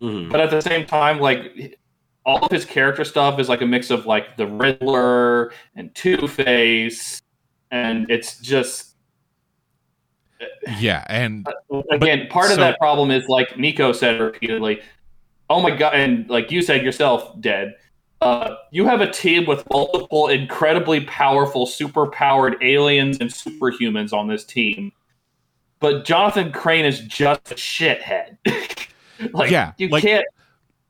Mhm. 0.01 0.29
But 0.31 0.41
at 0.41 0.49
the 0.49 0.61
same 0.61 0.85
time, 0.85 1.19
like 1.19 1.77
all 2.25 2.39
of 2.45 2.51
his 2.51 2.65
character 2.65 3.03
stuff 3.05 3.39
is 3.39 3.47
like 3.49 3.61
a 3.61 3.65
mix 3.65 3.89
of 3.91 4.05
like 4.05 4.35
the 4.37 4.47
Riddler 4.47 5.51
and 5.75 5.93
Two 5.95 6.27
Face, 6.27 7.21
and 7.71 8.09
it's 8.09 8.39
just 8.39 8.95
Yeah, 10.77 11.03
and 11.07 11.47
again 11.91 12.27
part 12.29 12.47
of 12.47 12.55
so- 12.55 12.61
that 12.61 12.77
problem 12.79 13.11
is 13.11 13.27
like 13.27 13.57
Nico 13.57 13.91
said 13.91 14.19
repeatedly. 14.19 14.81
Oh 15.49 15.61
my 15.61 15.69
god! 15.71 15.93
And 15.93 16.27
like 16.29 16.49
you 16.51 16.61
said 16.61 16.83
yourself, 16.83 17.39
dead. 17.39 17.75
Uh, 18.21 18.55
you 18.71 18.85
have 18.87 19.01
a 19.01 19.11
team 19.11 19.45
with 19.45 19.63
multiple 19.69 20.29
incredibly 20.29 21.01
powerful, 21.01 21.65
super-powered 21.67 22.55
aliens 22.63 23.17
and 23.19 23.29
superhumans 23.29 24.13
on 24.13 24.27
this 24.27 24.43
team, 24.43 24.91
but 25.79 26.05
Jonathan 26.05 26.51
Crane 26.51 26.85
is 26.85 27.01
just 27.01 27.51
a 27.51 27.55
shithead. 27.55 28.37
like, 29.33 29.51
Yeah, 29.51 29.73
you 29.77 29.89
like- 29.89 30.01
can't. 30.01 30.25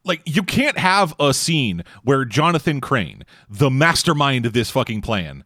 Like 0.06 0.22
you 0.26 0.44
can't 0.44 0.78
have 0.78 1.14
a 1.20 1.34
scene 1.34 1.84
where 2.04 2.24
Jonathan 2.26 2.80
Crane, 2.80 3.24
the 3.50 3.70
mastermind 3.70 4.46
of 4.46 4.54
this 4.54 4.70
fucking 4.70 5.02
plan, 5.02 5.44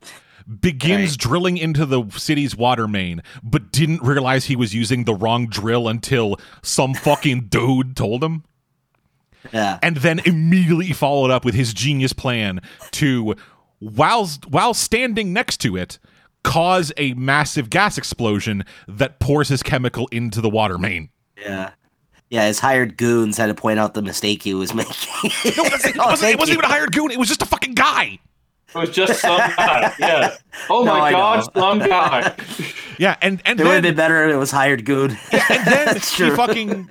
begins 0.61 1.11
Right. 1.11 1.17
drilling 1.19 1.57
into 1.57 1.85
the 1.85 2.03
city's 2.11 2.55
water 2.55 2.87
main, 2.87 3.21
but 3.43 3.71
didn't 3.71 4.01
realize 4.03 4.45
he 4.45 4.55
was 4.55 4.73
using 4.75 5.03
the 5.05 5.13
wrong 5.13 5.47
drill 5.47 5.87
until 5.87 6.37
some 6.61 6.93
fucking 6.93 7.41
dude 7.49 7.95
told 7.95 8.23
him. 8.23 8.43
yeah, 9.53 9.79
and 9.81 9.97
then 9.97 10.19
immediately 10.25 10.91
followed 10.91 11.31
up 11.31 11.45
with 11.45 11.55
his 11.55 11.73
genius 11.73 12.13
plan 12.13 12.59
to 12.91 13.35
while 13.79 14.27
while 14.49 14.73
standing 14.73 15.31
next 15.31 15.57
to 15.61 15.77
it 15.77 15.99
cause 16.43 16.91
a 16.97 17.13
massive 17.13 17.69
gas 17.69 17.97
explosion 17.97 18.63
that 18.87 19.19
pours 19.19 19.49
his 19.49 19.61
chemical 19.63 20.07
into 20.11 20.41
the 20.41 20.49
water 20.49 20.77
main. 20.77 21.09
yeah. 21.37 21.71
Yeah, 22.29 22.45
his 22.45 22.59
hired 22.59 22.95
goons 22.97 23.37
had 23.37 23.47
to 23.47 23.55
point 23.55 23.79
out 23.79 23.93
the 23.95 24.01
mistake 24.03 24.43
he 24.43 24.53
was 24.53 24.73
making. 24.75 24.93
No, 25.23 25.29
it 25.45 25.57
wasn't, 25.71 25.95
it 25.95 25.99
Oh, 25.99 26.05
wasn't, 26.05 26.19
thank 26.19 26.33
it 26.35 26.39
wasn't 26.39 26.57
even 26.59 26.65
a 26.65 26.67
hired 26.73 26.91
goon. 26.91 27.11
It 27.11 27.17
was 27.19 27.27
just 27.27 27.41
a 27.41 27.45
fucking 27.45 27.73
guy. 27.73 28.19
It 28.69 28.75
was 28.77 28.89
just 28.91 29.19
some 29.21 29.37
guy. 29.37 29.93
Yeah. 29.99 30.35
Oh 30.69 30.83
No, 30.83 30.93
my 30.93 30.99
I 31.07 31.11
gosh, 31.11 31.45
know. 31.55 31.61
some 31.61 31.79
guy. 31.79 32.35
Yeah, 32.99 33.15
and 33.21 33.41
and 33.45 33.59
It 33.59 33.63
would 33.63 33.73
have 33.73 33.81
been 33.83 33.95
better 33.95 34.27
if 34.27 34.33
it 34.35 34.37
was 34.37 34.51
hired 34.51 34.85
goon. 34.85 35.17
and 35.31 35.65
then 35.65 35.95
he 35.97 36.29
fucking 36.29 36.89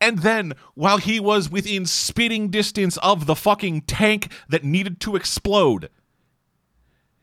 and 0.00 0.20
then 0.20 0.54
while 0.74 0.96
he 0.98 1.20
was 1.20 1.50
within 1.50 1.84
spitting 1.84 2.48
distance 2.48 2.96
of 2.98 3.26
the 3.26 3.34
fucking 3.34 3.82
tank 3.82 4.32
that 4.48 4.64
needed 4.64 5.00
to 5.00 5.16
explode 5.16 5.90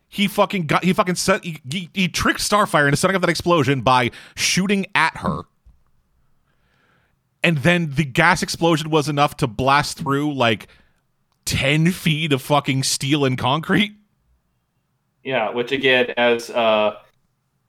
he 0.08 0.28
fucking 0.28 0.68
got 0.68 0.84
he 0.84 0.94
fucking 0.94 1.16
set 1.16 1.44
he, 1.44 1.60
he, 1.72 1.90
he 1.94 2.08
tricked 2.08 2.42
starfire 2.42 2.86
into 2.86 2.98
setting 2.98 3.16
up 3.16 3.22
that 3.22 3.30
explosion 3.30 3.82
by 3.82 4.12
shooting 4.36 4.86
at 4.94 5.18
her 5.18 5.42
and 7.46 7.60
then 7.60 7.92
the 7.92 8.04
gas 8.04 8.42
explosion 8.42 8.90
was 8.90 9.08
enough 9.08 9.38
to 9.38 9.48
blast 9.48 10.00
through 10.00 10.34
like 10.34 10.68
10 11.46 11.92
feet 11.92 12.34
of 12.34 12.42
fucking 12.42 12.82
steel 12.82 13.24
and 13.24 13.38
concrete 13.38 13.94
Yeah, 15.24 15.52
which 15.52 15.72
again, 15.72 16.08
as 16.18 16.50
uh, 16.50 16.96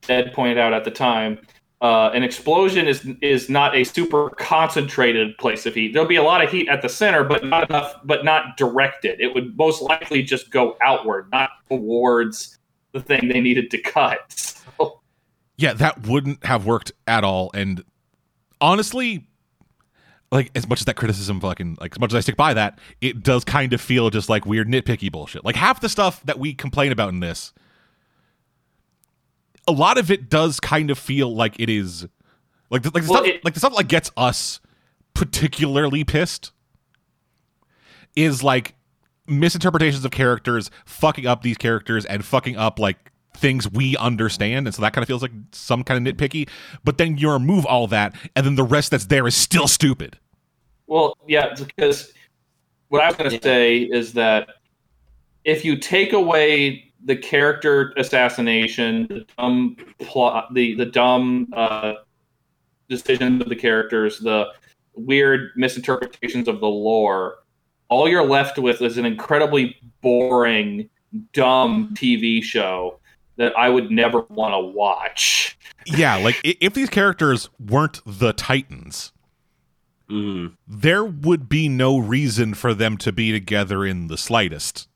Ed 0.08 0.32
pointed 0.32 0.56
out 0.56 0.72
at 0.72 0.84
the 0.84 0.90
time, 0.90 1.38
uh, 1.82 2.10
an 2.14 2.22
explosion 2.22 2.88
is 2.88 3.06
is 3.20 3.50
not 3.50 3.76
a 3.76 3.84
super 3.84 4.30
concentrated 4.30 5.36
place 5.36 5.66
of 5.66 5.74
heat. 5.74 5.92
There'll 5.92 6.08
be 6.08 6.16
a 6.16 6.22
lot 6.22 6.42
of 6.42 6.50
heat 6.50 6.68
at 6.68 6.80
the 6.80 6.88
center, 6.88 7.22
but 7.22 7.44
not 7.44 7.68
enough, 7.68 7.96
but 8.02 8.24
not 8.24 8.56
directed. 8.56 9.20
It 9.20 9.34
would 9.34 9.58
most 9.58 9.82
likely 9.82 10.22
just 10.22 10.50
go 10.50 10.78
outward, 10.82 11.30
not 11.30 11.50
towards 11.68 12.58
the 12.92 13.00
thing 13.00 13.28
they 13.28 13.42
needed 13.42 13.70
to 13.70 13.78
cut. 13.78 14.52
So, 14.78 15.00
yeah, 15.58 15.72
that 15.74 16.06
wouldn't 16.06 16.44
have 16.44 16.66
worked 16.66 16.92
at 17.06 17.24
all. 17.24 17.50
And 17.54 17.82
honestly, 18.60 19.26
like 20.36 20.50
as 20.54 20.68
much 20.68 20.80
as 20.80 20.84
that 20.86 20.94
criticism 20.96 21.40
fucking 21.40 21.78
like 21.80 21.92
as 21.94 21.98
much 22.00 22.12
as 22.12 22.16
I 22.16 22.20
stick 22.20 22.36
by 22.36 22.54
that, 22.54 22.78
it 23.00 23.22
does 23.22 23.44
kind 23.44 23.72
of 23.72 23.80
feel 23.80 24.10
just 24.10 24.28
like 24.28 24.46
weird 24.46 24.68
nitpicky 24.68 25.10
bullshit. 25.10 25.44
Like 25.44 25.56
half 25.56 25.80
the 25.80 25.88
stuff 25.88 26.22
that 26.24 26.38
we 26.38 26.54
complain 26.54 26.92
about 26.92 27.08
in 27.08 27.20
this, 27.20 27.52
a 29.66 29.72
lot 29.72 29.98
of 29.98 30.10
it 30.10 30.28
does 30.30 30.60
kind 30.60 30.90
of 30.90 30.98
feel 30.98 31.34
like 31.34 31.56
it 31.58 31.68
is 31.68 32.06
like 32.70 32.82
the, 32.82 32.90
like 32.94 33.04
the 33.04 33.10
Well, 33.10 33.22
stuff 33.22 33.26
it- 33.34 33.44
like 33.44 33.54
the 33.54 33.60
stuff 33.60 33.74
like 33.74 33.88
gets 33.88 34.10
us 34.16 34.60
particularly 35.14 36.04
pissed 36.04 36.52
is 38.14 38.42
like 38.42 38.74
misinterpretations 39.26 40.04
of 40.04 40.10
characters, 40.10 40.70
fucking 40.84 41.26
up 41.26 41.42
these 41.42 41.56
characters 41.56 42.04
and 42.04 42.24
fucking 42.24 42.56
up 42.56 42.78
like 42.78 43.10
things 43.36 43.70
we 43.70 43.96
understand 43.98 44.66
and 44.66 44.74
so 44.74 44.80
that 44.80 44.94
kind 44.94 45.02
of 45.02 45.06
feels 45.06 45.20
like 45.20 45.32
some 45.52 45.84
kind 45.84 46.08
of 46.08 46.16
nitpicky 46.16 46.48
but 46.84 46.96
then 46.96 47.18
you 47.18 47.30
remove 47.30 47.66
all 47.66 47.86
that 47.86 48.14
and 48.34 48.46
then 48.46 48.54
the 48.54 48.64
rest 48.64 48.90
that's 48.90 49.04
there 49.06 49.26
is 49.26 49.36
still 49.36 49.68
stupid 49.68 50.18
well, 50.86 51.16
yeah, 51.26 51.54
because 51.54 52.12
what 52.88 53.02
I 53.02 53.08
was 53.08 53.16
going 53.16 53.30
to 53.30 53.42
say 53.42 53.78
is 53.78 54.12
that 54.14 54.48
if 55.44 55.64
you 55.64 55.76
take 55.76 56.12
away 56.12 56.92
the 57.04 57.16
character 57.16 57.92
assassination, 57.96 59.06
the 59.08 59.24
dumb 59.38 59.76
plot, 60.00 60.52
the 60.54 60.74
the 60.74 60.86
dumb 60.86 61.48
uh, 61.52 61.94
decisions 62.88 63.42
of 63.42 63.48
the 63.48 63.56
characters, 63.56 64.18
the 64.18 64.46
weird 64.94 65.50
misinterpretations 65.56 66.48
of 66.48 66.60
the 66.60 66.66
lore, 66.66 67.38
all 67.88 68.08
you're 68.08 68.26
left 68.26 68.58
with 68.58 68.82
is 68.82 68.98
an 68.98 69.06
incredibly 69.06 69.76
boring, 70.00 70.88
dumb 71.32 71.94
TV 71.94 72.42
show 72.42 72.98
that 73.36 73.56
I 73.56 73.68
would 73.68 73.90
never 73.90 74.22
want 74.30 74.54
to 74.54 74.58
watch. 74.76 75.58
yeah 75.86 76.16
like 76.16 76.40
if 76.42 76.74
these 76.74 76.90
characters 76.90 77.48
weren't 77.60 78.00
the 78.04 78.32
titans 78.32 79.12
Mhm. 80.10 80.56
there 80.68 81.04
would 81.04 81.48
be 81.48 81.68
no 81.68 81.98
reason 81.98 82.54
for 82.54 82.74
them 82.74 82.96
to 82.98 83.12
be 83.12 83.32
together 83.32 83.84
in 83.84 84.06
the 84.08 84.16
slightest 84.16 84.88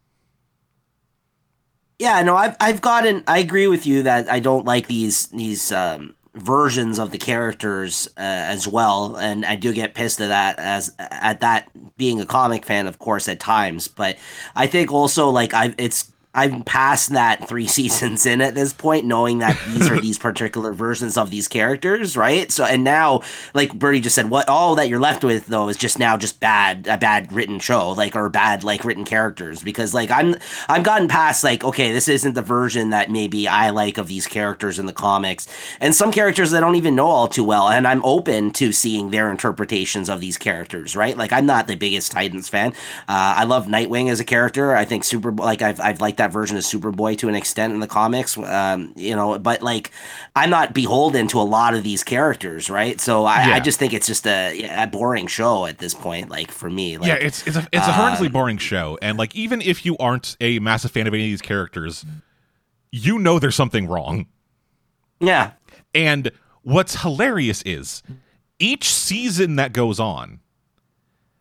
Yeah, 1.99 2.23
no, 2.23 2.35
I've 2.37 2.57
I've 2.61 2.81
gotten. 2.81 3.23
I 3.27 3.39
agree 3.39 3.67
with 3.67 3.87
you 3.87 4.03
that 4.05 4.31
I 4.31 4.41
don't 4.41 4.65
like 4.65 4.87
these 4.87 5.27
these 5.29 5.71
um, 5.71 6.15
versions 6.35 6.99
of 6.99 7.11
the 7.11 7.19
characters 7.19 8.09
uh, 8.17 8.21
as 8.21 8.67
well, 8.67 9.17
and 9.17 9.45
I 9.45 9.55
do 9.57 9.73
get 9.75 9.95
pissed 9.95 10.21
at 10.21 10.29
that 10.29 10.59
as 10.59 10.95
at 10.99 11.41
that 11.41 11.69
being 11.99 12.19
a 12.21 12.27
comic 12.27 12.65
fan, 12.65 12.87
of 12.87 12.99
course, 12.99 13.29
at 13.29 13.39
times. 13.39 13.87
But 13.87 14.17
I 14.57 14.67
think 14.67 14.91
also 14.91 15.29
like 15.29 15.53
I 15.53 15.75
it's 15.77 16.10
I'm 16.33 16.63
past 16.63 17.11
that 17.11 17.49
three 17.49 17.67
seasons 17.81 18.25
in 18.25 18.41
at 18.41 18.55
this 18.55 18.73
point, 18.73 19.05
knowing 19.05 19.39
that 19.39 19.59
these 19.69 19.91
are 19.91 20.01
these 20.01 20.19
particular 20.19 20.73
versions 20.73 21.17
of 21.17 21.31
these 21.31 21.49
characters, 21.49 22.17
right? 22.17 22.51
So, 22.51 22.65
and 22.65 22.85
now, 22.85 23.23
like 23.55 23.75
Bertie 23.75 24.01
just 24.01 24.15
said, 24.15 24.31
what 24.31 24.49
all 24.49 24.77
that 24.77 24.89
you're 24.89 25.01
left 25.01 25.25
with 25.25 25.47
though 25.47 25.69
is 25.69 25.77
just 25.77 25.99
now 25.99 26.17
just 26.17 26.41
bad, 26.41 26.87
a 26.87 26.97
bad 26.97 27.33
written 27.33 27.59
show, 27.59 27.91
like 27.91 28.15
or 28.15 28.29
bad 28.29 28.63
like 28.63 28.85
written 28.85 29.05
characters, 29.05 29.63
because 29.63 29.93
like 29.93 30.11
I'm 30.11 30.37
I've 30.69 30.85
gotten 30.85 31.09
past 31.09 31.43
like 31.43 31.65
okay, 31.65 31.93
this 31.93 32.09
isn't 32.09 32.35
the 32.35 32.43
version 32.43 32.91
that 32.91 33.11
maybe 33.11 33.49
I 33.49 33.71
like 33.71 33.99
of 33.99 34.07
these 34.07 34.27
characters 34.27 34.79
in 34.79 34.87
the 34.87 34.93
comics, 34.93 35.49
and 35.81 35.95
some 35.95 36.13
characters 36.13 36.55
I 36.55 36.61
don't 36.61 36.77
even 36.77 36.95
know 36.95 37.09
all 37.09 37.29
too 37.29 37.45
well, 37.45 37.69
and 37.69 37.89
I'm 37.89 38.05
open 38.05 38.53
to 38.53 38.73
seeing 38.73 39.11
their 39.11 39.31
interpretations 39.31 40.09
of 40.09 40.21
these 40.21 40.39
characters, 40.39 40.95
right? 40.95 41.17
Like 41.17 41.33
I'm 41.33 41.47
not 41.47 41.67
the 41.67 41.75
biggest 41.75 42.13
Titans 42.13 42.49
fan. 42.49 42.73
Uh, 43.09 43.35
I 43.37 43.45
love 43.45 43.67
Nightwing 43.67 44.11
as 44.11 44.21
a 44.21 44.25
character. 44.25 44.77
I 44.77 44.85
think 44.85 45.03
Super 45.03 45.33
like 45.33 45.63
I've 45.63 45.81
I've 45.81 46.01
liked 46.01 46.20
that 46.21 46.33
version 46.33 46.57
of 46.57 46.63
Superboy 46.63 47.19
to 47.19 47.29
an 47.29 47.35
extent 47.35 47.73
in 47.73 47.81
the 47.81 47.87
comics, 47.87 48.39
um, 48.39 48.93
you 48.97 49.17
know. 49.17 49.39
But 49.39 49.63
like, 49.63 49.91
I'm 50.37 50.51
not 50.51 50.73
beholden 50.73 51.27
to 51.29 51.41
a 51.41 51.43
lot 51.43 51.75
of 51.75 51.83
these 51.83 52.05
characters, 52.05 52.71
right? 52.71 53.01
So 53.01 53.25
I, 53.25 53.49
Yeah. 53.49 53.55
I 53.57 53.61
just 53.61 53.79
think 53.79 53.93
it's 53.93 54.07
just 54.07 54.27
a, 54.27 54.83
a 54.83 54.87
boring 54.87 55.27
show 55.27 55.67
at 55.67 55.79
this 55.79 55.95
point. 55.95 56.31
Like 56.31 56.51
for 56.51 56.71
me, 56.71 56.97
like, 56.99 57.09
yeah, 57.09 57.15
it's 57.15 57.47
it's 57.47 57.57
a 57.57 57.67
it's 57.73 57.87
a 57.87 57.91
horrendously 57.91 58.27
uh, 58.29 58.31
boring 58.31 58.59
show, 58.59 58.99
and 59.03 59.19
like 59.19 59.35
even 59.35 59.61
if 59.61 59.85
you 59.85 59.97
aren't 59.99 60.37
a 60.41 60.59
massive 60.61 60.91
fan 60.91 61.07
of 61.07 61.15
any 61.15 61.25
of 61.25 61.31
these 61.31 61.43
characters, 61.43 62.05
you 62.93 63.19
know 63.19 63.39
there's 63.39 63.57
something 63.57 63.87
wrong. 63.87 64.27
yeah, 65.21 65.53
And 65.95 66.31
what's 66.63 67.03
hilarious 67.03 67.63
is 67.67 68.03
each 68.59 68.89
season 68.89 69.57
that 69.57 69.73
goes 69.73 69.99
on, 69.99 70.41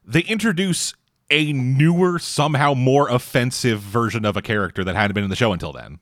they 0.05 0.21
introduce 0.21 0.93
a 1.29 1.53
newer, 1.53 2.19
somehow 2.19 2.73
more 2.73 3.09
offensive 3.09 3.79
version 3.79 4.25
of 4.25 4.35
a 4.35 4.41
character 4.41 4.83
that 4.83 4.95
hadn't 4.95 5.13
been 5.13 5.23
in 5.23 5.29
the 5.29 5.35
show 5.35 5.53
until 5.53 5.71
then. 5.71 5.99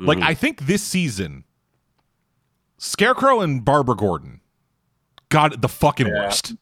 Like 0.00 0.18
mm-hmm. 0.18 0.26
I 0.26 0.34
think 0.34 0.66
this 0.66 0.82
season, 0.82 1.44
Scarecrow 2.78 3.40
and 3.40 3.64
Barbara 3.64 3.96
Gordon 3.96 4.40
got 5.28 5.52
it 5.52 5.62
the 5.62 5.68
fucking 5.68 6.06
Yeah. 6.06 6.24
worst. 6.24 6.54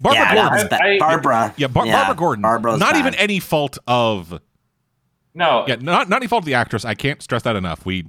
Barbara 0.00 0.22
yeah, 0.22 0.34
Gordon, 0.34 0.68
that. 0.70 0.80
I- 0.80 0.98
Barbara, 0.98 1.54
yeah, 1.58 1.66
Bar- 1.66 1.84
Barbara 1.86 2.14
Gordon, 2.14 2.42
Barbara's 2.42 2.80
not 2.80 2.96
even 2.96 3.14
any 3.16 3.38
fault 3.38 3.76
of 3.86 4.40
No, 5.34 5.64
yeah, 5.68 5.76
not 5.76 6.08
not 6.08 6.16
any 6.16 6.26
fault 6.26 6.42
of 6.42 6.46
the 6.46 6.54
actress. 6.54 6.84
I 6.84 6.94
can't 6.94 7.20
stress 7.22 7.42
that 7.42 7.54
enough. 7.56 7.84
We 7.84 8.06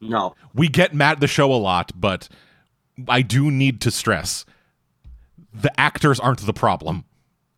no, 0.00 0.34
we 0.54 0.68
get 0.68 0.94
mad 0.94 1.12
at 1.12 1.20
the 1.20 1.26
show 1.26 1.52
a 1.52 1.56
lot, 1.56 1.92
but 1.94 2.28
I 3.08 3.20
do 3.20 3.50
need 3.50 3.80
to 3.82 3.90
stress 3.90 4.46
the 5.52 5.78
actors 5.80 6.20
aren't 6.20 6.40
the 6.40 6.52
problem. 6.52 7.04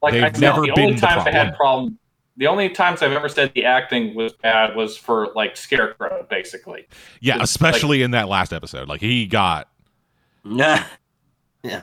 like 0.02 0.12
They've 0.12 0.22
I 0.24 0.32
said, 0.32 0.40
never 0.40 0.62
the 0.62 0.72
been 0.74 0.84
only 0.86 0.94
the 0.94 1.00
times 1.00 1.26
I 1.26 1.32
problem. 1.32 1.34
had 1.46 1.54
problem. 1.56 1.98
The 2.36 2.46
only 2.46 2.70
times 2.70 3.02
I've 3.02 3.12
ever 3.12 3.28
said 3.28 3.52
the 3.54 3.64
acting 3.66 4.14
was 4.14 4.32
bad 4.32 4.74
was 4.74 4.96
for 4.96 5.28
like 5.34 5.56
Scarecrow, 5.56 6.26
basically. 6.30 6.86
Yeah, 7.20 7.40
It's 7.40 7.50
especially 7.50 8.02
in 8.02 8.12
that 8.12 8.28
last 8.28 8.52
episode. 8.52 8.88
Like 8.88 9.00
he 9.02 9.26
got 9.26 9.68
yeah, 10.44 10.84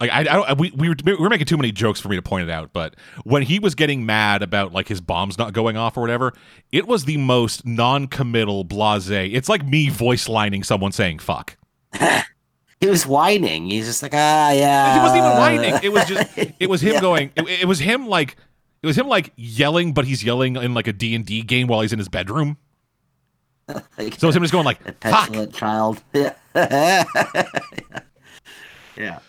like 0.01 0.09
I, 0.11 0.21
I 0.21 0.23
don't 0.23 0.57
we 0.57 0.71
we 0.71 0.89
were, 0.89 0.95
we 1.05 1.15
were 1.15 1.29
making 1.29 1.45
too 1.45 1.57
many 1.57 1.71
jokes 1.71 1.99
for 1.99 2.09
me 2.09 2.15
to 2.15 2.23
point 2.23 2.49
it 2.49 2.51
out, 2.51 2.73
but 2.73 2.95
when 3.23 3.43
he 3.43 3.59
was 3.59 3.75
getting 3.75 4.05
mad 4.05 4.41
about 4.41 4.73
like 4.73 4.87
his 4.87 4.99
bombs 4.99 5.37
not 5.37 5.53
going 5.53 5.77
off 5.77 5.95
or 5.95 6.01
whatever, 6.01 6.33
it 6.71 6.87
was 6.87 7.05
the 7.05 7.17
most 7.17 7.65
non-committal 7.67 8.65
blasé. 8.65 9.31
It's 9.35 9.49
like 9.49 9.63
me 9.65 9.89
voice 9.89 10.27
lining 10.27 10.63
someone 10.63 10.91
saying 10.91 11.19
fuck. 11.19 11.55
he 12.79 12.87
was 12.87 13.05
whining. 13.07 13.65
He's 13.69 13.85
just 13.87 14.03
like, 14.03 14.13
ah, 14.13 14.51
yeah. 14.51 14.93
He 14.95 14.99
wasn't 14.99 15.17
even 15.23 15.37
whining. 15.37 15.79
It 15.83 15.91
was 15.91 16.05
just 16.05 16.37
it 16.59 16.69
was 16.69 16.81
him 16.81 16.93
Yeah. 16.93 17.01
going 17.01 17.31
it, 17.35 17.47
it 17.61 17.65
was 17.67 17.79
him 17.79 18.07
like 18.07 18.35
it 18.83 18.87
was 18.87 18.97
him 18.97 19.07
like 19.07 19.33
yelling 19.35 19.93
but 19.93 20.05
he's 20.05 20.23
yelling 20.23 20.55
in 20.55 20.73
like 20.73 20.87
a 20.87 20.93
D&D 20.93 21.41
game 21.43 21.67
while 21.67 21.81
he's 21.81 21.93
in 21.93 21.99
his 21.99 22.09
bedroom. 22.09 22.57
Like, 23.97 24.13
So 24.15 24.27
it 24.27 24.29
was 24.29 24.35
him 24.35 24.43
just 24.43 24.53
going 24.53 24.63
like 24.65 24.79
a 24.81 24.93
fuck. 24.93 25.27
petulant 25.27 25.53
child. 25.53 26.01
Yeah. 26.13 27.03
yeah. 28.95 29.19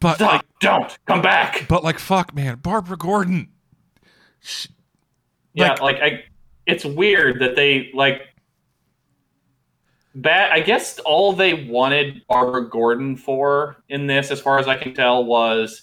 But 0.00 0.18
Fuck, 0.18 0.32
like 0.32 0.42
don't 0.60 0.98
come 1.06 1.22
back. 1.22 1.66
but 1.68 1.82
like 1.82 1.98
fuck 1.98 2.34
man, 2.34 2.56
Barbara 2.56 2.96
Gordon. 2.96 3.48
Sh- 4.40 4.68
Yeah, 5.54 5.70
Like- 5.72 5.80
like 5.80 5.96
I, 6.02 6.24
it's 6.66 6.84
weird 6.84 7.40
that 7.40 7.56
they 7.56 7.90
like. 7.94 8.22
Bat, 10.16 10.52
I 10.52 10.60
guess 10.60 10.98
all 11.00 11.32
they 11.32 11.66
wanted 11.68 12.22
Barbara 12.28 12.68
Gordon 12.68 13.16
for 13.16 13.76
in 13.88 14.06
this, 14.06 14.30
as 14.30 14.40
far 14.40 14.58
as 14.58 14.68
I 14.68 14.76
can 14.76 14.94
tell, 14.94 15.24
was 15.24 15.82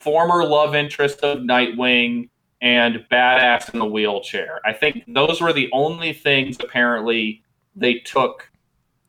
former 0.00 0.44
love 0.44 0.74
interest 0.74 1.20
of 1.20 1.38
Nightwing 1.38 2.30
and 2.60 3.04
badass 3.10 3.72
in 3.72 3.78
the 3.78 3.86
wheelchair. 3.86 4.60
I 4.64 4.72
think 4.72 5.04
those 5.06 5.40
were 5.40 5.52
the 5.52 5.68
only 5.72 6.12
things 6.12 6.56
apparently 6.60 7.42
they 7.76 7.94
took 8.00 8.50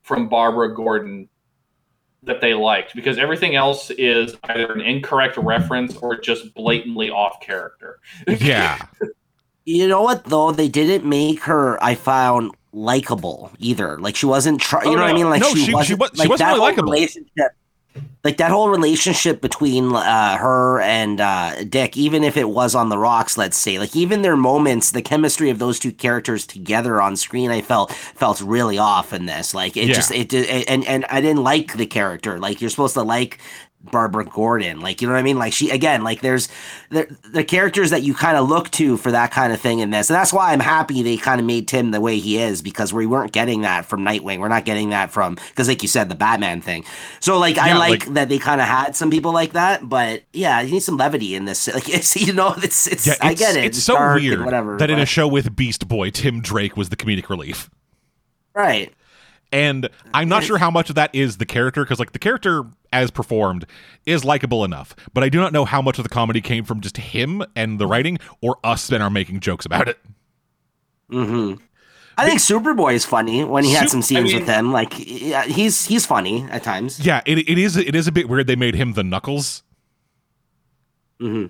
from 0.04 0.30
Barbara 0.30 0.76
Gordon 0.76 1.30
that 2.24 2.42
they 2.42 2.54
liked 2.54 2.96
because 2.96 3.18
everything 3.18 3.56
else 3.56 3.90
is 3.92 4.36
either 4.44 4.72
an 4.74 4.82
incorrect 4.82 5.38
reference 5.38 5.96
or 5.98 6.20
just 6.20 6.54
blatantly 6.54 7.10
off 7.10 7.40
character. 7.42 8.00
Yeah. 8.40 8.86
You 9.66 9.88
know 9.88 10.02
what 10.02 10.24
though? 10.24 10.52
They 10.52 10.68
didn't 10.68 11.08
make 11.08 11.44
her. 11.44 11.82
I 11.84 11.94
found 11.94 12.56
likable 12.74 13.52
either. 13.60 13.98
Like 14.00 14.16
she 14.16 14.26
wasn't. 14.26 14.62
You 14.72 14.78
Oh, 14.84 14.94
know 14.96 15.02
what 15.02 15.10
I 15.10 15.14
mean? 15.14 15.30
Like 15.30 15.42
No, 15.42 15.50
she, 15.54 15.60
she- 15.60 15.66
she 15.66 15.74
wasn't. 15.74 16.00
wa- 16.00 16.10
she 16.14 16.20
like 16.20 16.30
wasn't 16.30 16.40
that 16.40 16.48
really 16.54 16.60
whole 16.60 16.68
likable. 16.70 16.92
relationship. 16.94 17.52
Like 18.24 18.38
that 18.38 18.52
whole 18.52 18.70
relationship 18.70 19.42
between 19.42 19.94
uh, 19.96 20.38
her 20.38 20.82
and 20.82 21.20
uh, 21.22 21.64
Dick, 21.64 21.96
even 21.98 22.24
if 22.24 22.36
it 22.38 22.50
was 22.50 22.76
on 22.76 22.90
the 22.90 22.98
rocks, 22.98 23.38
let's 23.38 23.56
say, 23.58 23.80
like 23.80 23.96
even 23.96 24.22
their 24.22 24.36
moments, 24.36 24.92
the 24.92 25.02
chemistry 25.02 25.50
of 25.50 25.58
those 25.58 25.80
two 25.80 25.92
characters 25.94 26.46
together 26.46 27.02
on 27.02 27.16
screen, 27.16 27.50
I 27.50 27.62
felt 27.62 27.92
felt 27.94 28.42
really 28.42 28.78
off 28.78 29.14
in 29.14 29.26
this. 29.26 29.54
Like 29.54 29.76
it 29.78 29.88
Yeah. 29.88 29.94
just 29.94 30.12
it, 30.12 30.34
it 30.34 30.70
and 30.70 30.86
and 30.86 31.06
I 31.06 31.22
didn't 31.22 31.44
like 31.44 31.78
the 31.78 31.86
character. 31.86 32.38
Like 32.40 32.60
you're 32.62 32.70
supposed 32.70 32.94
to 32.96 33.04
like 33.04 33.40
Barbara 33.82 34.26
Gordon. 34.26 34.82
Like, 34.82 35.02
you 35.02 35.08
know 35.08 35.14
what 35.14 35.20
I 35.20 35.24
mean? 35.24 35.38
Like 35.40 35.54
she 35.54 35.70
again, 35.70 36.04
like 36.04 36.22
there's 36.22 36.50
the 36.90 37.16
the 37.32 37.44
characters 37.44 37.92
that 37.92 38.04
you 38.04 38.14
kind 38.14 38.36
of 38.38 38.50
look 38.50 38.70
to 38.72 38.98
for 38.98 39.12
that 39.12 39.32
kind 39.32 39.54
of 39.54 39.62
thing 39.62 39.80
in 39.80 39.90
this. 39.90 40.10
And 40.10 40.16
that's 40.16 40.34
why 40.34 40.52
I'm 40.52 40.60
happy 40.60 41.02
they 41.02 41.16
kind 41.18 41.40
of 41.40 41.48
made 41.48 41.68
Tim 41.68 41.92
the 41.92 42.02
way 42.02 42.20
he 42.20 42.38
is 42.38 42.62
because 42.62 42.94
we 42.94 43.06
weren't 43.06 43.32
getting 43.32 43.62
that 43.62 43.86
from 43.86 44.02
Nightwing. 44.02 44.40
We're 44.40 44.50
not 44.50 44.66
getting 44.66 44.90
that 44.90 45.12
from 45.12 45.36
because 45.36 45.68
like 45.70 45.82
you 45.82 45.88
said, 45.88 46.10
the 46.10 46.16
Batman 46.16 46.62
thing. 46.62 46.84
So 47.22 47.38
like 47.40 47.58
I 47.58 47.78
like, 47.78 47.90
like- 48.06 48.14
that 48.16 48.28
they 48.30 48.38
kind 48.38 48.60
of 48.60 48.68
had 48.68 48.96
some 48.96 49.10
people 49.10 49.32
like 49.32 49.54
that, 49.54 49.88
but 49.88 50.24
yeah, 50.34 50.60
you 50.62 50.74
need 50.74 50.84
some 50.84 50.98
levity 50.98 51.36
in 51.36 51.46
this. 51.46 51.68
Like 51.74 51.88
it's 51.94 52.16
you 52.16 52.34
know, 52.34 52.54
it's 52.58 52.86
it's, 52.86 53.08
Yeah, 53.08 53.14
I 53.22 53.34
get 53.34 53.56
it. 53.56 53.64
it's 53.64 53.82
so 53.82 54.14
weird 54.14 54.44
whatever, 54.44 54.78
that 54.78 54.90
in 54.90 55.00
a 55.00 55.06
show 55.06 55.28
with 55.28 55.56
Beast 55.56 55.88
Boy, 55.88 56.10
Tim 56.10 56.42
Drake 56.42 56.76
was 56.76 56.90
the 56.90 56.96
comedic 56.98 57.30
relief. 57.30 57.70
right. 58.54 58.94
And 59.52 59.90
I'm 60.14 60.30
not 60.30 60.44
sure 60.44 60.60
how 60.60 60.70
much 60.70 60.90
of 60.90 60.96
that 60.96 61.14
is 61.14 61.38
the 61.38 61.46
character, 61.46 61.84
because 61.84 61.98
like 62.00 62.12
the 62.12 62.20
character 62.20 62.66
as 62.94 63.10
performed 63.10 63.66
is 64.06 64.24
likable 64.24 64.64
enough, 64.64 64.96
but 65.14 65.24
I 65.24 65.30
do 65.30 65.40
not 65.40 65.54
know 65.54 65.66
how 65.66 65.82
much 65.82 65.98
of 65.98 66.04
the 66.04 66.10
comedy 66.10 66.40
came 66.42 66.64
from 66.66 66.82
just 66.82 66.98
him 66.98 67.44
and 67.56 67.80
the 67.80 67.88
writing, 67.88 68.20
or 68.42 68.58
us 68.64 68.88
that 68.88 69.02
are 69.02 69.10
making 69.10 69.40
jokes 69.40 69.66
about 69.66 69.88
it. 69.88 69.98
hmm 71.10 71.54
I 72.18 72.28
think 72.28 72.42
Superboy 72.42 72.94
is 72.96 73.06
funny 73.06 73.46
when 73.46 73.64
he 73.64 73.72
had 73.72 73.90
some 73.90 74.02
scenes 74.02 74.20
I 74.20 74.24
mean- 74.24 74.40
with 74.40 74.48
him. 74.50 74.72
Like, 74.74 74.94
yeah, 74.98 75.46
he's 75.46 75.86
he's 75.86 76.06
funny 76.06 76.44
at 76.52 76.64
times. 76.64 77.00
Yeah, 77.00 77.22
it, 77.26 77.38
it 77.50 77.58
is 77.58 77.78
it 77.78 77.96
is 77.96 78.08
a 78.08 78.12
bit 78.12 78.28
weird 78.28 78.46
they 78.46 78.58
made 78.58 78.76
him 78.76 78.94
the 78.94 79.04
Knuckles, 79.04 79.64
hmm 81.20 81.48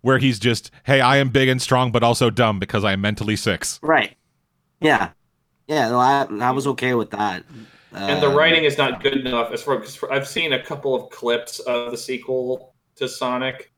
where 0.00 0.18
he's 0.18 0.38
just, 0.38 0.70
hey, 0.84 1.00
I 1.00 1.16
am 1.16 1.28
big 1.30 1.48
and 1.48 1.60
strong, 1.60 1.90
but 1.90 2.04
also 2.04 2.30
dumb 2.30 2.60
because 2.60 2.84
I 2.84 2.92
am 2.92 3.00
mentally 3.00 3.34
six. 3.34 3.80
Right. 3.82 4.16
Yeah. 4.80 5.10
Yeah. 5.68 5.88
No, 5.90 5.98
I, 5.98 6.26
I 6.40 6.50
was 6.50 6.66
okay 6.68 6.94
with 6.94 7.10
that. 7.10 7.44
and 7.92 8.22
the 8.22 8.28
Um, 8.28 8.34
writing 8.36 8.64
is 8.64 8.76
not 8.78 9.02
good 9.02 9.16
enough 9.18 9.52
as 9.52 9.62
far 9.62 9.80
as 9.82 9.98
I've 10.10 10.26
seen 10.26 10.52
a 10.54 10.62
couple 10.62 10.94
of 10.94 11.10
clips 11.10 11.60
of 11.60 11.90
the 11.92 11.96
sequel 11.96 12.74
to 12.96 13.08
Sonic, 13.08 13.70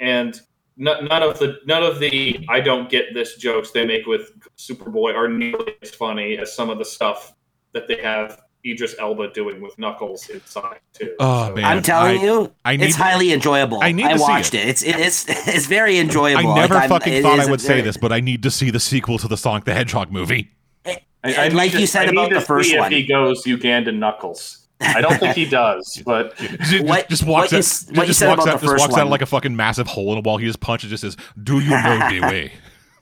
and 0.00 0.40
none, 0.76 1.04
none 1.06 1.22
of 1.22 1.38
the 1.38 1.58
none 1.66 1.82
of 1.82 1.98
the 2.00 2.44
I 2.48 2.60
don't 2.60 2.88
get 2.88 3.12
this 3.14 3.36
jokes 3.36 3.70
they 3.72 3.84
make 3.86 4.06
with 4.06 4.30
Superboy 4.56 5.14
are 5.14 5.28
nearly 5.28 5.74
as 5.82 5.90
funny 5.90 6.38
as 6.38 6.54
some 6.54 6.70
of 6.70 6.78
the 6.78 6.84
stuff 6.84 7.34
that 7.72 7.86
they 7.88 8.00
have 8.02 8.40
Idris 8.66 8.96
Elba 8.98 9.32
doing 9.32 9.60
with 9.60 9.78
Knuckles 9.78 10.28
in 10.30 10.40
Sonic 10.44 10.82
Two. 10.92 11.14
Oh, 11.20 11.54
man. 11.54 11.64
I'm 11.64 11.82
telling 11.82 12.18
I- 12.18 12.22
you, 12.24 12.52
I 12.64 12.76
need 12.76 12.86
it's 12.86 12.96
to- 12.96 13.02
highly 13.02 13.32
enjoyable. 13.32 13.80
I 13.82 13.92
need 13.92 14.08
to 14.08 14.18
see 14.18 14.22
watched 14.22 14.54
it. 14.54 14.66
it. 14.66 14.68
It's 14.68 14.82
it's 15.28 15.48
it's 15.48 15.66
very 15.66 15.98
enjoyable. 15.98 16.40
I 16.40 16.54
Like, 16.54 16.60
never 16.62 16.74
I'm- 16.76 16.88
fucking 16.88 17.22
thought 17.22 17.38
I 17.38 17.42
I 17.44 17.46
a 17.46 17.50
would 17.50 17.60
say 17.60 17.80
this, 17.82 17.96
but 17.96 18.12
I 18.12 18.20
need 18.20 18.42
to 18.42 18.50
see 18.50 18.70
the 18.70 18.80
sequel 18.80 19.18
to 19.18 19.28
the 19.28 19.36
Sonic 19.36 19.64
the 19.64 19.74
Hedgehog 19.74 20.10
movie. 20.10 20.50
I, 21.36 21.44
And 21.46 21.54
like 21.54 21.72
to- 21.72 21.80
you 21.80 21.86
said 21.86 22.02
I 22.08 22.10
need 22.10 22.18
about 22.18 22.28
to 22.30 22.34
the 22.36 22.40
first 22.40 22.68
see 22.70 22.74
if 22.76 22.80
one. 22.80 22.92
he 22.92 23.04
goes 23.04 23.46
Uganda 23.46 23.92
Knuckles. 23.92 24.66
I 24.80 25.00
don't 25.00 25.18
think 25.18 25.34
he 25.34 25.44
does, 25.50 26.00
but 26.06 26.36
Just, 26.60 26.84
What- 26.84 27.08
just 27.08 27.24
walks 27.24 27.52
what 27.52 27.58
out, 27.58 27.96
what 27.96 28.02
you 28.02 28.06
just 28.08 28.18
said 28.20 28.28
walks 28.28 28.46
out, 28.46 28.52
just 28.60 28.64
first 28.64 28.80
walks 28.80 28.96
out 28.96 29.08
like 29.08 29.22
a 29.22 29.26
fucking 29.26 29.54
massive 29.56 29.86
hole 29.88 30.12
in 30.12 30.18
a 30.18 30.20
wall. 30.20 30.36
He 30.38 30.46
just 30.46 30.60
punches, 30.60 30.90
just 30.90 31.00
says, 31.02 31.16
"Do 31.42 31.58
you 31.60 31.70
know 31.70 32.08
the 32.10 32.20
way?" 32.22 32.52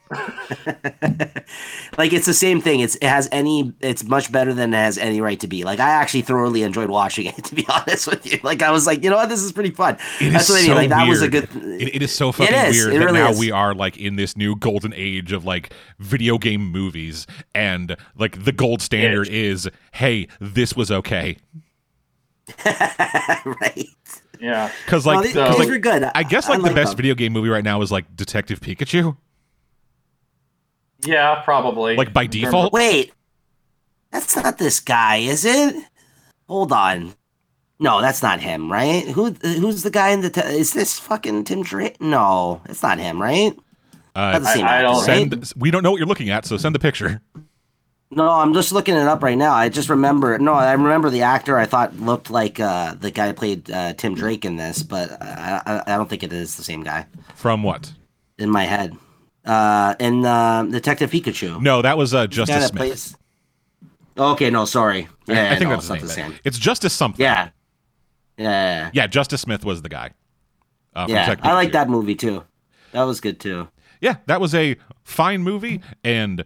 like 1.99 2.12
it's 2.12 2.26
the 2.26 2.35
same 2.35 2.60
thing. 2.60 2.81
It's 2.81 2.94
it 2.97 3.05
has 3.05 3.28
any. 3.33 3.73
It's 3.81 4.05
much 4.05 4.31
better 4.31 4.55
than 4.55 4.73
it 4.73 4.76
has 4.76 4.99
any 4.99 5.20
right 5.20 5.39
to 5.41 5.49
be. 5.49 5.65
Like 5.65 5.81
I 5.81 5.89
actually 5.91 6.23
thoroughly 6.23 6.62
enjoyed 6.62 6.91
watching 6.91 7.26
it. 7.26 7.35
To 7.47 7.55
be 7.55 7.67
honest 7.68 8.07
with 8.09 8.26
you, 8.31 8.41
like 8.43 8.60
I 8.62 8.70
was 8.73 8.86
like, 8.86 9.05
you 9.05 9.10
know 9.10 9.17
what, 9.17 9.28
this 9.28 9.43
is 9.43 9.52
pretty 9.52 9.70
fun. 9.70 9.97
It 10.20 10.31
That's 10.31 10.49
is 10.49 10.51
what 10.51 10.57
I 10.57 10.60
mean. 10.62 10.67
so 10.68 10.75
Like 10.75 10.89
that 10.91 11.09
was 11.09 11.23
a 11.23 11.28
weird. 11.31 11.51
good. 11.51 11.81
It, 11.81 11.94
it 11.97 12.02
is 12.02 12.12
so 12.15 12.33
fucking 12.33 12.55
is. 12.55 12.76
weird 12.76 12.94
It 12.94 12.99
that 12.99 13.05
really 13.05 13.18
now 13.20 13.31
is. 13.31 13.39
we 13.39 13.51
are 13.52 13.73
like 13.75 13.97
in 13.97 14.17
this 14.17 14.36
new 14.36 14.57
golden 14.57 14.93
age 14.94 15.31
of 15.33 15.44
like 15.44 15.73
video 16.01 16.39
game 16.39 16.65
movies, 16.70 17.26
and 17.55 17.97
like 18.17 18.44
the 18.44 18.52
gold 18.52 18.83
standard 18.83 19.28
is, 19.28 19.68
hey, 19.93 20.26
this 20.41 20.75
was 20.75 20.91
okay. 20.91 21.36
right. 22.65 23.86
Yeah. 24.41 24.70
Because 24.85 25.07
like, 25.07 25.25
these, 25.25 25.35
'cause, 25.35 25.51
these 25.51 25.59
like, 25.60 25.68
were 25.68 25.78
good. 25.78 26.10
I 26.15 26.23
guess 26.23 26.49
like 26.49 26.59
the 26.59 26.67
like 26.67 26.75
best 26.75 26.91
them. 26.93 26.97
video 26.99 27.15
game 27.15 27.33
movie 27.33 27.49
right 27.49 27.65
now 27.65 27.81
is 27.83 27.91
like 27.93 28.15
Detective 28.17 28.60
Pikachu, 28.60 29.17
Yeah, 31.05 31.42
probably. 31.44 31.97
like 31.97 32.12
by 32.12 32.26
default. 32.26 32.73
Wait, 32.73 33.12
that's 34.10 34.34
not 34.36 34.58
this 34.58 34.81
guy, 34.81 35.16
is 35.16 35.44
it? 35.44 35.76
Hold 36.49 36.73
on. 36.73 37.15
No, 37.78 38.00
that's 38.00 38.23
not 38.23 38.41
him, 38.41 38.73
right? 38.73 39.07
Who 39.08 39.33
who's 39.42 39.83
the 39.83 39.91
guy 39.91 40.10
in 40.10 40.23
the? 40.23 40.31
Te- 40.31 40.41
is 40.41 40.73
this 40.73 40.99
fucking 40.99 41.44
Tim 41.44 41.62
Drake? 41.62 42.00
No, 42.00 42.62
it's 42.66 42.83
not 42.83 42.99
him, 42.99 43.20
right? 43.20 43.55
Uh, 44.15 44.33
Not 44.33 44.42
the 44.42 44.47
same 44.55 44.65
I- 44.65 44.78
I 44.78 44.83
don't- 44.83 45.07
right? 45.07 45.52
We 45.57 45.70
don't 45.70 45.83
know 45.83 45.91
what 45.91 45.99
you're 45.99 46.07
looking 46.07 46.31
at, 46.31 46.47
so 46.47 46.57
send 46.57 46.75
the 46.75 46.78
picture. 46.78 47.20
No, 48.10 48.31
I'm 48.31 48.55
just 48.55 48.73
looking 48.73 48.94
it 48.94 49.07
up 49.07 49.23
right 49.23 49.36
now. 49.36 49.52
I 49.52 49.68
just 49.68 49.91
remember. 49.91 50.39
No, 50.39 50.55
I 50.55 50.73
remember 50.73 51.10
the 51.10 51.20
actor. 51.23 51.58
I 51.58 51.66
thought 51.66 51.99
looked 52.00 52.31
like 52.31 52.58
uh, 52.58 52.94
the 52.94 53.10
guy 53.10 53.26
who 53.26 53.34
played 53.34 53.70
uh, 53.70 53.92
Tim 53.94 54.15
Drake 54.15 54.44
in 54.47 54.57
this, 54.57 54.83
but 54.83 55.10
I, 55.20 55.60
I, 55.66 55.83
I 55.94 55.97
don't 55.99 56.08
think 56.08 56.23
it 56.23 56.33
is 56.33 56.57
the 56.57 56.62
same 56.62 56.83
guy 56.83 57.05
From 57.34 57.62
what? 57.62 57.92
in 58.39 58.49
my 58.49 58.62
head. 58.65 58.97
Uh, 59.47 59.94
in 60.00 60.25
uh, 60.26 60.65
Detective 60.65 61.10
Pikachu. 61.10 61.60
No, 61.62 61.81
that 61.81 61.97
was 61.97 62.12
uh, 62.12 62.26
Justice 62.26 62.57
that 62.57 62.68
Smith. 62.70 62.78
plays- 62.81 63.16
Okay, 64.18 64.50
no, 64.50 64.65
sorry. 64.65 65.08
I- 65.28 65.33
Yeah, 65.33 65.44
I 65.52 65.57
think 65.57 65.70
no, 65.70 65.76
that's 65.76 65.89
not 65.89 66.00
the 66.00 66.07
it. 66.07 66.08
same. 66.08 66.34
It's 66.44 66.58
Justice 66.58 66.92
something. 66.92 67.23
Yeah, 67.23 67.50
yeah, 68.36 68.91
yeah. 68.92 69.07
Justice 69.07 69.41
Smith 69.42 69.65
was 69.65 69.83
the 69.83 69.89
guy. 69.89 70.10
Uh, 70.94 71.07
yeah. 71.08 71.20
Detective 71.26 71.47
I 71.47 71.52
like 71.55 71.68
Pikachu. 71.68 71.73
that 71.73 71.89
movie 71.91 72.15
too. 72.16 72.42
That 72.92 73.02
was 73.05 73.20
good 73.20 73.39
too. 73.39 73.68
Yeah, 74.00 74.16
that 74.26 74.41
was 74.41 74.55
a 74.55 74.76
fine 75.05 75.42
movie, 75.42 75.81
and 76.02 76.42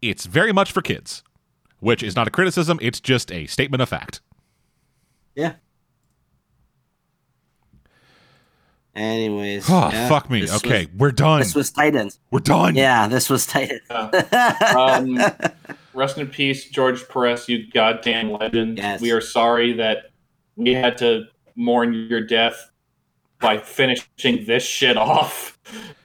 it's 0.00 0.24
very 0.26 0.52
much 0.52 0.72
for 0.72 0.80
kids, 0.82 1.22
which 1.80 2.02
is 2.02 2.16
not 2.16 2.26
a 2.28 2.30
criticism. 2.30 2.78
It's 2.80 3.00
just 3.00 3.30
a 3.32 3.46
statement 3.46 3.82
of 3.82 3.88
fact. 3.88 4.20
Yeah. 5.34 5.54
Anyways. 8.94 9.68
Oh, 9.68 9.90
yeah, 9.92 10.08
fuck 10.08 10.30
me. 10.30 10.42
this 10.42 10.54
Okay, 10.56 10.86
was- 10.86 10.94
we're 10.96 11.10
done. 11.12 11.40
this 11.40 11.54
was 11.54 11.70
Titans. 11.70 12.20
we're 12.30 12.38
done. 12.40 12.74
Yeah, 12.76 13.08
this 13.08 13.28
was 13.28 13.46
Titans. 13.46 13.80
um, 13.90 15.18
rest 15.94 16.18
in 16.18 16.28
peace, 16.28 16.68
George 16.70 17.06
Perez, 17.08 17.48
you 17.48 17.66
goddamn 17.72 18.32
legend. 18.32 18.78
Yes. 18.78 19.00
We 19.00 19.10
are 19.10 19.20
sorry 19.20 19.72
that 19.74 20.10
we 20.56 20.72
had 20.74 20.96
to 20.98 21.24
mourn 21.56 21.92
your 21.94 22.20
death 22.20 22.70
by 23.40 23.58
finishing 23.58 24.44
this 24.46 24.64
shit 24.64 24.96
off. 24.96 25.58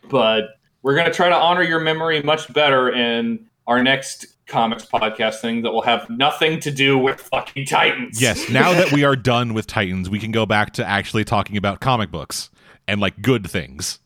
But 0.10 0.46
we're 0.82 0.96
going 0.96 1.06
to 1.08 1.14
try 1.14 1.30
to 1.30 1.36
honor 1.36 1.62
your 1.64 1.80
memory 1.80 2.22
much 2.24 2.52
better 2.54 2.90
in 2.90 3.46
our 3.68 3.84
next 3.84 4.26
comics 4.48 4.84
podcast 4.84 5.36
thing 5.42 5.62
that 5.62 5.72
will 5.72 5.84
have 5.84 6.10
nothing 6.10 6.60
to 6.62 6.72
do 6.72 6.98
with 6.98 7.22
fucking 7.22 7.66
Titans. 7.68 8.20
Yes, 8.20 8.50
now 8.50 8.74
that 8.74 8.92
we 8.94 9.04
are 9.04 9.16
done 9.16 9.54
with 9.54 9.68
Titans, 9.68 10.10
we 10.10 10.18
can 10.18 10.32
go 10.32 10.48
back 10.48 10.74
to 10.74 10.86
actually 10.88 11.24
talking 11.24 11.56
about 11.56 11.80
comic 11.80 12.10
books 12.10 12.50
and 12.90 13.00
like 13.00 13.22
good 13.22 13.50
things. 13.50 14.00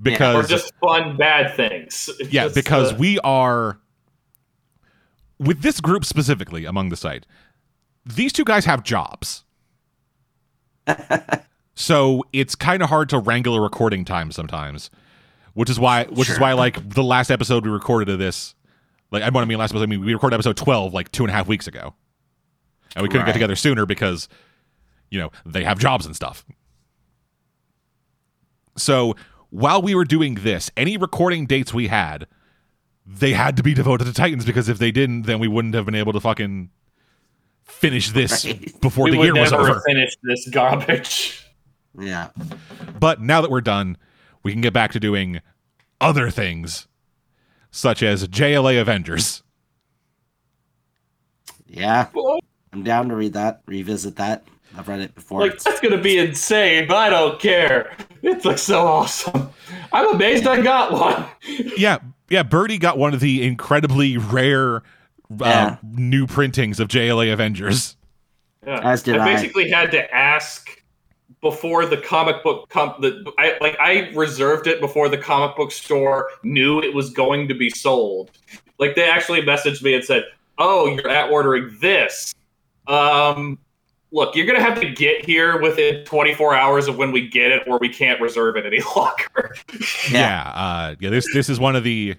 because 0.00 0.34
or 0.34 0.42
Because 0.42 0.62
just 0.62 0.72
fun 0.80 1.16
bad 1.16 1.56
things. 1.56 2.10
It's 2.20 2.30
yeah, 2.32 2.48
because 2.48 2.92
uh, 2.92 2.96
we 2.98 3.18
are 3.20 3.80
with 5.38 5.62
this 5.62 5.80
group 5.80 6.04
specifically 6.04 6.64
among 6.64 6.90
the 6.90 6.96
site. 6.96 7.26
These 8.04 8.32
two 8.32 8.44
guys 8.44 8.64
have 8.66 8.82
jobs. 8.82 9.44
so 11.74 12.24
it's 12.32 12.54
kind 12.54 12.82
of 12.82 12.88
hard 12.88 13.08
to 13.10 13.18
wrangle 13.18 13.54
a 13.54 13.60
recording 13.60 14.04
time 14.04 14.30
sometimes. 14.32 14.90
Which 15.54 15.70
is 15.70 15.80
why 15.80 16.04
which 16.04 16.30
is 16.30 16.38
why 16.38 16.52
like 16.52 16.88
the 16.88 17.02
last 17.02 17.30
episode 17.30 17.64
we 17.64 17.72
recorded 17.72 18.08
of 18.08 18.20
this 18.20 18.54
like 19.10 19.24
I 19.24 19.28
want 19.30 19.42
to 19.42 19.46
mean 19.46 19.58
last 19.58 19.72
episode 19.72 19.82
I 19.82 19.86
mean 19.86 20.04
we 20.04 20.14
recorded 20.14 20.36
episode 20.36 20.56
twelve 20.56 20.94
like 20.94 21.10
two 21.10 21.24
and 21.24 21.30
a 21.30 21.34
half 21.34 21.48
weeks 21.48 21.66
ago. 21.66 21.94
And 22.94 23.02
we 23.02 23.08
couldn't 23.08 23.26
get 23.26 23.32
together 23.32 23.56
sooner 23.56 23.84
because 23.84 24.28
you 25.10 25.18
know, 25.18 25.30
they 25.46 25.64
have 25.64 25.78
jobs 25.78 26.06
and 26.06 26.14
stuff. 26.14 26.44
So 28.78 29.14
while 29.50 29.82
we 29.82 29.94
were 29.94 30.04
doing 30.04 30.36
this, 30.36 30.70
any 30.76 30.96
recording 30.96 31.46
dates 31.46 31.72
we 31.74 31.88
had, 31.88 32.26
they 33.06 33.32
had 33.32 33.56
to 33.56 33.62
be 33.62 33.74
devoted 33.74 34.04
to 34.04 34.12
Titans 34.12 34.44
because 34.44 34.68
if 34.68 34.78
they 34.78 34.90
didn't, 34.90 35.22
then 35.22 35.38
we 35.38 35.48
wouldn't 35.48 35.74
have 35.74 35.84
been 35.86 35.94
able 35.94 36.12
to 36.12 36.20
fucking 36.20 36.70
finish 37.64 38.10
this 38.10 38.44
Right. 38.46 38.80
before 38.80 39.04
we 39.04 39.10
the 39.12 39.18
year 39.22 39.34
was 39.34 39.50
never 39.52 39.70
over. 39.70 39.82
finish 39.86 40.10
this 40.22 40.48
garbage. 40.48 41.44
Yeah. 41.98 42.28
But 43.00 43.20
now 43.20 43.40
that 43.40 43.50
we're 43.50 43.60
done, 43.60 43.96
we 44.42 44.52
can 44.52 44.60
get 44.60 44.72
back 44.72 44.92
to 44.92 45.00
doing 45.00 45.40
other 46.00 46.30
things, 46.30 46.86
such 47.70 48.02
as 48.02 48.28
JLA 48.28 48.80
Avengers. 48.80 49.42
Yeah. 51.66 52.06
I'm 52.72 52.82
down 52.82 53.08
to 53.08 53.16
read 53.16 53.32
that, 53.32 53.62
revisit 53.66 54.16
that. 54.16 54.44
I've 54.78 54.88
read 54.88 55.00
it 55.00 55.14
before. 55.14 55.40
Like 55.40 55.58
that's 55.58 55.80
gonna 55.80 56.00
be 56.00 56.18
insane, 56.18 56.86
but 56.86 56.96
I 56.96 57.10
don't 57.10 57.38
care. 57.40 57.94
It 58.22 58.44
looks 58.44 58.62
so 58.62 58.86
awesome. 58.86 59.50
I'm 59.92 60.14
amazed 60.14 60.46
I 60.46 60.60
got 60.62 60.92
one. 60.92 61.24
Yeah, 61.76 61.98
yeah. 62.30 62.42
Birdie 62.42 62.78
got 62.78 62.96
one 62.98 63.12
of 63.14 63.20
the 63.20 63.42
incredibly 63.46 64.16
rare 64.18 64.76
uh, 64.76 64.80
Yeah. 65.40 65.76
new 65.82 66.26
printings 66.26 66.78
of 66.80 66.88
JLA 66.88 67.32
Avengers. 67.32 67.96
Yeah. 68.66 68.80
As 68.88 69.02
did 69.02 69.16
I. 69.16 69.24
basically 69.34 69.68
had 69.70 69.90
to 69.92 70.14
ask 70.14 70.82
before 71.40 71.86
the 71.86 71.96
comic 71.96 72.42
book 72.42 72.68
comp 72.68 73.00
the 73.00 73.24
I 73.38 73.56
like 73.60 73.76
I 73.80 74.10
reserved 74.14 74.66
it 74.66 74.80
before 74.80 75.08
the 75.08 75.18
comic 75.18 75.56
book 75.56 75.70
store 75.72 76.28
knew 76.42 76.80
it 76.80 76.92
was 76.94 77.10
going 77.10 77.48
to 77.48 77.54
be 77.54 77.70
sold. 77.70 78.30
Like 78.78 78.94
they 78.94 79.08
actually 79.08 79.42
messaged 79.42 79.82
me 79.82 79.94
and 79.94 80.04
said, 80.04 80.24
"Oh, 80.58 80.86
you're 80.86 81.08
at 81.08 81.30
ordering 81.30 81.76
this." 81.80 82.34
Um 82.88 83.58
look, 84.10 84.34
you're 84.34 84.46
going 84.46 84.58
to 84.58 84.64
have 84.64 84.80
to 84.80 84.90
get 84.90 85.24
here 85.24 85.60
within 85.60 86.04
24 86.04 86.54
hours 86.54 86.88
of 86.88 86.96
when 86.96 87.12
we 87.12 87.28
get 87.28 87.50
it 87.50 87.62
or 87.66 87.78
we 87.78 87.88
can't 87.88 88.20
reserve 88.20 88.56
it 88.56 88.66
any 88.66 88.80
longer. 88.96 89.54
Yeah, 90.10 90.52
uh, 90.54 90.94
yeah. 91.00 91.10
This 91.10 91.26
this 91.32 91.48
is 91.48 91.60
one 91.60 91.76
of 91.76 91.84
the 91.84 92.16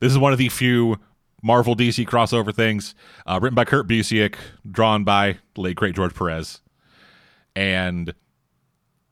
this 0.00 0.12
is 0.12 0.18
one 0.18 0.32
of 0.32 0.38
the 0.38 0.48
few 0.48 0.98
Marvel 1.42 1.76
DC 1.76 2.06
crossover 2.06 2.54
things 2.54 2.94
uh, 3.26 3.38
written 3.40 3.54
by 3.54 3.64
Kurt 3.64 3.86
Busiek, 3.86 4.34
drawn 4.70 5.04
by 5.04 5.38
late 5.56 5.76
great 5.76 5.94
George 5.94 6.14
Perez, 6.14 6.60
and 7.54 8.14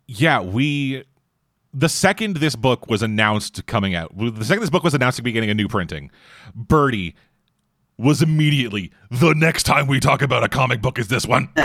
yeah, 0.06 0.40
we 0.40 1.04
the 1.74 1.88
second 1.88 2.36
this 2.36 2.54
book 2.54 2.88
was 2.88 3.02
announced 3.02 3.64
coming 3.66 3.94
out, 3.94 4.16
the 4.16 4.44
second 4.44 4.60
this 4.60 4.70
book 4.70 4.84
was 4.84 4.94
announced 4.94 5.16
to 5.16 5.22
be 5.22 5.32
getting 5.32 5.50
a 5.50 5.54
new 5.54 5.68
printing, 5.68 6.10
Birdie 6.54 7.14
was 7.98 8.22
immediately 8.22 8.90
the 9.10 9.34
next 9.34 9.64
time 9.64 9.86
we 9.86 10.00
talk 10.00 10.22
about 10.22 10.42
a 10.42 10.48
comic 10.48 10.80
book 10.82 10.98
is 10.98 11.08
this 11.08 11.26
one. 11.26 11.48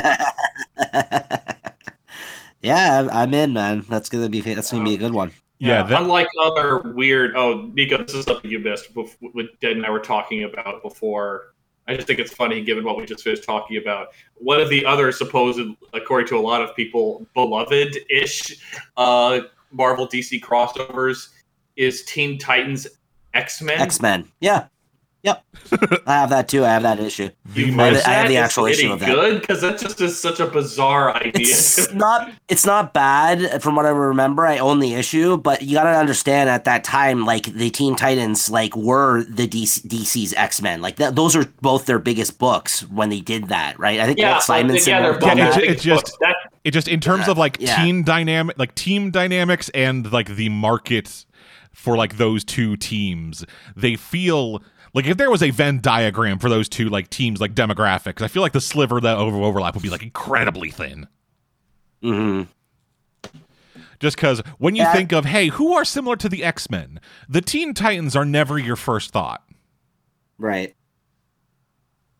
yeah, 2.62 2.96
I'm- 2.98 3.10
I'm 3.12 3.34
in, 3.34 3.54
man. 3.54 3.86
That's 3.90 4.10
gonna 4.10 4.30
be 4.30 4.42
that's 4.42 4.72
gonna 4.72 4.84
be 4.84 4.96
a 4.96 4.98
good 4.98 5.14
one. 5.14 5.32
Yeah, 5.60 5.82
that, 5.84 6.02
unlike 6.02 6.28
other 6.40 6.80
weird. 6.94 7.36
Oh, 7.36 7.70
Nico, 7.74 7.98
this 7.98 8.14
is 8.14 8.26
something 8.26 8.50
you 8.52 8.60
missed. 8.60 8.94
bef- 8.94 9.16
What 9.20 9.46
Dead 9.60 9.72
and 9.76 9.86
I 9.86 9.90
were 9.90 10.00
talking 10.00 10.44
about 10.44 10.84
before. 10.84 11.54
I 11.88 11.96
just 11.96 12.06
think 12.06 12.20
it's 12.20 12.34
funny, 12.34 12.62
given 12.62 12.84
what 12.84 12.98
we 12.98 13.06
just 13.06 13.24
finished 13.24 13.44
talking 13.46 13.78
about. 13.78 14.10
One 14.36 14.60
of 14.60 14.70
the 14.70 14.86
other 14.86 15.12
supposed, 15.12 15.60
according 15.94 16.28
to 16.28 16.36
a 16.38 16.42
lot 16.42 16.62
of 16.62 16.76
people, 16.76 17.26
beloved-ish 17.34 18.58
uh, 18.98 19.40
Marvel 19.72 20.06
DC 20.08 20.42
crossovers 20.42 21.30
is 21.78 22.04
Teen 22.04 22.38
Titans 22.38 22.86
X 23.34 23.62
Men. 23.62 23.80
X 23.80 24.02
Men. 24.02 24.28
Yeah. 24.42 24.66
Yep. 25.28 25.44
I 26.08 26.14
have 26.14 26.30
that 26.30 26.48
too. 26.48 26.64
I 26.64 26.70
have 26.70 26.84
that 26.84 27.00
issue. 27.00 27.30
the 27.46 27.64
I 27.64 27.68
have, 27.68 27.76
most 27.76 28.08
I 28.08 28.12
have 28.14 28.28
the 28.30 28.38
actual 28.38 28.66
issue 28.68 28.92
of 28.94 29.00
that. 29.02 29.08
Good 29.10 29.42
because 29.42 29.60
that 29.62 29.78
just 29.80 30.00
is 30.00 30.18
such 30.18 30.40
a 30.40 30.48
bizarre 30.48 31.14
idea. 31.14 31.32
It's 31.36 31.92
not 31.94 32.32
it's 32.48 32.66
not 32.66 32.94
bad 32.94 33.62
from 33.62 33.76
what 33.76 33.86
I 33.86 33.90
remember. 33.90 34.46
I 34.48 34.60
own 34.60 34.80
the 34.80 34.94
issue, 34.94 35.36
but 35.38 35.62
you 35.62 35.74
gotta 35.76 35.90
understand 35.98 36.50
at 36.50 36.64
that 36.66 36.84
time, 36.86 37.26
like 37.26 37.46
the 37.48 37.70
Teen 37.70 37.96
Titans, 37.98 38.50
like 38.50 38.76
were 38.78 39.24
the 39.26 39.48
DC, 39.48 39.82
DC's 39.88 40.34
X 40.36 40.62
Men. 40.62 40.82
Like 40.82 40.96
that, 40.98 41.16
those 41.16 41.36
are 41.36 41.46
both 41.62 41.86
their 41.86 42.00
biggest 42.00 42.40
books 42.40 42.82
when 42.88 43.10
they 43.10 43.20
did 43.20 43.50
that, 43.50 43.78
right? 43.78 44.00
I 44.00 44.06
think 44.06 44.20
yeah, 44.20 44.32
Walt 44.32 44.44
Simonson. 44.44 44.90
yeah, 44.90 45.02
they're 45.02 45.20
both 45.20 45.36
Yeah, 45.38 45.50
that. 45.52 45.64
it- 45.64 45.70
it 45.72 45.80
just- 45.82 46.18
That, 46.22 46.36
it 46.64 46.72
just 46.72 46.88
in 46.88 47.00
terms 47.02 47.28
of 47.28 47.38
like 47.38 47.58
Yeah. 47.60 47.76
team 47.84 48.04
dynamic 48.04 48.58
like 48.58 48.74
team 48.76 49.12
dynamics 49.12 49.70
and 49.74 50.12
like 50.14 50.36
the 50.36 50.48
market 50.50 51.26
for 51.74 51.96
like 51.96 52.18
those 52.18 52.44
two 52.44 52.76
teams 52.76 53.46
they 53.76 53.96
feel 53.96 54.62
like 54.98 55.06
if 55.08 55.18
there 55.18 55.32
was 55.32 55.42
a 55.42 55.50
venn 55.52 55.80
diagram 55.82 56.40
for 56.40 56.50
those 56.50 56.68
two 56.68 56.90
like 56.90 57.10
teams 57.10 57.40
like 57.40 57.54
demographics 57.56 58.22
i 58.22 58.28
feel 58.28 58.42
like 58.42 58.52
the 58.54 58.62
sliver 58.62 59.00
that 59.00 59.18
over 59.18 59.38
overlap 59.38 59.74
would 59.74 59.84
be 59.84 59.90
like 59.90 60.04
incredibly 60.04 60.70
thin 60.72 61.08
Mhm. 62.04 62.48
Just 64.00 64.16
because 64.18 64.40
when 64.60 64.76
you 64.76 64.84
Yeah. 64.84 64.94
think 64.94 65.12
of, 65.12 65.26
hey, 65.26 65.48
who 65.48 65.74
are 65.74 65.84
similar 65.84 66.16
to 66.18 66.30
the 66.30 66.44
X 66.44 66.70
Men, 66.70 67.00
the 67.28 67.42
Teen 67.42 67.74
Titans 67.74 68.16
are 68.16 68.24
never 68.26 68.60
your 68.60 68.76
first 68.76 69.10
thought. 69.12 69.44
Right. 70.38 70.76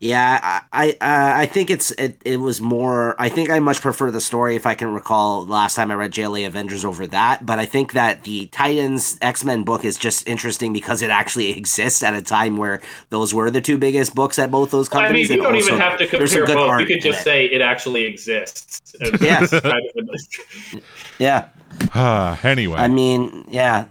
Yeah, 0.00 0.62
I 0.72 0.96
I, 1.00 1.42
I 1.42 1.46
think 1.46 1.70
it's 1.70 1.90
it, 1.92 2.22
it 2.24 2.36
was 2.38 2.60
more. 2.60 3.20
I 3.20 3.28
think 3.28 3.50
I 3.50 3.58
much 3.58 3.80
prefer 3.80 4.12
the 4.12 4.20
story 4.20 4.54
if 4.54 4.64
I 4.64 4.74
can 4.76 4.94
recall 4.94 5.44
last 5.44 5.74
time 5.74 5.90
I 5.90 5.94
read 5.94 6.12
JLA 6.12 6.46
Avengers 6.46 6.84
over 6.84 7.04
that. 7.08 7.44
But 7.44 7.58
I 7.58 7.66
think 7.66 7.94
that 7.94 8.22
the 8.22 8.46
Titans 8.46 9.18
X 9.22 9.44
Men 9.44 9.64
book 9.64 9.84
is 9.84 9.96
just 9.98 10.28
interesting 10.28 10.72
because 10.72 11.02
it 11.02 11.10
actually 11.10 11.50
exists 11.58 12.04
at 12.04 12.14
a 12.14 12.22
time 12.22 12.56
where 12.58 12.80
those 13.10 13.34
were 13.34 13.50
the 13.50 13.60
two 13.60 13.76
biggest 13.76 14.14
books 14.14 14.38
at 14.38 14.52
both 14.52 14.70
those 14.70 14.88
I 14.92 14.94
mean, 14.94 15.02
companies. 15.26 15.28
you 15.30 15.34
and 15.34 15.42
don't 15.42 15.56
even 15.56 15.78
have 15.80 15.98
to 15.98 16.06
compare 16.06 16.46
good 16.46 16.54
both. 16.54 16.78
You 16.80 16.86
could 16.86 17.00
just 17.02 17.20
it. 17.20 17.24
say 17.24 17.46
it 17.46 17.60
actually 17.60 18.04
exists. 18.04 18.94
And 19.00 19.20
Yes. 19.20 19.52
it's 19.52 19.62
kind 19.66 19.82
of 19.96 20.08
a- 20.08 20.80
yeah. 21.18 21.48
Ah, 21.94 22.38
anyway, 22.44 22.76
I 22.78 22.86
mean, 22.86 23.46
yeah, 23.48 23.86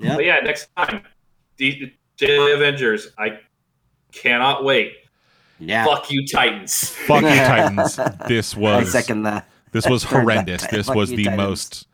yeah. 0.00 0.16
But 0.16 0.24
yeah, 0.24 0.40
next 0.40 0.68
time, 0.76 1.02
D- 1.56 1.92
JLA 2.18 2.54
Avengers. 2.56 3.12
I 3.18 3.38
cannot 4.12 4.64
wait. 4.64 4.94
Yeah. 5.66 5.84
Fuck 5.84 6.10
you, 6.10 6.26
Titans. 6.26 6.88
fuck 6.90 7.22
you, 7.22 7.28
Titans. 7.34 7.96
This 8.28 8.54
I 8.56 8.58
was 8.58 8.92
second 8.92 9.22
that. 9.24 9.48
this 9.72 9.86
was 9.86 10.02
horrendous. 10.04 10.62
that- 10.62 10.70
This 10.70 10.86
fuck 10.86 10.96
was 10.96 11.10
you, 11.10 11.16
the 11.18 11.24
Titans. 11.24 11.38
most 11.38 11.86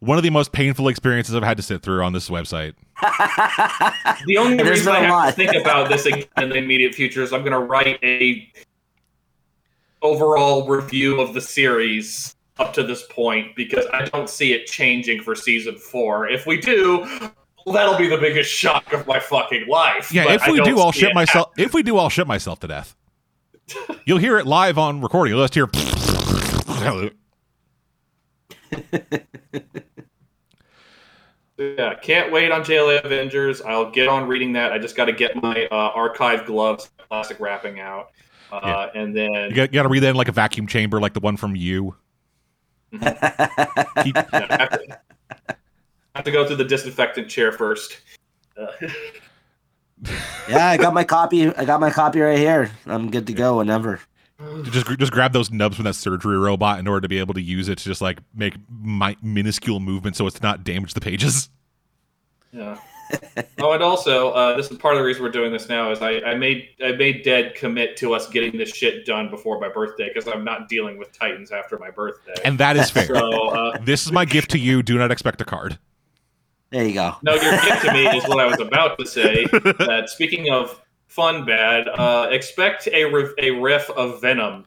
one 0.00 0.16
of 0.18 0.24
the 0.24 0.30
most 0.30 0.50
painful 0.50 0.88
experiences 0.88 1.34
I've 1.36 1.44
had 1.44 1.56
to 1.58 1.62
sit 1.62 1.80
through 1.82 2.02
on 2.02 2.12
this 2.12 2.28
website. 2.28 2.74
The 4.26 4.36
only 4.36 4.56
There's 4.56 4.80
reason 4.80 4.92
I 4.92 5.00
have 5.00 5.10
lot. 5.10 5.26
to 5.26 5.32
think 5.32 5.54
about 5.54 5.88
this 5.88 6.06
again 6.06 6.24
in 6.38 6.48
the 6.48 6.56
immediate 6.56 6.94
future 6.94 7.22
is 7.22 7.32
I'm 7.32 7.40
going 7.42 7.52
to 7.52 7.58
write 7.60 7.98
a 8.02 8.50
overall 10.02 10.66
review 10.68 11.20
of 11.20 11.34
the 11.34 11.40
series 11.40 12.34
up 12.58 12.72
to 12.74 12.82
this 12.82 13.04
point 13.10 13.54
because 13.56 13.86
I 13.92 14.04
don't 14.06 14.28
see 14.28 14.52
it 14.52 14.66
changing 14.66 15.22
for 15.22 15.34
season 15.34 15.76
four. 15.76 16.28
If 16.28 16.46
we 16.46 16.60
do, 16.60 17.06
well, 17.66 17.74
that'll 17.74 17.98
be 17.98 18.08
the 18.08 18.18
biggest 18.18 18.50
shock 18.50 18.92
of 18.92 19.06
my 19.06 19.18
fucking 19.20 19.66
life. 19.68 20.12
Yeah, 20.12 20.32
if 20.32 20.46
we 20.46 20.58
don't 20.58 20.78
I'll 20.78 20.92
shit 20.92 21.10
it 21.10 21.14
myself. 21.14 21.52
If 21.56 21.74
we 21.74 21.82
do, 21.82 21.98
I'll 21.98 22.08
shit 22.08 22.26
myself 22.26 22.60
to 22.60 22.68
death. 22.68 22.96
You'll 24.04 24.18
hear 24.18 24.38
it 24.38 24.46
live 24.46 24.78
on 24.78 25.00
recording. 25.00 25.34
You'll 25.34 25.46
just 25.46 25.54
hear. 25.54 25.68
Yeah, 31.58 31.94
can't 31.94 32.32
wait 32.32 32.50
on 32.50 32.62
JLA 32.62 33.04
Avengers. 33.04 33.60
I'll 33.60 33.90
get 33.90 34.08
on 34.08 34.26
reading 34.26 34.54
that. 34.54 34.72
I 34.72 34.78
just 34.78 34.96
got 34.96 35.04
to 35.04 35.12
get 35.12 35.40
my 35.40 35.66
uh, 35.66 35.74
archive 35.94 36.46
gloves, 36.46 36.90
plastic 37.08 37.38
wrapping 37.40 37.78
out, 37.78 38.10
uh, 38.50 38.88
and 38.94 39.14
then 39.14 39.50
You 39.54 39.66
got 39.68 39.82
to 39.82 39.88
read 39.88 40.00
that 40.00 40.10
in 40.10 40.16
like 40.16 40.28
a 40.28 40.32
vacuum 40.32 40.66
chamber, 40.66 41.00
like 41.00 41.12
the 41.14 41.20
one 41.20 41.36
from 41.36 41.54
you. 41.54 41.94
Keep- 42.92 43.04
yeah, 43.12 44.22
I 44.32 44.78
have, 46.14 46.14
to, 46.14 46.14
I 46.14 46.18
have 46.18 46.24
to 46.24 46.30
go 46.30 46.46
through 46.46 46.56
the 46.56 46.64
disinfectant 46.64 47.28
chair 47.28 47.52
first. 47.52 48.00
Uh, 48.56 48.66
yeah, 50.48 50.68
I 50.68 50.76
got 50.76 50.94
my 50.94 51.04
copy. 51.04 51.54
I 51.54 51.64
got 51.64 51.80
my 51.80 51.90
copy 51.90 52.20
right 52.20 52.38
here. 52.38 52.70
I'm 52.86 53.10
good 53.10 53.26
to 53.28 53.32
go 53.32 53.58
whenever. 53.58 54.00
just 54.64 54.86
just 54.98 55.12
grab 55.12 55.32
those 55.32 55.50
nubs 55.50 55.76
from 55.76 55.84
that 55.84 55.94
surgery 55.94 56.38
robot 56.38 56.78
in 56.78 56.88
order 56.88 57.00
to 57.02 57.08
be 57.08 57.18
able 57.18 57.34
to 57.34 57.42
use 57.42 57.68
it 57.68 57.78
to 57.78 57.84
just 57.84 58.00
like 58.00 58.18
make 58.34 58.54
mi- 58.70 59.16
minuscule 59.22 59.80
movements 59.80 60.18
so 60.18 60.26
it's 60.26 60.42
not 60.42 60.64
damage 60.64 60.94
the 60.94 61.00
pages. 61.00 61.48
yeah. 62.52 62.78
oh, 63.60 63.72
and 63.72 63.82
also, 63.82 64.30
uh, 64.30 64.56
this 64.56 64.70
is 64.70 64.78
part 64.78 64.94
of 64.94 64.98
the 64.98 65.04
reason 65.04 65.22
we're 65.22 65.30
doing 65.30 65.52
this 65.52 65.68
now. 65.68 65.90
Is 65.90 66.00
I, 66.00 66.20
I 66.20 66.34
made 66.34 66.68
I 66.82 66.92
made 66.92 67.22
Dead 67.22 67.54
commit 67.54 67.96
to 67.98 68.14
us 68.14 68.28
getting 68.28 68.56
this 68.56 68.74
shit 68.74 69.04
done 69.06 69.30
before 69.30 69.60
my 69.60 69.68
birthday 69.68 70.10
because 70.12 70.26
I'm 70.32 70.44
not 70.44 70.68
dealing 70.68 70.98
with 70.98 71.12
Titans 71.12 71.52
after 71.52 71.78
my 71.78 71.90
birthday. 71.90 72.34
And 72.44 72.58
that 72.58 72.76
is 72.76 72.90
fair. 72.90 73.06
so, 73.06 73.48
uh, 73.48 73.78
this 73.82 74.06
is 74.06 74.12
my 74.12 74.24
gift 74.24 74.50
to 74.52 74.58
you. 74.58 74.82
Do 74.82 74.98
not 74.98 75.10
expect 75.10 75.40
a 75.40 75.44
card. 75.44 75.78
There 76.72 76.84
you 76.86 76.94
go. 76.94 77.14
No, 77.22 77.34
your 77.34 77.52
gift 77.52 77.84
to 77.84 77.92
me 77.92 78.06
is 78.06 78.24
what 78.26 78.40
I 78.40 78.46
was 78.46 78.58
about 78.60 78.98
to 78.98 79.06
say. 79.06 79.44
That 79.52 80.04
speaking 80.08 80.50
of 80.50 80.80
fun 81.06 81.44
bad, 81.44 81.86
uh, 81.88 82.28
expect 82.30 82.88
a 82.88 83.04
riff, 83.04 83.30
a 83.38 83.50
riff 83.50 83.88
of 83.90 84.20
Venom 84.22 84.64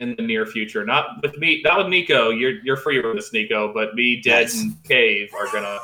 in 0.00 0.14
the 0.16 0.22
near 0.22 0.46
future. 0.46 0.84
Not 0.86 1.20
with 1.22 1.36
me, 1.38 1.60
not 1.64 1.78
with 1.78 1.88
Nico. 1.88 2.30
You're 2.30 2.62
you're 2.62 2.76
free 2.76 3.00
with 3.00 3.16
this, 3.16 3.32
Nico. 3.32 3.72
But 3.74 3.94
me, 3.96 4.20
Dead, 4.22 4.42
Nice. 4.44 4.60
and 4.62 4.82
Cave 4.84 5.30
are 5.34 5.46
gonna 5.52 5.78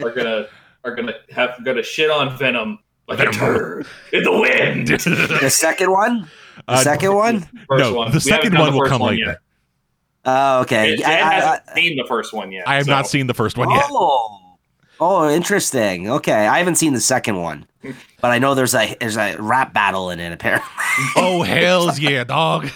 are 0.00 0.10
gonna 0.10 0.46
are 0.84 0.94
gonna 0.96 1.14
have 1.30 1.64
gonna 1.64 1.82
shit 1.84 2.10
on 2.10 2.36
Venom 2.36 2.80
like 3.06 3.20
a 3.20 3.30
turd 3.30 3.86
in 4.12 4.24
the 4.24 4.32
wind. 4.32 4.88
The 5.40 5.50
second 5.50 5.92
one. 5.92 6.28
The 6.56 6.62
Uh, 6.72 6.76
second 6.78 7.14
one. 7.14 7.42
First 7.68 7.84
no, 7.84 7.94
one. 7.94 8.10
the 8.10 8.16
We 8.16 8.20
second 8.20 8.58
one 8.58 8.72
the 8.72 8.78
will 8.80 8.88
come 8.88 9.00
one 9.02 9.14
later. 9.14 9.26
yet. 9.26 9.38
Oh, 10.24 10.60
okay. 10.62 10.94
Ed, 10.94 11.02
I- 11.02 11.12
Ed 11.14 11.22
I- 11.22 11.34
hasn't 11.34 11.62
I- 11.68 11.74
seen 11.74 11.96
the 11.96 12.04
first 12.08 12.32
one 12.32 12.50
yet. 12.50 12.66
I 12.66 12.74
have 12.76 12.88
not 12.88 13.06
seen 13.06 13.28
the 13.28 13.34
first 13.34 13.56
one 13.56 13.70
yet. 13.70 13.84
Oh. 13.90 14.40
Oh, 14.98 15.28
interesting. 15.28 16.08
Okay, 16.08 16.46
I 16.46 16.58
haven't 16.58 16.76
seen 16.76 16.94
the 16.94 17.00
second 17.00 17.36
one, 17.40 17.66
but 17.82 18.30
I 18.30 18.38
know 18.38 18.54
there's 18.54 18.74
a 18.74 18.96
there's 18.98 19.16
a 19.16 19.36
rap 19.38 19.72
battle 19.74 20.10
in 20.10 20.20
it 20.20 20.32
apparently. 20.32 20.68
Oh 21.16 21.42
hell's 21.42 21.98
yeah, 22.00 22.24
dog! 22.24 22.70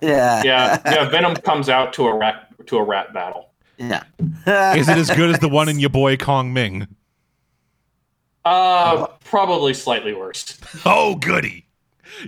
yeah. 0.00 0.42
Yeah, 0.42 0.80
yeah. 0.84 1.08
Venom 1.08 1.36
comes 1.36 1.68
out 1.68 1.92
to 1.94 2.06
a 2.06 2.16
rat 2.16 2.48
to 2.66 2.78
a 2.78 2.82
rat 2.82 3.12
battle. 3.14 3.50
Yeah. 3.78 4.02
Is 4.76 4.88
it 4.88 4.98
as 4.98 5.10
good 5.10 5.30
as 5.30 5.38
the 5.38 5.48
one 5.48 5.68
in 5.68 5.78
your 5.78 5.90
boy 5.90 6.16
Kong 6.16 6.52
Ming? 6.52 6.88
Uh, 8.44 9.06
probably 9.24 9.74
slightly 9.74 10.14
worse. 10.14 10.58
Oh 10.84 11.16
goody! 11.16 11.66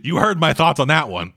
You 0.03 0.17
heard 0.17 0.39
my 0.39 0.53
thoughts 0.53 0.81
on 0.81 0.89
that 0.89 1.09
one. 1.09 1.33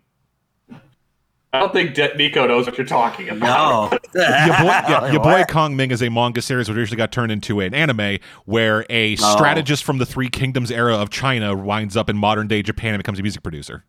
I 1.54 1.60
don't 1.60 1.74
think 1.74 1.94
De- 1.96 2.16
Nico 2.16 2.48
knows 2.48 2.66
what 2.66 2.78
you're 2.78 2.88
talking 2.88 3.28
about. 3.30 3.92
No. 3.92 4.00
your 4.16 4.58
boy, 4.58 4.66
yeah, 4.66 5.12
your 5.12 5.22
boy 5.22 5.44
Kong 5.50 5.76
Ming 5.76 5.92
is 5.92 6.02
a 6.02 6.10
manga 6.10 6.42
series 6.42 6.70
which 6.70 6.78
usually 6.78 6.96
got 6.96 7.12
turned 7.12 7.30
into 7.32 7.60
an 7.60 7.74
anime 7.74 8.20
where 8.46 8.86
a 8.90 9.14
Oh. 9.22 9.36
strategist 9.36 9.84
from 9.84 9.98
the 9.98 10.06
Three 10.06 10.30
Kingdoms 10.30 10.72
era 10.72 10.96
of 10.96 11.10
China 11.10 11.54
winds 11.56 11.98
up 11.98 12.10
in 12.10 12.18
modern 12.18 12.48
day 12.48 12.62
Japan 12.62 12.94
and 12.94 13.00
becomes 13.04 13.20
a 13.20 13.22
music 13.22 13.44
producer. 13.44 13.84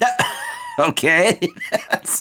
okay. 0.78 1.40
that's, 1.90 2.20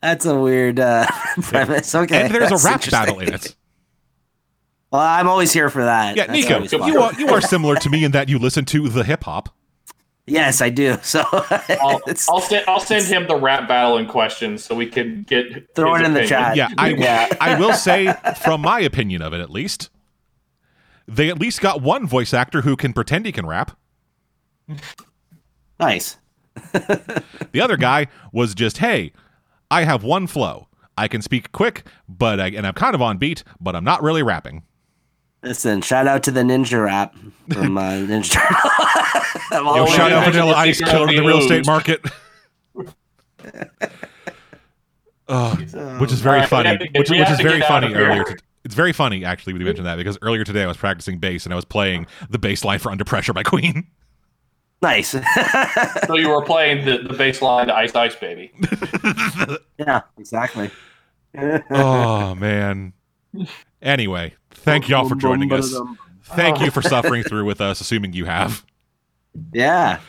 that's 0.00 0.24
a 0.24 0.34
weird 0.38 0.80
uh, 0.80 1.06
premise. 1.42 1.94
Okay. 1.94 2.22
and 2.22 2.34
there's 2.34 2.50
a 2.64 2.66
rap 2.66 2.82
battle 2.90 3.18
in 3.20 3.34
it. 3.34 3.54
Well, 4.90 5.02
I'm 5.02 5.28
always 5.28 5.52
here 5.52 5.68
for 5.68 5.84
that. 5.84 6.16
Yeah, 6.16 6.26
That's 6.28 6.38
Nico, 6.38 6.54
always 6.54 6.70
fun. 6.70 6.88
you 6.90 6.98
are 7.02 7.12
you 7.20 7.28
are 7.28 7.42
similar 7.42 7.76
to 7.76 7.90
me 7.90 8.04
in 8.04 8.12
that 8.12 8.30
you 8.30 8.38
listen 8.38 8.64
to 8.66 8.88
the 8.88 9.04
hip 9.04 9.24
hop. 9.24 9.50
Yes, 10.28 10.60
I 10.60 10.68
do. 10.70 10.96
So 11.02 11.24
I'll, 11.32 12.00
I'll 12.28 12.40
send 12.40 12.64
I'll 12.68 12.80
send 12.80 13.06
him 13.06 13.26
the 13.26 13.36
rap 13.36 13.66
battle 13.68 13.96
in 13.98 14.06
question 14.06 14.58
so 14.58 14.74
we 14.74 14.86
can 14.86 15.22
get 15.22 15.74
Throw 15.74 15.94
it 15.94 16.02
in 16.02 16.12
the 16.12 16.26
chat. 16.26 16.56
Yeah, 16.56 16.68
I 16.76 16.90
Yeah. 16.90 17.28
I 17.40 17.58
will 17.58 17.72
say 17.72 18.12
from 18.40 18.60
my 18.60 18.80
opinion 18.80 19.22
of 19.22 19.32
it 19.32 19.40
at 19.40 19.50
least, 19.50 19.90
they 21.06 21.30
at 21.30 21.38
least 21.38 21.60
got 21.60 21.80
one 21.80 22.06
voice 22.06 22.34
actor 22.34 22.62
who 22.62 22.76
can 22.76 22.92
pretend 22.92 23.26
he 23.26 23.32
can 23.32 23.46
rap. 23.46 23.76
nice. 25.80 26.18
The 26.72 27.60
other 27.60 27.76
guy 27.76 28.08
was 28.32 28.54
just, 28.54 28.78
hey, 28.78 29.12
I 29.70 29.84
have 29.84 30.02
one 30.02 30.26
flow. 30.26 30.68
I 30.96 31.08
can 31.08 31.22
speak 31.22 31.52
quick, 31.52 31.86
but 32.08 32.40
I, 32.40 32.48
and 32.48 32.66
I'm 32.66 32.74
kind 32.74 32.94
of 32.94 33.00
on 33.00 33.18
beat, 33.18 33.44
but 33.60 33.76
I'm 33.76 33.84
not 33.84 34.02
really 34.02 34.22
rapping. 34.22 34.64
Listen, 35.42 35.80
shout 35.82 36.06
out 36.08 36.22
to 36.24 36.30
the 36.30 36.42
Ninja 36.42 36.84
Rap 36.84 37.14
from 37.52 37.78
uh, 37.78 37.82
Ninja 37.92 38.32
Turtle. 38.32 39.76
Yo, 39.76 39.86
shout 39.86 40.12
out 40.12 40.24
mention 40.24 40.32
Vanilla 40.32 40.52
the 40.52 40.58
Ice 40.58 40.78
secret 40.78 40.90
killer 40.90 41.08
in 41.08 41.14
the 41.14 41.20
the 41.22 41.26
real 41.26 41.38
estate 41.38 41.66
market. 41.66 42.04
oh, 45.28 45.54
which 46.00 46.12
is 46.12 46.20
very 46.20 46.36
Alright, 46.36 46.48
funny. 46.48 46.78
to 46.78 46.88
which, 46.98 47.10
which 47.10 47.30
is 47.30 47.40
very 47.40 47.60
get 47.60 47.70
out 47.70 47.84
of 47.84 47.90
funny 47.92 47.94
earlier. 47.94 48.24
To, 48.24 48.36
it's 48.64 48.74
very 48.74 48.92
funny 48.92 49.24
actually 49.24 49.52
when 49.52 49.60
you 49.60 49.66
mentioned 49.66 49.86
that 49.86 49.96
because 49.96 50.18
earlier 50.22 50.42
today 50.44 50.64
I 50.64 50.66
was 50.66 50.76
practicing 50.76 51.18
bass 51.18 51.46
and 51.46 51.52
I 51.52 51.56
was 51.56 51.64
playing 51.64 52.08
the 52.28 52.38
bass 52.38 52.64
line 52.64 52.80
for 52.80 52.90
Under 52.90 53.04
Pressure 53.04 53.32
by 53.32 53.44
Queen. 53.44 53.86
nice. 54.82 55.10
So 56.06 56.16
you 56.16 56.30
were 56.30 56.42
playing 56.42 56.84
the, 56.84 56.98
the 56.98 57.14
bass 57.14 57.40
line 57.40 57.68
to 57.68 57.74
Ice 57.76 57.94
Ice 57.94 58.16
Baby. 58.16 58.52
yeah, 59.78 60.02
exactly. 60.18 60.70
oh 61.70 62.34
man. 62.34 62.92
Anyway, 63.80 64.34
thank 64.62 64.88
y'all 64.88 65.08
for 65.08 65.14
joining 65.14 65.52
us. 65.52 65.74
Thank 66.22 66.60
you 66.60 66.70
for 66.70 66.82
oh. 66.84 66.88
suffering 66.88 67.22
through 67.22 67.44
with 67.46 67.60
us, 67.60 67.80
assuming 67.80 68.12
you 68.12 68.26
have. 68.26 68.64
Yeah. 69.52 70.00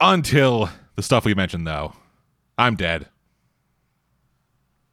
Until 0.00 0.70
the 0.96 1.02
stuff 1.02 1.24
we 1.24 1.34
mentioned, 1.34 1.66
though, 1.66 1.92
I'm 2.56 2.76
dead. 2.76 3.06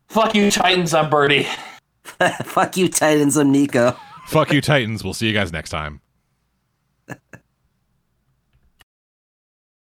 Fuck 0.08 0.36
you, 0.36 0.52
Titans. 0.52 0.94
I'm 0.94 1.10
Birdie. 1.10 1.48
Fuck 2.44 2.78
you, 2.78 2.88
Titans. 2.88 3.38
I'm 3.38 3.52
Nico. 3.52 3.98
Fuck 4.28 4.54
you, 4.54 4.62
Titans. 4.62 5.04
We'll 5.04 5.14
see 5.14 5.28
you 5.28 5.34
guys 5.34 5.52
next 5.52 5.70
time. 5.70 6.02